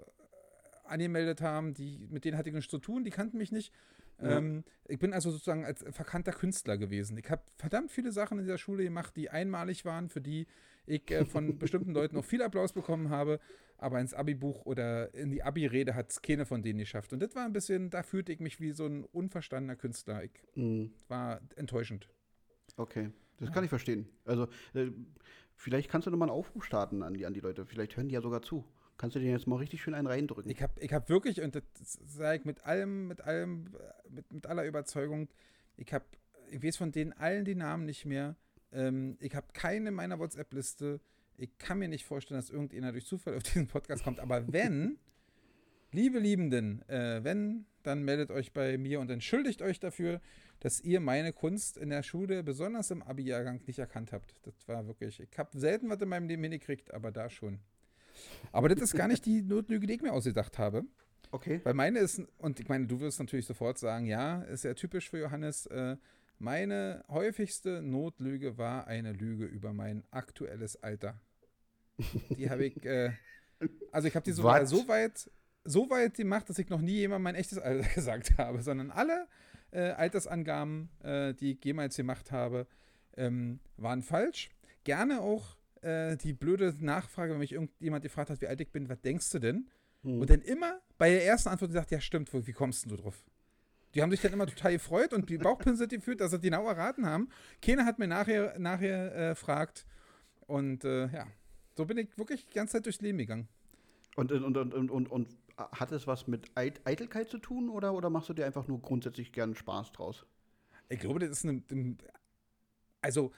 angemeldet 0.85 1.41
haben, 1.41 1.75
die, 1.75 2.07
mit 2.09 2.25
denen 2.25 2.37
hatte 2.37 2.49
ich 2.49 2.55
nichts 2.55 2.71
zu 2.71 2.79
tun, 2.79 3.03
die 3.03 3.11
kannten 3.11 3.37
mich 3.37 3.51
nicht. 3.51 3.71
Ja. 4.21 4.37
Ähm, 4.37 4.63
ich 4.87 4.99
bin 4.99 5.13
also 5.13 5.31
sozusagen 5.31 5.65
als 5.65 5.83
verkannter 5.91 6.31
Künstler 6.31 6.77
gewesen. 6.77 7.17
Ich 7.17 7.29
habe 7.29 7.43
verdammt 7.57 7.91
viele 7.91 8.11
Sachen 8.11 8.37
in 8.37 8.45
dieser 8.45 8.57
Schule 8.57 8.83
gemacht, 8.83 9.15
die 9.15 9.29
einmalig 9.29 9.85
waren, 9.85 10.09
für 10.09 10.21
die 10.21 10.47
ich 10.85 11.09
äh, 11.11 11.25
von 11.25 11.57
bestimmten 11.59 11.93
Leuten 11.93 12.17
auch 12.17 12.25
viel 12.25 12.41
Applaus 12.41 12.73
bekommen 12.73 13.09
habe. 13.09 13.39
Aber 13.77 13.99
ins 13.99 14.13
Abi-Buch 14.13 14.65
oder 14.65 15.13
in 15.13 15.31
die 15.31 15.43
Abi-Rede 15.43 15.93
hat 15.95 16.11
es 16.11 16.21
keine 16.21 16.45
von 16.45 16.61
denen 16.61 16.79
geschafft. 16.79 17.11
Und 17.11 17.19
das 17.19 17.35
war 17.35 17.43
ein 17.43 17.53
bisschen, 17.53 17.89
da 17.89 18.03
fühlte 18.03 18.31
ich 18.31 18.39
mich 18.39 18.59
wie 18.61 18.71
so 18.71 18.85
ein 18.85 19.03
unverstandener 19.03 19.75
Künstler. 19.75 20.23
Ich 20.23 20.31
mhm. 20.55 20.93
war 21.09 21.41
enttäuschend. 21.55 22.07
Okay, 22.77 23.09
das 23.39 23.49
ja. 23.49 23.53
kann 23.53 23.63
ich 23.63 23.69
verstehen. 23.69 24.07
Also, 24.25 24.47
äh, 24.73 24.87
vielleicht 25.55 25.89
kannst 25.89 26.07
du 26.07 26.11
nochmal 26.11 26.29
einen 26.29 26.37
Aufruf 26.37 26.63
starten 26.63 27.03
an 27.03 27.13
die, 27.13 27.25
an 27.25 27.33
die 27.33 27.41
Leute. 27.41 27.65
Vielleicht 27.65 27.97
hören 27.97 28.07
die 28.07 28.15
ja 28.15 28.21
sogar 28.21 28.41
zu. 28.41 28.63
Kannst 28.97 29.15
du 29.15 29.19
dir 29.19 29.31
jetzt 29.31 29.47
mal 29.47 29.57
richtig 29.57 29.81
schön 29.81 29.93
einen 29.93 30.07
reindrücken? 30.07 30.51
Ich 30.51 30.61
habe 30.61 30.79
ich 30.79 30.93
hab 30.93 31.09
wirklich, 31.09 31.41
und 31.41 31.55
das 31.55 31.63
sage 32.05 32.39
ich 32.39 32.45
mit 32.45 32.65
allem, 32.65 33.07
mit 33.07 33.21
allem, 33.21 33.75
mit, 34.09 34.31
mit 34.31 34.47
aller 34.47 34.65
Überzeugung, 34.65 35.29
ich 35.77 35.91
habe, 35.93 36.05
ich 36.51 36.63
weiß 36.63 36.77
von 36.77 36.91
denen 36.91 37.13
allen 37.13 37.45
die 37.45 37.55
Namen 37.55 37.85
nicht 37.85 38.05
mehr. 38.05 38.35
Ähm, 38.71 39.17
ich 39.19 39.35
habe 39.35 39.47
keine 39.53 39.91
meiner 39.91 40.19
WhatsApp-Liste. 40.19 40.99
Ich 41.37 41.57
kann 41.57 41.79
mir 41.79 41.87
nicht 41.87 42.05
vorstellen, 42.05 42.39
dass 42.39 42.49
irgendjemand 42.49 42.93
durch 42.93 43.05
Zufall 43.05 43.35
auf 43.35 43.43
diesen 43.43 43.67
Podcast 43.67 44.03
kommt. 44.03 44.19
Aber 44.19 44.47
wenn, 44.53 44.99
liebe 45.91 46.19
Liebenden, 46.19 46.87
äh, 46.87 47.23
wenn, 47.23 47.65
dann 47.81 48.03
meldet 48.03 48.31
euch 48.31 48.53
bei 48.53 48.77
mir 48.77 48.99
und 48.99 49.09
entschuldigt 49.09 49.61
euch 49.61 49.79
dafür, 49.79 50.21
dass 50.59 50.79
ihr 50.79 50.99
meine 50.99 51.33
Kunst 51.33 51.77
in 51.77 51.89
der 51.89 52.03
Schule, 52.03 52.43
besonders 52.43 52.89
im 52.91 53.01
Abi-Jahrgang, 53.01 53.61
nicht 53.65 53.79
erkannt 53.79 54.13
habt. 54.13 54.33
Das 54.43 54.67
war 54.67 54.87
wirklich, 54.87 55.19
ich 55.19 55.37
habe 55.37 55.57
selten 55.57 55.89
was 55.89 56.01
in 56.01 56.07
meinem 56.07 56.27
Leben 56.27 56.43
hingekriegt, 56.43 56.93
aber 56.93 57.11
da 57.11 57.29
schon. 57.29 57.59
Aber 58.51 58.69
das 58.69 58.81
ist 58.81 58.95
gar 58.95 59.07
nicht 59.07 59.25
die 59.25 59.41
Notlüge, 59.41 59.87
die 59.87 59.93
ich 59.93 60.01
mir 60.01 60.13
ausgedacht 60.13 60.57
habe. 60.57 60.85
Okay. 61.31 61.61
Weil 61.63 61.73
meine 61.73 61.99
ist, 61.99 62.21
und 62.37 62.59
ich 62.59 62.69
meine, 62.69 62.85
du 62.85 62.99
wirst 62.99 63.19
natürlich 63.19 63.47
sofort 63.47 63.79
sagen, 63.79 64.05
ja, 64.05 64.43
ist 64.43 64.63
ja 64.63 64.73
typisch 64.75 65.09
für 65.09 65.19
Johannes. 65.19 65.65
Äh, 65.65 65.97
meine 66.37 67.03
häufigste 67.09 67.81
Notlüge 67.81 68.57
war 68.57 68.87
eine 68.87 69.13
Lüge 69.13 69.45
über 69.45 69.73
mein 69.73 70.03
aktuelles 70.11 70.81
Alter. 70.83 71.19
Die 72.37 72.49
habe 72.49 72.65
ich, 72.65 72.85
äh, 72.85 73.11
also 73.91 74.07
ich 74.07 74.15
habe 74.15 74.23
die 74.23 74.31
sogar 74.31 74.65
so 74.65 74.87
weit, 74.87 75.29
so 75.63 75.89
weit 75.89 76.15
gemacht, 76.15 76.49
dass 76.49 76.59
ich 76.59 76.69
noch 76.69 76.81
nie 76.81 76.97
jemand 76.97 77.23
mein 77.23 77.35
echtes 77.35 77.57
Alter 77.57 77.87
gesagt 77.95 78.37
habe, 78.37 78.61
sondern 78.61 78.91
alle 78.91 79.27
äh, 79.71 79.91
Altersangaben, 79.91 80.89
äh, 81.01 81.33
die 81.33 81.53
ich 81.53 81.65
jemals 81.65 81.95
gemacht 81.95 82.31
habe, 82.31 82.67
ähm, 83.17 83.59
waren 83.77 84.01
falsch. 84.01 84.49
Gerne 84.83 85.21
auch 85.21 85.57
äh, 85.83 86.17
die 86.17 86.33
blöde 86.33 86.75
Nachfrage, 86.79 87.33
wenn 87.33 87.39
mich 87.39 87.53
irgendjemand 87.53 88.03
gefragt 88.03 88.29
hat, 88.29 88.41
wie 88.41 88.47
alt 88.47 88.61
ich 88.61 88.71
bin, 88.71 88.89
was 88.89 89.01
denkst 89.01 89.29
du 89.31 89.39
denn? 89.39 89.69
Hm. 90.03 90.21
Und 90.21 90.29
dann 90.29 90.41
immer 90.41 90.81
bei 90.97 91.09
der 91.09 91.25
ersten 91.25 91.49
Antwort 91.49 91.71
gesagt, 91.71 91.91
ja 91.91 91.99
stimmt, 91.99 92.31
wie 92.33 92.53
kommst 92.53 92.89
du 92.89 92.95
drauf? 92.95 93.23
Die 93.93 94.01
haben 94.01 94.09
sich 94.09 94.21
dann 94.21 94.33
immer 94.33 94.47
total 94.47 94.73
gefreut 94.73 95.13
und 95.13 95.29
die 95.29 95.37
Bauchpinsel 95.37 95.87
gefühlt, 95.87 96.19
dass 96.19 96.31
sie 96.31 96.39
genau 96.39 96.67
erraten 96.67 97.05
haben. 97.05 97.29
Keiner 97.61 97.85
hat 97.85 97.99
mir 97.99 98.07
nachher, 98.07 98.57
nachher 98.57 99.15
äh, 99.15 99.35
fragt. 99.35 99.85
Und 100.47 100.83
äh, 100.83 101.07
ja, 101.07 101.27
so 101.75 101.85
bin 101.85 101.97
ich 101.97 102.17
wirklich 102.17 102.47
die 102.47 102.53
ganze 102.53 102.73
Zeit 102.73 102.85
durchs 102.85 103.01
Leben 103.01 103.19
gegangen. 103.19 103.47
Und, 104.15 104.31
und, 104.31 104.57
und, 104.57 104.73
und, 104.73 104.91
und, 104.91 105.11
und 105.11 105.37
hat 105.57 105.91
es 105.91 106.07
was 106.07 106.27
mit 106.27 106.51
Eitelkeit 106.55 107.29
zu 107.29 107.37
tun 107.37 107.69
oder, 107.69 107.93
oder 107.93 108.09
machst 108.09 108.29
du 108.29 108.33
dir 108.33 108.45
einfach 108.45 108.67
nur 108.67 108.81
grundsätzlich 108.81 109.31
gern 109.31 109.55
Spaß 109.55 109.91
draus? 109.91 110.25
Ich 110.89 110.99
glaube, 110.99 111.19
das 111.19 111.29
ist 111.29 111.45
eine. 111.45 111.95
Also, 113.01 113.31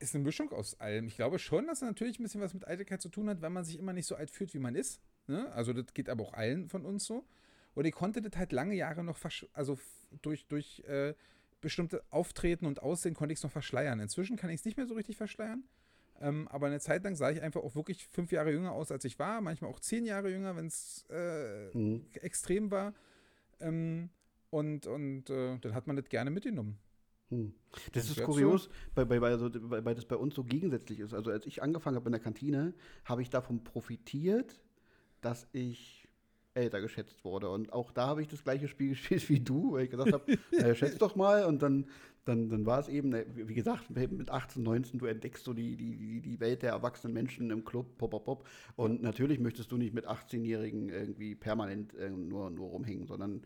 ist 0.00 0.14
eine 0.14 0.24
Mischung 0.24 0.52
aus 0.52 0.78
allem. 0.80 1.06
Ich 1.06 1.16
glaube 1.16 1.38
schon, 1.38 1.66
dass 1.66 1.82
es 1.82 1.88
natürlich 1.88 2.18
ein 2.18 2.22
bisschen 2.22 2.40
was 2.40 2.54
mit 2.54 2.66
Eitelkeit 2.66 3.00
zu 3.00 3.08
tun 3.08 3.28
hat, 3.28 3.42
wenn 3.42 3.52
man 3.52 3.64
sich 3.64 3.78
immer 3.78 3.92
nicht 3.92 4.06
so 4.06 4.16
alt 4.16 4.30
fühlt, 4.30 4.52
wie 4.54 4.58
man 4.58 4.74
ist. 4.74 5.00
Ne? 5.26 5.50
Also, 5.52 5.72
das 5.72 5.94
geht 5.94 6.08
aber 6.08 6.24
auch 6.24 6.32
allen 6.32 6.68
von 6.68 6.84
uns 6.84 7.04
so. 7.04 7.24
Und 7.74 7.84
ich 7.84 7.92
konnte 7.92 8.20
das 8.20 8.36
halt 8.36 8.52
lange 8.52 8.74
Jahre 8.74 9.04
noch, 9.04 9.18
also 9.52 9.78
durch, 10.22 10.46
durch 10.48 10.80
äh, 10.80 11.14
bestimmte 11.60 12.02
Auftreten 12.10 12.66
und 12.66 12.82
Aussehen 12.82 13.14
konnte 13.14 13.32
ich 13.32 13.38
es 13.38 13.42
noch 13.42 13.52
verschleiern. 13.52 14.00
Inzwischen 14.00 14.36
kann 14.36 14.50
ich 14.50 14.60
es 14.60 14.64
nicht 14.64 14.76
mehr 14.76 14.86
so 14.86 14.94
richtig 14.94 15.16
verschleiern. 15.16 15.64
Ähm, 16.20 16.48
aber 16.48 16.66
eine 16.66 16.80
Zeit 16.80 17.04
lang 17.04 17.14
sah 17.14 17.30
ich 17.30 17.40
einfach 17.40 17.62
auch 17.62 17.74
wirklich 17.74 18.06
fünf 18.08 18.32
Jahre 18.32 18.50
jünger 18.50 18.72
aus, 18.72 18.90
als 18.90 19.04
ich 19.04 19.18
war. 19.18 19.40
Manchmal 19.40 19.70
auch 19.70 19.80
zehn 19.80 20.04
Jahre 20.04 20.30
jünger, 20.30 20.56
wenn 20.56 20.66
es 20.66 21.06
äh, 21.10 21.76
mhm. 21.76 22.06
extrem 22.14 22.70
war. 22.70 22.92
Ähm, 23.60 24.10
und 24.50 24.86
und 24.86 25.30
äh, 25.30 25.58
dann 25.58 25.74
hat 25.74 25.86
man 25.86 25.96
das 25.96 26.08
gerne 26.08 26.30
mitgenommen. 26.30 26.78
Hm. 27.30 27.52
Das, 27.92 28.06
das 28.06 28.10
ist 28.10 28.22
kurios, 28.24 28.68
weil, 28.94 29.08
weil, 29.08 29.24
also, 29.24 29.48
weil, 29.52 29.94
das 29.94 30.04
bei 30.04 30.16
uns 30.16 30.34
so 30.34 30.42
gegensätzlich 30.42 30.98
ist. 31.00 31.14
Also 31.14 31.30
als 31.30 31.46
ich 31.46 31.62
angefangen 31.62 31.96
habe 31.96 32.08
in 32.08 32.12
der 32.12 32.20
Kantine, 32.20 32.74
habe 33.04 33.22
ich 33.22 33.30
davon 33.30 33.62
profitiert, 33.62 34.60
dass 35.20 35.46
ich 35.52 36.08
älter 36.54 36.80
geschätzt 36.80 37.24
wurde. 37.24 37.48
Und 37.48 37.72
auch 37.72 37.92
da 37.92 38.08
habe 38.08 38.22
ich 38.22 38.28
das 38.28 38.42
gleiche 38.42 38.66
Spiel 38.68 38.88
gespielt 38.90 39.28
wie 39.28 39.40
du, 39.40 39.72
weil 39.72 39.84
ich 39.84 39.90
gesagt 39.90 40.12
habe, 40.12 40.24
naja, 40.52 40.74
schätz 40.74 40.98
doch 40.98 41.14
mal. 41.14 41.44
Und 41.44 41.62
dann, 41.62 41.86
dann, 42.24 42.48
dann 42.48 42.66
war 42.66 42.80
es 42.80 42.88
eben, 42.88 43.14
wie 43.34 43.54
gesagt, 43.54 43.90
mit 43.90 44.30
18, 44.30 44.62
19, 44.62 44.98
du 44.98 45.06
entdeckst 45.06 45.44
so 45.44 45.52
die, 45.52 45.76
die, 45.76 46.20
die 46.20 46.40
Welt 46.40 46.62
der 46.62 46.70
erwachsenen 46.70 47.14
Menschen 47.14 47.50
im 47.50 47.64
Club, 47.64 47.96
pop, 47.96 48.10
pop, 48.10 48.24
pop. 48.24 48.48
Und 48.74 49.02
natürlich 49.02 49.38
möchtest 49.38 49.70
du 49.70 49.76
nicht 49.76 49.94
mit 49.94 50.08
18-Jährigen 50.08 50.88
irgendwie 50.88 51.36
permanent 51.36 51.94
äh, 51.94 52.10
nur, 52.10 52.50
nur 52.50 52.70
rumhängen, 52.70 53.06
sondern 53.06 53.42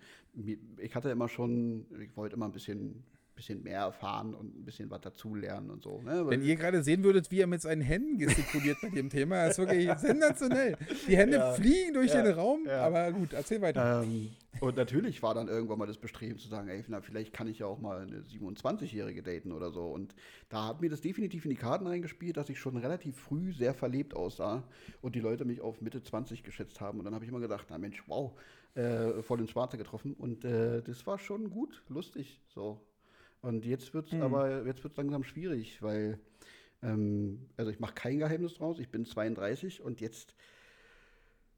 ich 0.78 0.94
hatte 0.94 1.10
immer 1.10 1.28
schon, 1.28 1.86
ich 2.00 2.16
wollte 2.16 2.36
immer 2.36 2.46
ein 2.46 2.52
bisschen 2.52 3.04
bisschen 3.34 3.62
mehr 3.62 3.80
erfahren 3.80 4.34
und 4.34 4.56
ein 4.56 4.64
bisschen 4.64 4.90
was 4.90 5.00
dazulernen 5.00 5.70
und 5.70 5.82
so. 5.82 6.00
Ne? 6.02 6.24
Wenn 6.26 6.42
ihr 6.42 6.56
gerade 6.56 6.82
sehen 6.82 7.02
würdet, 7.02 7.30
wie 7.30 7.40
er 7.40 7.46
mit 7.46 7.62
seinen 7.62 7.82
Händen 7.82 8.18
gestikuliert 8.18 8.78
bei 8.82 8.88
dem 8.88 9.10
Thema, 9.10 9.46
ist 9.46 9.58
wirklich 9.58 9.92
sensationell. 9.98 10.76
Die 11.08 11.16
Hände 11.16 11.38
ja, 11.38 11.52
fliegen 11.52 11.94
durch 11.94 12.12
ja, 12.12 12.22
den 12.22 12.34
Raum, 12.34 12.64
ja. 12.66 12.82
aber 12.82 13.12
gut, 13.12 13.32
erzähl 13.32 13.60
weiter. 13.60 14.02
Ähm, 14.02 14.30
und 14.60 14.76
natürlich 14.76 15.22
war 15.22 15.34
dann 15.34 15.48
irgendwann 15.48 15.78
mal 15.78 15.86
das 15.86 15.98
Bestreben 15.98 16.38
zu 16.38 16.48
sagen, 16.48 16.68
ey, 16.68 16.84
na, 16.88 17.00
vielleicht 17.00 17.32
kann 17.32 17.48
ich 17.48 17.58
ja 17.58 17.66
auch 17.66 17.80
mal 17.80 18.02
eine 18.02 18.20
27-Jährige 18.20 19.22
daten 19.22 19.52
oder 19.52 19.70
so. 19.70 19.86
Und 19.86 20.14
da 20.48 20.68
hat 20.68 20.80
mir 20.80 20.90
das 20.90 21.00
definitiv 21.00 21.44
in 21.44 21.50
die 21.50 21.56
Karten 21.56 21.86
reingespielt, 21.86 22.36
dass 22.36 22.48
ich 22.48 22.58
schon 22.58 22.76
relativ 22.76 23.16
früh 23.16 23.52
sehr 23.52 23.74
verlebt 23.74 24.14
aussah 24.14 24.62
und 25.02 25.14
die 25.14 25.20
Leute 25.20 25.44
mich 25.44 25.60
auf 25.60 25.80
Mitte 25.80 26.02
20 26.02 26.44
geschätzt 26.44 26.80
haben. 26.80 26.98
Und 26.98 27.04
dann 27.04 27.14
habe 27.14 27.24
ich 27.24 27.30
immer 27.30 27.40
gedacht, 27.40 27.66
na 27.70 27.78
Mensch, 27.78 28.04
wow, 28.06 28.32
äh, 28.74 29.22
voll 29.22 29.40
ins 29.40 29.50
Schwarze 29.50 29.76
getroffen. 29.76 30.14
Und 30.14 30.44
äh, 30.44 30.82
das 30.82 31.06
war 31.06 31.18
schon 31.18 31.50
gut, 31.50 31.82
lustig, 31.88 32.40
so. 32.48 32.80
Und 33.44 33.66
jetzt 33.66 33.92
wird 33.92 34.06
es 34.06 34.12
mhm. 34.12 34.22
aber 34.22 34.64
jetzt 34.64 34.82
wird's 34.82 34.96
langsam 34.96 35.22
schwierig, 35.22 35.82
weil, 35.82 36.18
ähm, 36.82 37.46
also 37.58 37.70
ich 37.70 37.78
mache 37.78 37.92
kein 37.92 38.18
Geheimnis 38.18 38.54
draus, 38.54 38.78
ich 38.78 38.88
bin 38.88 39.04
32 39.04 39.82
und 39.82 40.00
jetzt, 40.00 40.34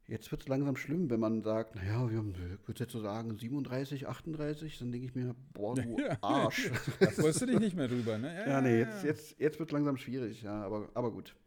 jetzt 0.05 0.29
wird 0.29 0.41
es 0.41 0.49
langsam 0.49 0.75
schlimm, 0.75 1.09
wenn 1.09 1.21
man 1.21 1.43
sagt, 1.43 1.75
naja, 1.75 2.09
wir 2.09 2.17
haben, 2.17 2.31
ich 2.31 2.67
würde 2.67 2.83
jetzt 2.83 2.91
so 2.91 2.99
sagen, 2.99 3.37
37, 3.37 4.05
38, 4.05 4.79
dann 4.79 4.91
denke 4.91 5.07
ich 5.07 5.15
mir, 5.15 5.33
boah, 5.53 5.75
du 5.75 5.97
Arsch. 6.21 6.69
da 6.99 7.09
freust 7.09 7.41
du 7.41 7.45
dich 7.45 7.59
nicht 7.59 7.77
mehr 7.77 7.87
drüber, 7.87 8.17
ne? 8.17 8.35
Ja, 8.35 8.47
ja 8.47 8.61
nee, 8.61 8.79
jetzt, 8.79 9.05
jetzt, 9.05 9.39
jetzt 9.39 9.57
wird 9.57 9.69
es 9.69 9.73
langsam 9.73 9.95
schwierig, 9.95 10.41
ja, 10.41 10.65
aber, 10.65 10.89
aber 10.93 11.09
gut. 11.09 11.37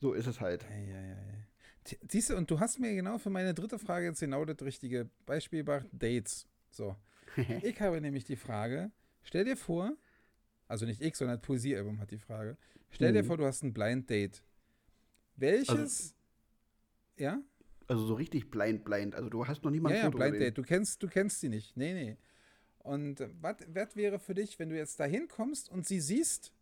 So 0.00 0.14
ist 0.14 0.26
es 0.26 0.40
halt. 0.40 0.62
Ja, 0.62 0.98
ja, 0.98 1.08
ja. 1.08 1.96
Siehst 2.08 2.30
du, 2.30 2.36
und 2.36 2.50
du 2.50 2.58
hast 2.58 2.80
mir 2.80 2.94
genau 2.94 3.18
für 3.18 3.28
meine 3.28 3.52
dritte 3.52 3.78
Frage 3.78 4.06
jetzt 4.06 4.20
genau 4.20 4.46
das 4.46 4.62
richtige 4.62 5.10
Beispiel 5.26 5.58
gebracht, 5.58 5.86
Dates. 5.92 6.48
So. 6.70 6.96
ich 7.62 7.78
habe 7.82 8.00
nämlich 8.00 8.24
die 8.24 8.36
Frage, 8.36 8.90
Stell 9.24 9.44
dir 9.44 9.56
vor, 9.56 9.96
also 10.68 10.86
nicht 10.86 11.00
ich, 11.00 11.16
sondern 11.16 11.40
Poesiealbum 11.40 12.00
hat 12.00 12.10
die 12.10 12.18
Frage. 12.18 12.56
Stell 12.90 13.10
mhm. 13.10 13.16
dir 13.16 13.24
vor, 13.24 13.36
du 13.36 13.44
hast 13.44 13.62
ein 13.62 13.72
Blind 13.72 14.08
Date. 14.08 14.42
Welches, 15.36 15.70
also, 15.70 16.14
ja? 17.16 17.42
Also 17.88 18.06
so 18.06 18.14
richtig 18.14 18.50
blind, 18.50 18.84
blind. 18.84 19.14
Also 19.14 19.28
du 19.28 19.46
hast 19.46 19.64
noch 19.64 19.70
niemanden. 19.70 19.98
Ja, 19.98 20.04
ja, 20.04 20.10
Blind 20.10 20.40
Date. 20.40 20.56
Du 20.56 20.62
kennst, 20.62 21.02
du 21.02 21.08
kennst 21.08 21.40
sie 21.40 21.48
nicht. 21.48 21.76
Nee, 21.76 21.92
nee. 21.92 22.16
Und 22.78 23.20
äh, 23.20 23.28
was 23.40 23.56
wäre 23.96 24.18
für 24.18 24.34
dich, 24.34 24.58
wenn 24.58 24.68
du 24.68 24.76
jetzt 24.76 25.00
da 25.00 25.04
hinkommst 25.04 25.70
und 25.70 25.86
sie 25.86 26.00
siehst, 26.00 26.52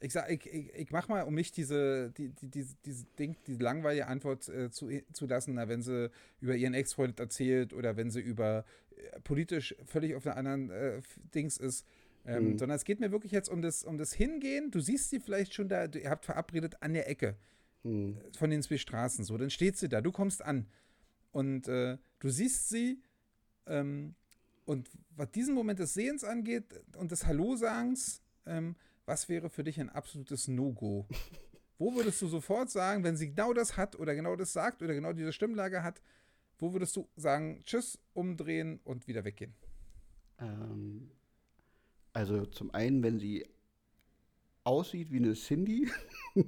ich 0.00 0.12
sag, 0.12 0.30
ich, 0.30 0.46
ich, 0.46 0.74
ich 0.74 0.90
mach 0.90 1.08
mal, 1.08 1.22
um 1.22 1.34
nicht 1.34 1.56
diese, 1.56 2.10
die, 2.10 2.30
die, 2.30 2.48
diese, 2.48 2.74
diese 2.84 3.04
Ding, 3.18 3.36
diese 3.46 3.62
langweilige 3.62 4.06
Antwort 4.06 4.48
äh, 4.48 4.70
zu, 4.70 4.90
zu 5.12 5.26
lassen, 5.26 5.54
na, 5.54 5.68
wenn 5.68 5.82
sie 5.82 6.10
über 6.40 6.56
ihren 6.56 6.74
Ex-Freund 6.74 7.20
erzählt 7.20 7.72
oder 7.72 7.96
wenn 7.96 8.10
sie 8.10 8.20
über 8.20 8.64
äh, 8.96 9.20
politisch 9.20 9.74
völlig 9.84 10.14
auf 10.14 10.26
einer 10.26 10.36
anderen 10.36 10.70
äh, 10.70 11.02
Dings 11.34 11.56
ist. 11.56 11.86
Ähm, 12.26 12.52
mhm. 12.52 12.58
Sondern 12.58 12.76
es 12.76 12.84
geht 12.84 13.00
mir 13.00 13.10
wirklich 13.12 13.32
jetzt 13.32 13.48
um 13.48 13.62
das, 13.62 13.84
um 13.84 13.96
das 13.96 14.12
Hingehen. 14.12 14.70
Du 14.70 14.80
siehst 14.80 15.10
sie 15.10 15.20
vielleicht 15.20 15.54
schon 15.54 15.68
da, 15.68 15.86
ihr 15.86 16.10
habt 16.10 16.24
verabredet 16.24 16.76
an 16.80 16.92
der 16.92 17.08
Ecke 17.08 17.36
mhm. 17.82 18.18
von 18.36 18.50
den 18.50 18.62
zwei 18.62 18.78
Straßen. 18.78 19.24
So, 19.24 19.36
dann 19.38 19.50
steht 19.50 19.76
sie 19.76 19.88
da, 19.88 20.00
du 20.00 20.12
kommst 20.12 20.42
an 20.42 20.66
und 21.32 21.68
äh, 21.68 21.96
du 22.18 22.28
siehst 22.28 22.68
sie 22.68 23.02
ähm, 23.66 24.14
Und 24.64 24.90
was 25.16 25.30
diesen 25.30 25.54
Moment 25.54 25.78
des 25.78 25.94
Sehens 25.94 26.24
angeht 26.24 26.64
und 26.96 27.10
des 27.10 27.26
Hallo-Sagens, 27.26 28.22
ähm, 28.46 28.76
was 29.06 29.28
wäre 29.28 29.48
für 29.48 29.64
dich 29.64 29.80
ein 29.80 29.90
absolutes 29.90 30.48
No-Go? 30.48 31.06
Wo 31.78 31.94
würdest 31.94 32.20
du 32.20 32.28
sofort 32.28 32.70
sagen, 32.70 33.04
wenn 33.04 33.16
sie 33.16 33.28
genau 33.28 33.54
das 33.54 33.78
hat 33.78 33.98
oder 33.98 34.14
genau 34.14 34.36
das 34.36 34.52
sagt 34.52 34.82
oder 34.82 34.92
genau 34.92 35.14
diese 35.14 35.32
Stimmlage 35.32 35.82
hat, 35.82 36.02
wo 36.58 36.74
würdest 36.74 36.94
du 36.94 37.08
sagen, 37.16 37.62
tschüss, 37.64 37.98
umdrehen 38.12 38.80
und 38.84 39.08
wieder 39.08 39.24
weggehen? 39.24 39.54
Ähm, 40.38 41.10
also 42.12 42.46
zum 42.46 42.72
einen, 42.74 43.02
wenn 43.02 43.18
sie 43.18 43.46
aussieht 44.64 45.10
wie 45.10 45.16
eine 45.16 45.32
Cindy. 45.34 45.88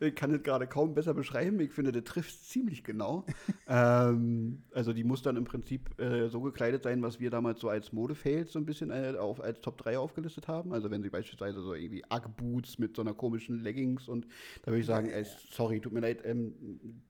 ich 0.00 0.14
kann 0.14 0.32
es 0.34 0.42
gerade 0.42 0.66
kaum 0.66 0.94
besser 0.94 1.14
beschreiben. 1.14 1.58
Ich 1.60 1.72
finde, 1.72 1.92
der 1.92 2.04
trifft 2.04 2.44
ziemlich 2.44 2.84
genau. 2.84 3.24
ähm, 3.66 4.62
also 4.72 4.92
die 4.92 5.04
muss 5.04 5.22
dann 5.22 5.36
im 5.36 5.44
Prinzip 5.44 5.98
äh, 5.98 6.28
so 6.28 6.40
gekleidet 6.40 6.82
sein, 6.82 7.02
was 7.02 7.20
wir 7.20 7.30
damals 7.30 7.60
so 7.60 7.68
als 7.68 7.92
Modefails 7.92 8.52
so 8.52 8.58
ein 8.58 8.66
bisschen 8.66 8.90
äh, 8.90 9.16
auf, 9.18 9.40
als 9.40 9.60
Top 9.60 9.78
3 9.78 9.98
aufgelistet 9.98 10.46
haben. 10.46 10.72
Also 10.72 10.90
wenn 10.90 11.02
sie 11.02 11.10
beispielsweise 11.10 11.62
so 11.62 11.74
irgendwie 11.74 12.04
Ugg-Boots 12.10 12.78
mit 12.78 12.94
so 12.96 13.02
einer 13.02 13.14
komischen 13.14 13.62
Leggings 13.62 14.08
und 14.08 14.26
da 14.62 14.70
würde 14.70 14.80
ich 14.80 14.86
sagen, 14.86 15.08
ey, 15.08 15.24
sorry, 15.50 15.80
tut 15.80 15.92
mir 15.92 16.00
leid, 16.00 16.20
ähm, 16.24 17.02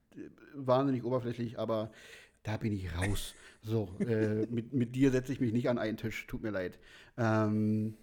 wahnsinnig 0.54 1.04
oberflächlich, 1.04 1.58
aber 1.58 1.90
da 2.42 2.56
bin 2.56 2.72
ich 2.72 2.94
raus. 2.96 3.34
So, 3.62 3.88
äh, 4.00 4.46
mit, 4.46 4.72
mit 4.72 4.94
dir 4.94 5.10
setze 5.10 5.32
ich 5.32 5.40
mich 5.40 5.52
nicht 5.52 5.68
an 5.68 5.78
einen 5.78 5.96
Tisch, 5.96 6.26
tut 6.26 6.42
mir 6.42 6.50
leid. 6.50 6.78
Ähm, 7.16 7.94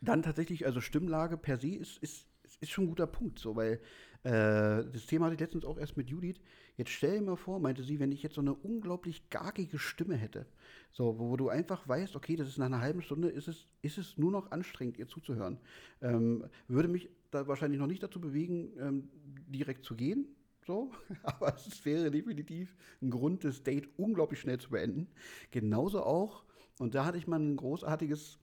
dann 0.00 0.22
tatsächlich, 0.22 0.66
also 0.66 0.80
Stimmlage 0.80 1.36
per 1.36 1.58
se 1.58 1.76
ist, 1.76 1.98
ist, 1.98 2.26
ist 2.60 2.70
schon 2.70 2.84
ein 2.84 2.88
guter 2.88 3.06
Punkt, 3.06 3.38
so, 3.38 3.54
weil 3.54 3.80
äh, 4.24 4.84
das 4.92 5.06
Thema 5.06 5.26
hatte 5.26 5.34
ich 5.34 5.40
letztens 5.40 5.64
auch 5.64 5.78
erst 5.78 5.96
mit 5.96 6.10
Judith. 6.10 6.40
Jetzt 6.76 6.90
stell 6.90 7.18
dir 7.18 7.22
mal 7.24 7.36
vor, 7.36 7.60
meinte 7.60 7.84
sie, 7.84 8.00
wenn 8.00 8.10
ich 8.12 8.22
jetzt 8.22 8.34
so 8.34 8.40
eine 8.40 8.54
unglaublich 8.54 9.30
gargige 9.30 9.78
Stimme 9.78 10.16
hätte, 10.16 10.46
so, 10.90 11.18
wo, 11.18 11.30
wo 11.30 11.36
du 11.36 11.48
einfach 11.48 11.86
weißt, 11.86 12.16
okay, 12.16 12.34
das 12.34 12.48
ist 12.48 12.58
nach 12.58 12.66
einer 12.66 12.80
halben 12.80 13.02
Stunde, 13.02 13.28
ist 13.28 13.46
es, 13.46 13.66
ist 13.82 13.98
es 13.98 14.18
nur 14.18 14.32
noch 14.32 14.50
anstrengend, 14.50 14.98
ihr 14.98 15.06
zuzuhören. 15.06 15.58
Ähm, 16.00 16.46
würde 16.66 16.88
mich 16.88 17.08
da 17.30 17.46
wahrscheinlich 17.46 17.78
noch 17.78 17.86
nicht 17.86 18.02
dazu 18.02 18.20
bewegen, 18.20 18.72
ähm, 18.78 19.08
direkt 19.46 19.84
zu 19.84 19.94
gehen, 19.94 20.26
so, 20.66 20.90
aber 21.22 21.54
es 21.54 21.84
wäre 21.84 22.10
definitiv 22.10 22.76
ein 23.00 23.10
Grund, 23.10 23.44
das 23.44 23.62
Date 23.62 23.88
unglaublich 23.96 24.40
schnell 24.40 24.58
zu 24.58 24.70
beenden. 24.70 25.08
Genauso 25.50 26.02
auch, 26.02 26.44
und 26.78 26.94
da 26.94 27.04
hatte 27.04 27.18
ich 27.18 27.26
mal 27.26 27.40
ein 27.40 27.56
großartiges 27.56 28.38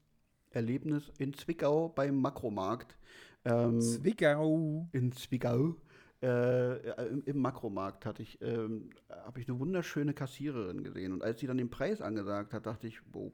Erlebnis 0.52 1.12
in 1.18 1.34
Zwickau 1.34 1.90
beim 1.90 2.16
Makromarkt. 2.16 2.98
Ähm, 3.46 3.82
Zwickau. 3.82 4.88
In 4.92 5.12
Zwickau. 5.12 5.76
Äh, 6.22 7.08
im, 7.08 7.24
im, 7.26 7.38
Makromarkt 7.38 8.06
hatte 8.06 8.22
ich, 8.24 8.42
ähm, 8.42 8.90
habe 9.10 9.40
ich 9.40 9.48
eine 9.48 9.58
wunderschöne 9.58 10.14
Kassiererin 10.14 10.84
gesehen. 10.84 11.14
Und 11.14 11.24
als 11.24 11.40
sie 11.40 11.48
dann 11.48 11.58
den 11.58 11.70
Preis 11.70 12.02
angesagt 12.02 12.54
hat, 12.54 12.66
dachte 12.66 12.88
ich, 12.88 13.00
wow. 13.14 13.32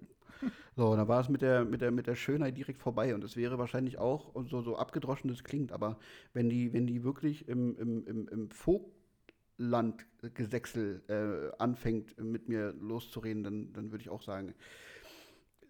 So, 0.75 0.89
und 0.89 0.97
dann 0.97 1.07
war 1.07 1.21
es 1.21 1.29
mit 1.29 1.41
der, 1.41 1.63
mit, 1.63 1.79
der, 1.81 1.91
mit 1.91 2.05
der 2.05 2.15
Schönheit 2.15 2.57
direkt 2.57 2.81
vorbei. 2.81 3.15
Und 3.15 3.23
es 3.23 3.37
wäre 3.37 3.57
wahrscheinlich 3.57 3.97
auch, 3.97 4.33
so, 4.49 4.61
so 4.61 4.77
abgedroschen 4.77 5.29
das 5.29 5.43
klingt, 5.43 5.71
aber 5.71 5.97
wenn 6.33 6.49
die, 6.49 6.73
wenn 6.73 6.85
die 6.85 7.03
wirklich 7.03 7.47
im, 7.47 7.77
im, 7.77 8.05
im, 8.05 8.27
im 8.27 8.51
Vogtlandgesächsel 8.51 11.01
äh, 11.07 11.51
anfängt, 11.61 12.21
mit 12.21 12.49
mir 12.49 12.73
loszureden, 12.73 13.43
dann, 13.43 13.71
dann 13.71 13.91
würde 13.91 14.01
ich 14.01 14.09
auch 14.09 14.21
sagen, 14.21 14.53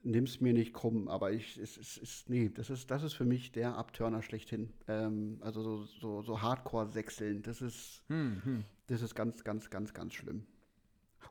nimm's 0.05 0.39
mir 0.39 0.53
nicht 0.53 0.73
krumm, 0.73 1.07
aber 1.07 1.31
ich, 1.31 1.57
es, 1.57 1.77
es, 1.77 1.97
es, 1.97 2.23
nee, 2.27 2.49
das 2.49 2.69
ist, 2.69 2.89
das 2.91 3.03
ist 3.03 3.13
für 3.13 3.25
mich 3.25 3.51
der 3.51 3.75
Abturner 3.75 4.21
schlechthin. 4.21 4.71
Ähm, 4.87 5.39
also 5.41 5.61
so, 5.61 5.83
so, 5.83 6.21
so 6.21 6.41
Hardcore-Sechseln, 6.41 7.41
das 7.41 7.61
ist, 7.61 8.03
hm, 8.07 8.41
hm. 8.43 8.63
das 8.87 9.01
ist 9.01 9.15
ganz, 9.15 9.43
ganz, 9.43 9.69
ganz, 9.69 9.93
ganz 9.93 10.13
schlimm. 10.13 10.45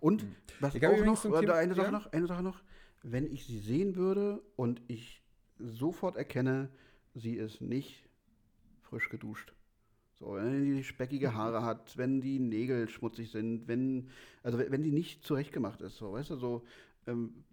Und 0.01 0.23
hm. 0.23 0.35
was 0.61 0.75
ich 0.75 0.87
auch 0.87 1.05
noch, 1.05 1.25
äh, 1.25 1.53
eine 1.53 1.75
Sache 1.75 1.87
ja? 1.87 1.93
noch, 1.93 2.13
eine 2.13 2.27
Sache 2.27 2.43
noch, 2.43 2.63
wenn 3.05 3.31
ich 3.31 3.45
sie 3.45 3.59
sehen 3.59 3.97
würde 3.97 4.43
und 4.57 4.81
ich 4.89 5.23
sofort 5.59 6.17
erkenne, 6.17 6.71
sie 7.15 7.35
ist 7.35 7.61
nicht 7.61 8.09
frisch 8.83 9.09
geduscht. 9.11 9.53
So, 10.19 10.35
wenn 10.35 10.77
die 10.77 10.85
speckige 10.85 11.35
Haare 11.35 11.63
hat, 11.63 11.97
wenn 11.99 12.21
die 12.21 12.39
Nägel 12.39 12.89
schmutzig 12.89 13.31
sind, 13.31 13.69
wenn, 13.69 14.09
also 14.43 14.59
wenn 14.59 14.83
die 14.83 14.91
nicht 14.91 15.23
zurechtgemacht 15.23 15.83
ist, 15.83 15.97
so, 15.97 16.13
weißt 16.13 16.31
du, 16.31 16.37
so, 16.37 16.65
ähm, 17.07 17.45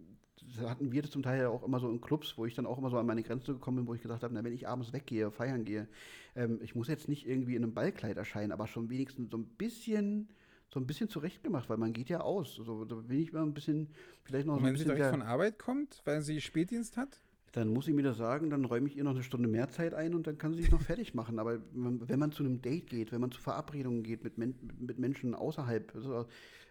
hatten 0.61 0.91
wir 0.91 1.01
das 1.01 1.11
zum 1.11 1.21
Teil 1.21 1.41
ja 1.41 1.49
auch 1.49 1.63
immer 1.63 1.79
so 1.79 1.89
in 1.89 2.01
Clubs, 2.01 2.37
wo 2.37 2.45
ich 2.45 2.55
dann 2.55 2.65
auch 2.65 2.77
immer 2.77 2.89
so 2.89 2.97
an 2.97 3.05
meine 3.05 3.23
Grenze 3.23 3.53
gekommen 3.53 3.77
bin, 3.77 3.87
wo 3.87 3.93
ich 3.93 4.01
gesagt 4.01 4.23
habe, 4.23 4.33
na, 4.33 4.43
wenn 4.43 4.53
ich 4.53 4.67
abends 4.67 4.93
weggehe, 4.93 5.31
feiern 5.31 5.65
gehe, 5.65 5.87
ähm, 6.35 6.59
ich 6.63 6.75
muss 6.75 6.87
jetzt 6.87 7.09
nicht 7.09 7.27
irgendwie 7.27 7.55
in 7.55 7.63
einem 7.63 7.73
Ballkleid 7.73 8.17
erscheinen, 8.17 8.51
aber 8.51 8.67
schon 8.67 8.89
wenigstens 8.89 9.31
so 9.31 9.37
ein 9.37 9.45
bisschen 9.45 10.29
so 10.73 10.79
ein 10.79 10.87
bisschen 10.87 11.09
zurechtgemacht, 11.09 11.69
weil 11.69 11.77
man 11.77 11.91
geht 11.91 12.09
ja 12.09 12.21
aus. 12.21 12.55
So, 12.55 12.85
da 12.85 12.95
bin 12.95 13.19
ich 13.19 13.33
mal 13.33 13.43
ein 13.43 13.53
bisschen, 13.53 13.89
vielleicht 14.23 14.47
noch 14.47 14.53
Und 14.53 14.61
so 14.61 14.65
wenn 14.65 14.75
sie 14.77 14.85
direkt 14.85 15.07
von 15.07 15.21
Arbeit 15.21 15.59
kommt, 15.59 16.01
weil 16.05 16.21
sie 16.21 16.39
Spätdienst 16.39 16.97
hat? 16.97 17.19
Dann 17.51 17.67
muss 17.67 17.85
sie 17.85 17.93
mir 17.93 18.03
das 18.03 18.15
sagen, 18.15 18.49
dann 18.49 18.63
räume 18.63 18.87
ich 18.87 18.95
ihr 18.95 19.03
noch 19.03 19.11
eine 19.11 19.23
Stunde 19.23 19.49
mehr 19.49 19.69
Zeit 19.69 19.93
ein 19.93 20.15
und 20.15 20.25
dann 20.25 20.37
kann 20.37 20.53
sie 20.53 20.61
sich 20.61 20.71
noch 20.71 20.81
fertig 20.81 21.13
machen. 21.13 21.39
Aber 21.39 21.59
wenn 21.73 22.19
man 22.19 22.31
zu 22.31 22.43
einem 22.43 22.61
Date 22.61 22.87
geht, 22.87 23.11
wenn 23.11 23.19
man 23.19 23.31
zu 23.31 23.41
Verabredungen 23.41 24.03
geht 24.03 24.23
mit, 24.23 24.37
Men 24.37 24.55
mit 24.79 24.97
Menschen 24.97 25.35
außerhalb, 25.35 25.93
also, 25.93 26.25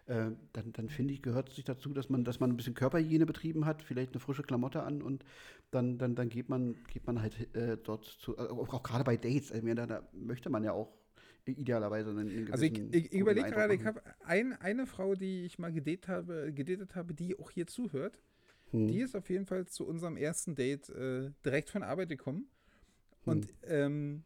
äh, 0.07 0.31
dann, 0.53 0.73
dann 0.73 0.89
finde 0.89 1.13
ich, 1.13 1.21
gehört 1.21 1.49
es 1.49 1.55
sich 1.55 1.65
dazu, 1.65 1.93
dass 1.93 2.09
man, 2.09 2.23
dass 2.23 2.39
man 2.39 2.49
ein 2.49 2.57
bisschen 2.57 2.73
Körperhygiene 2.73 3.27
betrieben 3.27 3.65
hat, 3.65 3.83
vielleicht 3.83 4.13
eine 4.13 4.19
frische 4.19 4.41
Klamotte 4.41 4.81
an 4.81 5.03
und 5.03 5.23
dann, 5.69 5.99
dann, 5.99 6.15
dann 6.15 6.29
geht 6.29 6.49
man, 6.49 6.75
geht 6.91 7.05
man 7.05 7.21
halt 7.21 7.55
äh, 7.55 7.77
dort 7.77 8.05
zu, 8.05 8.35
äh, 8.35 8.41
auch, 8.41 8.73
auch 8.73 8.81
gerade 8.81 9.03
bei 9.03 9.17
Dates, 9.17 9.51
also, 9.51 9.71
da, 9.75 9.85
da 9.85 10.01
möchte 10.11 10.49
man 10.49 10.63
ja 10.63 10.71
auch 10.71 10.91
idealerweise 11.45 12.11
einen, 12.11 12.51
Also 12.51 12.65
ich, 12.65 12.77
ich, 12.91 13.11
ich 13.13 13.19
überlege 13.19 13.49
gerade, 13.49 13.73
ich 13.73 13.85
habe 13.85 14.01
ein, 14.25 14.53
eine 14.61 14.85
Frau, 14.85 15.15
die 15.15 15.45
ich 15.45 15.59
mal 15.59 15.71
gedatet 15.71 16.07
habe, 16.07 16.53
gedatet 16.53 16.95
habe, 16.95 17.13
die 17.13 17.37
auch 17.37 17.51
hier 17.51 17.67
zuhört. 17.67 18.21
Hm. 18.71 18.87
Die 18.87 18.99
ist 18.99 19.15
auf 19.15 19.29
jeden 19.29 19.45
Fall 19.45 19.67
zu 19.67 19.85
unserem 19.85 20.17
ersten 20.17 20.55
Date 20.55 20.89
äh, 20.89 21.31
direkt 21.45 21.69
von 21.69 21.83
Arbeit 21.83 22.09
gekommen. 22.09 22.47
Und 23.25 23.45
hm. 23.45 23.53
ähm, 23.63 24.23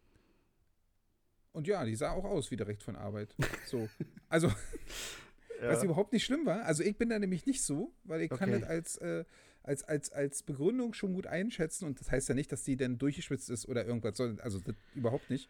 und 1.56 1.68
ja, 1.68 1.86
die 1.86 1.96
sah 1.96 2.12
auch 2.12 2.26
aus 2.26 2.52
wie 2.52 2.58
direkt 2.58 2.84
von 2.84 2.98
Arbeit. 2.98 3.34
So. 3.66 3.88
Also, 4.28 4.48
ja. 5.62 5.70
was 5.70 5.84
überhaupt 5.84 6.12
nicht 6.12 6.26
schlimm 6.26 6.46
war. 6.46 6.64
Also, 6.66 6.84
ich 6.84 6.98
bin 6.98 7.10
da 7.10 7.18
nämlich 7.18 7.46
nicht 7.46 7.64
so, 7.64 7.94
weil 8.04 8.22
ich 8.22 8.32
okay. 8.32 8.40
kann 8.40 8.52
das 8.52 8.64
als, 8.64 8.98
äh, 8.98 9.24
als, 9.64 9.84
als, 9.84 10.12
als 10.12 10.44
Begründung 10.44 10.94
schon 10.94 11.14
gut 11.14 11.28
einschätzen. 11.28 11.86
Und 11.86 12.02
das 12.02 12.12
heißt 12.12 12.28
ja 12.28 12.36
nicht, 12.36 12.52
dass 12.52 12.64
die 12.64 12.76
dann 12.76 12.98
durchgeschwitzt 12.98 13.50
ist 13.50 13.70
oder 13.70 13.86
irgendwas. 13.86 14.20
Also, 14.20 14.60
das 14.60 14.76
überhaupt 14.96 15.30
nicht. 15.30 15.50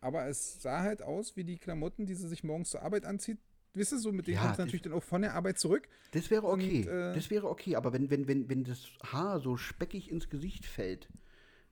Aber 0.00 0.26
es 0.26 0.62
sah 0.62 0.82
halt 0.82 1.02
aus 1.02 1.36
wie 1.36 1.44
die 1.44 1.58
Klamotten, 1.58 2.06
die 2.06 2.14
sie 2.14 2.28
sich 2.28 2.44
morgens 2.44 2.70
zur 2.70 2.82
Arbeit 2.82 3.04
anzieht. 3.04 3.38
Wisst 3.74 3.92
ihr, 3.92 3.98
so 3.98 4.12
mit 4.12 4.26
denen 4.26 4.36
ja, 4.36 4.42
kommst 4.42 4.58
du 4.58 4.62
natürlich 4.62 4.82
dann 4.82 4.92
auch 4.92 5.02
von 5.02 5.22
der 5.22 5.34
Arbeit 5.34 5.58
zurück. 5.58 5.88
Das 6.12 6.30
wäre 6.30 6.46
okay. 6.46 6.80
Und, 6.80 6.88
äh, 6.88 7.14
das 7.14 7.30
wäre 7.30 7.48
okay. 7.48 7.76
Aber 7.76 7.92
wenn, 7.92 8.10
wenn, 8.10 8.26
wenn, 8.26 8.48
wenn 8.48 8.64
das 8.64 8.88
Haar 9.04 9.40
so 9.40 9.56
speckig 9.56 10.10
ins 10.10 10.28
Gesicht 10.28 10.66
fällt. 10.66 11.08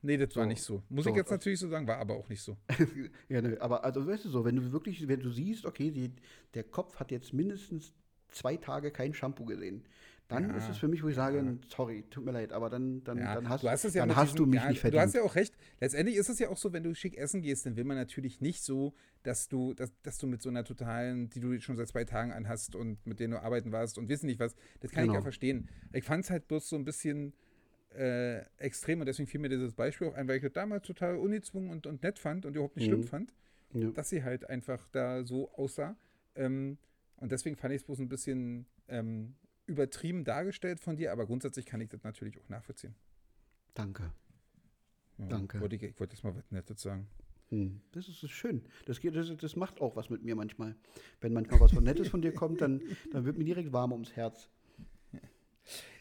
Nee, 0.01 0.17
das 0.17 0.33
so, 0.33 0.39
war 0.39 0.47
nicht 0.47 0.61
so. 0.61 0.83
Muss 0.89 1.05
so, 1.05 1.09
ich 1.09 1.15
jetzt 1.15 1.31
natürlich 1.31 1.59
so 1.59 1.67
sagen, 1.67 1.87
war 1.87 1.97
aber 1.97 2.15
auch 2.15 2.29
nicht 2.29 2.41
so. 2.41 2.55
ja, 3.29 3.41
ne, 3.41 3.57
aber 3.59 3.83
also 3.83 4.05
weißt 4.05 4.25
du 4.25 4.29
so, 4.29 4.45
wenn 4.45 4.55
du 4.55 4.71
wirklich, 4.71 5.07
wenn 5.07 5.19
du 5.19 5.31
siehst, 5.31 5.65
okay, 5.65 5.91
die, 5.91 6.13
der 6.53 6.63
Kopf 6.63 6.97
hat 6.97 7.11
jetzt 7.11 7.33
mindestens 7.33 7.93
zwei 8.29 8.57
Tage 8.57 8.91
kein 8.91 9.13
Shampoo 9.13 9.45
gesehen 9.45 9.83
dann 10.27 10.49
ja, 10.49 10.57
ist 10.57 10.69
es 10.69 10.77
für 10.77 10.89
mich, 10.89 11.03
wo 11.03 11.07
ich 11.07 11.15
ja. 11.15 11.25
sage, 11.25 11.57
sorry, 11.69 12.03
tut 12.09 12.25
mir 12.25 12.31
leid, 12.31 12.51
aber 12.51 12.69
dann, 12.69 13.01
dann, 13.03 13.17
ja, 13.17 13.35
dann 13.35 13.47
hast, 13.47 13.63
du, 13.63 13.69
hast, 13.69 13.83
ja 13.95 14.05
dann 14.05 14.15
hast 14.15 14.33
diesem, 14.33 14.37
du 14.37 14.45
mich 14.51 14.67
nicht 14.67 14.81
verdient. 14.81 14.99
Du 14.99 15.05
hast 15.05 15.15
ja 15.15 15.21
auch 15.21 15.35
recht. 15.35 15.55
Letztendlich 15.79 16.17
ist 16.17 16.29
es 16.29 16.39
ja 16.39 16.49
auch 16.49 16.57
so, 16.57 16.73
wenn 16.73 16.83
du 16.83 16.93
schick 16.93 17.17
essen 17.17 17.41
gehst, 17.41 17.65
dann 17.65 17.77
will 17.77 17.85
man 17.85 17.95
natürlich 17.95 18.41
nicht 18.41 18.61
so, 18.61 18.93
dass 19.23 19.47
du, 19.47 19.73
dass, 19.73 19.93
dass 20.03 20.17
du 20.17 20.27
mit 20.27 20.41
so 20.41 20.49
einer 20.49 20.65
totalen, 20.65 21.29
die 21.29 21.39
du 21.39 21.59
schon 21.61 21.77
seit 21.77 21.87
zwei 21.87 22.03
Tagen 22.03 22.33
anhast 22.33 22.75
und 22.75 23.05
mit 23.05 23.21
denen 23.21 23.31
du 23.31 23.41
arbeiten 23.41 23.71
warst 23.71 23.97
und 23.97 24.09
wissen 24.09 24.25
nicht 24.25 24.39
was, 24.39 24.55
das 24.81 24.91
kann 24.91 25.03
genau. 25.03 25.13
ich 25.13 25.17
ja 25.17 25.21
verstehen. 25.21 25.69
Ich 25.93 26.03
fand 26.03 26.25
es 26.25 26.29
halt 26.29 26.47
bloß 26.49 26.67
so 26.67 26.75
ein 26.75 26.83
bisschen 26.83 27.33
äh, 27.95 28.39
extrem 28.57 28.99
und 28.99 29.05
deswegen 29.05 29.27
fiel 29.27 29.39
mir 29.39 29.49
dieses 29.49 29.73
Beispiel 29.73 30.07
auch 30.07 30.15
ein, 30.15 30.27
weil 30.27 30.37
ich 30.37 30.43
das 30.43 30.51
damals 30.51 30.85
total 30.85 31.15
ungezwungen 31.15 31.71
und, 31.71 31.87
und 31.87 32.03
nett 32.03 32.19
fand 32.19 32.45
und 32.45 32.55
überhaupt 32.55 32.75
nicht 32.75 32.87
mhm. 32.87 32.91
schlimm 32.91 33.03
fand, 33.03 33.33
dass 33.93 34.09
sie 34.09 34.23
halt 34.23 34.49
einfach 34.49 34.87
da 34.91 35.23
so 35.23 35.51
aussah. 35.53 35.95
Ähm, 36.35 36.77
und 37.15 37.31
deswegen 37.31 37.55
fand 37.55 37.73
ich 37.73 37.81
es 37.81 37.85
bloß 37.85 37.99
ein 37.99 38.09
bisschen 38.09 38.65
ähm, 38.87 39.35
übertrieben 39.67 40.23
dargestellt 40.23 40.79
von 40.79 40.95
dir, 40.95 41.11
aber 41.11 41.25
grundsätzlich 41.25 41.65
kann 41.65 41.81
ich 41.81 41.89
das 41.89 42.03
natürlich 42.03 42.39
auch 42.39 42.49
nachvollziehen. 42.49 42.95
Danke. 43.73 44.11
Ja, 45.17 45.25
Danke. 45.27 45.59
Wollte 45.59 45.75
ich, 45.75 45.83
ich 45.83 45.99
wollte 45.99 46.15
jetzt 46.15 46.23
mal 46.23 46.35
was 46.35 46.49
Nettes 46.51 46.81
sagen. 46.81 47.07
Hm, 47.49 47.81
das 47.91 48.07
ist 48.09 48.29
schön. 48.29 48.65
Das, 48.85 48.99
geht, 48.99 49.15
das, 49.15 49.35
das, 49.37 49.55
macht 49.55 49.79
auch 49.79 49.95
was 49.95 50.09
mit 50.09 50.23
mir 50.23 50.35
manchmal. 50.35 50.75
Wenn 51.21 51.33
manchmal 51.33 51.59
was 51.59 51.71
von 51.71 51.83
Nettes 51.83 52.07
von 52.09 52.21
dir 52.21 52.33
kommt, 52.33 52.61
dann, 52.61 52.81
dann 53.11 53.25
wird 53.25 53.37
mir 53.37 53.45
direkt 53.45 53.71
warm 53.71 53.93
ums 53.93 54.15
Herz. 54.15 54.49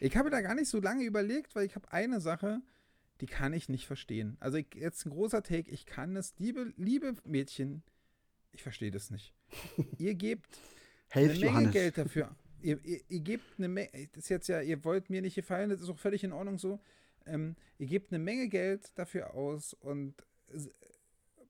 Ich 0.01 0.17
habe 0.17 0.31
da 0.31 0.41
gar 0.41 0.55
nicht 0.55 0.69
so 0.69 0.81
lange 0.81 1.05
überlegt, 1.05 1.55
weil 1.55 1.67
ich 1.67 1.75
habe 1.75 1.91
eine 1.93 2.21
Sache, 2.21 2.63
die 3.21 3.27
kann 3.27 3.53
ich 3.53 3.69
nicht 3.69 3.87
verstehen. 3.87 4.37
Also 4.41 4.59
ich, 4.59 4.67
jetzt 4.75 5.07
ein 5.07 5.11
großer 5.11 5.43
Take, 5.43 5.71
ich 5.71 5.87
kann 5.87 6.15
das, 6.15 6.35
liebe, 6.39 6.73
liebe 6.77 7.15
Mädchen, 7.25 7.83
ich 8.53 8.63
verstehe 8.63 8.91
das 8.91 9.11
nicht. 9.11 9.35
Ihr 9.99 10.15
gebt 10.15 10.61
Helft 11.09 11.31
eine 11.31 11.41
Menge 11.41 11.53
Johannes. 11.53 11.73
Geld 11.73 11.99
dafür 11.99 12.37
ihr, 12.61 12.85
ihr, 12.85 13.01
ihr 13.09 13.21
gebt 13.21 13.45
eine 13.59 13.69
Menge, 13.69 13.91
das 14.13 14.25
ist 14.25 14.29
jetzt 14.29 14.49
ja, 14.49 14.61
ihr 14.61 14.85
wollt 14.85 15.11
mir 15.11 15.23
nicht 15.23 15.35
gefallen, 15.35 15.71
das 15.71 15.81
ist 15.81 15.89
auch 15.89 15.99
völlig 15.99 16.25
in 16.25 16.33
Ordnung 16.33 16.59
so. 16.59 16.81
Ähm, 17.27 17.57
ihr 17.79 17.87
gebt 17.87 18.13
eine 18.13 18.23
Menge 18.23 18.49
Geld 18.49 18.91
dafür 18.97 19.35
aus 19.35 19.75
und 19.75 20.15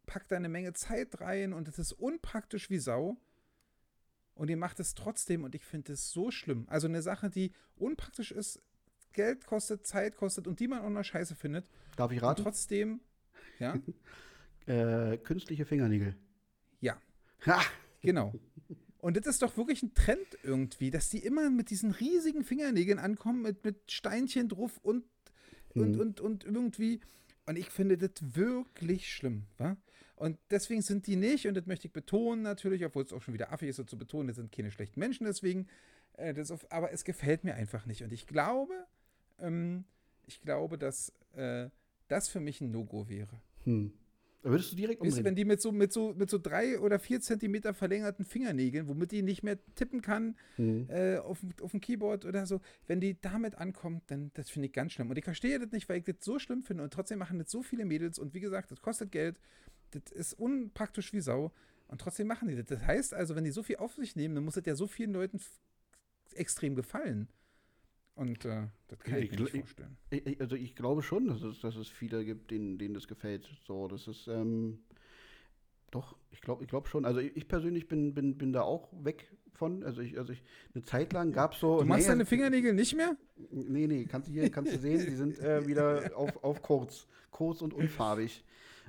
packt 0.06 0.30
da 0.30 0.36
eine 0.36 0.48
Menge 0.48 0.72
Zeit 0.72 1.20
rein 1.20 1.52
und 1.52 1.68
es 1.68 1.78
ist 1.78 1.92
unpraktisch 1.92 2.70
wie 2.70 2.78
Sau. 2.78 3.16
und 4.34 4.50
ihr 4.50 4.56
macht 4.56 4.80
es 4.80 4.94
trotzdem 4.94 5.44
und 5.44 5.54
ich 5.54 5.64
finde 5.64 5.92
es 5.94 6.10
so 6.10 6.30
schlimm. 6.30 6.66
Also 6.68 6.86
eine 6.86 7.02
Sache, 7.02 7.30
die 7.30 7.52
unpraktisch 7.76 8.32
ist, 8.32 8.62
Geld 9.12 9.46
kostet, 9.46 9.86
Zeit 9.86 10.16
kostet 10.16 10.46
und 10.46 10.60
die 10.60 10.68
man 10.68 10.82
auch 10.82 10.90
noch 10.90 11.02
scheiße 11.02 11.34
findet. 11.34 11.66
Darf 11.96 12.12
ich 12.12 12.22
raten? 12.22 12.40
Und 12.40 12.44
trotzdem, 12.44 13.00
ja? 13.58 13.78
äh, 14.66 15.16
künstliche 15.18 15.64
Fingernägel. 15.64 16.16
Ja. 16.80 17.00
Ha! 17.46 17.60
Genau. 18.02 18.34
Und 18.98 19.16
das 19.16 19.26
ist 19.26 19.42
doch 19.42 19.56
wirklich 19.56 19.82
ein 19.82 19.94
Trend 19.94 20.26
irgendwie, 20.42 20.90
dass 20.90 21.10
die 21.10 21.18
immer 21.18 21.50
mit 21.50 21.70
diesen 21.70 21.90
riesigen 21.90 22.44
Fingernägeln 22.44 22.98
ankommen, 22.98 23.42
mit, 23.42 23.64
mit 23.64 23.90
Steinchen 23.90 24.48
drauf 24.48 24.78
und, 24.82 25.04
mhm. 25.74 25.82
und, 25.82 26.00
und, 26.00 26.20
und 26.20 26.44
irgendwie. 26.44 27.00
Und 27.46 27.56
ich 27.56 27.70
finde 27.70 27.96
das 27.96 28.10
wirklich 28.20 29.12
schlimm, 29.12 29.44
wa? 29.58 29.76
Und 30.16 30.38
deswegen 30.50 30.80
sind 30.80 31.06
die 31.06 31.16
nicht, 31.16 31.46
und 31.46 31.54
das 31.54 31.66
möchte 31.66 31.88
ich 31.88 31.92
betonen 31.92 32.42
natürlich, 32.42 32.84
obwohl 32.84 33.04
es 33.04 33.12
auch 33.12 33.20
schon 33.20 33.34
wieder 33.34 33.52
affig 33.52 33.68
ist, 33.68 33.76
so 33.76 33.84
zu 33.84 33.98
betonen, 33.98 34.28
das 34.28 34.36
sind 34.36 34.50
keine 34.50 34.70
schlechten 34.70 34.98
Menschen 34.98 35.26
deswegen. 35.26 35.68
Äh, 36.14 36.32
das 36.32 36.50
auf, 36.50 36.70
aber 36.72 36.90
es 36.90 37.04
gefällt 37.04 37.44
mir 37.44 37.54
einfach 37.54 37.84
nicht. 37.84 38.02
Und 38.02 38.12
ich 38.12 38.26
glaube, 38.26 38.72
ähm, 39.38 39.84
ich 40.26 40.40
glaube, 40.40 40.78
dass 40.78 41.12
äh, 41.34 41.68
das 42.08 42.28
für 42.28 42.40
mich 42.40 42.60
ein 42.60 42.70
No-Go 42.70 43.08
wäre. 43.08 43.40
Hm. 43.64 43.92
Da 44.42 44.50
würdest 44.50 44.72
du 44.72 44.76
direkt 44.76 45.00
umdrehen. 45.00 45.24
wenn 45.24 45.34
die 45.34 45.44
mit 45.44 45.60
so, 45.60 45.72
mit, 45.72 45.92
so, 45.92 46.14
mit 46.14 46.30
so 46.30 46.38
drei 46.38 46.78
oder 46.78 46.98
vier 46.98 47.20
Zentimeter 47.20 47.74
verlängerten 47.74 48.24
Fingernägeln, 48.24 48.86
womit 48.86 49.12
die 49.12 49.22
nicht 49.22 49.42
mehr 49.42 49.58
tippen 49.74 50.02
kann 50.02 50.36
hm. 50.56 50.88
äh, 50.88 51.16
auf, 51.18 51.38
auf 51.62 51.70
dem 51.72 51.80
Keyboard 51.80 52.24
oder 52.24 52.46
so, 52.46 52.60
wenn 52.86 53.00
die 53.00 53.20
damit 53.20 53.56
ankommt, 53.56 54.04
dann 54.08 54.30
das 54.34 54.50
finde 54.50 54.66
ich 54.66 54.72
ganz 54.72 54.92
schlimm. 54.92 55.10
Und 55.10 55.18
ich 55.18 55.24
verstehe 55.24 55.58
das 55.58 55.72
nicht, 55.72 55.88
weil 55.88 55.98
ich 55.98 56.04
das 56.04 56.16
so 56.20 56.38
schlimm 56.38 56.62
finde 56.62 56.84
und 56.84 56.92
trotzdem 56.92 57.18
machen 57.18 57.38
das 57.38 57.50
so 57.50 57.62
viele 57.62 57.84
Mädels 57.84 58.18
und 58.18 58.34
wie 58.34 58.40
gesagt, 58.40 58.70
das 58.70 58.80
kostet 58.80 59.10
Geld, 59.10 59.40
das 59.90 60.12
ist 60.12 60.34
unpraktisch 60.34 61.12
wie 61.12 61.20
Sau 61.20 61.52
und 61.88 62.00
trotzdem 62.00 62.26
machen 62.26 62.48
die 62.48 62.56
das. 62.56 62.66
Das 62.66 62.82
heißt 62.82 63.14
also, 63.14 63.34
wenn 63.34 63.44
die 63.44 63.50
so 63.50 63.62
viel 63.62 63.76
auf 63.76 63.94
sich 63.94 64.16
nehmen, 64.16 64.34
dann 64.34 64.44
muss 64.44 64.54
das 64.54 64.66
ja 64.66 64.74
so 64.74 64.86
vielen 64.86 65.12
Leuten 65.12 65.40
extrem 66.34 66.74
gefallen. 66.74 67.28
Und 68.16 68.46
äh, 68.46 68.68
das 68.88 68.98
kann 69.00 69.14
ja, 69.14 69.20
ich, 69.20 69.30
mir 69.30 69.40
nicht 69.40 69.56
vorstellen. 69.58 69.96
Ich, 70.08 70.40
also 70.40 70.56
ich 70.56 70.74
glaube 70.74 71.02
schon, 71.02 71.28
dass 71.28 71.42
es, 71.42 71.60
dass 71.60 71.76
es 71.76 71.88
viele 71.88 72.24
gibt, 72.24 72.50
denen, 72.50 72.78
denen 72.78 72.94
das 72.94 73.08
gefällt. 73.08 73.46
So, 73.66 73.88
das 73.88 74.08
ist, 74.08 74.26
ähm, 74.26 74.78
doch, 75.90 76.16
ich 76.30 76.40
glaube 76.40 76.64
ich 76.64 76.70
glaub 76.70 76.88
schon. 76.88 77.04
Also 77.04 77.20
ich 77.20 77.46
persönlich 77.46 77.88
bin, 77.88 78.14
bin, 78.14 78.38
bin 78.38 78.54
da 78.54 78.62
auch 78.62 78.88
weg 79.04 79.30
von. 79.52 79.82
Also 79.82 80.00
ich, 80.00 80.18
also 80.18 80.32
ich, 80.32 80.42
eine 80.74 80.82
Zeit 80.82 81.12
lang 81.12 81.32
gab 81.32 81.52
es 81.52 81.60
so. 81.60 81.80
Du 81.80 81.84
machst 81.84 82.04
nee, 82.04 82.08
deine 82.08 82.24
Fingernägel 82.24 82.72
nicht 82.72 82.96
mehr? 82.96 83.16
Nee, 83.50 83.86
nee, 83.86 84.06
kannst 84.06 84.28
du 84.28 84.32
hier, 84.32 84.50
kannst 84.50 84.72
du 84.72 84.78
sehen, 84.78 85.04
die 85.04 85.14
sind 85.14 85.38
äh, 85.38 85.66
wieder 85.66 86.10
auf, 86.16 86.42
auf 86.42 86.62
kurz. 86.62 87.06
Kurz 87.30 87.60
und 87.60 87.74
unfarbig. 87.74 88.44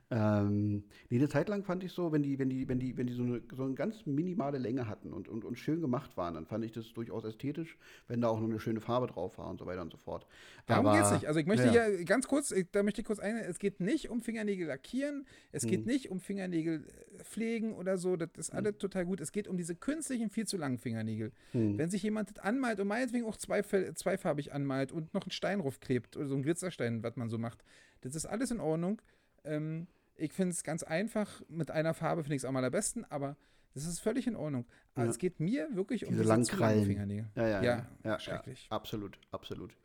Ähm, 0.10 0.86
nee, 1.10 1.18
eine 1.18 1.28
Zeit 1.28 1.50
lang 1.50 1.66
fand 1.66 1.84
ich 1.84 1.92
so, 1.92 2.14
wenn 2.14 2.24
die, 2.24 2.40
wenn 2.40 2.50
die, 2.50 2.70
wenn 2.70 2.80
die, 2.80 2.96
wenn 2.96 3.08
die 3.08 3.14
so 3.14 3.24
eine, 3.24 3.42
so 3.54 3.64
eine 3.64 3.74
ganz 3.74 4.06
minimale 4.06 4.58
Länge 4.58 4.88
hatten 4.88 5.12
und, 5.12 5.28
und, 5.28 5.44
und 5.44 5.60
schön 5.60 5.82
gemacht 5.82 6.16
waren, 6.16 6.36
dann 6.36 6.46
fand 6.46 6.64
ich 6.64 6.72
das 6.72 6.94
durchaus 6.94 7.26
ästhetisch, 7.26 7.78
wenn 8.08 8.22
da 8.22 8.30
auch 8.30 8.40
noch 8.40 8.48
eine 8.48 8.60
schöne 8.62 8.80
Farbe 8.80 9.08
drauf 9.08 9.38
war 9.38 9.50
und 9.50 9.60
so 9.60 9.66
weiter 9.66 9.82
und 9.82 9.92
so 9.92 9.98
fort. 9.98 10.26
Darum 10.66 10.94
geht 10.94 11.04
es 11.04 11.12
nicht. 11.12 11.26
Also 11.26 11.42
ich 11.42 11.46
möchte 11.46 11.66
ja. 11.66 11.88
hier 11.88 12.06
ganz 12.06 12.26
kurz, 12.28 12.54
da 12.72 12.84
möchte 12.84 13.02
ich 13.02 13.08
kurz 13.08 13.20
ein, 13.20 13.36
es 13.36 13.60
geht 13.60 13.82
nicht 13.82 14.10
um 14.10 14.22
Fingernägel 14.22 14.68
lackieren, 14.68 15.26
es 15.52 15.66
geht 15.66 15.82
hm. 15.82 15.88
nicht 15.88 16.10
um 16.10 16.22
Fingernägel 16.22 16.86
äh, 16.86 17.24
pflegen 17.26 17.74
oder 17.74 17.98
so, 17.98 18.16
das 18.16 18.30
ist 18.38 18.52
hm. 18.52 18.60
alles 18.60 18.78
total 18.78 19.06
gut. 19.06 19.20
Es 19.20 19.34
geht 19.34 19.50
um 19.50 19.58
diese 19.58 19.76
künstlichen, 19.76 20.30
viel 20.30 20.48
zu 20.48 20.56
langen 20.56 20.78
Fingernägel. 20.78 21.34
Hm. 21.52 21.78
Wenn 21.78 21.90
sich 21.90 22.02
jemand 22.02 22.30
das 22.30 22.40
anmalt 22.46 22.80
und 22.80 22.88
meinetwegen 22.88 23.26
auch 23.26 23.36
zwei, 23.36 23.62
zweifarbig 23.62 24.54
anmalt 24.54 24.94
und 24.94 25.14
noch 25.14 25.24
einen 25.24 25.32
Stein 25.32 25.62
klebt 25.82 26.16
oder 26.16 26.28
so 26.28 26.36
einen 26.36 26.44
Glitzerstein, 26.44 27.04
was 27.04 27.18
man 27.18 27.30
so 27.30 27.38
macht, 27.38 27.66
das 28.02 28.16
ist 28.16 28.26
alles 28.26 28.52
in 28.52 28.62
Ordnung. 28.62 29.02
Ähm, 29.44 29.88
ich 30.18 30.34
finde 30.34 30.52
es 30.52 30.64
ganz 30.64 30.84
einfach. 30.84 31.42
Mit 31.48 31.72
einer 31.72 31.94
Farbe 31.94 32.24
finde 32.24 32.36
ich 32.36 32.42
es 32.42 32.46
am 32.46 32.56
allerbesten, 32.56 33.06
aber 33.06 33.38
das 33.74 33.86
ist 33.86 34.00
völlig 34.00 34.28
in 34.28 34.36
Ordnung. 34.36 34.66
Aber 34.96 35.06
ja. 35.06 35.12
es 35.12 35.18
geht 35.18 35.40
mir 35.40 35.68
wirklich 35.74 36.06
um 36.06 36.12
diese 36.12 36.24
langkrallen 36.24 36.86
Fingernägel. 36.86 37.28
Ja, 37.36 37.48
ja, 37.48 37.64
ja, 37.64 37.88
ja, 38.04 38.20
schrecklich. 38.20 38.68
absolut, 38.70 39.20
absolut. 39.32 39.76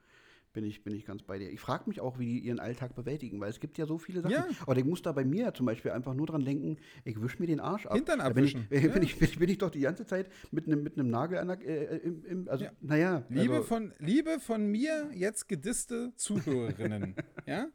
Bin 0.55 0.65
ich, 0.65 0.85
bin 0.85 0.95
ich 0.95 1.07
ganz 1.07 1.23
bei 1.23 1.39
dir. 1.39 1.51
Ich 1.51 1.61
frage 1.61 1.85
mich 1.87 2.01
auch, 2.01 2.19
wie 2.19 2.27
die 2.27 2.39
ihren 2.41 2.61
Alltag 2.61 2.95
bewältigen, 2.95 3.41
weil 3.41 3.49
es 3.49 3.59
gibt 3.59 3.79
ja 3.79 3.87
so 3.87 3.97
viele 3.97 4.21
Sachen. 4.21 4.33
Ja. 4.33 4.47
Aber 4.67 4.77
ich 4.77 4.85
muss 4.85 5.01
da 5.01 5.13
bei 5.13 5.25
mir 5.25 5.55
zum 5.55 5.65
Beispiel 5.65 5.93
einfach 5.93 6.13
nur 6.13 6.27
dran 6.27 6.45
denken, 6.45 6.77
ich 7.05 7.21
wische 7.23 7.39
mir 7.41 7.47
den 7.47 7.59
Arsch 7.59 7.87
ab. 7.87 7.95
Hintern 7.95 8.21
abwischen. 8.21 8.67
Bin 8.69 8.79
ich, 8.79 8.93
bin, 8.93 9.03
ich, 9.03 9.19
bin, 9.19 9.29
ich, 9.29 9.39
bin 9.39 9.49
ich 9.49 9.59
doch 9.59 9.71
die 9.71 9.81
ganze 9.81 10.05
Zeit 10.05 10.31
mit 10.51 10.67
einem 10.67 10.83
mit 10.83 10.99
Nagel 10.99 11.39
an 11.39 11.49
der, 11.49 11.61
äh, 11.67 11.97
im, 11.99 12.25
im, 12.27 12.49
also, 12.49 12.67
naja. 12.83 13.25
Liebe, 13.31 13.55
also. 13.55 13.67
von, 13.67 13.95
Liebe 13.99 14.41
von 14.41 14.67
mir 14.67 15.11
jetzt 15.15 15.49
gedisste 15.49 16.13
Zuhörerinnen, 16.17 17.15
ja? 17.47 17.69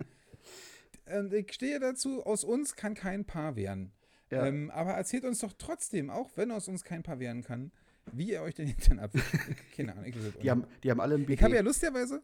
Ich 1.32 1.54
stehe 1.54 1.80
dazu, 1.80 2.24
aus 2.26 2.44
uns 2.44 2.76
kann 2.76 2.94
kein 2.94 3.26
Paar 3.26 3.56
werden. 3.56 3.92
Ja. 4.30 4.46
Ähm, 4.46 4.70
aber 4.72 4.92
erzählt 4.92 5.24
uns 5.24 5.40
doch 5.40 5.54
trotzdem, 5.58 6.10
auch 6.10 6.32
wenn 6.36 6.52
aus 6.52 6.68
uns 6.68 6.84
kein 6.84 7.04
Paar 7.04 7.20
werden 7.20 7.44
kann, 7.44 7.72
wie 8.12 8.32
ihr 8.32 8.42
euch 8.42 8.56
den 8.56 8.68
Hintern 8.68 9.00
abwischt. 9.00 9.34
Keine 9.76 9.94
Ahnung. 9.94 10.12
die, 10.42 10.50
haben, 10.50 10.66
die 10.84 10.92
haben 10.92 11.00
alle 11.00 11.16
ein 11.16 11.26
Ich 11.30 11.42
habe 11.42 11.56
ja 11.56 11.62
lustigerweise 11.62 12.22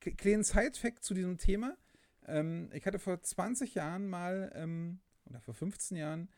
kleinen 0.00 0.44
Side-Fact 0.44 1.02
zu 1.02 1.14
diesem 1.14 1.38
Thema. 1.38 1.76
Ähm, 2.26 2.70
ich 2.72 2.86
hatte 2.86 2.98
vor 2.98 3.20
20 3.20 3.74
Jahren 3.74 4.08
mal, 4.08 4.52
ähm, 4.54 5.00
oder 5.28 5.40
vor 5.40 5.54
15 5.54 5.96
Jahren, 5.96 6.28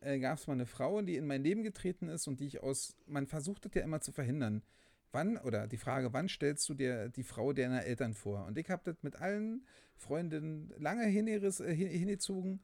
äh, 0.00 0.18
gab 0.18 0.38
es 0.38 0.46
mal 0.46 0.54
eine 0.54 0.66
Frau, 0.66 1.02
die 1.02 1.16
in 1.16 1.26
mein 1.26 1.42
Leben 1.42 1.62
getreten 1.62 2.08
ist 2.08 2.26
und 2.28 2.40
die 2.40 2.46
ich 2.46 2.62
aus, 2.62 2.96
man 3.06 3.26
versucht 3.26 3.64
das 3.64 3.74
ja 3.74 3.82
immer 3.82 4.00
zu 4.00 4.12
verhindern. 4.12 4.62
Wann, 5.12 5.38
oder 5.38 5.66
die 5.66 5.78
Frage, 5.78 6.12
wann 6.12 6.28
stellst 6.28 6.68
du 6.68 6.74
dir 6.74 7.08
die 7.08 7.22
Frau 7.22 7.52
deiner 7.52 7.84
Eltern 7.84 8.14
vor? 8.14 8.44
Und 8.46 8.58
ich 8.58 8.68
habe 8.68 8.82
das 8.84 9.02
mit 9.02 9.16
allen 9.16 9.66
Freundinnen 9.96 10.72
lange 10.78 11.06
hingezogen, 11.06 11.70
äh, 11.70 11.74
hingezogen, 11.74 12.60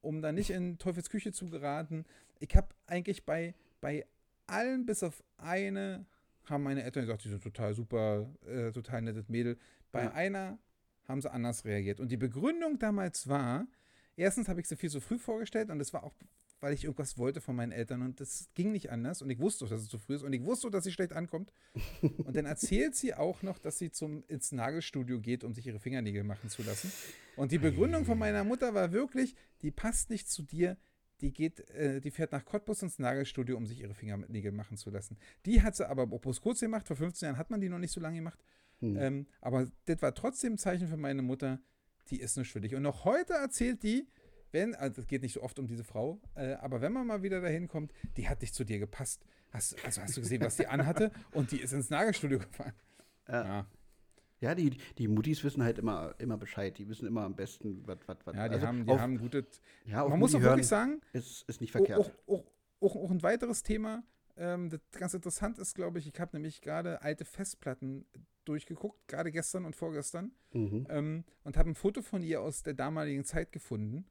um 0.00 0.22
da 0.22 0.32
nicht 0.32 0.50
in 0.50 0.78
Teufels 0.78 1.10
Küche 1.10 1.32
zu 1.32 1.46
geraten. 1.46 2.04
Ich 2.38 2.54
habe 2.54 2.68
eigentlich 2.86 3.24
bei, 3.24 3.54
bei 3.80 4.06
allen 4.46 4.86
bis 4.86 5.02
auf 5.02 5.22
eine 5.36 6.06
haben 6.50 6.62
meine 6.62 6.82
Eltern 6.82 7.02
gesagt, 7.02 7.24
die 7.24 7.28
sind 7.28 7.42
total 7.42 7.74
super, 7.74 8.26
äh, 8.46 8.72
total 8.72 9.02
nettes 9.02 9.28
Mädel. 9.28 9.58
Bei 9.92 10.04
ja. 10.04 10.12
einer 10.12 10.58
haben 11.06 11.20
sie 11.20 11.30
anders 11.30 11.64
reagiert. 11.64 12.00
Und 12.00 12.10
die 12.10 12.16
Begründung 12.16 12.78
damals 12.78 13.28
war, 13.28 13.66
erstens 14.16 14.48
habe 14.48 14.60
ich 14.60 14.68
sie 14.68 14.76
viel 14.76 14.90
zu 14.90 15.00
früh 15.00 15.18
vorgestellt 15.18 15.70
und 15.70 15.80
es 15.80 15.92
war 15.92 16.04
auch 16.04 16.14
weil 16.60 16.72
ich 16.72 16.84
irgendwas 16.84 17.18
wollte 17.18 17.40
von 17.40 17.54
meinen 17.54 17.72
Eltern 17.72 18.02
und 18.02 18.20
das 18.20 18.48
ging 18.54 18.72
nicht 18.72 18.90
anders 18.90 19.22
und 19.22 19.30
ich 19.30 19.38
wusste, 19.38 19.66
dass 19.66 19.82
es 19.82 19.88
zu 19.88 19.98
früh 19.98 20.14
ist 20.14 20.22
und 20.22 20.32
ich 20.32 20.42
wusste, 20.42 20.70
dass 20.70 20.84
sie 20.84 20.92
schlecht 20.92 21.12
ankommt. 21.12 21.52
Und 22.02 22.36
dann 22.36 22.46
erzählt 22.46 22.96
sie 22.96 23.14
auch 23.14 23.42
noch, 23.42 23.58
dass 23.58 23.78
sie 23.78 23.90
zum, 23.90 24.24
ins 24.26 24.52
Nagelstudio 24.52 25.20
geht, 25.20 25.44
um 25.44 25.54
sich 25.54 25.66
ihre 25.66 25.78
Fingernägel 25.78 26.24
machen 26.24 26.50
zu 26.50 26.62
lassen. 26.62 26.92
Und 27.36 27.52
die 27.52 27.58
Begründung 27.58 28.04
von 28.04 28.18
meiner 28.18 28.44
Mutter 28.44 28.74
war 28.74 28.92
wirklich, 28.92 29.34
die 29.62 29.70
passt 29.70 30.10
nicht 30.10 30.28
zu 30.28 30.42
dir, 30.42 30.76
die 31.20 31.32
geht, 31.32 31.60
äh, 31.70 32.00
die 32.00 32.10
fährt 32.10 32.32
nach 32.32 32.44
Cottbus 32.44 32.82
ins 32.82 32.98
Nagelstudio, 32.98 33.56
um 33.56 33.66
sich 33.66 33.80
ihre 33.80 33.94
Fingernägel 33.94 34.52
machen 34.52 34.76
zu 34.76 34.90
lassen. 34.90 35.16
Die 35.46 35.62
hat 35.62 35.76
sie 35.76 35.88
aber 35.88 36.06
bloß 36.06 36.40
kurz 36.40 36.60
gemacht, 36.60 36.86
vor 36.86 36.96
15 36.96 37.26
Jahren 37.26 37.38
hat 37.38 37.50
man 37.50 37.60
die 37.60 37.68
noch 37.68 37.78
nicht 37.78 37.92
so 37.92 38.00
lange 38.00 38.16
gemacht. 38.16 38.38
Hm. 38.80 38.96
Ähm, 38.96 39.26
aber 39.40 39.68
das 39.86 40.02
war 40.02 40.14
trotzdem 40.14 40.54
ein 40.54 40.58
Zeichen 40.58 40.88
für 40.88 40.96
meine 40.96 41.22
Mutter, 41.22 41.60
die 42.10 42.20
ist 42.20 42.36
nicht 42.36 42.48
schuldig. 42.48 42.74
Und 42.74 42.82
noch 42.82 43.04
heute 43.04 43.34
erzählt 43.34 43.82
die, 43.82 44.08
wenn, 44.52 44.74
also 44.74 45.02
es 45.02 45.06
geht 45.06 45.22
nicht 45.22 45.34
so 45.34 45.42
oft 45.42 45.58
um 45.58 45.66
diese 45.66 45.84
Frau, 45.84 46.20
äh, 46.34 46.54
aber 46.54 46.80
wenn 46.80 46.92
man 46.92 47.06
mal 47.06 47.22
wieder 47.22 47.40
dahin 47.40 47.68
kommt, 47.68 47.92
die 48.16 48.28
hat 48.28 48.40
nicht 48.40 48.54
zu 48.54 48.64
dir 48.64 48.78
gepasst. 48.78 49.24
Hast, 49.50 49.76
also 49.84 50.02
hast 50.02 50.16
du 50.16 50.20
gesehen, 50.20 50.42
was 50.42 50.56
die 50.56 50.66
anhatte? 50.66 51.10
Und 51.32 51.52
die 51.52 51.60
ist 51.60 51.72
ins 51.72 51.90
Nagelstudio 51.90 52.38
gefahren. 52.38 52.74
Ja. 53.28 53.44
ja. 53.44 53.66
Ja, 54.40 54.54
die, 54.54 54.76
die 54.98 55.08
Muttis 55.08 55.42
wissen 55.42 55.64
halt 55.64 55.78
immer, 55.78 56.14
immer 56.18 56.36
Bescheid. 56.36 56.78
Die 56.78 56.88
wissen 56.88 57.08
immer 57.08 57.22
am 57.22 57.34
besten, 57.34 57.82
was, 57.86 57.98
was, 58.06 58.18
was. 58.24 58.36
Ja, 58.36 58.48
die, 58.48 58.54
also 58.54 58.66
haben, 58.68 58.86
die 58.86 58.92
auf, 58.92 59.00
haben 59.00 59.18
gute. 59.18 59.44
Ja, 59.84 60.06
man 60.06 60.18
muss 60.18 60.32
auch 60.32 60.40
wirklich 60.40 60.68
sagen, 60.68 61.00
ist, 61.12 61.42
ist 61.48 61.60
nicht 61.60 61.72
verkehrt. 61.72 61.98
Auch, 61.98 62.12
auch, 62.28 62.44
auch, 62.80 62.96
auch 62.96 63.10
ein 63.10 63.22
weiteres 63.24 63.64
Thema, 63.64 64.04
ähm, 64.36 64.70
das 64.70 64.80
ganz 64.92 65.14
interessant 65.14 65.58
ist, 65.58 65.74
glaube 65.74 65.98
ich, 65.98 66.06
ich 66.06 66.20
habe 66.20 66.36
nämlich 66.36 66.60
gerade 66.60 67.02
alte 67.02 67.24
Festplatten 67.24 68.06
durchgeguckt, 68.44 69.08
gerade 69.08 69.32
gestern 69.32 69.64
und 69.64 69.74
vorgestern, 69.74 70.30
mhm. 70.52 70.86
ähm, 70.88 71.24
und 71.42 71.56
habe 71.56 71.70
ein 71.70 71.74
Foto 71.74 72.02
von 72.02 72.22
ihr 72.22 72.40
aus 72.40 72.62
der 72.62 72.74
damaligen 72.74 73.24
Zeit 73.24 73.50
gefunden 73.50 74.06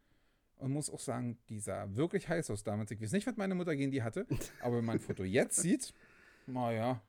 und 0.58 0.72
muss 0.72 0.90
auch 0.90 1.00
sagen, 1.00 1.38
die 1.50 1.60
sah 1.60 1.88
wirklich 1.96 2.28
heiß 2.28 2.50
aus 2.50 2.64
damals. 2.64 2.92
Ich 2.92 3.02
weiß 3.02 3.12
nicht, 3.12 3.28
was 3.28 3.38
meine 3.38 3.56
Mutter 3.56 3.76
gegen 3.76 3.92
die 3.92 4.04
hatte, 4.04 4.26
aber 4.62 4.78
wenn 4.78 4.86
man 4.86 4.98
ein 4.98 5.00
Foto 5.00 5.24
jetzt 5.24 5.58
sieht, 5.58 5.94
naja. 6.46 7.02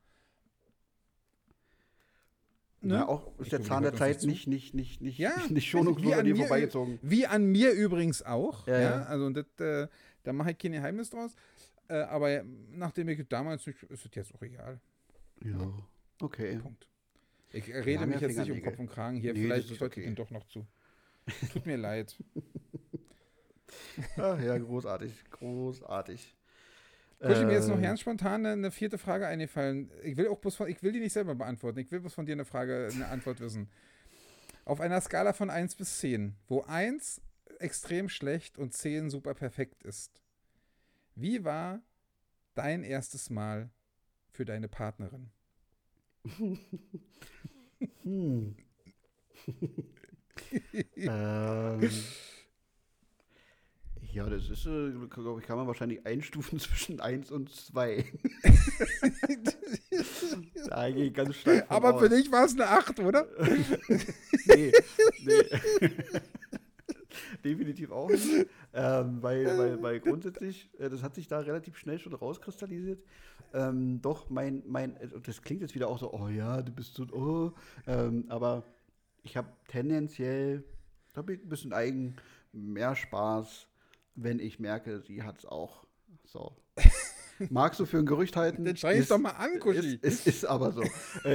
Ne? 2.81 2.95
Ja, 2.95 3.09
auch 3.09 3.37
ist 3.41 3.51
der 3.51 3.63
Zahn 3.63 3.83
der 3.83 3.95
Zeit 3.95 4.23
nicht, 4.23 4.47
nicht, 4.47 4.73
nicht, 4.73 5.01
nicht, 5.01 5.19
ja, 5.19 5.33
nicht 5.51 5.69
schonungslos 5.69 6.13
an 6.13 6.25
dir 6.25 6.37
vorbeigezogen. 6.37 6.99
Wie 7.03 7.27
an 7.27 7.47
mir 7.47 7.73
übrigens 7.73 8.23
auch. 8.23 8.67
Ja, 8.69 8.81
ja. 8.81 9.03
Also 9.05 9.31
das, 9.31 9.47
äh, 9.59 9.89
da 10.23 10.33
mache 10.33 10.53
ich 10.53 10.59
kein 10.59 10.73
Geheimnis 10.73 11.11
draus. 11.11 11.35
Äh, 11.89 11.95
aber 12.03 12.45
nachdem 12.71 13.09
ich 13.09 13.27
damals, 13.29 13.67
ist 13.67 13.83
es 13.91 14.15
jetzt 14.15 14.35
auch 14.35 14.43
egal. 14.43 14.81
Ja, 15.43 15.73
okay. 16.21 16.59
Punkt. 16.59 16.87
Ich 17.51 17.67
rede 17.69 18.07
mich 18.07 18.21
jetzt 18.21 18.39
nicht 18.39 18.51
um 18.51 18.63
Kopf 18.63 18.79
und 18.79 18.89
Kragen 18.89 19.17
hier. 19.17 19.33
Nee, 19.33 19.45
Vielleicht 19.45 19.69
sollte 19.69 19.87
okay. 19.87 20.01
ich 20.01 20.07
den 20.07 20.15
doch 20.15 20.31
noch 20.31 20.47
zu. 20.47 20.67
Tut 21.53 21.67
mir 21.67 21.77
leid. 21.77 22.17
Ach 24.17 24.41
ja, 24.41 24.59
großartig, 24.59 25.13
großartig. 25.31 26.35
Kuschel, 27.21 27.47
mir 27.47 27.55
jetzt 27.55 27.69
noch 27.69 27.79
äh. 27.79 27.83
ganz 27.83 28.01
spontan 28.01 28.47
eine 28.47 28.71
vierte 28.71 28.97
Frage 28.97 29.27
eingefallen. 29.27 29.91
Ich 30.05 30.17
will 30.17 30.29
auch 30.29 30.39
bloß 30.39 30.55
von, 30.55 30.69
ich 30.69 30.83
will 30.83 30.93
die 30.93 31.01
nicht 31.01 31.13
selber 31.13 31.35
beantworten. 31.35 31.79
Ich 31.81 31.91
will 31.91 32.01
bloß 32.01 32.15
von 32.15 32.27
dir 32.27 32.33
eine 32.33 32.45
Frage, 32.45 32.89
eine 32.93 33.09
Antwort 33.09 33.41
wissen. 33.41 33.69
Auf 34.65 34.81
einer 34.81 35.01
Skala 35.01 35.33
von 35.33 35.51
1 35.51 35.75
bis 35.75 35.99
10, 35.99 36.37
wo 36.47 36.63
1 36.63 37.21
extrem 37.59 38.09
schlecht 38.09 38.57
und 38.59 38.73
10 38.73 39.11
super 39.11 39.35
perfekt 39.35 39.83
ist. 39.83 40.23
Wie 41.17 41.45
war 41.45 41.81
dein 42.55 42.85
erstes 42.85 43.31
Mal 43.31 43.71
für 44.31 44.45
deine 44.45 44.69
Partnerin? 44.69 45.31
hm. 48.03 48.57
ähm, 50.97 51.91
ja, 54.13 54.29
das 54.29 54.49
ist, 54.49 54.67
äh, 54.67 54.91
glaube 55.09 55.41
ich, 55.41 55.47
kann 55.47 55.57
man 55.57 55.67
wahrscheinlich 55.67 56.05
einstufen 56.07 56.59
zwischen 56.61 57.01
1 57.01 57.31
und 57.31 57.55
2. 57.55 58.05
da 60.69 60.91
gehe 60.91 61.07
ich 61.07 61.15
ganz 61.15 61.37
stark 61.37 61.67
Aber 61.69 61.95
aus. 61.95 62.03
für 62.03 62.09
dich 62.09 62.31
war 62.33 62.45
es 62.45 62.55
eine 62.55 62.69
8, 62.69 63.01
oder? 63.01 63.27
nee, 64.47 64.73
nee. 65.25 65.43
Definitiv 67.45 67.91
auch 67.91 68.09
nicht. 68.09 68.47
Ähm, 68.73 69.23
weil, 69.23 69.59
weil, 69.59 69.83
weil 69.83 70.01
grundsätzlich, 70.01 70.71
äh, 70.79 70.89
das 70.89 71.03
hat 71.03 71.15
sich 71.15 71.29
da 71.29 71.41
relativ 71.41 71.77
schnell 71.77 71.99
schon 71.99 72.15
rauskristallisiert. 72.15 73.03
Ähm, 73.55 74.01
doch, 74.03 74.29
mein, 74.31 74.63
mein, 74.67 74.97
äh, 74.97 75.09
das 75.23 75.43
klingt 75.43 75.63
jetzt 75.63 75.75
wieder 75.75 75.89
auch 75.89 75.99
so, 75.99 76.13
oh 76.13 76.29
ja, 76.29 76.63
du 76.63 76.73
bist 76.73 76.95
so, 76.95 77.05
oh. 77.13 77.53
Ähm, 77.87 78.25
aber 78.29 78.65
ich 79.23 79.37
habe 79.37 79.49
tendenziell, 79.69 80.65
da 81.15 81.23
bin 81.23 81.37
ich 81.37 81.45
ein 81.45 81.49
bisschen 81.49 81.73
eigen, 81.73 82.17
mehr 82.53 82.97
Spaß 82.97 83.68
wenn 84.23 84.41
ich 84.41 84.59
merke, 84.59 85.01
sie 85.01 85.23
hat 85.23 85.39
es 85.39 85.47
auch. 85.47 85.87
So. 86.25 86.57
Magst 87.51 87.79
du 87.79 87.87
für 87.87 87.99
ein 87.99 88.07
Gerücht 88.07 88.37
halten? 88.37 88.65
Dann 88.65 88.77
schreib 88.77 88.99
ich 88.99 89.07
doch 89.07 89.19
mal 89.19 89.31
an, 89.31 89.61
Kuschi. 89.61 89.99
Es 90.03 90.15
ist, 90.15 90.27
ist, 90.27 90.45
aber 90.45 90.73
so. 90.73 90.83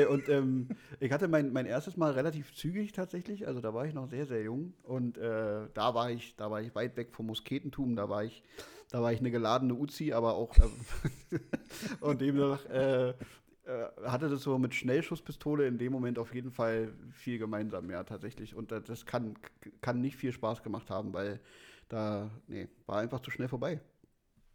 und 0.10 0.28
ähm, 0.28 0.68
ich 1.00 1.14
hatte 1.14 1.30
mein, 1.30 1.54
mein 1.54 1.66
erstes 1.66 1.96
Mal 1.96 2.12
relativ 2.12 2.54
zügig 2.54 2.92
tatsächlich. 2.92 3.48
Also 3.48 3.62
da 3.62 3.74
war 3.74 3.86
ich 3.86 3.94
noch 3.94 4.10
sehr, 4.10 4.26
sehr 4.26 4.44
jung. 4.44 4.74
Und 4.84 5.18
äh, 5.18 5.68
da 5.74 5.96
war 5.96 6.12
ich, 6.12 6.36
da 6.36 6.52
war 6.52 6.62
ich 6.62 6.76
weit 6.76 6.98
weg 6.98 7.14
vom 7.14 7.28
Musketentum. 7.28 7.96
Da 7.96 8.10
war 8.10 8.26
ich, 8.26 8.44
da 8.90 9.02
war 9.02 9.14
ich 9.14 9.20
eine 9.20 9.32
geladene 9.32 9.76
Uzi, 9.76 10.12
aber 10.12 10.34
auch 10.34 10.58
äh, 10.58 11.40
und 12.02 12.20
demnach 12.20 12.66
äh, 12.66 13.10
äh, 13.10 13.14
hatte 14.04 14.28
das 14.28 14.42
so 14.42 14.58
mit 14.58 14.76
Schnellschusspistole 14.76 15.68
in 15.68 15.78
dem 15.78 15.94
Moment 15.94 16.20
auf 16.20 16.36
jeden 16.36 16.52
Fall 16.52 16.92
viel 17.12 17.40
gemeinsam, 17.40 17.90
ja, 17.90 18.04
tatsächlich. 18.04 18.56
Und 18.56 18.74
das 18.74 19.06
kann, 19.06 19.36
kann 19.80 20.02
nicht 20.02 20.18
viel 20.18 20.34
Spaß 20.34 20.64
gemacht 20.64 20.90
haben, 20.90 21.14
weil 21.14 21.40
da, 21.94 22.32
nee, 22.48 22.68
war 22.88 22.98
einfach 22.98 23.20
zu 23.20 23.30
schnell 23.30 23.48
vorbei. 23.48 23.80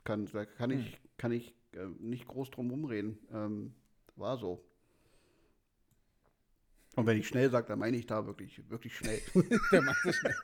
Kann, 0.03 0.27
da 0.27 0.45
kann 0.45 0.71
ich, 0.71 0.87
hm. 0.87 0.99
kann 1.17 1.33
ich 1.33 1.55
äh, 1.73 1.87
nicht 2.01 2.27
groß 2.27 2.51
drum 2.51 2.71
rumreden. 2.71 3.19
Ähm, 3.33 3.75
war 4.17 4.39
so. 4.39 4.65
Und 6.97 7.07
wenn 7.07 7.19
ich 7.19 7.29
schnell 7.29 7.49
sage, 7.49 7.69
dann 7.69 7.79
meine 7.79 7.97
ich 7.97 8.07
da 8.07 8.27
wirklich, 8.27 8.69
wirklich 8.69 8.97
schnell. 8.97 9.21
Der 9.73 9.83
macht 9.83 10.05
es 10.05 10.17
schnell. 10.17 10.35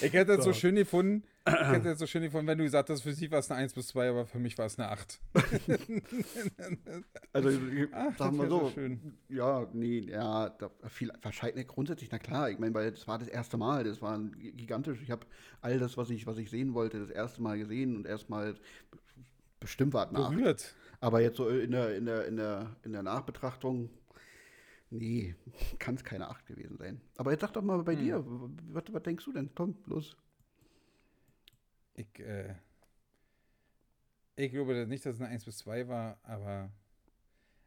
Ich 0.00 0.12
hätte 0.12 0.32
es 0.32 0.44
so. 0.44 0.52
so 0.52 0.52
schön 0.52 0.74
gefunden, 0.74 1.24
ich 1.46 1.54
hätte 1.54 1.90
es 1.90 1.98
so 1.98 2.06
schön 2.06 2.22
gefunden, 2.22 2.46
wenn 2.46 2.58
du 2.58 2.64
gesagt 2.64 2.90
hast, 2.90 3.02
für 3.02 3.12
sie 3.12 3.30
war 3.30 3.38
es 3.38 3.50
eine 3.50 3.60
1 3.60 3.74
bis 3.74 3.88
2, 3.88 4.08
aber 4.08 4.26
für 4.26 4.38
mich 4.38 4.56
war 4.58 4.66
es 4.66 4.78
eine 4.78 4.88
8. 4.90 5.20
also, 7.32 7.50
Ach, 7.92 8.16
sagen 8.16 8.38
wir 8.38 8.48
so, 8.48 8.72
so 8.74 8.80
ja, 9.28 9.66
nee, 9.72 10.00
ja, 10.00 10.48
da, 10.48 10.70
viel, 10.88 11.12
wahrscheinlich 11.22 11.66
grundsätzlich, 11.66 12.10
na 12.10 12.18
klar, 12.18 12.50
ich 12.50 12.58
meine, 12.58 12.74
weil 12.74 12.90
das 12.90 13.06
war 13.06 13.18
das 13.18 13.28
erste 13.28 13.56
Mal, 13.56 13.84
das 13.84 14.00
war 14.02 14.18
gigantisch. 14.18 15.00
Ich 15.02 15.10
habe 15.10 15.26
all 15.60 15.78
das, 15.78 15.96
was 15.96 16.10
ich, 16.10 16.26
was 16.26 16.38
ich 16.38 16.50
sehen 16.50 16.74
wollte, 16.74 16.98
das 16.98 17.10
erste 17.10 17.42
Mal 17.42 17.58
gesehen 17.58 17.96
und 17.96 18.06
erstmal 18.06 18.54
bestimmt 19.60 19.94
war 19.94 20.06
es 20.06 20.12
nach. 20.12 20.30
Berührt. 20.30 20.74
Aber 21.00 21.20
jetzt 21.20 21.36
so 21.36 21.48
in 21.48 21.70
der, 21.70 21.96
in 21.96 22.06
der, 22.06 22.26
in 22.26 22.36
der, 22.36 22.76
in 22.82 22.92
der 22.92 23.02
Nachbetrachtung, 23.02 23.90
Nee, 24.94 25.34
kann 25.80 25.96
es 25.96 26.04
keine 26.04 26.28
8 26.28 26.46
gewesen 26.46 26.76
sein. 26.76 27.00
Aber 27.16 27.32
jetzt 27.32 27.40
sag 27.40 27.52
doch 27.52 27.62
mal 27.62 27.82
bei 27.82 27.94
hm. 27.96 28.00
dir, 28.00 28.24
was, 28.24 28.84
was, 28.90 29.02
denkst 29.02 29.24
du 29.24 29.32
denn? 29.32 29.50
Komm, 29.54 29.76
los. 29.86 30.16
Ich, 31.94 32.20
äh, 32.20 32.54
ich 34.36 34.52
glaube 34.52 34.86
nicht, 34.86 35.04
dass 35.04 35.16
es 35.16 35.20
eine 35.20 35.30
1 35.30 35.44
bis 35.44 35.58
2 35.58 35.88
war, 35.88 36.18
aber, 36.22 36.70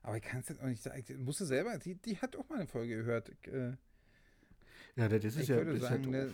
aber 0.03 0.17
ich 0.17 0.23
kann 0.23 0.39
es 0.39 0.49
jetzt 0.49 0.61
auch 0.61 0.67
nicht 0.67 0.81
sagen. 0.81 1.03
Ich 1.05 1.17
musste 1.17 1.45
selber, 1.45 1.77
die, 1.77 1.95
die 1.95 2.17
hat 2.17 2.35
auch 2.37 2.47
mal 2.47 2.59
eine 2.59 2.67
Folge 2.67 2.95
gehört. 2.95 3.29
Ich, 3.29 3.47
äh, 3.47 3.75
ja, 4.95 5.09
das 5.09 5.23
ist 5.25 5.37
ich 5.37 5.47
ja. 5.49 5.57
Würde 5.57 5.79
sagen, 5.79 6.07
eine, 6.07 6.33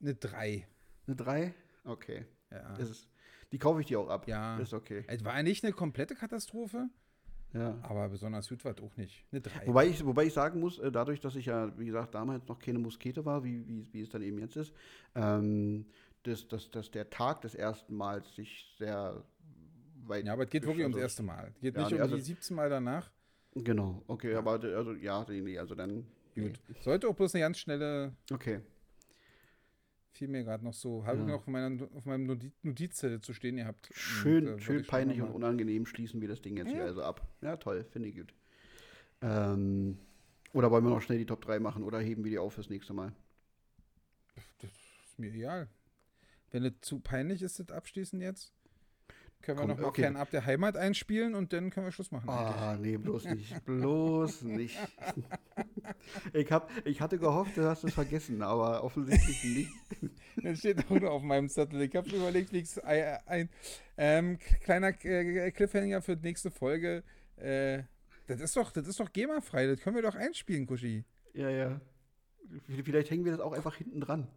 eine 0.00 0.14
3. 0.14 0.66
Eine 1.06 1.16
3? 1.16 1.54
Okay. 1.84 2.26
Ja. 2.50 2.76
Ist, 2.76 3.08
die 3.50 3.58
kaufe 3.58 3.80
ich 3.80 3.86
dir 3.86 3.98
auch 3.98 4.08
ab. 4.08 4.28
Ja. 4.28 4.58
Ist 4.58 4.74
okay. 4.74 5.04
Es 5.08 5.24
war 5.24 5.36
ja 5.36 5.42
nicht 5.42 5.64
eine 5.64 5.72
komplette 5.72 6.14
Katastrophe. 6.14 6.90
Ja. 7.54 7.78
Aber 7.82 8.08
besonders 8.08 8.48
gut 8.48 8.64
war 8.64 8.72
es 8.72 8.82
auch 8.82 8.96
nicht. 8.96 9.24
Eine 9.32 9.40
3. 9.40 9.66
Wobei 9.66 9.86
ich, 9.86 10.04
wobei 10.04 10.24
ich 10.24 10.32
sagen 10.32 10.60
muss, 10.60 10.78
äh, 10.78 10.92
dadurch, 10.92 11.20
dass 11.20 11.34
ich 11.34 11.46
ja, 11.46 11.76
wie 11.78 11.86
gesagt, 11.86 12.14
damals 12.14 12.46
noch 12.46 12.58
keine 12.58 12.78
Muskete 12.78 13.24
war, 13.24 13.42
wie, 13.42 13.66
wie, 13.66 13.86
wie 13.92 14.02
es 14.02 14.10
dann 14.10 14.22
eben 14.22 14.38
jetzt 14.38 14.56
ist, 14.56 14.72
ähm, 15.14 15.86
dass, 16.24 16.46
dass, 16.48 16.70
dass 16.70 16.90
der 16.90 17.08
Tag 17.08 17.40
des 17.40 17.54
ersten 17.54 17.96
Mals 17.96 18.34
sich 18.34 18.74
sehr 18.78 19.24
weit. 20.04 20.26
Ja, 20.26 20.34
aber 20.34 20.44
es 20.44 20.50
geht 20.50 20.64
wirklich 20.64 20.84
ums 20.84 20.98
erste 20.98 21.22
Mal. 21.22 21.52
Es 21.54 21.60
geht 21.60 21.74
ja, 21.74 21.82
nicht 21.82 21.90
nee, 21.92 21.96
um 21.96 22.02
also, 22.02 22.16
die 22.16 22.22
17 22.22 22.56
Mal 22.56 22.68
danach. 22.68 23.10
Genau, 23.54 24.02
okay, 24.06 24.34
aber 24.34 24.52
also 24.52 24.92
ja, 24.92 25.24
nee, 25.28 25.58
also 25.58 25.74
dann. 25.74 26.06
Gut. 26.34 26.52
Nee. 26.68 26.76
Sollte 26.80 27.08
auch 27.08 27.14
bloß 27.14 27.34
eine 27.34 27.42
ganz 27.42 27.58
schnelle. 27.58 28.12
Okay 28.30 28.60
fiel 30.18 30.28
mir 30.28 30.44
gerade 30.44 30.64
noch 30.64 30.74
so, 30.74 31.06
habe 31.06 31.18
ja. 31.18 31.22
ich 31.22 31.28
noch 31.28 31.36
auf, 31.36 31.46
meiner, 31.46 31.88
auf 31.94 32.04
meinem 32.04 32.52
Notizzettel 32.62 33.20
zu 33.20 33.32
stehen 33.32 33.56
gehabt. 33.56 33.88
Schön, 33.94 34.48
und, 34.48 34.58
äh, 34.58 34.60
schön 34.60 34.84
peinlich 34.84 35.22
und 35.22 35.30
unangenehm 35.30 35.86
schließen 35.86 36.20
wir 36.20 36.28
das 36.28 36.42
Ding 36.42 36.56
jetzt 36.56 36.68
ja. 36.68 36.74
hier 36.74 36.84
also 36.84 37.02
ab. 37.02 37.26
Ja, 37.40 37.56
toll, 37.56 37.84
finde 37.90 38.08
ich 38.08 38.16
gut. 38.16 38.34
Ähm, 39.22 39.98
oder 40.52 40.70
wollen 40.70 40.84
wir 40.84 40.90
noch 40.90 41.00
schnell 41.00 41.18
die 41.18 41.26
Top 41.26 41.42
3 41.42 41.60
machen 41.60 41.82
oder 41.84 42.00
heben 42.00 42.24
wir 42.24 42.30
die 42.30 42.38
auf 42.38 42.54
fürs 42.54 42.68
nächste 42.68 42.92
Mal? 42.92 43.12
Das 44.60 44.70
ist 45.06 45.18
mir 45.18 45.32
egal. 45.32 45.68
Wenn 46.50 46.64
es 46.64 46.80
zu 46.80 47.00
peinlich 47.00 47.42
ist, 47.42 47.60
das 47.60 47.70
abschließen 47.70 48.20
jetzt, 48.20 48.52
können 49.42 49.58
wir 49.58 49.66
noch 49.66 49.78
mal 49.78 49.84
okay. 49.86 50.02
fernab 50.02 50.30
der 50.30 50.44
Heimat 50.44 50.76
einspielen 50.76 51.34
und 51.34 51.52
dann 51.52 51.70
können 51.70 51.86
wir 51.86 51.92
Schluss 51.92 52.10
machen. 52.10 52.28
Ah, 52.28 52.76
nee, 52.80 52.96
bloß 52.96 53.24
nicht. 53.26 53.64
bloß 53.64 54.42
nicht. 54.42 54.78
Ich, 56.32 56.52
hab, 56.52 56.70
ich 56.86 57.00
hatte 57.00 57.18
gehofft, 57.18 57.56
du 57.56 57.64
hast 57.64 57.82
es 57.82 57.94
vergessen, 57.94 58.42
aber 58.42 58.84
offensichtlich 58.84 59.42
nicht. 59.44 59.70
Das 60.42 60.58
steht 60.58 60.84
auch 60.86 60.90
nur 60.90 61.10
auf 61.10 61.22
meinem 61.22 61.48
Zettel. 61.48 61.80
Ich 61.80 61.96
habe 61.96 62.08
überlegt, 62.10 62.52
wie 62.52 62.58
ich 62.58 62.64
es 62.64 62.78
ein 62.78 63.48
ähm, 63.96 64.38
kleiner 64.62 64.88
äh, 65.04 65.50
Cliffhanger 65.50 66.00
für 66.02 66.16
die 66.16 66.26
nächste 66.26 66.50
Folge. 66.50 67.02
Äh, 67.36 67.82
das 68.28 68.40
ist 68.40 68.56
doch, 68.56 68.70
das 68.70 68.86
ist 68.86 69.00
doch 69.00 69.12
GEMA-frei. 69.12 69.66
Das 69.66 69.80
können 69.80 69.96
wir 69.96 70.02
doch 70.02 70.14
einspielen, 70.14 70.66
Kuschi. 70.66 71.04
Ja, 71.32 71.50
ja. 71.50 71.80
Vielleicht 72.84 73.10
hängen 73.10 73.24
wir 73.24 73.32
das 73.32 73.40
auch 73.40 73.52
einfach 73.52 73.76
hinten 73.76 74.00
dran. 74.00 74.28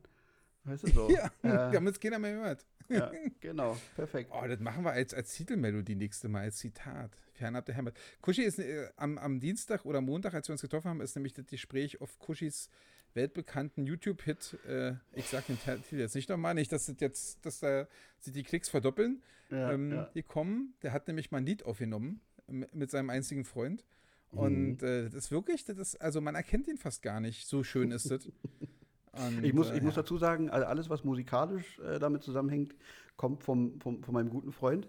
Weißt 0.63 0.83
du 0.83 0.87
so? 0.91 1.09
ja, 1.11 1.25
äh, 1.43 1.71
damit 1.71 1.95
es 1.95 1.99
keiner 1.99 2.19
mehr 2.19 2.35
hört. 2.35 2.65
Ja, 2.89 3.11
genau, 3.39 3.77
perfekt. 3.95 4.31
Oh, 4.33 4.45
das 4.45 4.59
machen 4.59 4.83
wir 4.83 4.91
als, 4.91 5.13
als 5.13 5.33
Titelmelodie 5.33 5.95
nächste 5.95 6.27
Mal, 6.27 6.43
als 6.43 6.57
Zitat. 6.57 7.11
Fernab 7.33 7.65
der 7.65 7.75
Heimat. 7.75 7.95
Kuschi 8.21 8.43
ist 8.43 8.59
äh, 8.59 8.89
am, 8.97 9.17
am 9.17 9.39
Dienstag 9.39 9.85
oder 9.85 10.01
Montag, 10.01 10.33
als 10.33 10.47
wir 10.47 10.53
uns 10.53 10.61
getroffen 10.61 10.89
haben, 10.89 11.01
ist 11.01 11.15
nämlich 11.15 11.33
das 11.33 11.45
Gespräch 11.47 12.01
auf 12.01 12.19
Kuschis 12.19 12.69
weltbekannten 13.13 13.85
YouTube-Hit. 13.85 14.59
Äh, 14.67 14.93
ich 15.13 15.27
sag 15.27 15.47
den 15.47 15.57
Titel 15.59 15.97
jetzt 15.97 16.15
nicht 16.15 16.29
nochmal, 16.29 16.53
nicht, 16.53 16.71
dass 16.71 16.85
das 16.85 16.97
jetzt, 16.99 17.45
dass 17.45 17.59
da 17.59 17.87
sich 18.19 18.33
die 18.33 18.43
Klicks 18.43 18.69
verdoppeln. 18.69 19.23
Ja, 19.49 19.71
ähm, 19.71 19.91
ja. 19.91 20.09
Gekommen. 20.13 20.75
Der 20.81 20.93
hat 20.93 21.07
nämlich 21.07 21.31
mal 21.31 21.39
ein 21.39 21.45
Lied 21.45 21.65
aufgenommen 21.65 22.21
mit 22.47 22.91
seinem 22.91 23.09
einzigen 23.09 23.45
Freund. 23.45 23.83
Und 24.29 24.81
mhm. 24.81 24.87
äh, 24.87 25.03
das 25.05 25.15
ist 25.15 25.31
wirklich, 25.31 25.65
das 25.65 25.77
ist, 25.77 26.01
also 26.01 26.21
man 26.21 26.35
erkennt 26.35 26.67
ihn 26.67 26.77
fast 26.77 27.01
gar 27.01 27.19
nicht. 27.19 27.47
So 27.47 27.63
schön 27.63 27.91
ist 27.91 28.11
das. 28.11 28.29
Und, 29.13 29.43
ich 29.43 29.53
muss, 29.53 29.69
ich 29.71 29.77
ja. 29.77 29.83
muss 29.83 29.95
dazu 29.95 30.17
sagen, 30.17 30.49
alles, 30.49 30.89
was 30.89 31.03
musikalisch 31.03 31.79
äh, 31.79 31.99
damit 31.99 32.23
zusammenhängt, 32.23 32.75
kommt 33.17 33.43
vom, 33.43 33.79
vom, 33.81 34.03
von 34.03 34.13
meinem 34.13 34.29
guten 34.29 34.51
Freund, 34.51 34.87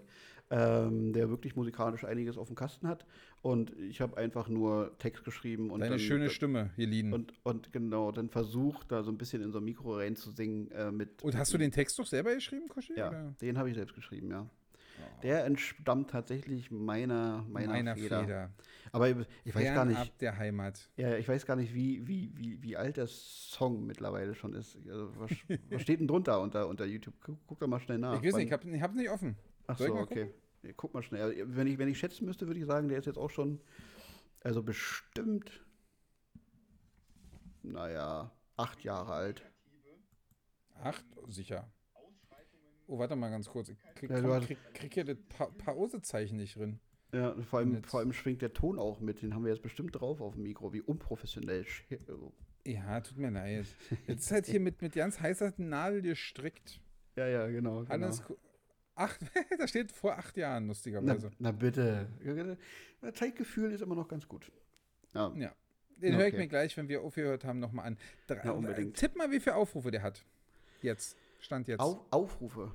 ähm, 0.49 1.13
der 1.13 1.29
wirklich 1.29 1.55
musikalisch 1.55 2.05
einiges 2.05 2.37
auf 2.37 2.47
dem 2.47 2.55
Kasten 2.55 2.87
hat. 2.87 3.05
Und 3.41 3.77
ich 3.77 3.99
habe 3.99 4.17
einfach 4.17 4.47
nur 4.47 4.97
Text 4.97 5.25
geschrieben. 5.25 5.71
Und 5.71 5.81
Deine 5.81 5.91
dann, 5.91 5.99
schöne 5.99 6.29
Stimme, 6.29 6.71
Jelin. 6.77 7.11
Und, 7.11 7.33
und 7.43 7.73
genau, 7.73 8.11
dann 8.11 8.29
versucht, 8.29 8.91
da 8.91 9.03
so 9.03 9.11
ein 9.11 9.17
bisschen 9.17 9.43
in 9.43 9.51
so 9.51 9.57
ein 9.57 9.65
Mikro 9.65 9.97
reinzusingen. 9.97 10.71
Äh, 10.71 10.91
mit, 10.91 11.21
und 11.21 11.35
hast 11.37 11.53
du 11.53 11.57
den 11.57 11.71
Text 11.71 11.99
doch 11.99 12.05
selber 12.05 12.33
geschrieben, 12.33 12.69
Koshi? 12.69 12.93
Ja, 12.95 13.09
oder? 13.09 13.35
den 13.41 13.57
habe 13.57 13.69
ich 13.69 13.75
selbst 13.75 13.93
geschrieben, 13.93 14.31
ja. 14.31 14.49
Der 15.23 15.45
entstammt 15.45 16.09
tatsächlich 16.09 16.69
meiner, 16.69 17.45
meiner, 17.49 17.71
meiner 17.71 17.95
Feder. 17.95 18.21
Feder. 18.21 18.53
Aber 18.91 19.09
ich, 19.09 19.15
ich 19.45 19.55
weiß 19.55 19.73
gar 19.73 19.85
nicht. 19.85 19.97
Ab 19.97 20.17
der 20.19 20.37
Heimat. 20.37 20.89
Ja, 20.97 21.15
ich 21.15 21.27
weiß 21.27 21.45
gar 21.45 21.55
nicht, 21.55 21.73
wie, 21.73 22.05
wie, 22.07 22.31
wie, 22.35 22.61
wie 22.61 22.77
alt 22.77 22.97
der 22.97 23.07
Song 23.07 23.85
mittlerweile 23.85 24.35
schon 24.35 24.53
ist. 24.53 24.77
Also, 24.87 25.09
was, 25.17 25.31
was, 25.69 25.81
steht 25.81 26.01
denn 26.01 26.07
drunter 26.07 26.41
unter, 26.41 26.67
unter 26.67 26.85
YouTube? 26.85 27.15
Guck, 27.21 27.39
guck 27.47 27.59
doch 27.59 27.67
mal 27.67 27.79
schnell 27.79 27.99
nach. 27.99 28.21
Ich 28.21 28.27
weiß 28.27 28.35
nicht, 28.35 28.47
ich 28.47 28.51
habe 28.51 28.91
es 28.91 28.95
nicht 28.95 29.09
offen. 29.09 29.37
Ach 29.67 29.77
Soll 29.77 29.87
so, 29.87 29.95
okay. 29.95 30.25
Gucken? 30.25 30.73
Guck 30.77 30.93
mal 30.93 31.03
schnell. 31.03 31.43
Wenn 31.47 31.67
ich, 31.67 31.77
wenn 31.77 31.87
ich 31.87 31.97
schätzen 31.97 32.25
müsste, 32.25 32.47
würde 32.47 32.59
ich 32.59 32.65
sagen, 32.65 32.89
der 32.89 32.99
ist 32.99 33.05
jetzt 33.05 33.17
auch 33.17 33.29
schon, 33.29 33.59
also 34.41 34.61
bestimmt, 34.61 35.65
naja, 37.63 38.31
acht 38.57 38.83
Jahre 38.83 39.13
alt. 39.13 39.43
Acht? 40.75 41.05
Sicher. 41.29 41.71
Oh, 42.87 42.99
warte 42.99 43.15
mal 43.15 43.29
ganz 43.29 43.49
kurz. 43.49 43.69
Ich 43.69 43.77
krieg, 43.95 44.09
ja, 44.09 44.21
komm, 44.21 44.41
krieg, 44.41 44.57
krieg 44.73 44.93
hier 44.93 45.05
das 45.05 45.17
pa 45.29 45.45
Pausezeichen 45.45 46.37
nicht 46.37 46.57
drin. 46.57 46.79
Ja, 47.13 47.35
vor 47.43 47.59
allem, 47.59 47.83
vor 47.83 47.99
allem 47.99 48.11
schwingt 48.11 48.41
der 48.41 48.53
Ton 48.53 48.79
auch 48.79 48.99
mit. 48.99 49.21
Den 49.21 49.35
haben 49.35 49.43
wir 49.43 49.51
jetzt 49.51 49.61
bestimmt 49.61 49.99
drauf 49.99 50.19
auf 50.19 50.33
dem 50.33 50.43
Mikro. 50.43 50.73
Wie 50.73 50.81
unprofessionell. 50.81 51.65
Ja, 52.65 53.01
tut 53.01 53.17
mir 53.17 53.29
leid. 53.29 53.67
Jetzt 54.07 54.23
ist 54.23 54.31
halt 54.31 54.45
hier 54.47 54.59
mit, 54.59 54.81
mit 54.81 54.93
ganz 54.93 55.19
heißer 55.19 55.53
Nadel 55.57 56.01
gestrickt. 56.01 56.81
Ja, 57.15 57.27
ja, 57.27 57.47
genau. 57.47 57.83
Alles 57.83 58.25
genau. 58.25 58.39
Acht, 58.95 59.19
da 59.59 59.67
steht 59.67 59.91
vor 59.91 60.17
acht 60.17 60.37
Jahren, 60.37 60.67
lustigerweise. 60.67 61.31
Na, 61.39 61.51
na 61.51 61.51
bitte. 61.51 62.07
Zeitgefühl 63.13 63.71
ist 63.71 63.81
immer 63.81 63.95
noch 63.95 64.07
ganz 64.07 64.27
gut. 64.27 64.51
Ja. 65.13 65.31
ja. 65.35 65.53
Den 65.97 66.13
okay. 66.13 66.21
höre 66.21 66.27
ich 66.27 66.33
mir 66.33 66.47
gleich, 66.47 66.75
wenn 66.77 66.89
wir 66.89 67.01
aufgehört 67.01 67.43
haben, 67.43 67.59
nochmal 67.59 67.87
an. 67.87 67.97
Drei, 68.27 68.43
ja, 68.43 68.51
unbedingt. 68.51 68.97
Tipp 68.97 69.15
mal, 69.15 69.31
wie 69.31 69.39
viele 69.39 69.55
Aufrufe 69.55 69.91
der 69.91 70.01
hat. 70.01 70.25
Jetzt. 70.81 71.17
Stand 71.43 71.67
jetzt. 71.67 71.81
Auf, 71.81 71.99
Aufrufe? 72.09 72.73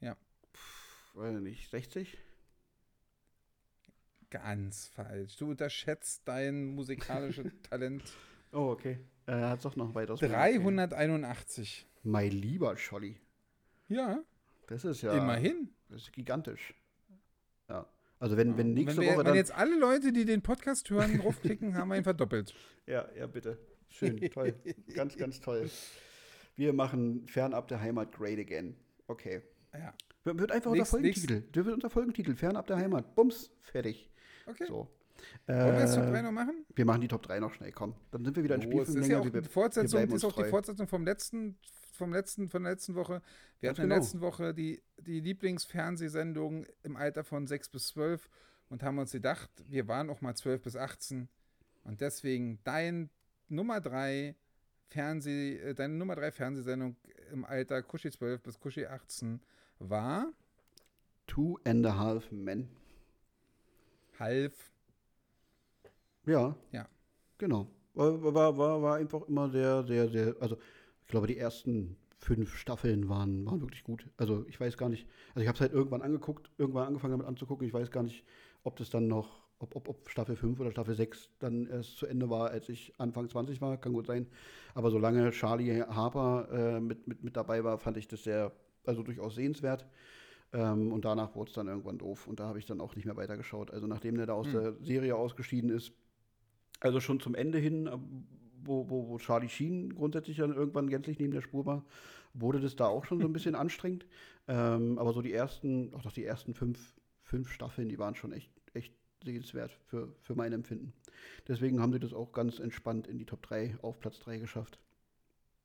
Ja. 0.00 0.16
Pff, 0.52 1.14
weiß 1.14 1.40
nicht, 1.40 1.70
60? 1.70 2.18
Ganz 4.30 4.88
falsch. 4.88 5.36
Du 5.36 5.50
unterschätzt 5.50 6.22
dein 6.24 6.74
musikalisches 6.74 7.52
Talent. 7.62 8.02
Oh, 8.50 8.70
okay. 8.70 8.98
Er 9.26 9.48
hat 9.48 9.58
es 9.58 9.62
doch 9.62 9.76
noch 9.76 9.94
weiter. 9.94 10.16
381. 10.16 11.86
Mein 12.02 12.32
lieber 12.32 12.76
Scholli. 12.76 13.20
Ja. 13.86 14.24
Das 14.66 14.84
ist 14.84 15.02
ja. 15.02 15.16
Immerhin. 15.16 15.70
Das 15.88 16.02
ist 16.02 16.12
gigantisch. 16.12 16.74
Ja. 17.68 17.88
Also 18.18 18.36
wenn, 18.36 18.58
wenn 18.58 18.74
nächste 18.74 18.96
wenn 18.96 19.06
wir, 19.06 19.12
Woche 19.12 19.24
dann. 19.24 19.32
Wenn 19.34 19.38
jetzt 19.38 19.54
alle 19.54 19.78
Leute, 19.78 20.12
die 20.12 20.24
den 20.24 20.42
Podcast 20.42 20.90
hören, 20.90 21.18
draufklicken, 21.18 21.76
haben 21.76 21.88
wir 21.88 21.96
ihn 21.96 22.04
verdoppelt. 22.04 22.54
Ja, 22.86 23.08
ja, 23.16 23.26
bitte. 23.26 23.56
Schön, 23.88 24.20
toll. 24.30 24.54
ganz, 24.94 25.16
ganz 25.16 25.40
toll. 25.40 25.70
Wir 26.56 26.72
machen 26.72 27.26
fernab 27.26 27.68
der 27.68 27.80
Heimat 27.80 28.12
great 28.12 28.38
again. 28.38 28.76
Okay. 29.06 29.42
Ja. 29.72 29.92
Wird 30.24 30.52
einfach 30.52 30.70
nächst, 30.70 30.92
unser 30.94 30.98
Folgentitel. 30.98 31.34
Nächst. 31.34 31.56
Wird 31.56 31.74
unser 31.74 31.90
Folgentitel. 31.90 32.34
Fernab 32.34 32.66
der 32.66 32.76
Heimat. 32.76 33.14
Bums, 33.14 33.50
fertig. 33.62 34.10
Okay. 34.46 34.66
So. 34.66 34.88
Wollen 35.46 35.74
wir 35.74 35.80
jetzt 35.80 35.94
Top 35.94 36.06
3 36.06 36.22
noch 36.22 36.32
machen? 36.32 36.64
Wir 36.74 36.84
machen 36.84 37.00
die 37.00 37.08
Top 37.08 37.22
3 37.22 37.40
noch 37.40 37.52
schnell, 37.52 37.72
komm. 37.72 37.94
Dann 38.10 38.24
sind 38.24 38.36
wir 38.36 38.44
wieder 38.44 38.56
in 38.56 38.62
oh, 38.62 38.64
Spielfilm. 38.64 38.96
Das 38.96 39.04
ist 39.06 39.10
ja 39.10 39.20
auch 39.20 39.28
die 39.28 39.42
Fortsetzung, 39.42 40.08
ist 40.08 40.24
auch 40.24 40.32
die 40.32 40.44
Fortsetzung 40.44 40.86
vom 40.86 41.04
letzten, 41.04 41.58
vom 41.92 42.12
letzten, 42.12 42.48
von 42.48 42.62
der 42.62 42.72
letzten 42.72 42.94
Woche. 42.94 43.22
Wir 43.60 43.68
Ganz 43.68 43.78
hatten 43.78 43.84
in 43.84 43.88
der 43.90 43.96
genau. 43.98 44.04
letzten 44.04 44.20
Woche 44.20 44.54
die, 44.54 44.82
die 44.98 45.20
Lieblingsfernsehsendung 45.20 46.66
im 46.82 46.96
Alter 46.96 47.24
von 47.24 47.46
6 47.46 47.68
bis 47.70 47.88
12 47.88 48.28
und 48.68 48.82
haben 48.82 48.98
uns 48.98 49.12
gedacht, 49.12 49.50
wir 49.68 49.88
waren 49.88 50.10
auch 50.10 50.20
mal 50.20 50.34
12 50.34 50.62
bis 50.62 50.76
18 50.76 51.28
und 51.84 52.00
deswegen 52.00 52.60
dein 52.64 53.10
Nummer 53.48 53.80
3 53.80 54.34
Fernseh, 54.88 55.58
äh, 55.58 55.74
deine 55.74 55.94
Nummer 55.94 56.16
3 56.16 56.30
Fernsehsendung 56.30 56.96
im 57.32 57.44
Alter 57.44 57.82
Kuschi 57.82 58.10
12 58.10 58.42
bis 58.42 58.58
Kuschi 58.58 58.86
18 58.86 59.40
war 59.78 60.32
Two 61.26 61.58
and 61.64 61.86
a 61.86 61.96
Half 61.96 62.30
Men. 62.30 62.68
Half. 64.18 64.72
Ja. 66.26 66.54
Ja. 66.70 66.88
Genau. 67.38 67.68
War, 67.94 68.34
war, 68.34 68.58
war, 68.58 68.82
war 68.82 68.96
einfach 68.96 69.26
immer 69.28 69.48
sehr, 69.50 69.84
sehr, 69.84 70.08
sehr, 70.08 70.34
also 70.40 70.56
ich 71.02 71.08
glaube, 71.08 71.26
die 71.26 71.38
ersten 71.38 71.96
fünf 72.18 72.56
Staffeln 72.56 73.08
waren, 73.08 73.44
waren 73.46 73.60
wirklich 73.60 73.84
gut. 73.84 74.08
Also 74.16 74.44
ich 74.48 74.58
weiß 74.58 74.76
gar 74.76 74.88
nicht, 74.88 75.06
also 75.34 75.42
ich 75.42 75.48
habe 75.48 75.56
es 75.56 75.60
halt 75.60 75.72
irgendwann 75.72 76.02
angeguckt, 76.02 76.50
irgendwann 76.58 76.88
angefangen 76.88 77.12
damit 77.12 77.26
anzugucken. 77.26 77.66
Ich 77.66 77.74
weiß 77.74 77.90
gar 77.90 78.02
nicht, 78.02 78.24
ob 78.62 78.76
das 78.76 78.90
dann 78.90 79.06
noch, 79.06 79.43
ob, 79.58 79.76
ob, 79.76 79.88
ob 79.88 80.08
Staffel 80.10 80.36
5 80.36 80.60
oder 80.60 80.70
Staffel 80.70 80.94
6 80.94 81.30
dann 81.38 81.66
erst 81.66 81.96
zu 81.96 82.06
Ende 82.06 82.28
war, 82.30 82.50
als 82.50 82.68
ich 82.68 82.92
Anfang 82.98 83.28
20 83.28 83.60
war, 83.60 83.76
kann 83.76 83.92
gut 83.92 84.06
sein. 84.06 84.26
Aber 84.74 84.90
solange 84.90 85.30
Charlie 85.30 85.82
Harper 85.82 86.48
äh, 86.52 86.80
mit, 86.80 87.06
mit, 87.06 87.22
mit 87.22 87.36
dabei 87.36 87.64
war, 87.64 87.78
fand 87.78 87.96
ich 87.96 88.08
das 88.08 88.24
sehr, 88.24 88.52
also 88.84 89.02
durchaus 89.02 89.34
sehenswert. 89.34 89.86
Ähm, 90.52 90.92
und 90.92 91.04
danach 91.04 91.34
wurde 91.34 91.48
es 91.48 91.54
dann 91.54 91.66
irgendwann 91.66 91.98
doof 91.98 92.28
und 92.28 92.38
da 92.38 92.46
habe 92.46 92.58
ich 92.58 92.66
dann 92.66 92.80
auch 92.80 92.94
nicht 92.94 93.06
mehr 93.06 93.16
weitergeschaut. 93.16 93.72
Also 93.72 93.86
nachdem 93.86 94.16
der 94.16 94.26
da 94.26 94.34
aus 94.34 94.46
hm. 94.46 94.52
der 94.52 94.74
Serie 94.82 95.16
ausgeschieden 95.16 95.70
ist, 95.70 95.92
also 96.80 97.00
schon 97.00 97.18
zum 97.18 97.34
Ende 97.34 97.58
hin, 97.58 97.86
äh, 97.86 97.98
wo, 98.62 98.88
wo, 98.88 99.08
wo 99.08 99.18
Charlie 99.18 99.48
Sheen 99.48 99.94
grundsätzlich 99.94 100.36
dann 100.38 100.54
irgendwann 100.54 100.88
gänzlich 100.88 101.18
neben 101.18 101.32
der 101.32 101.42
Spur 101.42 101.66
war, 101.66 101.84
wurde 102.34 102.60
das 102.60 102.76
da 102.76 102.86
auch 102.86 103.04
schon 103.04 103.20
so 103.20 103.26
ein 103.26 103.32
bisschen 103.32 103.54
anstrengend. 103.56 104.06
Ähm, 104.46 104.98
aber 104.98 105.12
so 105.12 105.22
die 105.22 105.32
ersten, 105.32 105.92
auch 105.94 106.02
doch 106.02 106.12
die 106.12 106.24
ersten 106.24 106.54
fünf, 106.54 106.94
fünf 107.22 107.50
Staffeln, 107.50 107.88
die 107.88 107.98
waren 107.98 108.14
schon 108.14 108.32
echt, 108.32 108.50
echt 108.53 108.53
sehenswert 109.24 109.72
für, 109.86 110.14
für 110.20 110.34
mein 110.34 110.52
Empfinden. 110.52 110.92
Deswegen 111.48 111.80
haben 111.80 111.92
sie 111.92 112.00
das 112.00 112.12
auch 112.12 112.32
ganz 112.32 112.58
entspannt 112.58 113.06
in 113.06 113.18
die 113.18 113.26
Top 113.26 113.42
3 113.42 113.76
auf 113.82 113.98
Platz 113.98 114.18
3 114.20 114.38
geschafft. 114.38 114.78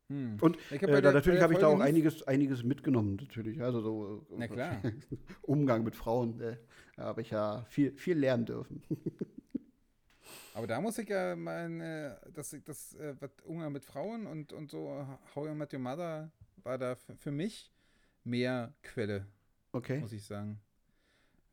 Hm. 0.08 0.38
Und 0.42 0.58
äh, 0.72 1.02
da, 1.02 1.12
natürlich 1.12 1.42
habe 1.42 1.54
ich 1.54 1.60
da 1.60 1.68
auch 1.68 1.80
einiges, 1.80 2.24
einiges 2.24 2.64
mitgenommen, 2.64 3.18
natürlich. 3.22 3.62
Also 3.62 3.82
so 3.82 4.26
Na 4.36 4.48
klar. 4.48 4.82
Umgang 5.44 5.84
mit 5.84 5.96
Frauen, 5.96 6.42
äh, 6.42 6.58
habe 6.98 7.22
ich 7.22 7.30
ja 7.30 7.64
viel, 7.70 7.96
viel 7.96 8.18
lernen 8.18 8.46
dürfen. 8.46 8.82
Aber 10.56 10.68
da 10.68 10.82
muss 10.82 10.98
ich 10.98 11.08
ja 11.08 11.36
meine, 11.36 12.20
das, 12.34 12.56
das 12.66 12.96
äh, 12.96 13.16
Umgang 13.46 13.72
mit 13.72 13.86
Frauen 13.86 14.26
und, 14.26 14.52
und 14.52 14.72
so, 14.72 15.06
How 15.36 15.48
You 15.48 15.54
Met 15.54 15.74
Your 15.74 15.80
Mother 15.80 16.32
war 16.64 16.78
da 16.78 16.96
für 16.96 17.32
mich 17.32 17.72
mehr 18.24 18.74
Quelle. 18.82 19.28
Okay. 19.72 20.00
Muss 20.00 20.12
ich 20.12 20.26
sagen. 20.26 20.60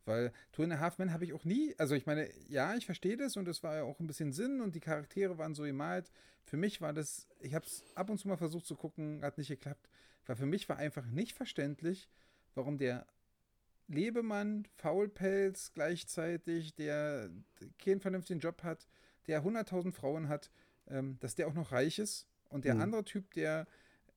Weil 0.06 0.32
Two 0.52 0.62
and 0.62 0.72
a 0.72 0.78
Half 0.78 0.98
Men 0.98 1.12
habe 1.12 1.24
ich 1.24 1.32
auch 1.32 1.44
nie, 1.44 1.74
also 1.78 1.94
ich 1.94 2.06
meine, 2.06 2.30
ja, 2.48 2.74
ich 2.76 2.86
verstehe 2.86 3.16
das 3.16 3.36
und 3.36 3.46
es 3.48 3.62
war 3.62 3.74
ja 3.74 3.82
auch 3.82 3.98
ein 3.98 4.06
bisschen 4.06 4.32
Sinn 4.32 4.60
und 4.60 4.74
die 4.74 4.80
Charaktere 4.80 5.36
waren 5.36 5.54
so 5.54 5.64
gemalt. 5.64 6.10
Für 6.44 6.56
mich 6.56 6.80
war 6.80 6.92
das, 6.92 7.28
ich 7.40 7.54
habe 7.54 7.66
es 7.66 7.84
ab 7.96 8.08
und 8.08 8.18
zu 8.18 8.28
mal 8.28 8.36
versucht 8.36 8.66
zu 8.66 8.76
gucken, 8.76 9.20
hat 9.22 9.36
nicht 9.36 9.48
geklappt, 9.48 9.90
weil 10.24 10.36
für 10.36 10.46
mich 10.46 10.68
war 10.68 10.76
einfach 10.76 11.06
nicht 11.06 11.32
verständlich, 11.32 12.08
warum 12.54 12.78
der 12.78 13.04
Lebemann, 13.88 14.66
Faulpelz 14.76 15.72
gleichzeitig, 15.74 16.76
der 16.76 17.28
keinen 17.78 18.00
vernünftigen 18.00 18.40
Job 18.40 18.62
hat, 18.62 18.86
der 19.26 19.44
100.000 19.44 19.92
Frauen 19.92 20.28
hat, 20.28 20.52
ähm, 20.86 21.18
dass 21.18 21.34
der 21.34 21.48
auch 21.48 21.54
noch 21.54 21.72
reich 21.72 21.98
ist. 21.98 22.28
Und 22.48 22.64
der 22.64 22.76
mhm. 22.76 22.80
andere 22.82 23.04
Typ, 23.04 23.34
der 23.34 23.66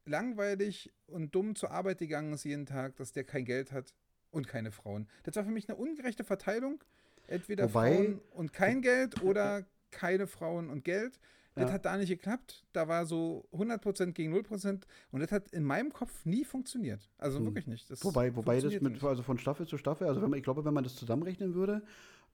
langweilig 0.06 0.92
und 1.08 1.34
dumm 1.34 1.56
zur 1.56 1.72
Arbeit 1.72 1.98
gegangen 1.98 2.34
ist 2.34 2.44
jeden 2.44 2.68
Tag, 2.68 2.96
dass 2.98 3.12
der 3.12 3.24
kein 3.24 3.46
Geld 3.46 3.72
hat 3.72 3.96
und 4.32 4.48
keine 4.48 4.72
Frauen. 4.72 5.08
Das 5.24 5.36
war 5.36 5.44
für 5.44 5.52
mich 5.52 5.70
eine 5.70 5.78
ungerechte 5.78 6.24
Verteilung. 6.24 6.84
Entweder 7.28 7.66
Wobei, 7.66 7.96
Frauen 7.96 8.22
und 8.32 8.54
kein 8.54 8.82
Geld 8.82 9.22
oder 9.22 9.66
keine 9.92 10.28
Frauen 10.28 10.70
und 10.70 10.84
Geld. 10.84 11.20
Das 11.56 11.70
ja. 11.70 11.74
hat 11.74 11.86
da 11.86 11.98
nicht 11.98 12.10
geklappt. 12.10 12.66
Da 12.74 12.88
war 12.88 13.06
so 13.06 13.48
100% 13.52 14.14
gegen 14.14 14.34
0% 14.34 14.82
und 15.12 15.20
das 15.20 15.32
hat 15.32 15.52
in 15.52 15.64
meinem 15.64 15.92
Kopf 15.92 16.26
nie 16.26 16.46
funktioniert. 16.46 17.10
Also 17.18 17.40
hm. 17.40 17.46
wirklich 17.46 17.68
nicht. 17.68 17.90
Das 17.90 18.04
wobei 18.04 18.36
wobei 18.36 18.60
das 18.62 18.80
mit, 18.80 19.04
also 19.04 19.24
von 19.24 19.38
Staffel 19.38 19.68
zu 19.68 19.78
Staffel, 19.78 20.08
also 20.08 20.22
wenn 20.22 20.30
man, 20.30 20.38
ich 20.38 20.44
glaube, 20.44 20.64
wenn 20.64 20.74
man 20.74 20.84
das 20.84 20.96
zusammenrechnen 20.96 21.54
würde, 21.54 21.84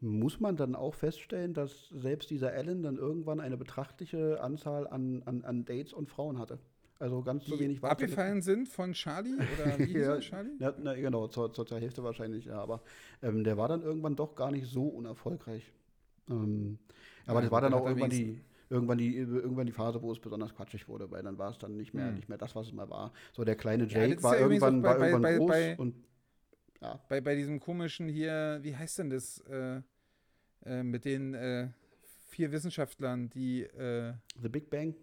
muss 0.02 0.40
man 0.40 0.58
dann 0.58 0.76
auch 0.76 0.94
feststellen, 0.94 1.54
dass 1.54 1.90
selbst 1.90 2.30
dieser 2.30 2.52
Allen 2.52 2.84
dann 2.84 2.98
irgendwann 2.98 3.40
eine 3.40 3.58
betrachtliche 3.58 4.42
Anzahl 4.42 4.88
an, 4.88 5.24
an, 5.26 5.44
an 5.44 5.66
Dates 5.66 5.94
und 5.94 6.10
Frauen 6.10 6.38
hatte. 6.38 6.60
Also 6.98 7.22
ganz 7.22 7.44
die 7.44 7.52
so 7.52 7.60
wenig 7.60 7.82
war 7.82 7.92
abgefallen 7.92 8.42
sind 8.42 8.70
von 8.70 8.94
Charlie 8.94 9.36
oder 9.60 9.80
wie 9.80 9.98
ja, 9.98 10.20
Charlie? 10.20 10.52
Ja, 10.60 10.74
na, 10.78 10.94
genau, 10.94 11.28
zur, 11.28 11.52
zur, 11.54 11.66
zur, 11.66 11.80
Hälfte 11.80 12.04
wahrscheinlich, 12.04 12.46
ja. 12.46 12.60
Aber 12.62 12.82
ähm, 13.22 13.44
der 13.44 13.58
war 13.58 13.68
dann 13.68 13.82
irgendwann 13.82 14.16
doch 14.16 14.36
gar 14.36 14.52
nicht 14.52 14.68
so 14.68 14.88
unerfolgreich. 14.88 15.74
Ähm, 16.30 16.80
aber 17.26 17.40
ja, 17.40 17.42
das 17.42 17.52
war 17.52 17.62
dann 17.62 17.74
auch 17.74 17.86
irgendwann 17.86 18.10
die, 18.10 18.42
irgendwann 18.70 18.98
die, 18.98 19.16
irgendwann 19.16 19.66
die 19.66 19.74
Phase, 19.74 20.02
wo 20.02 20.12
es 20.12 20.20
besonders 20.20 20.56
quatschig 20.56 20.88
wurde, 20.88 21.12
weil 21.12 21.22
dann 21.22 21.38
war 21.38 21.52
es 21.52 21.58
dann 21.58 21.76
nicht 21.76 21.94
mehr, 21.94 22.08
hm. 22.08 22.16
nicht 22.16 22.30
mehr 22.30 22.38
das, 22.38 22.56
was 22.56 22.68
es 22.68 22.74
mal 22.74 22.90
war. 22.90 23.12
So 23.34 23.44
der 23.44 23.56
kleine 23.56 23.86
Jake 23.86 24.16
ja, 24.16 24.24
war, 24.24 24.40
irgendwann, 24.40 24.82
bei, 24.82 24.90
war 24.90 25.08
irgendwann 25.08 25.22
bei, 25.22 25.38
groß 25.38 25.50
bei, 25.50 25.78
und 25.78 25.96
ja. 26.82 27.00
Bei, 27.10 27.22
bei 27.22 27.36
diesem 27.36 27.60
komischen 27.60 28.08
hier, 28.08 28.60
wie 28.62 28.76
heißt 28.76 29.00
denn 29.00 29.10
das, 29.10 29.40
äh, 29.50 29.82
äh, 30.66 30.84
mit 30.84 31.06
den 31.06 31.34
äh, 31.34 31.70
vier 32.28 32.52
Wissenschaftlern, 32.52 33.30
die 33.30 33.64
äh, 33.64 34.14
The 34.42 34.50
Big 34.50 34.70
Bang? 34.70 34.96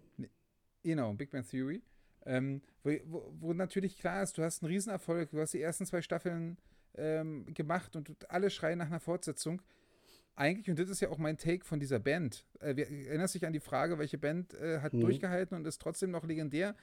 Genau, 0.83 1.13
Big 1.13 1.31
Bang 1.31 1.45
Theory. 1.45 1.81
Ähm, 2.25 2.61
wo, 2.83 2.91
wo, 3.05 3.33
wo, 3.39 3.53
natürlich 3.53 3.97
klar 3.97 4.23
ist, 4.23 4.37
du 4.37 4.43
hast 4.43 4.63
einen 4.63 4.71
Riesenerfolg, 4.71 5.31
du 5.31 5.41
hast 5.41 5.53
die 5.53 5.61
ersten 5.61 5.85
zwei 5.85 6.01
Staffeln 6.01 6.57
ähm, 6.95 7.45
gemacht 7.53 7.95
und 7.95 8.29
alle 8.29 8.49
schreien 8.49 8.79
nach 8.79 8.87
einer 8.87 8.99
Fortsetzung 8.99 9.61
eigentlich, 10.35 10.69
und 10.69 10.79
das 10.79 10.89
ist 10.89 10.99
ja 10.99 11.09
auch 11.09 11.17
mein 11.17 11.37
Take 11.37 11.63
von 11.65 11.79
dieser 11.79 11.99
Band, 11.99 12.45
äh, 12.59 12.73
erinnerst 12.73 13.35
dich 13.35 13.45
an 13.45 13.53
die 13.53 13.59
Frage, 13.59 13.99
welche 13.99 14.17
Band 14.17 14.53
äh, 14.55 14.79
hat 14.79 14.93
mhm. 14.93 15.01
durchgehalten 15.01 15.55
und 15.55 15.65
ist 15.67 15.81
trotzdem 15.81 16.11
noch 16.11 16.23
legendär? 16.23 16.75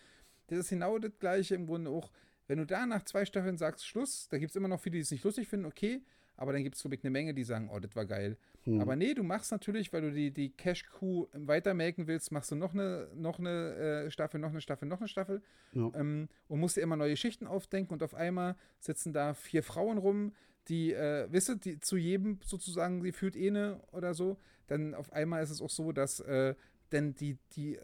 Das 0.47 0.61
ist 0.61 0.71
genau 0.71 0.99
das 0.99 1.13
Gleiche 1.19 1.55
im 1.55 1.67
Grunde 1.67 1.91
auch. 1.91 2.11
Wenn 2.47 2.59
du 2.59 2.67
da 2.67 2.87
nach 2.87 3.05
zwei 3.05 3.25
Staffeln 3.25 3.57
sagst, 3.57 3.87
Schluss, 3.87 4.29
da 4.29 4.39
gibt 4.39 4.51
es 4.51 4.57
immer 4.57 4.69
noch 4.69 4.81
viele, 4.81 4.95
die 4.95 5.01
es 5.01 5.11
nicht 5.11 5.25
lustig 5.25 5.49
finden, 5.49 5.67
okay, 5.67 6.03
aber 6.41 6.55
dann 6.55 6.63
gibt 6.63 6.75
es, 6.75 6.81
glaube 6.81 6.95
ich, 6.95 7.05
eine 7.05 7.11
Menge, 7.11 7.35
die 7.35 7.45
sagen, 7.45 7.69
oh, 7.71 7.79
das 7.79 7.95
war 7.95 8.07
geil. 8.07 8.39
Mhm. 8.65 8.81
Aber 8.81 8.97
nee, 8.97 9.13
du 9.13 9.23
machst 9.23 9.53
natürlich, 9.53 9.93
weil 9.93 10.01
du 10.01 10.11
die, 10.11 10.31
die 10.31 10.49
Cash-Coup 10.49 11.29
weitermelken 11.35 12.07
willst, 12.07 12.33
machst 12.33 12.51
du 12.51 12.57
noch 12.57 12.73
eine, 12.73 13.09
noch 13.15 13.39
eine 13.39 14.07
äh, 14.07 14.11
Staffel, 14.11 14.41
noch 14.41 14.49
eine 14.49 14.63
Staffel, 14.63 14.89
noch 14.89 15.01
eine 15.01 15.09
Staffel 15.09 15.43
ja. 15.75 15.93
ähm, 15.95 16.31
und 16.49 16.59
musst 16.59 16.79
dir 16.79 16.81
immer 16.81 16.97
neue 16.97 17.19
Schichten 17.19 17.47
aufdenken 17.47 17.93
und 17.93 18.03
auf 18.03 18.15
einmal 18.15 18.57
sitzen 18.79 19.13
da 19.13 19.35
vier 19.35 19.63
Frauen 19.63 19.99
rum, 19.99 20.33
die, 20.69 20.95
äh, 20.95 21.29
wisst 21.31 21.51
ihr, 21.51 21.57
die 21.57 21.79
zu 21.79 21.99
jedem 21.99 22.39
sozusagen, 22.43 23.03
sie 23.03 23.13
führt 23.13 23.37
eh 23.37 23.49
eine 23.49 23.83
oder 23.93 24.15
so, 24.15 24.39
dann 24.67 24.95
auf 24.95 25.13
einmal 25.13 25.43
ist 25.43 25.51
es 25.51 25.61
auch 25.61 25.69
so, 25.69 25.93
dass 25.93 26.21
äh, 26.21 26.55
denn 26.93 27.15
die, 27.15 27.39
die 27.53 27.77
äh, 27.77 27.81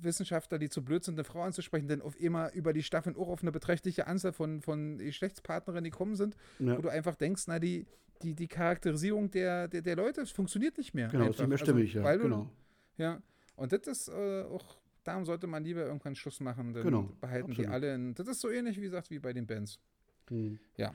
Wissenschaftler, 0.00 0.58
die 0.58 0.68
zu 0.68 0.84
blöd 0.84 1.04
sind, 1.04 1.14
eine 1.14 1.24
Frau 1.24 1.42
anzusprechen, 1.42 1.88
dann 1.88 2.02
auf 2.02 2.18
immer 2.20 2.52
über 2.52 2.72
die 2.72 2.82
Staffeln 2.82 3.16
auch 3.16 3.28
auf 3.28 3.42
eine 3.42 3.52
beträchtliche 3.52 4.06
Anzahl 4.06 4.32
von, 4.32 4.60
von 4.60 4.98
Geschlechtspartnerinnen 4.98 5.90
gekommen 5.90 6.16
sind, 6.16 6.36
ja. 6.58 6.76
wo 6.76 6.82
du 6.82 6.88
einfach 6.88 7.14
denkst, 7.14 7.44
na, 7.46 7.58
die, 7.58 7.86
die, 8.22 8.34
die 8.34 8.48
Charakterisierung 8.48 9.30
der, 9.30 9.68
der, 9.68 9.82
der 9.82 9.96
Leute 9.96 10.24
funktioniert 10.26 10.78
nicht 10.78 10.94
mehr. 10.94 11.08
Genau, 11.08 11.24
einfach. 11.24 11.34
ist 11.34 11.40
nicht 11.40 11.48
mehr 11.48 11.58
stimmig, 11.58 11.96
also, 11.96 12.08
ja. 12.08 12.16
genau. 12.16 12.50
ja. 12.96 13.22
Und 13.56 13.72
das 13.72 13.86
ist 13.86 14.08
äh, 14.08 14.42
auch, 14.42 14.78
darum 15.04 15.24
sollte 15.24 15.46
man 15.46 15.64
lieber 15.64 15.84
irgendwann 15.84 16.14
Schluss 16.14 16.40
machen, 16.40 16.74
dann 16.74 16.84
genau, 16.84 17.02
behalten 17.20 17.50
absolut. 17.50 17.70
die 17.70 17.72
alle. 17.72 17.94
In, 17.94 18.14
das 18.14 18.28
ist 18.28 18.40
so 18.40 18.50
ähnlich, 18.50 18.76
wie 18.76 18.82
gesagt, 18.82 19.10
wie 19.10 19.18
bei 19.18 19.32
den 19.32 19.46
Bands. 19.46 19.78
Hm. 20.28 20.58
Ja. 20.76 20.92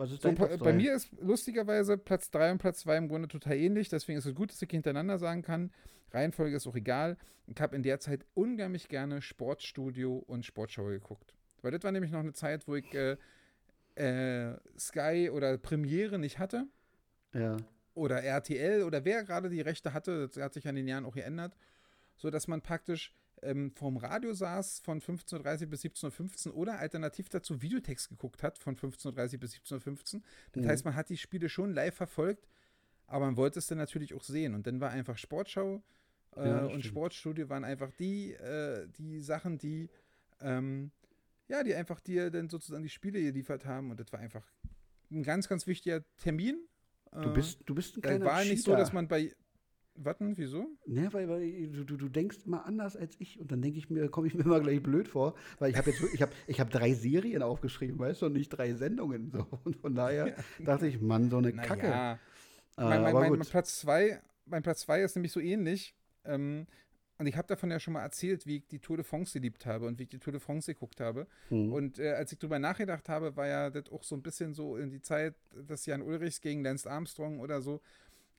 Was 0.00 0.12
ist 0.12 0.22
so, 0.22 0.32
Platz 0.32 0.56
bei 0.56 0.72
mir 0.72 0.94
ist 0.94 1.10
lustigerweise 1.20 1.98
Platz 1.98 2.30
3 2.30 2.52
und 2.52 2.58
Platz 2.58 2.80
2 2.80 2.96
im 2.96 3.08
Grunde 3.08 3.28
total 3.28 3.58
ähnlich. 3.58 3.90
Deswegen 3.90 4.18
ist 4.18 4.24
es 4.24 4.34
gut, 4.34 4.50
dass 4.50 4.62
ich 4.62 4.70
hintereinander 4.70 5.18
sagen 5.18 5.42
kann. 5.42 5.70
Reihenfolge 6.10 6.56
ist 6.56 6.66
auch 6.66 6.74
egal. 6.74 7.18
Ich 7.46 7.60
habe 7.60 7.76
in 7.76 7.82
der 7.82 8.00
Zeit 8.00 8.24
unheimlich 8.32 8.88
gerne 8.88 9.20
Sportstudio 9.20 10.16
und 10.16 10.46
Sportschau 10.46 10.86
geguckt. 10.86 11.34
Weil 11.60 11.72
das 11.72 11.82
war 11.82 11.92
nämlich 11.92 12.12
noch 12.12 12.20
eine 12.20 12.32
Zeit, 12.32 12.66
wo 12.66 12.76
ich 12.76 12.94
äh, 12.94 13.18
äh, 13.96 14.56
Sky 14.78 15.28
oder 15.30 15.58
Premiere 15.58 16.18
nicht 16.18 16.38
hatte. 16.38 16.66
Ja. 17.34 17.58
Oder 17.92 18.22
RTL 18.22 18.84
oder 18.84 19.04
wer 19.04 19.22
gerade 19.22 19.50
die 19.50 19.60
Rechte 19.60 19.92
hatte. 19.92 20.28
Das 20.28 20.42
hat 20.42 20.54
sich 20.54 20.66
an 20.66 20.76
den 20.76 20.88
Jahren 20.88 21.04
auch 21.04 21.14
geändert. 21.14 21.54
So 22.16 22.30
dass 22.30 22.48
man 22.48 22.62
praktisch 22.62 23.12
ähm, 23.42 23.70
vorm 23.72 23.96
Radio 23.96 24.32
saß 24.32 24.80
von 24.80 25.00
15.30 25.00 25.62
Uhr 25.62 25.66
bis 25.68 25.84
17.15 25.84 26.48
Uhr 26.48 26.56
oder 26.56 26.78
alternativ 26.78 27.28
dazu 27.28 27.62
Videotext 27.62 28.08
geguckt 28.08 28.42
hat 28.42 28.58
von 28.58 28.76
15.30 28.76 29.34
Uhr 29.34 29.40
bis 29.40 29.54
17.15 29.54 30.14
Uhr. 30.16 30.22
Das 30.52 30.64
mhm. 30.64 30.68
heißt, 30.68 30.84
man 30.84 30.94
hat 30.96 31.08
die 31.08 31.16
Spiele 31.16 31.48
schon 31.48 31.72
live 31.72 31.94
verfolgt, 31.94 32.48
aber 33.06 33.26
man 33.26 33.36
wollte 33.36 33.58
es 33.58 33.66
dann 33.66 33.78
natürlich 33.78 34.14
auch 34.14 34.22
sehen. 34.22 34.54
Und 34.54 34.66
dann 34.66 34.80
war 34.80 34.90
einfach 34.90 35.18
Sportschau 35.18 35.82
äh, 36.36 36.46
ja, 36.46 36.64
und 36.66 36.84
Sportstudio 36.84 37.48
waren 37.48 37.64
einfach 37.64 37.90
die, 37.92 38.32
äh, 38.32 38.86
die 38.98 39.20
Sachen, 39.20 39.58
die 39.58 39.88
ähm, 40.40 40.90
ja, 41.50 41.64
die 41.64 41.74
einfach 41.74 42.00
dir 42.00 42.30
dann 42.30 42.48
sozusagen 42.48 42.82
die 42.82 42.88
Spiele 42.88 43.20
geliefert 43.20 43.66
haben. 43.66 43.90
Und 43.90 43.98
das 43.98 44.12
war 44.12 44.20
einfach 44.20 44.46
ein 45.10 45.24
ganz, 45.24 45.48
ganz 45.48 45.66
wichtiger 45.66 46.02
Termin. 46.16 46.66
Du 47.10 47.32
bist, 47.32 47.58
du 47.66 47.74
bist 47.74 47.96
ein 47.96 48.02
kleiner 48.02 48.24
War 48.24 48.38
Cheater. 48.38 48.50
nicht 48.52 48.62
so, 48.62 48.76
dass 48.76 48.92
man 48.92 49.08
bei 49.08 49.34
Warten, 50.04 50.36
wieso? 50.36 50.66
Ne, 50.86 51.12
weil, 51.12 51.28
weil 51.28 51.68
du, 51.68 51.84
du, 51.84 51.96
du 51.96 52.08
denkst 52.08 52.38
immer 52.46 52.66
anders 52.66 52.96
als 52.96 53.16
ich 53.18 53.38
und 53.40 53.52
dann 53.52 53.62
denke 53.62 53.78
ich 53.78 53.90
mir, 53.90 54.08
komme 54.08 54.26
ich 54.26 54.34
mir 54.34 54.44
immer 54.44 54.60
gleich 54.60 54.82
blöd 54.82 55.08
vor, 55.08 55.34
weil 55.58 55.70
ich 55.70 55.76
habe 55.76 55.90
jetzt 55.90 56.02
ich 56.14 56.22
habe 56.22 56.32
ich 56.46 56.60
hab 56.60 56.70
drei 56.70 56.94
Serien 56.94 57.42
aufgeschrieben, 57.42 57.98
weißt 57.98 58.22
du, 58.22 58.26
und 58.26 58.32
nicht 58.32 58.48
drei 58.48 58.74
Sendungen. 58.74 59.30
So. 59.30 59.46
Und 59.64 59.76
von 59.76 59.94
daher 59.94 60.34
dachte 60.64 60.86
ich, 60.86 61.00
Mann, 61.00 61.30
so 61.30 61.38
eine 61.38 61.52
Na 61.52 61.62
Kacke. 61.62 61.86
Ja. 61.86 62.12
Äh, 62.14 62.18
mein, 62.76 63.02
mein, 63.02 63.14
mein, 63.14 63.30
mein, 63.30 63.40
Platz 63.40 63.80
zwei, 63.80 64.20
mein 64.46 64.62
Platz 64.62 64.80
zwei 64.80 65.02
ist 65.02 65.16
nämlich 65.16 65.32
so 65.32 65.40
ähnlich. 65.40 65.94
Ähm, 66.24 66.66
und 67.20 67.26
ich 67.26 67.36
habe 67.36 67.46
davon 67.46 67.70
ja 67.70 67.78
schon 67.78 67.92
mal 67.92 68.02
erzählt, 68.02 68.46
wie 68.46 68.56
ich 68.56 68.66
die 68.68 68.78
Tour 68.78 68.96
de 68.96 69.04
France 69.04 69.34
geliebt 69.34 69.66
habe 69.66 69.86
und 69.86 69.98
wie 69.98 70.04
ich 70.04 70.08
die 70.08 70.18
Tour 70.18 70.32
de 70.32 70.40
France 70.40 70.72
geguckt 70.72 71.00
habe. 71.00 71.26
Mhm. 71.50 71.70
Und 71.70 71.98
äh, 71.98 72.12
als 72.12 72.32
ich 72.32 72.38
drüber 72.38 72.58
nachgedacht 72.58 73.10
habe, 73.10 73.36
war 73.36 73.46
ja 73.46 73.68
das 73.68 73.92
auch 73.92 74.02
so 74.04 74.14
ein 74.14 74.22
bisschen 74.22 74.54
so 74.54 74.78
in 74.78 74.88
die 74.88 75.02
Zeit, 75.02 75.34
dass 75.66 75.84
Jan 75.84 76.00
Ulrichs 76.00 76.40
gegen 76.40 76.64
Lance 76.64 76.90
Armstrong 76.90 77.40
oder 77.40 77.60
so 77.60 77.82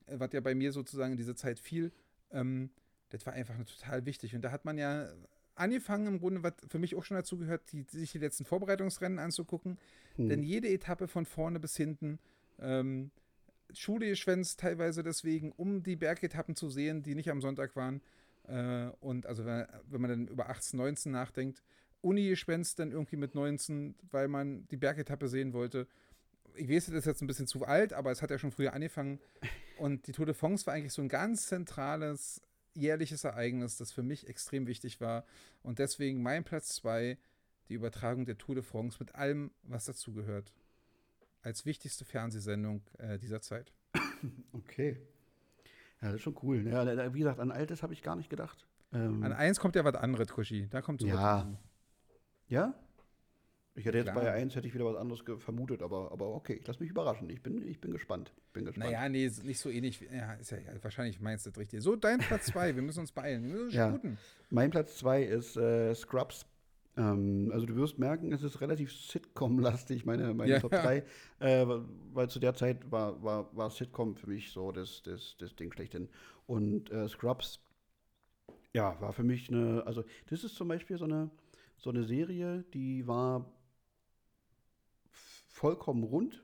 was 0.06 0.32
ja 0.32 0.40
bei 0.40 0.54
mir 0.54 0.72
sozusagen 0.72 1.12
in 1.12 1.18
dieser 1.18 1.36
Zeit 1.36 1.58
fiel, 1.58 1.92
ähm, 2.30 2.70
das 3.10 3.26
war 3.26 3.34
einfach 3.34 3.56
total 3.64 4.06
wichtig. 4.06 4.34
Und 4.34 4.42
da 4.42 4.50
hat 4.50 4.64
man 4.64 4.78
ja 4.78 5.08
angefangen, 5.54 6.06
im 6.06 6.18
Grunde, 6.18 6.42
was 6.42 6.54
für 6.68 6.78
mich 6.78 6.94
auch 6.94 7.04
schon 7.04 7.16
dazu 7.16 7.36
gehört, 7.36 7.72
die, 7.72 7.84
sich 7.88 8.12
die 8.12 8.18
letzten 8.18 8.44
Vorbereitungsrennen 8.44 9.18
anzugucken. 9.18 9.78
Hm. 10.16 10.28
Denn 10.28 10.42
jede 10.42 10.68
Etappe 10.68 11.08
von 11.08 11.26
vorne 11.26 11.60
bis 11.60 11.76
hinten, 11.76 12.18
ähm, 12.58 13.10
Schule 13.74 14.08
geschwänzt 14.08 14.60
teilweise 14.60 15.02
deswegen, 15.02 15.52
um 15.52 15.82
die 15.82 15.96
Bergetappen 15.96 16.56
zu 16.56 16.68
sehen, 16.68 17.02
die 17.02 17.14
nicht 17.14 17.30
am 17.30 17.40
Sonntag 17.40 17.76
waren. 17.76 18.02
Äh, 18.44 18.88
und 19.00 19.26
also 19.26 19.44
wenn, 19.44 19.66
wenn, 19.88 20.00
man 20.00 20.10
dann 20.10 20.28
über 20.28 20.48
18, 20.48 20.78
19 20.78 21.12
nachdenkt, 21.12 21.62
Uni 22.00 22.28
geschwänzt 22.28 22.78
dann 22.78 22.90
irgendwie 22.90 23.16
mit 23.16 23.34
19, 23.34 23.94
weil 24.10 24.28
man 24.28 24.66
die 24.68 24.76
Bergetappe 24.76 25.28
sehen 25.28 25.52
wollte 25.52 25.86
ich 26.54 26.68
weiß, 26.68 26.86
das 26.86 26.94
ist 26.96 27.06
jetzt 27.06 27.22
ein 27.22 27.26
bisschen 27.26 27.46
zu 27.46 27.64
alt, 27.64 27.92
aber 27.92 28.10
es 28.10 28.22
hat 28.22 28.30
ja 28.30 28.38
schon 28.38 28.50
früher 28.52 28.72
angefangen. 28.72 29.20
Und 29.82 30.06
die 30.06 30.12
Tour 30.12 30.26
de 30.26 30.34
France 30.36 30.64
war 30.64 30.74
eigentlich 30.74 30.92
so 30.92 31.02
ein 31.02 31.08
ganz 31.08 31.46
zentrales 31.48 32.40
jährliches 32.72 33.24
Ereignis, 33.24 33.78
das 33.78 33.90
für 33.90 34.04
mich 34.04 34.28
extrem 34.28 34.68
wichtig 34.68 35.00
war. 35.00 35.24
Und 35.64 35.80
deswegen 35.80 36.22
mein 36.22 36.44
Platz 36.44 36.76
zwei, 36.76 37.18
die 37.68 37.74
Übertragung 37.74 38.24
der 38.24 38.38
Tour 38.38 38.54
de 38.54 38.62
France 38.62 38.98
mit 39.00 39.16
allem, 39.16 39.50
was 39.64 39.86
dazugehört. 39.86 40.54
Als 41.42 41.66
wichtigste 41.66 42.04
Fernsehsendung 42.04 42.82
äh, 42.98 43.18
dieser 43.18 43.40
Zeit. 43.40 43.72
Okay. 44.52 45.00
Ja, 46.00 46.08
das 46.08 46.14
ist 46.14 46.22
schon 46.22 46.38
cool. 46.44 46.64
Ja, 46.64 47.12
wie 47.12 47.18
gesagt, 47.18 47.40
an 47.40 47.50
Altes 47.50 47.82
habe 47.82 47.92
ich 47.92 48.02
gar 48.02 48.14
nicht 48.14 48.30
gedacht. 48.30 48.68
Ähm, 48.92 49.24
an 49.24 49.32
eins 49.32 49.58
kommt 49.58 49.74
ja 49.74 49.84
was 49.84 49.96
anderes, 49.96 50.28
Kushi. 50.28 50.68
Da 50.68 50.80
kommt 50.80 51.00
so 51.00 51.08
Ja. 51.08 51.58
Ja? 52.46 52.72
Ich 53.74 53.86
hätte 53.86 53.98
jetzt 53.98 54.10
Klar. 54.10 54.24
bei 54.24 54.32
1 54.32 54.54
hätte 54.54 54.68
ich 54.68 54.74
wieder 54.74 54.84
was 54.84 54.96
anderes 54.96 55.22
vermutet, 55.38 55.82
aber, 55.82 56.12
aber 56.12 56.34
okay, 56.34 56.54
ich 56.60 56.66
lasse 56.66 56.80
mich 56.80 56.90
überraschen. 56.90 57.30
Ich 57.30 57.42
bin, 57.42 57.66
ich 57.66 57.80
bin 57.80 57.90
gespannt. 57.90 58.32
Bin 58.52 58.66
gespannt. 58.66 58.92
Naja, 58.92 59.08
nee, 59.08 59.30
nicht 59.44 59.60
so 59.60 59.70
ähnlich. 59.70 60.00
Ja, 60.12 60.34
ist 60.34 60.50
ja, 60.50 60.58
wahrscheinlich 60.82 61.20
meinst 61.20 61.46
du 61.46 61.50
das 61.50 61.58
richtig. 61.58 61.80
So, 61.82 61.96
dein 61.96 62.18
Platz 62.18 62.46
2, 62.46 62.74
wir 62.74 62.82
müssen 62.82 63.00
uns 63.00 63.12
beeilen. 63.12 63.44
Wir 63.44 63.54
müssen 63.64 63.76
ja. 63.76 63.98
Mein 64.50 64.70
Platz 64.70 64.98
2 64.98 65.22
ist 65.22 65.56
äh, 65.56 65.94
Scrubs. 65.94 66.44
Ähm, 66.98 67.50
also 67.50 67.64
du 67.64 67.74
wirst 67.76 67.98
merken, 67.98 68.32
es 68.32 68.42
ist 68.42 68.60
relativ 68.60 68.92
Sitcom-lastig, 68.92 70.04
meine, 70.04 70.34
meine 70.34 70.52
ja. 70.52 70.60
Top 70.60 70.72
3, 70.72 71.02
äh, 71.38 71.66
weil 72.12 72.28
zu 72.28 72.40
der 72.40 72.52
Zeit 72.54 72.90
war, 72.90 73.22
war, 73.22 73.56
war 73.56 73.70
Sitcom 73.70 74.16
für 74.16 74.28
mich 74.28 74.50
so 74.50 74.70
das, 74.72 75.02
das, 75.02 75.34
das 75.38 75.56
Ding 75.56 75.72
schlechthin. 75.72 76.10
Und 76.46 76.90
äh, 76.90 77.08
Scrubs, 77.08 77.60
ja, 78.74 79.00
war 79.00 79.14
für 79.14 79.22
mich 79.22 79.48
eine, 79.48 79.82
also 79.86 80.04
das 80.28 80.44
ist 80.44 80.56
zum 80.56 80.68
Beispiel 80.68 80.98
so 80.98 81.06
eine, 81.06 81.30
so 81.78 81.88
eine 81.88 82.04
Serie, 82.04 82.64
die 82.74 83.06
war 83.06 83.50
vollkommen 85.62 86.02
rund. 86.02 86.42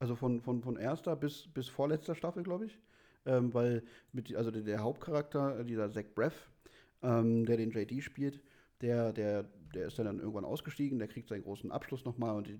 Also 0.00 0.16
von, 0.16 0.40
von, 0.40 0.62
von 0.62 0.76
erster 0.76 1.14
bis, 1.14 1.46
bis 1.54 1.68
vorletzter 1.68 2.16
Staffel, 2.16 2.42
glaube 2.42 2.66
ich. 2.66 2.78
Ähm, 3.24 3.54
weil 3.54 3.84
mit, 4.12 4.34
also 4.34 4.50
der, 4.50 4.80
Hauptcharakter, 4.80 5.60
äh, 5.60 5.64
dieser 5.64 5.92
Zach 5.92 6.06
Breff, 6.12 6.50
ähm, 7.02 7.46
der 7.46 7.56
den 7.56 7.70
JD 7.70 8.02
spielt, 8.02 8.42
der, 8.80 9.12
der, 9.12 9.44
der 9.74 9.86
ist 9.86 9.98
dann 10.00 10.18
irgendwann 10.18 10.44
ausgestiegen, 10.44 10.98
der 10.98 11.06
kriegt 11.06 11.28
seinen 11.28 11.44
großen 11.44 11.70
Abschluss 11.70 12.04
nochmal 12.04 12.34
und 12.34 12.48
die, 12.48 12.58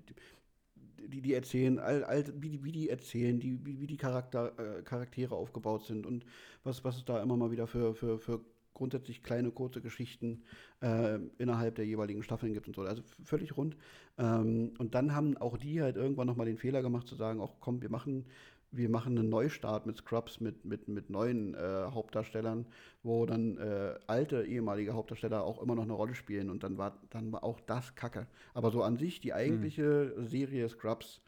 die, 1.09 1.21
die 1.21 1.35
erzählen, 1.35 1.81
all, 1.81 2.05
all, 2.05 2.25
wie, 2.41 2.51
die, 2.51 2.63
wie 2.63 2.71
die 2.71 2.89
erzählen, 2.89 3.41
die, 3.41 3.59
wie, 3.67 3.81
wie 3.81 3.89
die 3.89 3.97
Charakter, 3.97 4.53
äh, 4.61 4.83
Charaktere 4.83 5.35
aufgebaut 5.35 5.85
sind 5.85 6.07
und 6.07 6.25
was, 6.63 6.85
was 6.85 6.97
es 6.97 7.05
da 7.05 7.21
immer 7.21 7.37
mal 7.37 7.51
wieder 7.51 7.67
für, 7.67 7.93
für, 7.97 8.21
für 8.21 8.41
grundsätzlich 8.74 9.23
kleine, 9.23 9.51
kurze 9.51 9.81
Geschichten 9.81 10.43
äh, 10.81 11.19
innerhalb 11.39 11.77
der 11.77 11.86
jeweiligen 11.86 12.23
Staffeln 12.23 12.53
gibt 12.53 12.69
und 12.69 12.77
so. 12.77 12.82
Also 12.82 13.03
völlig 13.24 13.57
rund. 13.57 13.77
Ähm, 14.19 14.73
und 14.78 14.94
dann 14.94 15.15
haben 15.15 15.36
auch 15.36 15.57
die 15.57 15.82
halt 15.82 15.97
irgendwann 15.97 16.27
nochmal 16.27 16.47
den 16.47 16.59
Fehler 16.59 16.82
gemacht 16.82 17.07
zu 17.07 17.15
sagen, 17.15 17.40
auch 17.40 17.61
komm, 17.61 17.82
wir 17.82 17.90
machen, 17.90 18.27
wir 18.70 18.89
machen 18.89 19.19
einen 19.19 19.28
Neustart 19.28 19.86
mit 19.86 19.99
Scrubs, 19.99 20.40
mit, 20.40 20.65
mit, 20.65 20.89
mit 20.89 21.11
neuen 21.11 21.55
äh, 21.55 21.59
Hauptdarstellern, 21.90 22.66
wo 23.03 23.27
dann 23.27 23.59
äh, 23.59 23.94
alte 24.07 24.44
ehemalige 24.44 24.94
Hauptdarsteller 24.94 25.44
auch 25.44 25.62
immer 25.62 25.74
noch 25.74 25.85
eine 25.85 25.93
Rolle 25.93 26.15
spielen. 26.15 26.51
Und 26.51 26.62
dann 26.62 26.78
war, 26.78 26.99
dann 27.11 27.32
war 27.32 27.44
auch 27.44 27.61
das 27.61 27.94
Kacke. 27.94 28.27
Aber 28.55 28.70
so 28.70 28.82
an 28.82 28.97
sich, 28.97 29.20
die 29.20 29.35
eigentliche 29.35 30.15
mhm. 30.16 30.27
Serie 30.27 30.69
Scrubs, 30.69 31.20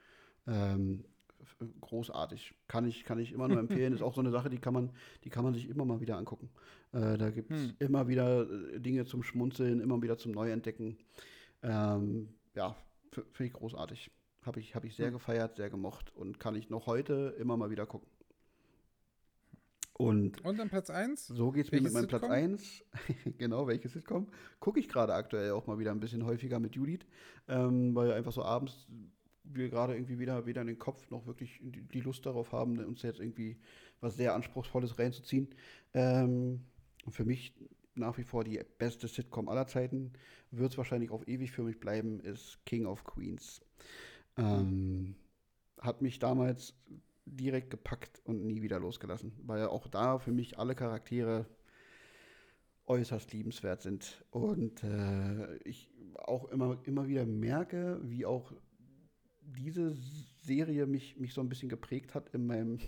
ähm, 0.46 1.04
großartig. 1.80 2.54
Kann 2.68 2.86
ich, 2.86 3.04
kann 3.04 3.18
ich 3.18 3.32
immer 3.32 3.48
nur 3.48 3.58
empfehlen. 3.60 3.92
ist 3.92 4.02
auch 4.02 4.14
so 4.14 4.20
eine 4.20 4.30
Sache, 4.30 4.50
die 4.50 4.58
kann 4.58 4.74
man, 4.74 4.90
die 5.24 5.30
kann 5.30 5.44
man 5.44 5.54
sich 5.54 5.68
immer 5.68 5.84
mal 5.84 6.00
wieder 6.00 6.16
angucken. 6.16 6.50
Äh, 6.94 7.18
da 7.18 7.30
gibt 7.30 7.50
es 7.50 7.60
hm. 7.60 7.76
immer 7.80 8.06
wieder 8.06 8.48
äh, 8.48 8.80
Dinge 8.80 9.04
zum 9.04 9.22
Schmunzeln, 9.22 9.80
immer 9.80 10.00
wieder 10.00 10.16
zum 10.16 10.32
Neuentdecken. 10.32 10.96
Ähm, 11.62 12.28
ja, 12.54 12.76
finde 13.10 13.46
ich 13.46 13.52
großartig. 13.52 14.10
Habe 14.42 14.60
ich, 14.60 14.74
hab 14.74 14.84
ich 14.84 14.94
sehr 14.94 15.06
hm. 15.06 15.14
gefeiert, 15.14 15.56
sehr 15.56 15.70
gemocht 15.70 16.14
und 16.14 16.38
kann 16.38 16.54
ich 16.54 16.70
noch 16.70 16.86
heute 16.86 17.34
immer 17.38 17.56
mal 17.56 17.70
wieder 17.70 17.86
gucken. 17.86 18.08
Und, 19.96 20.44
und 20.44 20.58
dann 20.58 20.68
Platz 20.68 20.90
1? 20.90 21.28
So 21.28 21.52
geht 21.52 21.66
es 21.66 21.72
mir 21.72 21.80
mit 21.80 21.92
meinem 21.92 22.08
Platz 22.08 22.24
1. 22.24 22.84
genau, 23.38 23.66
welches 23.66 23.92
Sitcom? 23.92 24.28
Gucke 24.58 24.80
ich 24.80 24.88
gerade 24.88 25.14
aktuell 25.14 25.52
auch 25.52 25.66
mal 25.66 25.78
wieder 25.78 25.92
ein 25.92 26.00
bisschen 26.00 26.24
häufiger 26.24 26.58
mit 26.58 26.74
Judith, 26.74 27.06
ähm, 27.48 27.94
weil 27.94 28.12
einfach 28.12 28.32
so 28.32 28.42
abends 28.42 28.88
wir 29.44 29.68
gerade 29.68 29.94
irgendwie 29.94 30.18
wieder 30.18 30.46
weder 30.46 30.62
in 30.62 30.66
den 30.66 30.78
Kopf 30.78 31.10
noch 31.10 31.26
wirklich 31.26 31.60
die 31.62 32.00
Lust 32.00 32.24
darauf 32.26 32.52
haben, 32.52 32.78
uns 32.78 33.02
jetzt 33.02 33.20
irgendwie 33.20 33.56
was 34.00 34.16
sehr 34.16 34.34
Anspruchsvolles 34.34 34.98
reinzuziehen. 34.98 35.48
Ähm, 35.92 36.64
für 37.09 37.24
mich 37.24 37.55
nach 37.97 38.18
wie 38.18 38.24
vor 38.24 38.44
die 38.44 38.60
beste 38.78 39.09
Sitcom 39.09 39.48
aller 39.48 39.66
Zeiten, 39.66 40.12
wird 40.51 40.72
es 40.72 40.78
wahrscheinlich 40.78 41.10
auf 41.10 41.26
ewig 41.28 41.52
für 41.52 41.62
mich 41.62 41.78
bleiben, 41.78 42.20
ist 42.20 42.59
King 42.66 42.86
of 42.86 43.05
Queens. 43.05 43.60
Ähm, 44.36 45.14
hat 45.81 46.02
mich 46.02 46.18
damals 46.18 46.74
direkt 47.24 47.70
gepackt 47.70 48.20
und 48.24 48.44
nie 48.44 48.62
wieder 48.62 48.81
losgelassen, 48.81 49.32
weil 49.44 49.66
auch 49.66 49.89
da 49.89 50.18
für 50.18 50.32
mich 50.32 50.59
alle 50.59 50.74
Charaktere 50.74 51.47
äußerst 52.86 53.32
liebenswert 53.32 53.81
sind 53.81 54.24
und 54.31 54.82
äh, 54.82 55.56
ich 55.59 55.90
auch 56.16 56.47
immer, 56.47 56.78
immer 56.85 57.09
wieder 57.09 57.24
merke, 57.24 57.98
wie 58.02 58.26
auch 58.26 58.52
diese 59.40 59.94
Serie 60.43 60.86
mich, 60.86 61.18
mich 61.18 61.32
so 61.32 61.40
ein 61.40 61.48
bisschen 61.48 61.68
geprägt 61.68 62.14
hat 62.14 62.28
in 62.31 62.47
meinem, 62.47 62.78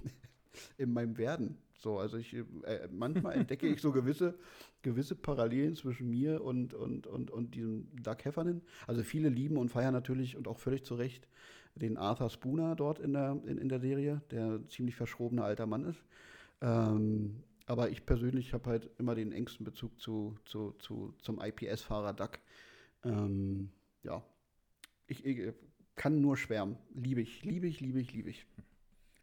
in 0.79 0.93
meinem 0.93 1.19
Werden. 1.19 1.59
So, 1.79 1.99
also 1.99 2.17
ich, 2.17 2.35
äh, 2.35 2.89
manchmal 2.91 3.35
entdecke 3.35 3.67
ich 3.67 3.81
so 3.81 3.93
gewisse, 3.93 4.35
gewisse 4.83 5.15
Parallelen 5.15 5.77
zwischen 5.77 6.09
mir 6.09 6.43
und, 6.43 6.75
und, 6.75 7.07
und, 7.07 7.31
und 7.31 7.55
diesem 7.55 7.89
Doug 8.03 8.17
Heffernan. 8.23 8.63
Also 8.87 9.03
viele 9.03 9.29
lieben 9.29 9.57
und 9.57 9.69
feiern 9.69 9.93
natürlich 9.93 10.37
und 10.37 10.49
auch 10.49 10.59
völlig 10.59 10.85
zu 10.85 10.95
Recht 10.95 11.29
den 11.75 11.99
Arthur 11.99 12.31
Spooner 12.31 12.75
dort 12.75 12.99
in 12.99 13.13
der, 13.13 13.39
in, 13.45 13.59
in 13.59 13.69
der 13.69 13.81
Serie, 13.81 14.23
der 14.31 14.67
ziemlich 14.69 14.97
verschrobener 14.97 15.45
alter 15.45 15.67
Mann 15.67 15.85
ist. 15.85 16.03
Ähm, 16.63 17.43
aber 17.67 17.91
ich 17.91 18.07
persönlich 18.07 18.55
habe 18.55 18.71
halt 18.71 18.91
immer 18.99 19.15
den 19.15 19.33
engsten 19.33 19.65
Bezug 19.65 20.01
zu, 20.01 20.37
zu, 20.45 20.73
zu, 20.79 21.15
zum 21.21 21.41
IPS-Fahrer 21.41 22.15
Duck. 22.15 22.39
Ähm, 23.05 23.71
ja, 24.03 24.23
ich, 25.07 25.25
ich, 25.27 25.53
kann 25.97 26.21
nur 26.21 26.37
schwärmen. 26.37 26.77
Liebe 26.95 27.23
ich, 27.23 27.43
liebe 27.45 27.67
ich, 27.67 27.81
liebe 27.81 27.99
ich, 28.01 28.13
liebe 28.13 28.31
ich. 28.31 28.47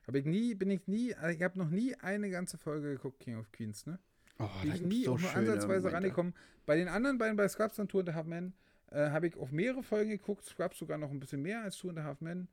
Habe 0.07 0.19
ich 0.19 0.25
nie, 0.25 0.53
bin 0.53 0.69
ich 0.69 0.87
nie, 0.87 1.15
ich 1.31 1.41
habe 1.41 1.57
noch 1.57 1.69
nie 1.69 1.95
eine 1.95 2.29
ganze 2.29 2.57
Folge 2.57 2.93
geguckt, 2.93 3.19
King 3.19 3.37
of 3.37 3.51
Queens, 3.51 3.85
ne? 3.85 3.99
Oh, 4.39 4.49
bin 4.61 4.73
ich 4.73 4.81
nie 4.81 5.03
so 5.05 5.13
auch 5.13 5.19
nur 5.19 5.33
ansatzweise 5.33 5.87
Momente. 5.87 5.93
rangekommen. 5.93 6.33
Bei 6.65 6.75
den 6.75 6.87
anderen 6.87 7.17
beiden, 7.17 7.37
bei 7.37 7.47
Scrubs 7.47 7.79
und 7.79 7.89
Two 7.89 7.99
and 7.99 8.13
Half 8.13 8.25
Men, 8.25 8.53
äh, 8.91 9.09
habe 9.09 9.27
ich 9.27 9.37
auf 9.37 9.51
mehrere 9.51 9.83
Folgen 9.83 10.09
geguckt. 10.09 10.43
Scrubs 10.45 10.77
sogar 10.77 10.97
noch 10.97 11.11
ein 11.11 11.19
bisschen 11.19 11.41
mehr 11.41 11.61
als 11.61 11.77
Two 11.77 11.89
and 11.89 11.99
Half 11.99 12.21
Men. 12.21 12.47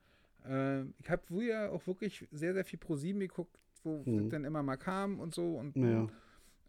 Äh, 0.44 0.82
ich 1.00 1.08
habe 1.08 1.22
früher 1.26 1.72
auch 1.72 1.86
wirklich 1.86 2.28
sehr, 2.30 2.54
sehr 2.54 2.64
viel 2.64 2.78
Pro 2.78 2.96
7 2.96 3.18
geguckt, 3.20 3.58
wo 3.82 4.04
hm. 4.04 4.30
dann 4.30 4.44
immer 4.44 4.62
mal 4.62 4.76
kam 4.76 5.20
und 5.20 5.34
so. 5.34 5.56
Und 5.56 5.76
ja. 5.76 6.08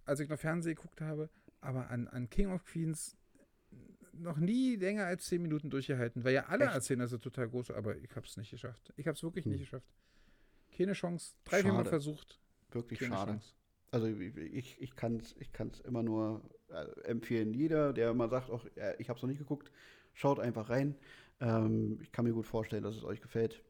als 0.05 0.19
ich 0.19 0.29
noch 0.29 0.39
Fernsehen 0.39 0.75
geguckt 0.75 1.01
habe. 1.01 1.29
Aber 1.61 1.89
an, 1.89 2.07
an 2.07 2.29
King 2.29 2.51
of 2.51 2.65
Queens 2.65 3.15
noch 4.13 4.37
nie 4.37 4.75
länger 4.75 5.05
als 5.05 5.25
10 5.25 5.41
Minuten 5.41 5.69
durchgehalten, 5.69 6.23
weil 6.23 6.33
ja 6.33 6.45
alle 6.47 6.65
Echt? 6.65 6.73
erzählen, 6.73 6.99
dass 6.99 7.11
es 7.11 7.21
total 7.21 7.47
groß 7.49 7.71
aber 7.71 7.95
ich 7.97 8.15
habe 8.15 8.25
es 8.25 8.35
nicht 8.37 8.51
geschafft. 8.51 8.93
Ich 8.97 9.07
habe 9.07 9.15
es 9.15 9.23
wirklich 9.23 9.45
hm. 9.45 9.51
nicht 9.51 9.61
geschafft. 9.61 9.87
Keine 10.81 10.93
Chance. 10.93 11.33
Drei, 11.45 11.61
vier 11.61 11.73
Mal 11.73 11.85
versucht. 11.85 12.39
Wirklich 12.71 12.99
Keine 12.99 13.15
schade. 13.15 13.31
Chance. 13.33 13.53
Also 13.91 14.07
ich, 14.07 14.81
ich 14.81 14.95
kann 14.95 15.17
es 15.17 15.35
ich 15.37 15.51
kann's 15.51 15.79
immer 15.81 16.01
nur 16.01 16.41
äh, 16.69 17.01
empfehlen. 17.01 17.53
Jeder, 17.53 17.91
der 17.93 18.13
mal 18.13 18.29
sagt, 18.29 18.49
auch, 18.49 18.65
äh, 18.75 18.95
ich 18.99 19.09
habe 19.09 19.17
es 19.17 19.23
noch 19.23 19.29
nicht 19.29 19.39
geguckt, 19.39 19.71
schaut 20.13 20.39
einfach 20.39 20.69
rein. 20.69 20.95
Ähm, 21.41 21.99
ich 22.01 22.11
kann 22.11 22.25
mir 22.25 22.33
gut 22.33 22.45
vorstellen, 22.45 22.83
dass 22.83 22.95
es 22.95 23.03
euch 23.03 23.21
gefällt. 23.21 23.63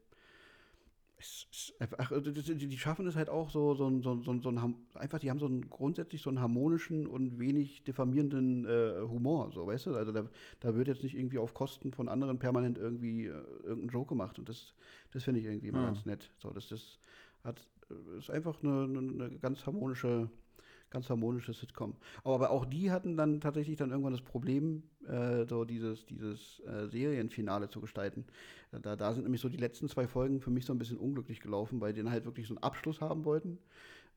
Ach, 1.98 2.12
also 2.12 2.30
die 2.30 2.78
schaffen 2.78 3.06
es 3.06 3.16
halt 3.16 3.28
auch 3.28 3.50
so, 3.50 3.74
so, 3.74 4.00
so, 4.00 4.22
so, 4.22 4.40
so 4.40 4.48
ein, 4.48 4.74
einfach, 4.94 5.18
die 5.18 5.30
haben 5.30 5.38
so 5.38 5.46
einen 5.46 5.68
grundsätzlich 5.68 6.22
so 6.22 6.30
einen 6.30 6.40
harmonischen 6.40 7.06
und 7.06 7.38
wenig 7.38 7.84
diffamierenden 7.84 8.64
äh, 8.64 9.02
Humor, 9.02 9.50
so, 9.52 9.66
weißt 9.66 9.86
du? 9.86 9.94
Also 9.94 10.12
da, 10.12 10.28
da 10.60 10.74
wird 10.74 10.88
jetzt 10.88 11.02
nicht 11.02 11.16
irgendwie 11.16 11.38
auf 11.38 11.54
Kosten 11.54 11.92
von 11.92 12.08
anderen 12.08 12.38
permanent 12.38 12.78
irgendwie 12.78 13.26
äh, 13.26 13.42
irgendein 13.62 13.88
Joke 13.88 14.10
gemacht 14.10 14.38
und 14.38 14.48
das, 14.48 14.74
das 15.12 15.24
finde 15.24 15.40
ich 15.40 15.46
irgendwie 15.46 15.68
immer 15.68 15.80
ja. 15.80 15.86
ganz 15.86 16.06
nett. 16.06 16.30
So, 16.38 16.50
das, 16.50 16.68
das 16.68 16.98
hat, 17.44 17.66
ist 18.18 18.30
einfach 18.30 18.62
eine, 18.62 18.84
eine 18.84 19.38
ganz 19.38 19.66
harmonische 19.66 20.30
ganz 20.92 21.10
harmonisches 21.10 21.58
Sitcom. 21.58 21.96
Aber 22.22 22.50
auch 22.50 22.64
die 22.64 22.90
hatten 22.90 23.16
dann 23.16 23.40
tatsächlich 23.40 23.76
dann 23.76 23.90
irgendwann 23.90 24.12
das 24.12 24.22
Problem, 24.22 24.84
äh, 25.08 25.44
so 25.46 25.64
dieses, 25.64 26.06
dieses 26.06 26.60
äh, 26.60 26.86
Serienfinale 26.88 27.68
zu 27.68 27.80
gestalten. 27.80 28.24
Da, 28.70 28.94
da 28.94 29.12
sind 29.12 29.24
nämlich 29.24 29.40
so 29.40 29.48
die 29.48 29.56
letzten 29.56 29.88
zwei 29.88 30.06
Folgen 30.06 30.40
für 30.40 30.50
mich 30.50 30.64
so 30.64 30.72
ein 30.72 30.78
bisschen 30.78 30.98
unglücklich 30.98 31.40
gelaufen, 31.40 31.80
weil 31.80 31.92
die 31.92 32.02
dann 32.02 32.12
halt 32.12 32.24
wirklich 32.24 32.46
so 32.46 32.54
einen 32.54 32.62
Abschluss 32.62 33.00
haben 33.00 33.24
wollten. 33.24 33.58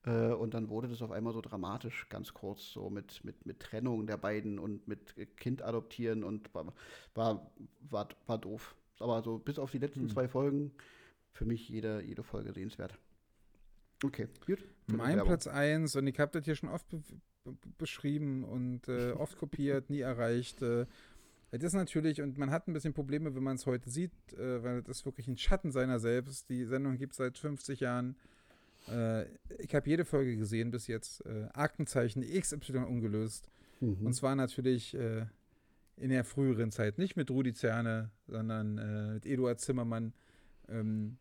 Äh, 0.06 0.34
und 0.34 0.53
dann 0.53 0.69
wurde 0.69 0.88
das 0.88 1.02
auf 1.02 1.11
einmal 1.11 1.34
so 1.34 1.41
dramatisch, 1.41 2.07
ganz 2.10 2.34
kurz, 2.34 2.72
so 2.72 2.89
mit, 2.89 3.23
mit, 3.23 3.45
mit 3.45 3.60
Trennung 3.60 4.06
der 4.06 4.18
beiden 4.18 4.60
und 4.60 4.88
mit 4.88 5.15
Kind 5.38 5.61
adoptieren 5.61 6.23
und 6.23 6.53
war, 6.53 6.73
war, 7.15 7.52
war, 7.89 8.07
war 8.27 8.38
doof. 8.38 8.76
Aber 8.99 9.23
so 9.23 9.39
bis 9.39 9.60
auf 9.60 9.72
die 9.72 9.80
letzten 9.80 10.02
hm. 10.02 10.10
zwei 10.10 10.27
Folgen 10.27 10.72
für 11.31 11.45
mich 11.45 11.68
jede, 11.68 12.02
jede 12.03 12.23
Folge 12.23 12.53
sehenswert. 12.53 12.97
Okay, 14.03 14.27
gut. 14.45 14.63
Mein 14.88 15.19
Platz 15.23 15.47
1, 15.47 15.95
und 15.95 16.07
ich 16.07 16.19
habe 16.19 16.31
das 16.31 16.45
hier 16.45 16.55
schon 16.55 16.69
oft 16.69 16.88
be 16.89 17.01
beschrieben 17.77 18.43
und 18.43 18.88
äh, 18.88 19.11
oft 19.17 19.38
kopiert, 19.38 19.91
nie 19.91 19.99
erreicht. 19.99 20.63
Äh, 20.63 20.88
das 21.51 21.63
ist 21.63 21.73
natürlich, 21.73 22.22
und 22.22 22.38
man 22.38 22.49
hat 22.49 22.67
ein 22.67 22.73
bisschen 22.73 22.93
Probleme, 22.93 23.35
wenn 23.35 23.43
man 23.43 23.55
es 23.55 23.67
heute 23.67 23.89
sieht, 23.89 24.11
äh, 24.34 24.63
weil 24.63 24.81
das 24.81 24.97
ist 24.97 25.05
wirklich 25.05 25.27
ein 25.27 25.38
Schatten 25.38 25.72
seiner 25.72 25.99
selbst. 25.99 26.49
Die 26.49 26.65
Sendung 26.65 26.97
gibt 26.97 27.13
es 27.13 27.17
seit 27.17 27.38
50 27.38 27.81
Jahren. 27.81 28.15
Äh, 28.89 29.26
ich 29.59 29.73
habe 29.73 29.88
jede 29.88 30.05
Folge 30.05 30.35
gesehen 30.38 30.72
bis 30.72 30.88
jetzt. 30.88 31.23
Äh, 31.26 31.47
Aktenzeichen 31.53 32.23
XY 32.23 32.77
ungelöst. 32.80 33.49
Mhm. 33.80 34.07
Und 34.07 34.13
zwar 34.13 34.35
natürlich 34.35 34.95
äh, 34.95 35.27
in 35.97 36.09
der 36.09 36.23
früheren 36.23 36.72
Zeit. 36.72 36.97
Nicht 36.97 37.15
mit 37.15 37.30
Rudi 37.30 37.53
Zerne, 37.53 38.09
sondern 38.27 39.13
mit 39.13 39.26
Eduard 39.26 39.61
Zimmermann. 39.61 40.13
Ähm, 40.67 41.17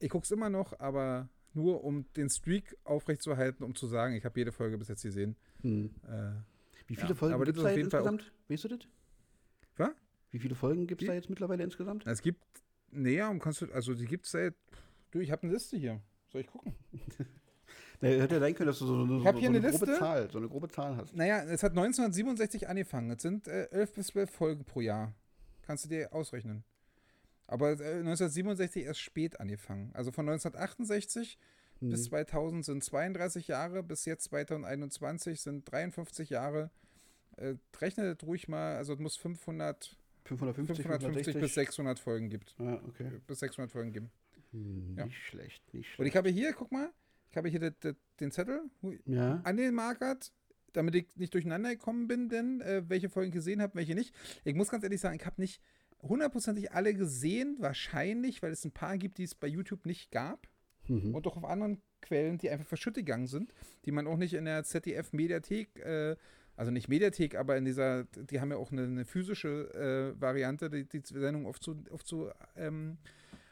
ich 0.00 0.10
gucke 0.10 0.24
es 0.24 0.30
immer 0.30 0.50
noch, 0.50 0.78
aber 0.80 1.28
nur 1.58 1.84
um 1.84 2.06
den 2.14 2.30
Streak 2.30 2.76
aufrechtzuerhalten, 2.84 3.64
um 3.64 3.74
zu 3.74 3.86
sagen, 3.86 4.14
ich 4.14 4.24
habe 4.24 4.38
jede 4.38 4.52
Folge 4.52 4.78
bis 4.78 4.88
jetzt 4.88 5.02
gesehen. 5.02 5.36
Hm. 5.62 5.90
Äh, 6.06 6.30
Wie 6.86 6.94
viele 6.94 7.10
ja, 7.10 7.14
Folgen 7.14 7.44
gibt 7.44 7.58
es 7.58 7.64
da 7.64 7.70
insgesamt? 7.70 8.32
Weißt 8.48 8.64
du 8.64 8.68
das? 8.68 8.80
Was? 9.76 9.90
Wie 10.30 10.38
viele 10.38 10.54
Folgen 10.54 10.86
gibt 10.86 11.02
es 11.02 11.08
da 11.08 11.14
jetzt 11.14 11.28
mittlerweile 11.28 11.64
insgesamt? 11.64 12.06
Es 12.06 12.22
gibt 12.22 12.42
näher, 12.90 13.28
um 13.30 13.38
kannst 13.38 13.60
du, 13.60 13.66
also 13.72 13.94
die 13.94 14.06
gibt 14.06 14.26
es 14.26 14.32
seit. 14.32 14.54
Du, 15.10 15.20
ich 15.20 15.30
habe 15.30 15.42
eine 15.42 15.52
Liste 15.52 15.76
hier. 15.76 16.00
Soll 16.30 16.42
ich 16.42 16.46
gucken? 16.46 16.74
naja, 18.00 18.22
hätte 18.22 18.34
ja 18.34 18.40
sein 18.40 18.54
können, 18.54 18.66
dass 18.68 18.78
du 18.78 18.86
so, 18.86 18.94
so, 18.94 19.06
so, 19.06 19.20
so 19.20 19.28
eine, 19.28 19.58
Liste. 19.58 19.86
grobe 19.86 19.98
Zahl, 19.98 20.30
so 20.30 20.38
eine 20.38 20.48
grobe 20.48 20.68
Zahl 20.68 20.96
hast. 20.96 21.16
Naja, 21.16 21.42
es 21.44 21.62
hat 21.62 21.72
1967 21.72 22.68
angefangen. 22.68 23.10
Es 23.10 23.22
sind 23.22 23.48
äh, 23.48 23.68
11 23.70 23.92
bis 23.94 24.06
12 24.08 24.30
Folgen 24.30 24.64
pro 24.64 24.80
Jahr. 24.80 25.14
Kannst 25.62 25.86
du 25.86 25.88
dir 25.88 26.12
ausrechnen. 26.12 26.64
Aber 27.48 27.70
1967 27.70 28.82
äh, 28.82 28.86
erst 28.86 29.00
spät 29.00 29.40
angefangen. 29.40 29.90
Also 29.94 30.12
von 30.12 30.28
1968 30.28 31.38
mhm. 31.80 31.90
bis 31.90 32.04
2000 32.04 32.64
sind 32.64 32.84
32 32.84 33.48
Jahre, 33.48 33.82
bis 33.82 34.04
jetzt 34.04 34.24
2021 34.24 35.40
sind 35.40 35.70
53 35.70 36.28
Jahre. 36.30 36.70
Äh, 37.36 37.54
rechne 37.80 38.14
das 38.14 38.26
ruhig 38.26 38.48
mal, 38.48 38.76
also 38.76 38.92
es 38.92 38.98
muss 38.98 39.16
500, 39.16 39.96
550, 40.26 40.86
550 40.86 41.40
bis 41.40 41.54
600 41.54 41.98
Folgen 41.98 42.28
gibt. 42.28 42.54
Ja, 42.58 42.82
okay. 42.86 43.10
Bis 43.26 43.38
600 43.40 43.72
Folgen 43.72 43.92
geben. 43.92 44.10
Hm, 44.52 44.94
ja. 44.98 45.06
Nicht 45.06 45.18
schlecht, 45.18 45.62
nicht 45.72 45.86
schlecht. 45.86 46.00
Und 46.00 46.06
ich 46.06 46.16
habe 46.16 46.28
hier, 46.28 46.52
guck 46.52 46.70
mal, 46.70 46.90
ich 47.30 47.36
habe 47.38 47.48
hier 47.48 47.60
den, 47.60 47.96
den 48.20 48.30
Zettel 48.30 48.60
ja. 49.06 49.40
angemarkert, 49.44 50.32
damit 50.74 50.94
ich 50.94 51.06
nicht 51.16 51.32
durcheinander 51.32 51.70
gekommen 51.70 52.08
bin, 52.08 52.28
denn 52.28 52.60
äh, 52.60 52.82
welche 52.88 53.08
Folgen 53.08 53.30
gesehen 53.30 53.62
habe, 53.62 53.74
welche 53.74 53.94
nicht. 53.94 54.14
Ich 54.44 54.54
muss 54.54 54.68
ganz 54.68 54.84
ehrlich 54.84 55.00
sagen, 55.00 55.16
ich 55.16 55.24
habe 55.24 55.40
nicht 55.40 55.62
hundertprozentig 56.02 56.72
alle 56.72 56.94
gesehen, 56.94 57.56
wahrscheinlich, 57.58 58.42
weil 58.42 58.52
es 58.52 58.64
ein 58.64 58.72
paar 58.72 58.98
gibt, 58.98 59.18
die 59.18 59.24
es 59.24 59.34
bei 59.34 59.46
YouTube 59.46 59.86
nicht 59.86 60.10
gab. 60.10 60.48
Mhm. 60.86 61.14
Und 61.14 61.26
auch 61.26 61.36
auf 61.36 61.44
anderen 61.44 61.82
Quellen, 62.00 62.38
die 62.38 62.50
einfach 62.50 62.66
verschüttet 62.66 63.06
gegangen 63.06 63.26
sind, 63.26 63.52
die 63.84 63.92
man 63.92 64.06
auch 64.06 64.16
nicht 64.16 64.34
in 64.34 64.44
der 64.44 64.64
ZDF-Mediathek, 64.64 65.78
äh, 65.80 66.16
also 66.56 66.70
nicht 66.70 66.88
Mediathek, 66.88 67.36
aber 67.36 67.56
in 67.56 67.64
dieser, 67.64 68.04
die 68.04 68.40
haben 68.40 68.50
ja 68.50 68.56
auch 68.56 68.72
eine, 68.72 68.84
eine 68.84 69.04
physische 69.04 70.14
äh, 70.16 70.20
Variante, 70.20 70.70
die, 70.70 70.88
die 70.88 71.02
Sendung 71.04 71.46
aufzu, 71.46 71.76
aufzu, 71.90 72.30
ähm, 72.56 72.98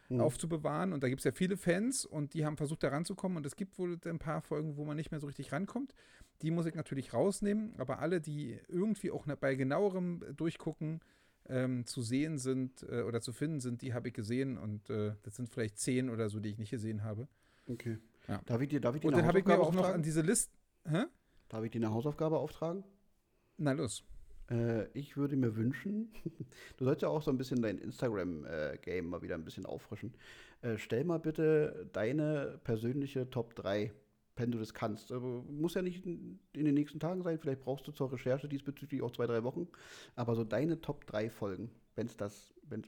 mhm. 0.09 0.21
aufzubewahren. 0.21 0.93
Und 0.93 1.03
da 1.03 1.09
gibt 1.09 1.21
es 1.21 1.25
ja 1.25 1.33
viele 1.33 1.57
Fans 1.57 2.05
und 2.05 2.35
die 2.35 2.45
haben 2.45 2.57
versucht, 2.57 2.83
da 2.83 2.89
ranzukommen. 2.89 3.37
Und 3.37 3.47
es 3.47 3.57
gibt 3.57 3.79
wohl 3.79 3.99
ein 4.05 4.19
paar 4.19 4.41
Folgen, 4.41 4.77
wo 4.77 4.85
man 4.85 4.97
nicht 4.97 5.11
mehr 5.11 5.21
so 5.21 5.27
richtig 5.27 5.53
rankommt. 5.53 5.95
Die 6.43 6.51
muss 6.51 6.67
ich 6.67 6.75
natürlich 6.75 7.15
rausnehmen, 7.15 7.75
aber 7.79 8.01
alle, 8.01 8.21
die 8.21 8.59
irgendwie 8.69 9.11
auch 9.11 9.27
bei 9.41 9.55
genauerem 9.55 10.23
Durchgucken 10.37 11.01
ähm, 11.49 11.87
zu 11.87 12.03
sehen 12.03 12.39
sind 12.39 12.83
äh, 12.89 13.03
oder 13.03 13.21
zu 13.21 13.33
finden 13.33 13.61
sind, 13.61 13.83
die 13.83 13.95
habe 13.95 14.09
ich 14.09 14.15
gesehen 14.15 14.59
und 14.59 14.91
äh, 14.91 15.15
das 15.23 15.37
sind 15.37 15.49
vielleicht 15.49 15.79
zehn 15.79 16.11
oder 16.11 16.29
so, 16.29 16.41
die 16.41 16.51
ich 16.51 16.59
nicht 16.59 16.71
gesehen 16.71 17.03
habe. 17.05 17.29
Okay. 17.69 17.99
Ja. 18.29 18.41
Darf 18.47 18.61
ich 18.61 18.69
dir, 18.69 18.81
darf 18.81 18.95
ich 18.95 19.01
dir 19.01 19.09
und 19.09 19.17
dann 19.17 19.27
habe 19.27 19.39
ich 19.39 19.45
mir 19.45 19.59
auch 19.59 19.73
noch 19.73 19.89
an 19.89 20.03
diese 20.03 20.21
Liste. 20.21 20.53
Hä? 20.85 21.05
Darf 21.49 21.65
ich 21.65 21.71
dir 21.71 21.79
eine 21.79 21.93
Hausaufgabe 21.93 22.39
auftragen? 22.39 22.85
Na 23.57 23.73
los. 23.73 24.05
Äh, 24.51 24.87
ich 24.93 25.17
würde 25.17 25.37
mir 25.37 25.57
wünschen, 25.57 26.13
du 26.77 26.85
sollst 26.85 27.03
ja 27.03 27.09
auch 27.09 27.23
so 27.23 27.31
ein 27.31 27.39
bisschen 27.39 27.63
dein 27.63 27.79
Instagram-Game 27.79 29.09
mal 29.09 29.23
wieder 29.23 29.35
ein 29.35 29.45
bisschen 29.45 29.67
auffrischen. 29.67 30.15
Äh, 30.63 30.79
stell 30.79 31.05
mal 31.05 31.19
bitte 31.19 31.89
deine 31.93 32.61
persönliche 32.65 33.29
Top 33.31 33.55
3 33.57 33.93
wenn 34.37 34.51
du 34.51 34.59
das 34.59 34.75
kannst. 34.75 35.11
Also, 35.13 35.45
muss 35.49 35.75
ja 35.75 35.83
nicht 35.83 36.05
in, 36.05 36.39
den 36.55 36.75
nächsten 36.75 37.01
Tagen 37.01 37.23
sein, 37.23 37.39
vielleicht 37.39 37.61
brauchst 37.61 37.87
du 37.89 37.93
zur 37.93 38.13
Recherche 38.13 38.49
diesbezüglich 38.49 39.03
auch 39.03 39.11
zwei, 39.11 39.27
drei 39.27 39.43
Wochen. 39.43 39.67
Aber 40.15 40.35
so 40.35 40.45
deine 40.45 40.81
Top 40.81 41.07
3 41.07 41.31
Folgen, 41.31 41.71
wenn 41.95 42.07
es 42.07 42.17
das, 42.17 42.55
wenn, 42.69 42.83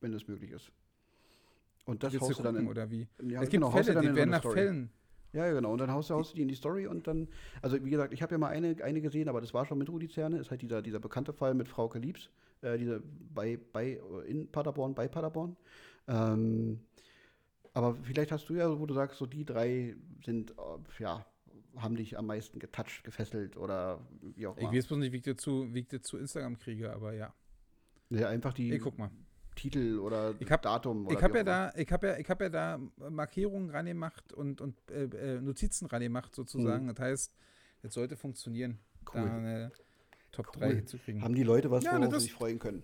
wenn 0.00 0.12
es 0.12 0.26
möglich 0.26 0.50
ist. 0.50 0.70
Und 1.86 2.02
das 2.02 2.18
haust 2.18 2.38
du 2.38 2.42
dann 2.42 2.56
in, 2.56 2.68
oder 2.68 2.90
wie? 2.90 3.06
Ja, 3.22 3.42
es 3.42 3.50
genau, 3.50 3.70
gibt 3.70 3.86
Fälle, 3.86 4.00
die 4.00 4.14
werden 4.14 4.30
nach 4.30 4.40
Story. 4.40 4.54
Fällen. 4.54 4.90
Ja, 5.32 5.52
genau. 5.52 5.72
Und 5.72 5.78
dann 5.78 5.90
haust, 5.90 6.10
haust 6.10 6.32
du 6.32 6.36
die 6.36 6.42
in 6.42 6.48
die 6.48 6.54
Story 6.54 6.86
und 6.86 7.06
dann, 7.08 7.28
also 7.60 7.84
wie 7.84 7.90
gesagt, 7.90 8.12
ich 8.12 8.22
habe 8.22 8.32
ja 8.32 8.38
mal 8.38 8.48
eine, 8.48 8.76
eine 8.82 9.00
gesehen, 9.00 9.28
aber 9.28 9.40
das 9.40 9.52
war 9.52 9.66
schon 9.66 9.78
mit 9.78 9.90
Rudi 9.90 10.08
Zerne, 10.08 10.38
ist 10.38 10.50
halt 10.50 10.62
dieser, 10.62 10.80
dieser 10.80 11.00
bekannte 11.00 11.32
Fall 11.32 11.54
mit 11.54 11.68
Frau 11.68 11.92
Liebs, 11.94 12.30
äh, 12.62 12.78
dieser 12.78 13.00
bei, 13.34 13.58
bei, 13.72 14.00
in 14.26 14.50
Paderborn, 14.50 14.94
bei 14.94 15.08
Paderborn. 15.08 15.56
Ähm, 16.06 16.80
aber 17.74 17.96
vielleicht 17.96 18.32
hast 18.32 18.48
du 18.48 18.54
ja, 18.54 18.78
wo 18.78 18.86
du 18.86 18.94
sagst, 18.94 19.18
so 19.18 19.26
die 19.26 19.44
drei 19.44 19.96
sind, 20.24 20.52
äh, 20.52 21.02
ja, 21.02 21.26
haben 21.76 21.96
dich 21.96 22.16
am 22.16 22.26
meisten 22.26 22.60
getoucht, 22.60 23.02
gefesselt 23.02 23.56
oder 23.56 24.00
wie 24.20 24.46
auch 24.46 24.56
immer. 24.56 24.70
Ich 24.70 24.78
weiß 24.78 24.86
bloß 24.86 24.98
nicht, 25.00 25.12
wie 25.12 25.16
ich 25.16 25.22
dir 25.22 25.36
zu, 25.36 25.74
wie 25.74 25.80
ich 25.80 25.88
dir 25.88 26.00
zu 26.00 26.16
Instagram 26.16 26.58
kriege, 26.58 26.92
aber 26.92 27.12
ja. 27.12 27.34
Ja, 28.10 28.28
einfach 28.28 28.52
die 28.52 28.72
ich 28.72 28.80
guck 28.80 28.96
mal. 28.96 29.10
Titel 29.56 29.98
oder 29.98 30.34
ich 30.38 30.50
hab, 30.50 30.62
Datum. 30.62 31.06
Oder 31.06 31.16
ich 31.16 31.22
habe 31.22 31.38
ja 31.38 31.44
da, 31.44 31.72
ich 31.76 31.90
habe 31.90 32.06
ja, 32.08 32.16
ich 32.18 32.28
habe 32.28 32.44
ja 32.44 32.50
da 32.50 32.80
Markierungen 33.10 33.70
rangemacht 33.70 34.32
und, 34.32 34.60
und 34.60 34.76
äh, 34.90 35.04
äh 35.04 35.40
Notizen 35.40 35.86
rangemacht 35.86 36.34
sozusagen. 36.34 36.84
Mhm. 36.84 36.94
Das 36.94 37.00
heißt, 37.00 37.34
es 37.82 37.94
sollte 37.94 38.16
funktionieren, 38.16 38.78
cool. 39.12 39.22
da 39.22 39.36
eine 39.36 39.72
Top 40.32 40.48
cool. 40.54 40.60
3 40.60 40.74
hinzukriegen. 40.74 41.22
Haben 41.22 41.34
die 41.34 41.44
Leute 41.44 41.70
was, 41.70 41.84
ja, 41.84 41.98
worauf 41.98 42.14
sie 42.14 42.20
sich 42.20 42.32
freuen 42.32 42.58
können? 42.58 42.82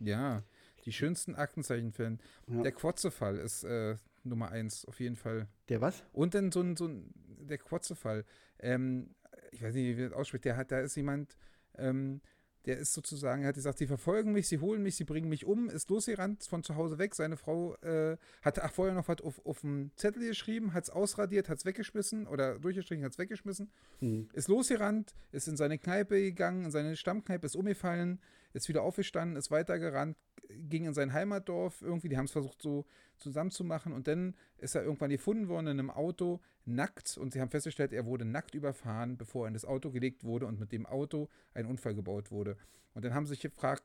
Ja, 0.00 0.42
die 0.84 0.92
schönsten 0.92 1.34
Aktenzeichenfilme. 1.34 2.18
Ja. 2.48 2.62
Der 2.62 2.72
Quotzefall 2.72 3.38
ist 3.38 3.64
äh, 3.64 3.96
Nummer 4.24 4.50
eins, 4.50 4.84
auf 4.84 5.00
jeden 5.00 5.16
Fall. 5.16 5.48
Der 5.68 5.80
was? 5.80 6.04
Und 6.12 6.34
dann 6.34 6.52
so 6.52 6.60
ein, 6.60 6.76
so 6.76 6.86
ein 6.86 7.12
der 7.48 7.58
Quotzefall. 7.58 8.24
Ähm, 8.58 9.14
ich 9.50 9.62
weiß 9.62 9.74
nicht, 9.74 9.96
wie 9.96 10.02
das 10.02 10.12
ausspricht. 10.12 10.44
Der 10.44 10.56
hat, 10.56 10.70
da 10.70 10.80
ist 10.80 10.96
jemand, 10.96 11.36
ähm, 11.76 12.20
der 12.64 12.78
ist 12.78 12.92
sozusagen, 12.92 13.42
er 13.42 13.48
hat 13.48 13.56
gesagt, 13.56 13.78
sie 13.78 13.86
verfolgen 13.86 14.32
mich, 14.32 14.46
sie 14.46 14.58
holen 14.58 14.82
mich, 14.82 14.94
sie 14.96 15.04
bringen 15.04 15.28
mich 15.28 15.44
um, 15.44 15.68
ist 15.68 15.90
losgerannt 15.90 16.44
von 16.44 16.62
zu 16.62 16.76
Hause 16.76 16.98
weg. 16.98 17.14
Seine 17.14 17.36
Frau 17.36 17.74
äh, 17.76 18.16
hat 18.42 18.60
ach, 18.60 18.72
vorher 18.72 18.94
noch 18.94 19.08
was 19.08 19.20
auf, 19.20 19.44
auf 19.44 19.60
dem 19.60 19.90
Zettel 19.96 20.26
geschrieben, 20.26 20.72
hat 20.72 20.84
es 20.84 20.90
ausradiert, 20.90 21.48
hat 21.48 21.58
es 21.58 21.64
weggeschmissen 21.64 22.26
oder 22.26 22.58
durchgestrichen, 22.58 23.04
hat 23.04 23.12
es 23.12 23.18
weggeschmissen. 23.18 23.70
Mhm. 24.00 24.28
Ist 24.32 24.48
losgerannt, 24.48 25.14
ist 25.32 25.48
in 25.48 25.56
seine 25.56 25.78
Kneipe 25.78 26.20
gegangen, 26.20 26.66
in 26.66 26.70
seine 26.70 26.96
Stammkneipe, 26.96 27.46
ist 27.46 27.56
umgefallen, 27.56 28.20
ist 28.52 28.68
wieder 28.68 28.82
aufgestanden, 28.82 29.36
ist 29.36 29.50
weitergerannt, 29.50 30.16
ging 30.48 30.84
in 30.84 30.94
sein 30.94 31.12
Heimatdorf 31.12 31.82
irgendwie, 31.82 32.08
die 32.08 32.16
haben 32.16 32.26
es 32.26 32.32
versucht 32.32 32.60
so 32.60 32.84
zusammenzumachen 33.16 33.92
und 33.92 34.08
dann 34.08 34.34
ist 34.58 34.74
er 34.74 34.82
irgendwann 34.82 35.10
gefunden 35.10 35.48
worden 35.48 35.68
in 35.68 35.78
einem 35.78 35.90
Auto, 35.90 36.40
nackt 36.64 37.16
und 37.18 37.32
sie 37.32 37.40
haben 37.40 37.50
festgestellt, 37.50 37.92
er 37.92 38.06
wurde 38.06 38.24
nackt 38.24 38.54
überfahren, 38.54 39.16
bevor 39.16 39.44
er 39.44 39.48
in 39.48 39.54
das 39.54 39.64
Auto 39.64 39.90
gelegt 39.90 40.24
wurde 40.24 40.46
und 40.46 40.60
mit 40.60 40.72
dem 40.72 40.86
Auto 40.86 41.28
ein 41.54 41.66
Unfall 41.66 41.94
gebaut 41.94 42.30
wurde. 42.30 42.56
Und 42.94 43.04
dann 43.04 43.14
haben 43.14 43.26
sie 43.26 43.30
sich 43.30 43.40
gefragt, 43.40 43.84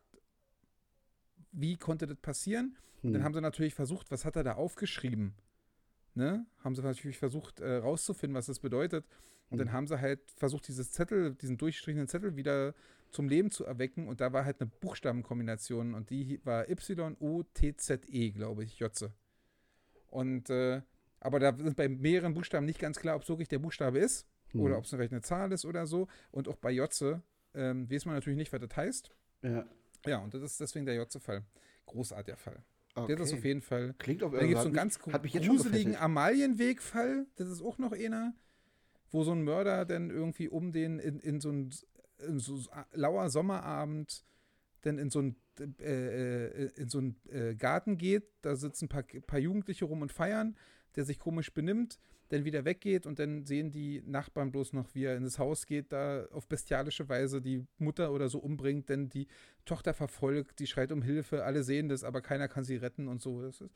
wie 1.51 1.77
konnte 1.77 2.07
das 2.07 2.17
passieren? 2.17 2.77
Und 3.03 3.13
dann 3.13 3.21
hm. 3.21 3.25
haben 3.25 3.33
sie 3.33 3.41
natürlich 3.41 3.73
versucht, 3.73 4.11
was 4.11 4.25
hat 4.25 4.35
er 4.35 4.43
da 4.43 4.53
aufgeschrieben? 4.53 5.33
Ne? 6.13 6.45
Haben 6.63 6.75
sie 6.75 6.81
natürlich 6.81 7.17
versucht, 7.17 7.59
äh, 7.59 7.77
rauszufinden, 7.77 8.35
was 8.35 8.47
das 8.47 8.59
bedeutet. 8.59 9.05
Und 9.49 9.59
hm. 9.59 9.65
dann 9.65 9.71
haben 9.73 9.87
sie 9.87 9.99
halt 9.99 10.31
versucht, 10.31 10.67
dieses 10.67 10.91
Zettel, 10.91 11.35
diesen 11.35 11.57
durchgestrichenen 11.57 12.07
Zettel 12.07 12.35
wieder 12.35 12.73
zum 13.17 13.27
Leben 13.27 13.49
zu 13.49 13.65
erwecken. 13.65 14.07
Und 14.07 14.21
da 14.21 14.31
war 14.31 14.45
halt 14.45 14.61
eine 14.61 14.69
Buchstabenkombination 14.79 15.95
und 15.95 16.11
die 16.11 16.39
war 16.45 16.69
Y-O-T-Z-E, 16.69 18.29
glaube 18.29 18.63
ich, 18.63 18.77
Jotze. 18.77 19.11
Und 20.07 20.51
äh, 20.51 20.83
aber 21.19 21.39
da 21.39 21.57
sind 21.57 21.75
bei 21.75 21.89
mehreren 21.89 22.35
Buchstaben 22.35 22.67
nicht 22.67 22.79
ganz 22.79 22.99
klar, 22.99 23.15
ob 23.15 23.23
es 23.23 23.29
wirklich 23.29 23.47
der 23.47 23.57
Buchstabe 23.57 23.97
ist 23.97 24.27
mhm. 24.53 24.61
oder 24.61 24.77
ob 24.77 24.83
es 24.83 24.91
vielleicht 24.91 25.11
eine 25.11 25.21
Zahl 25.21 25.51
ist 25.51 25.65
oder 25.65 25.87
so. 25.87 26.07
Und 26.29 26.47
auch 26.47 26.57
bei 26.57 26.69
Jotze 26.69 27.23
ähm, 27.55 27.89
weiß 27.89 28.05
man 28.05 28.13
natürlich 28.13 28.37
nicht, 28.37 28.53
was 28.53 28.61
das 28.61 28.77
heißt. 28.77 29.11
Ja. 29.41 29.65
Ja, 30.05 30.19
und 30.19 30.31
das 30.35 30.43
ist 30.43 30.61
deswegen 30.61 30.85
der 30.85 30.93
Jotze-Fall. 30.93 31.43
Großartiger 31.87 32.37
Fall. 32.37 32.63
Okay. 32.93 33.15
Der 33.15 33.25
ist 33.25 33.33
auf 33.33 33.43
jeden 33.43 33.61
Fall. 33.61 33.95
Klingt 33.97 34.21
auf 34.21 34.31
Da 34.31 34.41
gibt 34.41 34.53
es 34.53 34.61
so 34.61 34.67
einen 34.67 34.75
ganz 34.75 34.99
gruseligen 34.99 35.95
Amalienweg-Fall. 35.95 37.25
Das 37.35 37.49
ist 37.49 37.63
auch 37.63 37.79
noch 37.79 37.93
einer, 37.93 38.35
wo 39.09 39.23
so 39.23 39.31
ein 39.31 39.43
Mörder 39.43 39.85
dann 39.85 40.11
irgendwie 40.11 40.49
um 40.49 40.71
den 40.71 40.99
in, 40.99 41.19
in 41.19 41.41
so 41.41 41.49
ein 41.49 41.71
in 41.96 41.96
so 42.35 42.59
lauer 42.93 43.29
Sommerabend 43.29 44.23
dann 44.81 44.97
in 44.97 45.09
so 45.09 45.19
ein 45.21 45.35
äh, 45.59 46.65
äh, 46.65 46.71
in 46.75 46.89
so 46.89 46.99
einen 46.99 47.15
äh, 47.31 47.55
Garten 47.55 47.97
geht, 47.97 48.25
da 48.41 48.55
sitzen 48.55 48.85
ein 48.85 48.89
paar, 48.89 49.03
paar 49.03 49.39
Jugendliche 49.39 49.85
rum 49.85 50.01
und 50.01 50.11
feiern, 50.11 50.55
der 50.95 51.03
sich 51.03 51.19
komisch 51.19 51.51
benimmt, 51.53 51.99
dann 52.29 52.45
wieder 52.45 52.65
weggeht 52.65 53.05
und 53.05 53.19
dann 53.19 53.45
sehen 53.45 53.71
die 53.71 54.03
Nachbarn 54.05 54.51
bloß 54.51 54.73
noch, 54.73 54.93
wie 54.93 55.05
er 55.05 55.15
in 55.15 55.23
das 55.23 55.39
Haus 55.39 55.65
geht, 55.65 55.91
da 55.91 56.25
auf 56.31 56.47
bestialische 56.47 57.09
Weise 57.09 57.41
die 57.41 57.65
Mutter 57.77 58.11
oder 58.11 58.29
so 58.29 58.39
umbringt, 58.39 58.89
denn 58.89 59.09
die 59.09 59.27
Tochter 59.65 59.93
verfolgt, 59.93 60.59
die 60.59 60.67
schreit 60.67 60.91
um 60.91 61.01
Hilfe, 61.01 61.43
alle 61.43 61.63
sehen 61.63 61.89
das, 61.89 62.03
aber 62.03 62.21
keiner 62.21 62.47
kann 62.47 62.63
sie 62.63 62.75
retten 62.75 63.07
und 63.07 63.21
so. 63.21 63.41
Das 63.41 63.61
ist, 63.61 63.71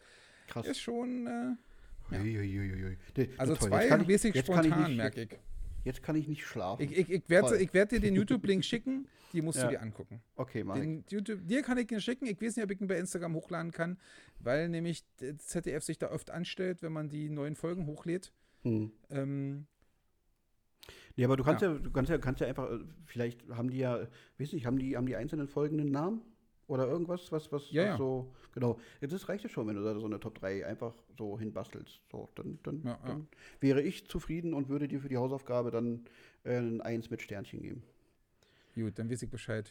Krass. 0.48 0.68
ist 0.68 0.80
schon. 0.80 1.28
Äh, 1.28 2.16
ja. 2.16 2.22
Ui, 2.22 2.98
also 3.38 3.56
toll. 3.56 3.70
zwei 3.70 3.98
mäßig 3.98 4.38
spontan, 4.38 4.98
merke 4.98 5.24
ich. 5.24 5.40
Jetzt 5.84 6.04
kann 6.04 6.16
ich 6.16 6.28
nicht 6.28 6.46
schlafen. 6.46 6.84
Ich, 6.84 6.96
ich, 6.96 7.10
ich 7.10 7.30
werde 7.30 7.74
werd 7.74 7.92
dir 7.92 8.00
den 8.00 8.16
YouTube-Link 8.16 8.64
schicken, 8.64 9.08
die 9.34 9.42
musst 9.42 9.60
ja. 9.60 9.66
du 9.66 9.72
dir 9.72 9.82
angucken. 9.82 10.22
Okay, 10.36 10.64
mach 10.64 10.76
den 10.76 11.04
YouTube, 11.10 11.40
Dir 11.48 11.64
kann 11.64 11.78
ich 11.78 11.92
ihn 11.92 12.02
schicken. 12.02 12.26
Ich 12.28 12.42
weiß 12.42 12.56
nicht, 12.56 12.64
ob 12.64 12.72
ich 12.72 12.82
ihn 12.82 12.88
bei 12.88 12.98
Instagram 12.98 13.34
hochladen 13.36 13.72
kann, 13.72 13.98
weil 14.40 14.70
nämlich 14.70 15.04
ZDF 15.18 15.84
sich 15.84 15.98
da 15.98 16.12
oft 16.12 16.30
anstellt, 16.30 16.82
wenn 16.82 16.92
man 16.92 17.10
die 17.10 17.30
neuen 17.30 17.56
Folgen 17.56 17.88
hochlädt. 17.88 18.32
Hm. 18.64 18.92
Ähm, 19.10 19.68
Nee, 21.18 21.26
aber 21.26 21.38
du 21.38 21.44
kannst 21.44 21.62
ja, 21.62 21.74
ja 21.74 21.78
du 21.78 21.92
kannst 21.92 22.10
ja, 22.10 22.18
kannst 22.18 22.42
ja 22.42 22.48
einfach, 22.48 22.72
äh, 22.72 22.80
vielleicht 23.06 23.48
haben 23.50 23.70
die 23.70 23.80
ja, 23.80 24.08
weiß 24.38 24.54
nicht, 24.54 24.66
haben 24.66 24.80
die, 24.80 24.96
haben 24.96 25.06
die 25.06 25.16
einzelnen 25.16 25.48
Folgen 25.48 25.80
einen 25.80 25.92
Namen? 25.92 26.22
Oder 26.72 26.88
irgendwas, 26.88 27.30
was, 27.34 27.52
was, 27.52 27.70
ja, 27.70 27.82
was 27.82 27.90
ja. 27.90 27.98
so, 27.98 28.32
genau. 28.54 28.80
Das 29.02 29.28
reicht 29.28 29.44
ja 29.44 29.50
schon, 29.50 29.68
wenn 29.68 29.76
du 29.76 29.84
da 29.84 30.00
so 30.00 30.06
eine 30.06 30.22
Top 30.22 30.36
3 30.36 30.66
einfach 30.66 30.94
so 31.18 31.38
hinbastelst. 31.38 32.00
So, 32.10 32.30
dann, 32.36 32.60
dann, 32.64 32.82
ja, 32.86 32.98
dann 33.06 33.28
wäre 33.60 33.82
ich 33.82 34.08
zufrieden 34.08 34.54
und 34.54 34.70
würde 34.70 34.88
dir 34.88 35.02
für 35.02 35.10
die 35.10 35.18
Hausaufgabe 35.18 35.70
dann 35.70 36.06
äh, 36.46 36.56
ein 36.56 36.80
Eins 36.80 37.10
mit 37.10 37.22
Sternchen 37.22 37.62
geben. 37.62 37.84
Gut, 38.74 38.98
dann 38.98 39.12
weiß 39.12 39.22
ich 39.22 39.30
Bescheid. 39.30 39.70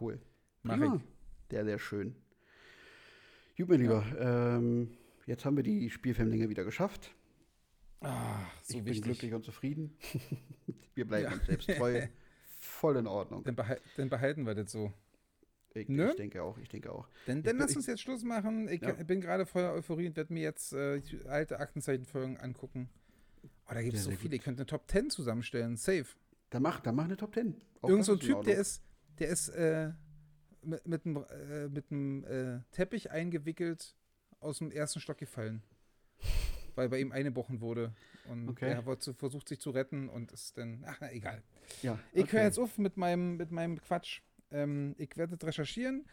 Cool. 0.00 0.18
Mach 0.64 0.80
ich. 0.80 1.00
Sehr, 1.48 1.64
sehr 1.64 1.78
schön. 1.78 2.16
Gut, 3.56 3.68
mein 3.68 3.82
Lieber, 3.82 4.04
ähm, 4.18 4.96
jetzt 5.26 5.44
haben 5.44 5.56
wir 5.56 5.62
die 5.62 5.90
Spielfilmlinge 5.90 6.48
wieder 6.48 6.64
geschafft. 6.64 7.14
Ach, 8.00 8.50
so 8.64 8.78
ich 8.78 8.84
wichtig. 8.84 9.02
bin 9.02 9.12
glücklich 9.12 9.32
und 9.32 9.44
zufrieden. 9.44 9.96
wir 10.96 11.06
bleiben 11.06 11.34
uns 11.34 11.46
selbst 11.46 11.70
treu. 11.70 12.08
Voll 12.58 12.96
in 12.96 13.06
Ordnung. 13.06 13.44
Dann, 13.44 13.54
behal 13.54 13.80
dann 13.96 14.08
behalten 14.08 14.44
wir 14.44 14.56
das 14.56 14.72
so. 14.72 14.92
Ich, 15.76 15.88
ne? 15.88 16.10
ich, 16.10 16.16
denke 16.16 16.42
auch, 16.42 16.58
ich 16.58 16.68
denke 16.68 16.92
auch. 16.92 17.08
Dann, 17.26 17.42
dann 17.42 17.58
lass 17.58 17.76
uns 17.76 17.86
jetzt 17.86 18.00
Schluss 18.00 18.22
machen. 18.22 18.68
Ich 18.68 18.80
ja. 18.80 18.92
bin 18.92 19.20
gerade 19.20 19.46
voller 19.46 19.72
Euphorie 19.72 20.08
und 20.08 20.16
werde 20.16 20.32
mir 20.32 20.42
jetzt 20.42 20.72
äh, 20.72 21.02
alte 21.26 21.60
Aktenzeichenfolgen 21.60 22.38
angucken. 22.38 22.88
Oh, 23.68 23.74
da 23.74 23.82
gibt 23.82 23.94
es 23.94 24.04
so 24.04 24.10
viele. 24.12 24.36
Ich 24.36 24.42
könnte 24.42 24.60
eine 24.60 24.66
Top 24.66 24.90
10 24.90 25.10
zusammenstellen. 25.10 25.76
Safe. 25.76 26.06
Dann 26.50 26.62
mach, 26.62 26.80
dann 26.80 26.94
mach 26.94 27.04
eine 27.04 27.16
Top 27.16 27.34
10. 27.34 27.56
Auch 27.82 27.88
Irgend 27.88 28.04
so 28.04 28.12
ein 28.12 28.20
Typ, 28.20 28.42
der 28.44 28.56
ist, 28.56 28.82
der 29.18 29.28
ist 29.28 29.48
äh, 29.50 29.90
mit, 30.62 30.86
mit 30.86 31.04
einem, 31.04 31.24
äh, 31.50 31.68
mit 31.68 31.90
einem 31.90 32.24
äh, 32.24 32.60
Teppich 32.70 33.10
eingewickelt 33.10 33.94
aus 34.40 34.58
dem 34.58 34.70
ersten 34.70 35.00
Stock 35.00 35.18
gefallen. 35.18 35.62
weil 36.76 36.88
bei 36.88 37.00
ihm 37.00 37.10
eingebrochen 37.10 37.60
wurde. 37.60 37.92
Und 38.28 38.48
okay. 38.48 38.70
er 38.70 38.86
wollte, 38.86 39.14
versucht 39.14 39.48
sich 39.48 39.60
zu 39.60 39.70
retten 39.70 40.08
und 40.08 40.32
ist 40.32 40.56
dann, 40.58 40.84
ach, 40.86 40.98
na, 41.00 41.10
egal. 41.12 41.42
Ja, 41.82 41.92
okay. 41.92 42.00
Ich 42.12 42.32
höre 42.32 42.42
jetzt 42.42 42.58
auf 42.58 42.78
mit 42.78 42.96
meinem, 42.96 43.36
mit 43.36 43.50
meinem 43.50 43.80
Quatsch. 43.80 44.20
Ähm, 44.50 44.94
ich 44.98 45.16
werde 45.16 45.36
recherchieren. 45.44 46.04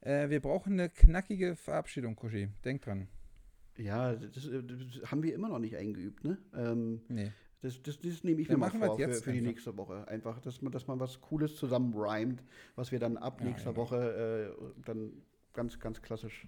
Äh, 0.00 0.28
wir 0.30 0.40
brauchen 0.40 0.74
eine 0.74 0.88
knackige 0.88 1.56
Verabschiedung, 1.56 2.16
Kushi. 2.16 2.48
Denk 2.64 2.82
dran. 2.82 3.08
Ja, 3.76 4.14
das, 4.14 4.32
das, 4.32 5.10
haben 5.10 5.22
wir 5.22 5.34
immer 5.34 5.48
noch 5.48 5.58
nicht 5.58 5.76
eingeübt, 5.76 6.24
ne? 6.24 6.38
Ähm, 6.54 7.00
nee. 7.08 7.32
Das, 7.62 7.82
das, 7.82 8.00
das 8.00 8.24
nehme 8.24 8.40
ich 8.40 8.48
dann 8.48 8.58
mir 8.58 8.68
mal 8.68 8.70
vor 8.70 8.96
für, 8.96 9.12
für 9.12 9.32
die 9.32 9.42
nächste 9.42 9.76
Woche. 9.76 10.08
Einfach, 10.08 10.40
dass 10.40 10.62
man, 10.62 10.72
dass 10.72 10.86
man 10.86 10.98
was 10.98 11.20
Cooles 11.20 11.56
zusammen 11.56 11.92
rhymt, 11.94 12.42
was 12.74 12.90
wir 12.90 12.98
dann 12.98 13.18
ab 13.18 13.40
ja, 13.40 13.46
nächster 13.48 13.70
ja. 13.70 13.76
Woche 13.76 14.54
äh, 14.56 14.82
dann 14.86 15.12
ganz, 15.52 15.78
ganz 15.78 16.00
klassisch 16.00 16.46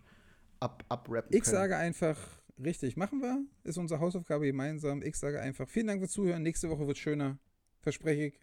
ab, 0.60 0.84
abrappen 0.88 1.36
Ich 1.36 1.44
sage 1.44 1.76
einfach, 1.76 2.18
richtig, 2.62 2.96
machen 2.96 3.20
wir. 3.20 3.44
Ist 3.64 3.76
unsere 3.76 4.00
Hausaufgabe 4.00 4.46
gemeinsam. 4.46 5.02
Ich 5.02 5.16
sage 5.16 5.40
einfach, 5.40 5.68
vielen 5.68 5.88
Dank 5.88 6.00
fürs 6.00 6.12
Zuhören. 6.12 6.42
Nächste 6.42 6.70
Woche 6.70 6.86
wird 6.86 6.96
schöner. 6.96 7.38
Verspreche 7.80 8.26
ich. 8.26 8.40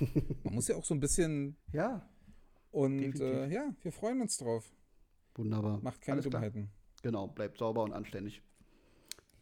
Man 0.44 0.54
muss 0.54 0.68
ja 0.68 0.76
auch 0.76 0.84
so 0.84 0.94
ein 0.94 1.00
bisschen 1.00 1.56
ja. 1.72 2.08
Und 2.72 3.20
äh, 3.20 3.48
ja, 3.48 3.74
wir 3.82 3.92
freuen 3.92 4.20
uns 4.20 4.38
drauf. 4.38 4.72
Wunderbar. 5.34 5.78
Macht 5.82 6.00
keine 6.00 6.20
Alles 6.20 6.24
Dummheiten. 6.30 6.70
Klar. 6.70 7.02
Genau, 7.02 7.28
bleibt 7.28 7.58
sauber 7.58 7.84
und 7.84 7.92
anständig. 7.92 8.42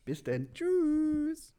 Bis 0.05 0.23
denn. 0.25 0.53
Tschüss. 0.53 1.55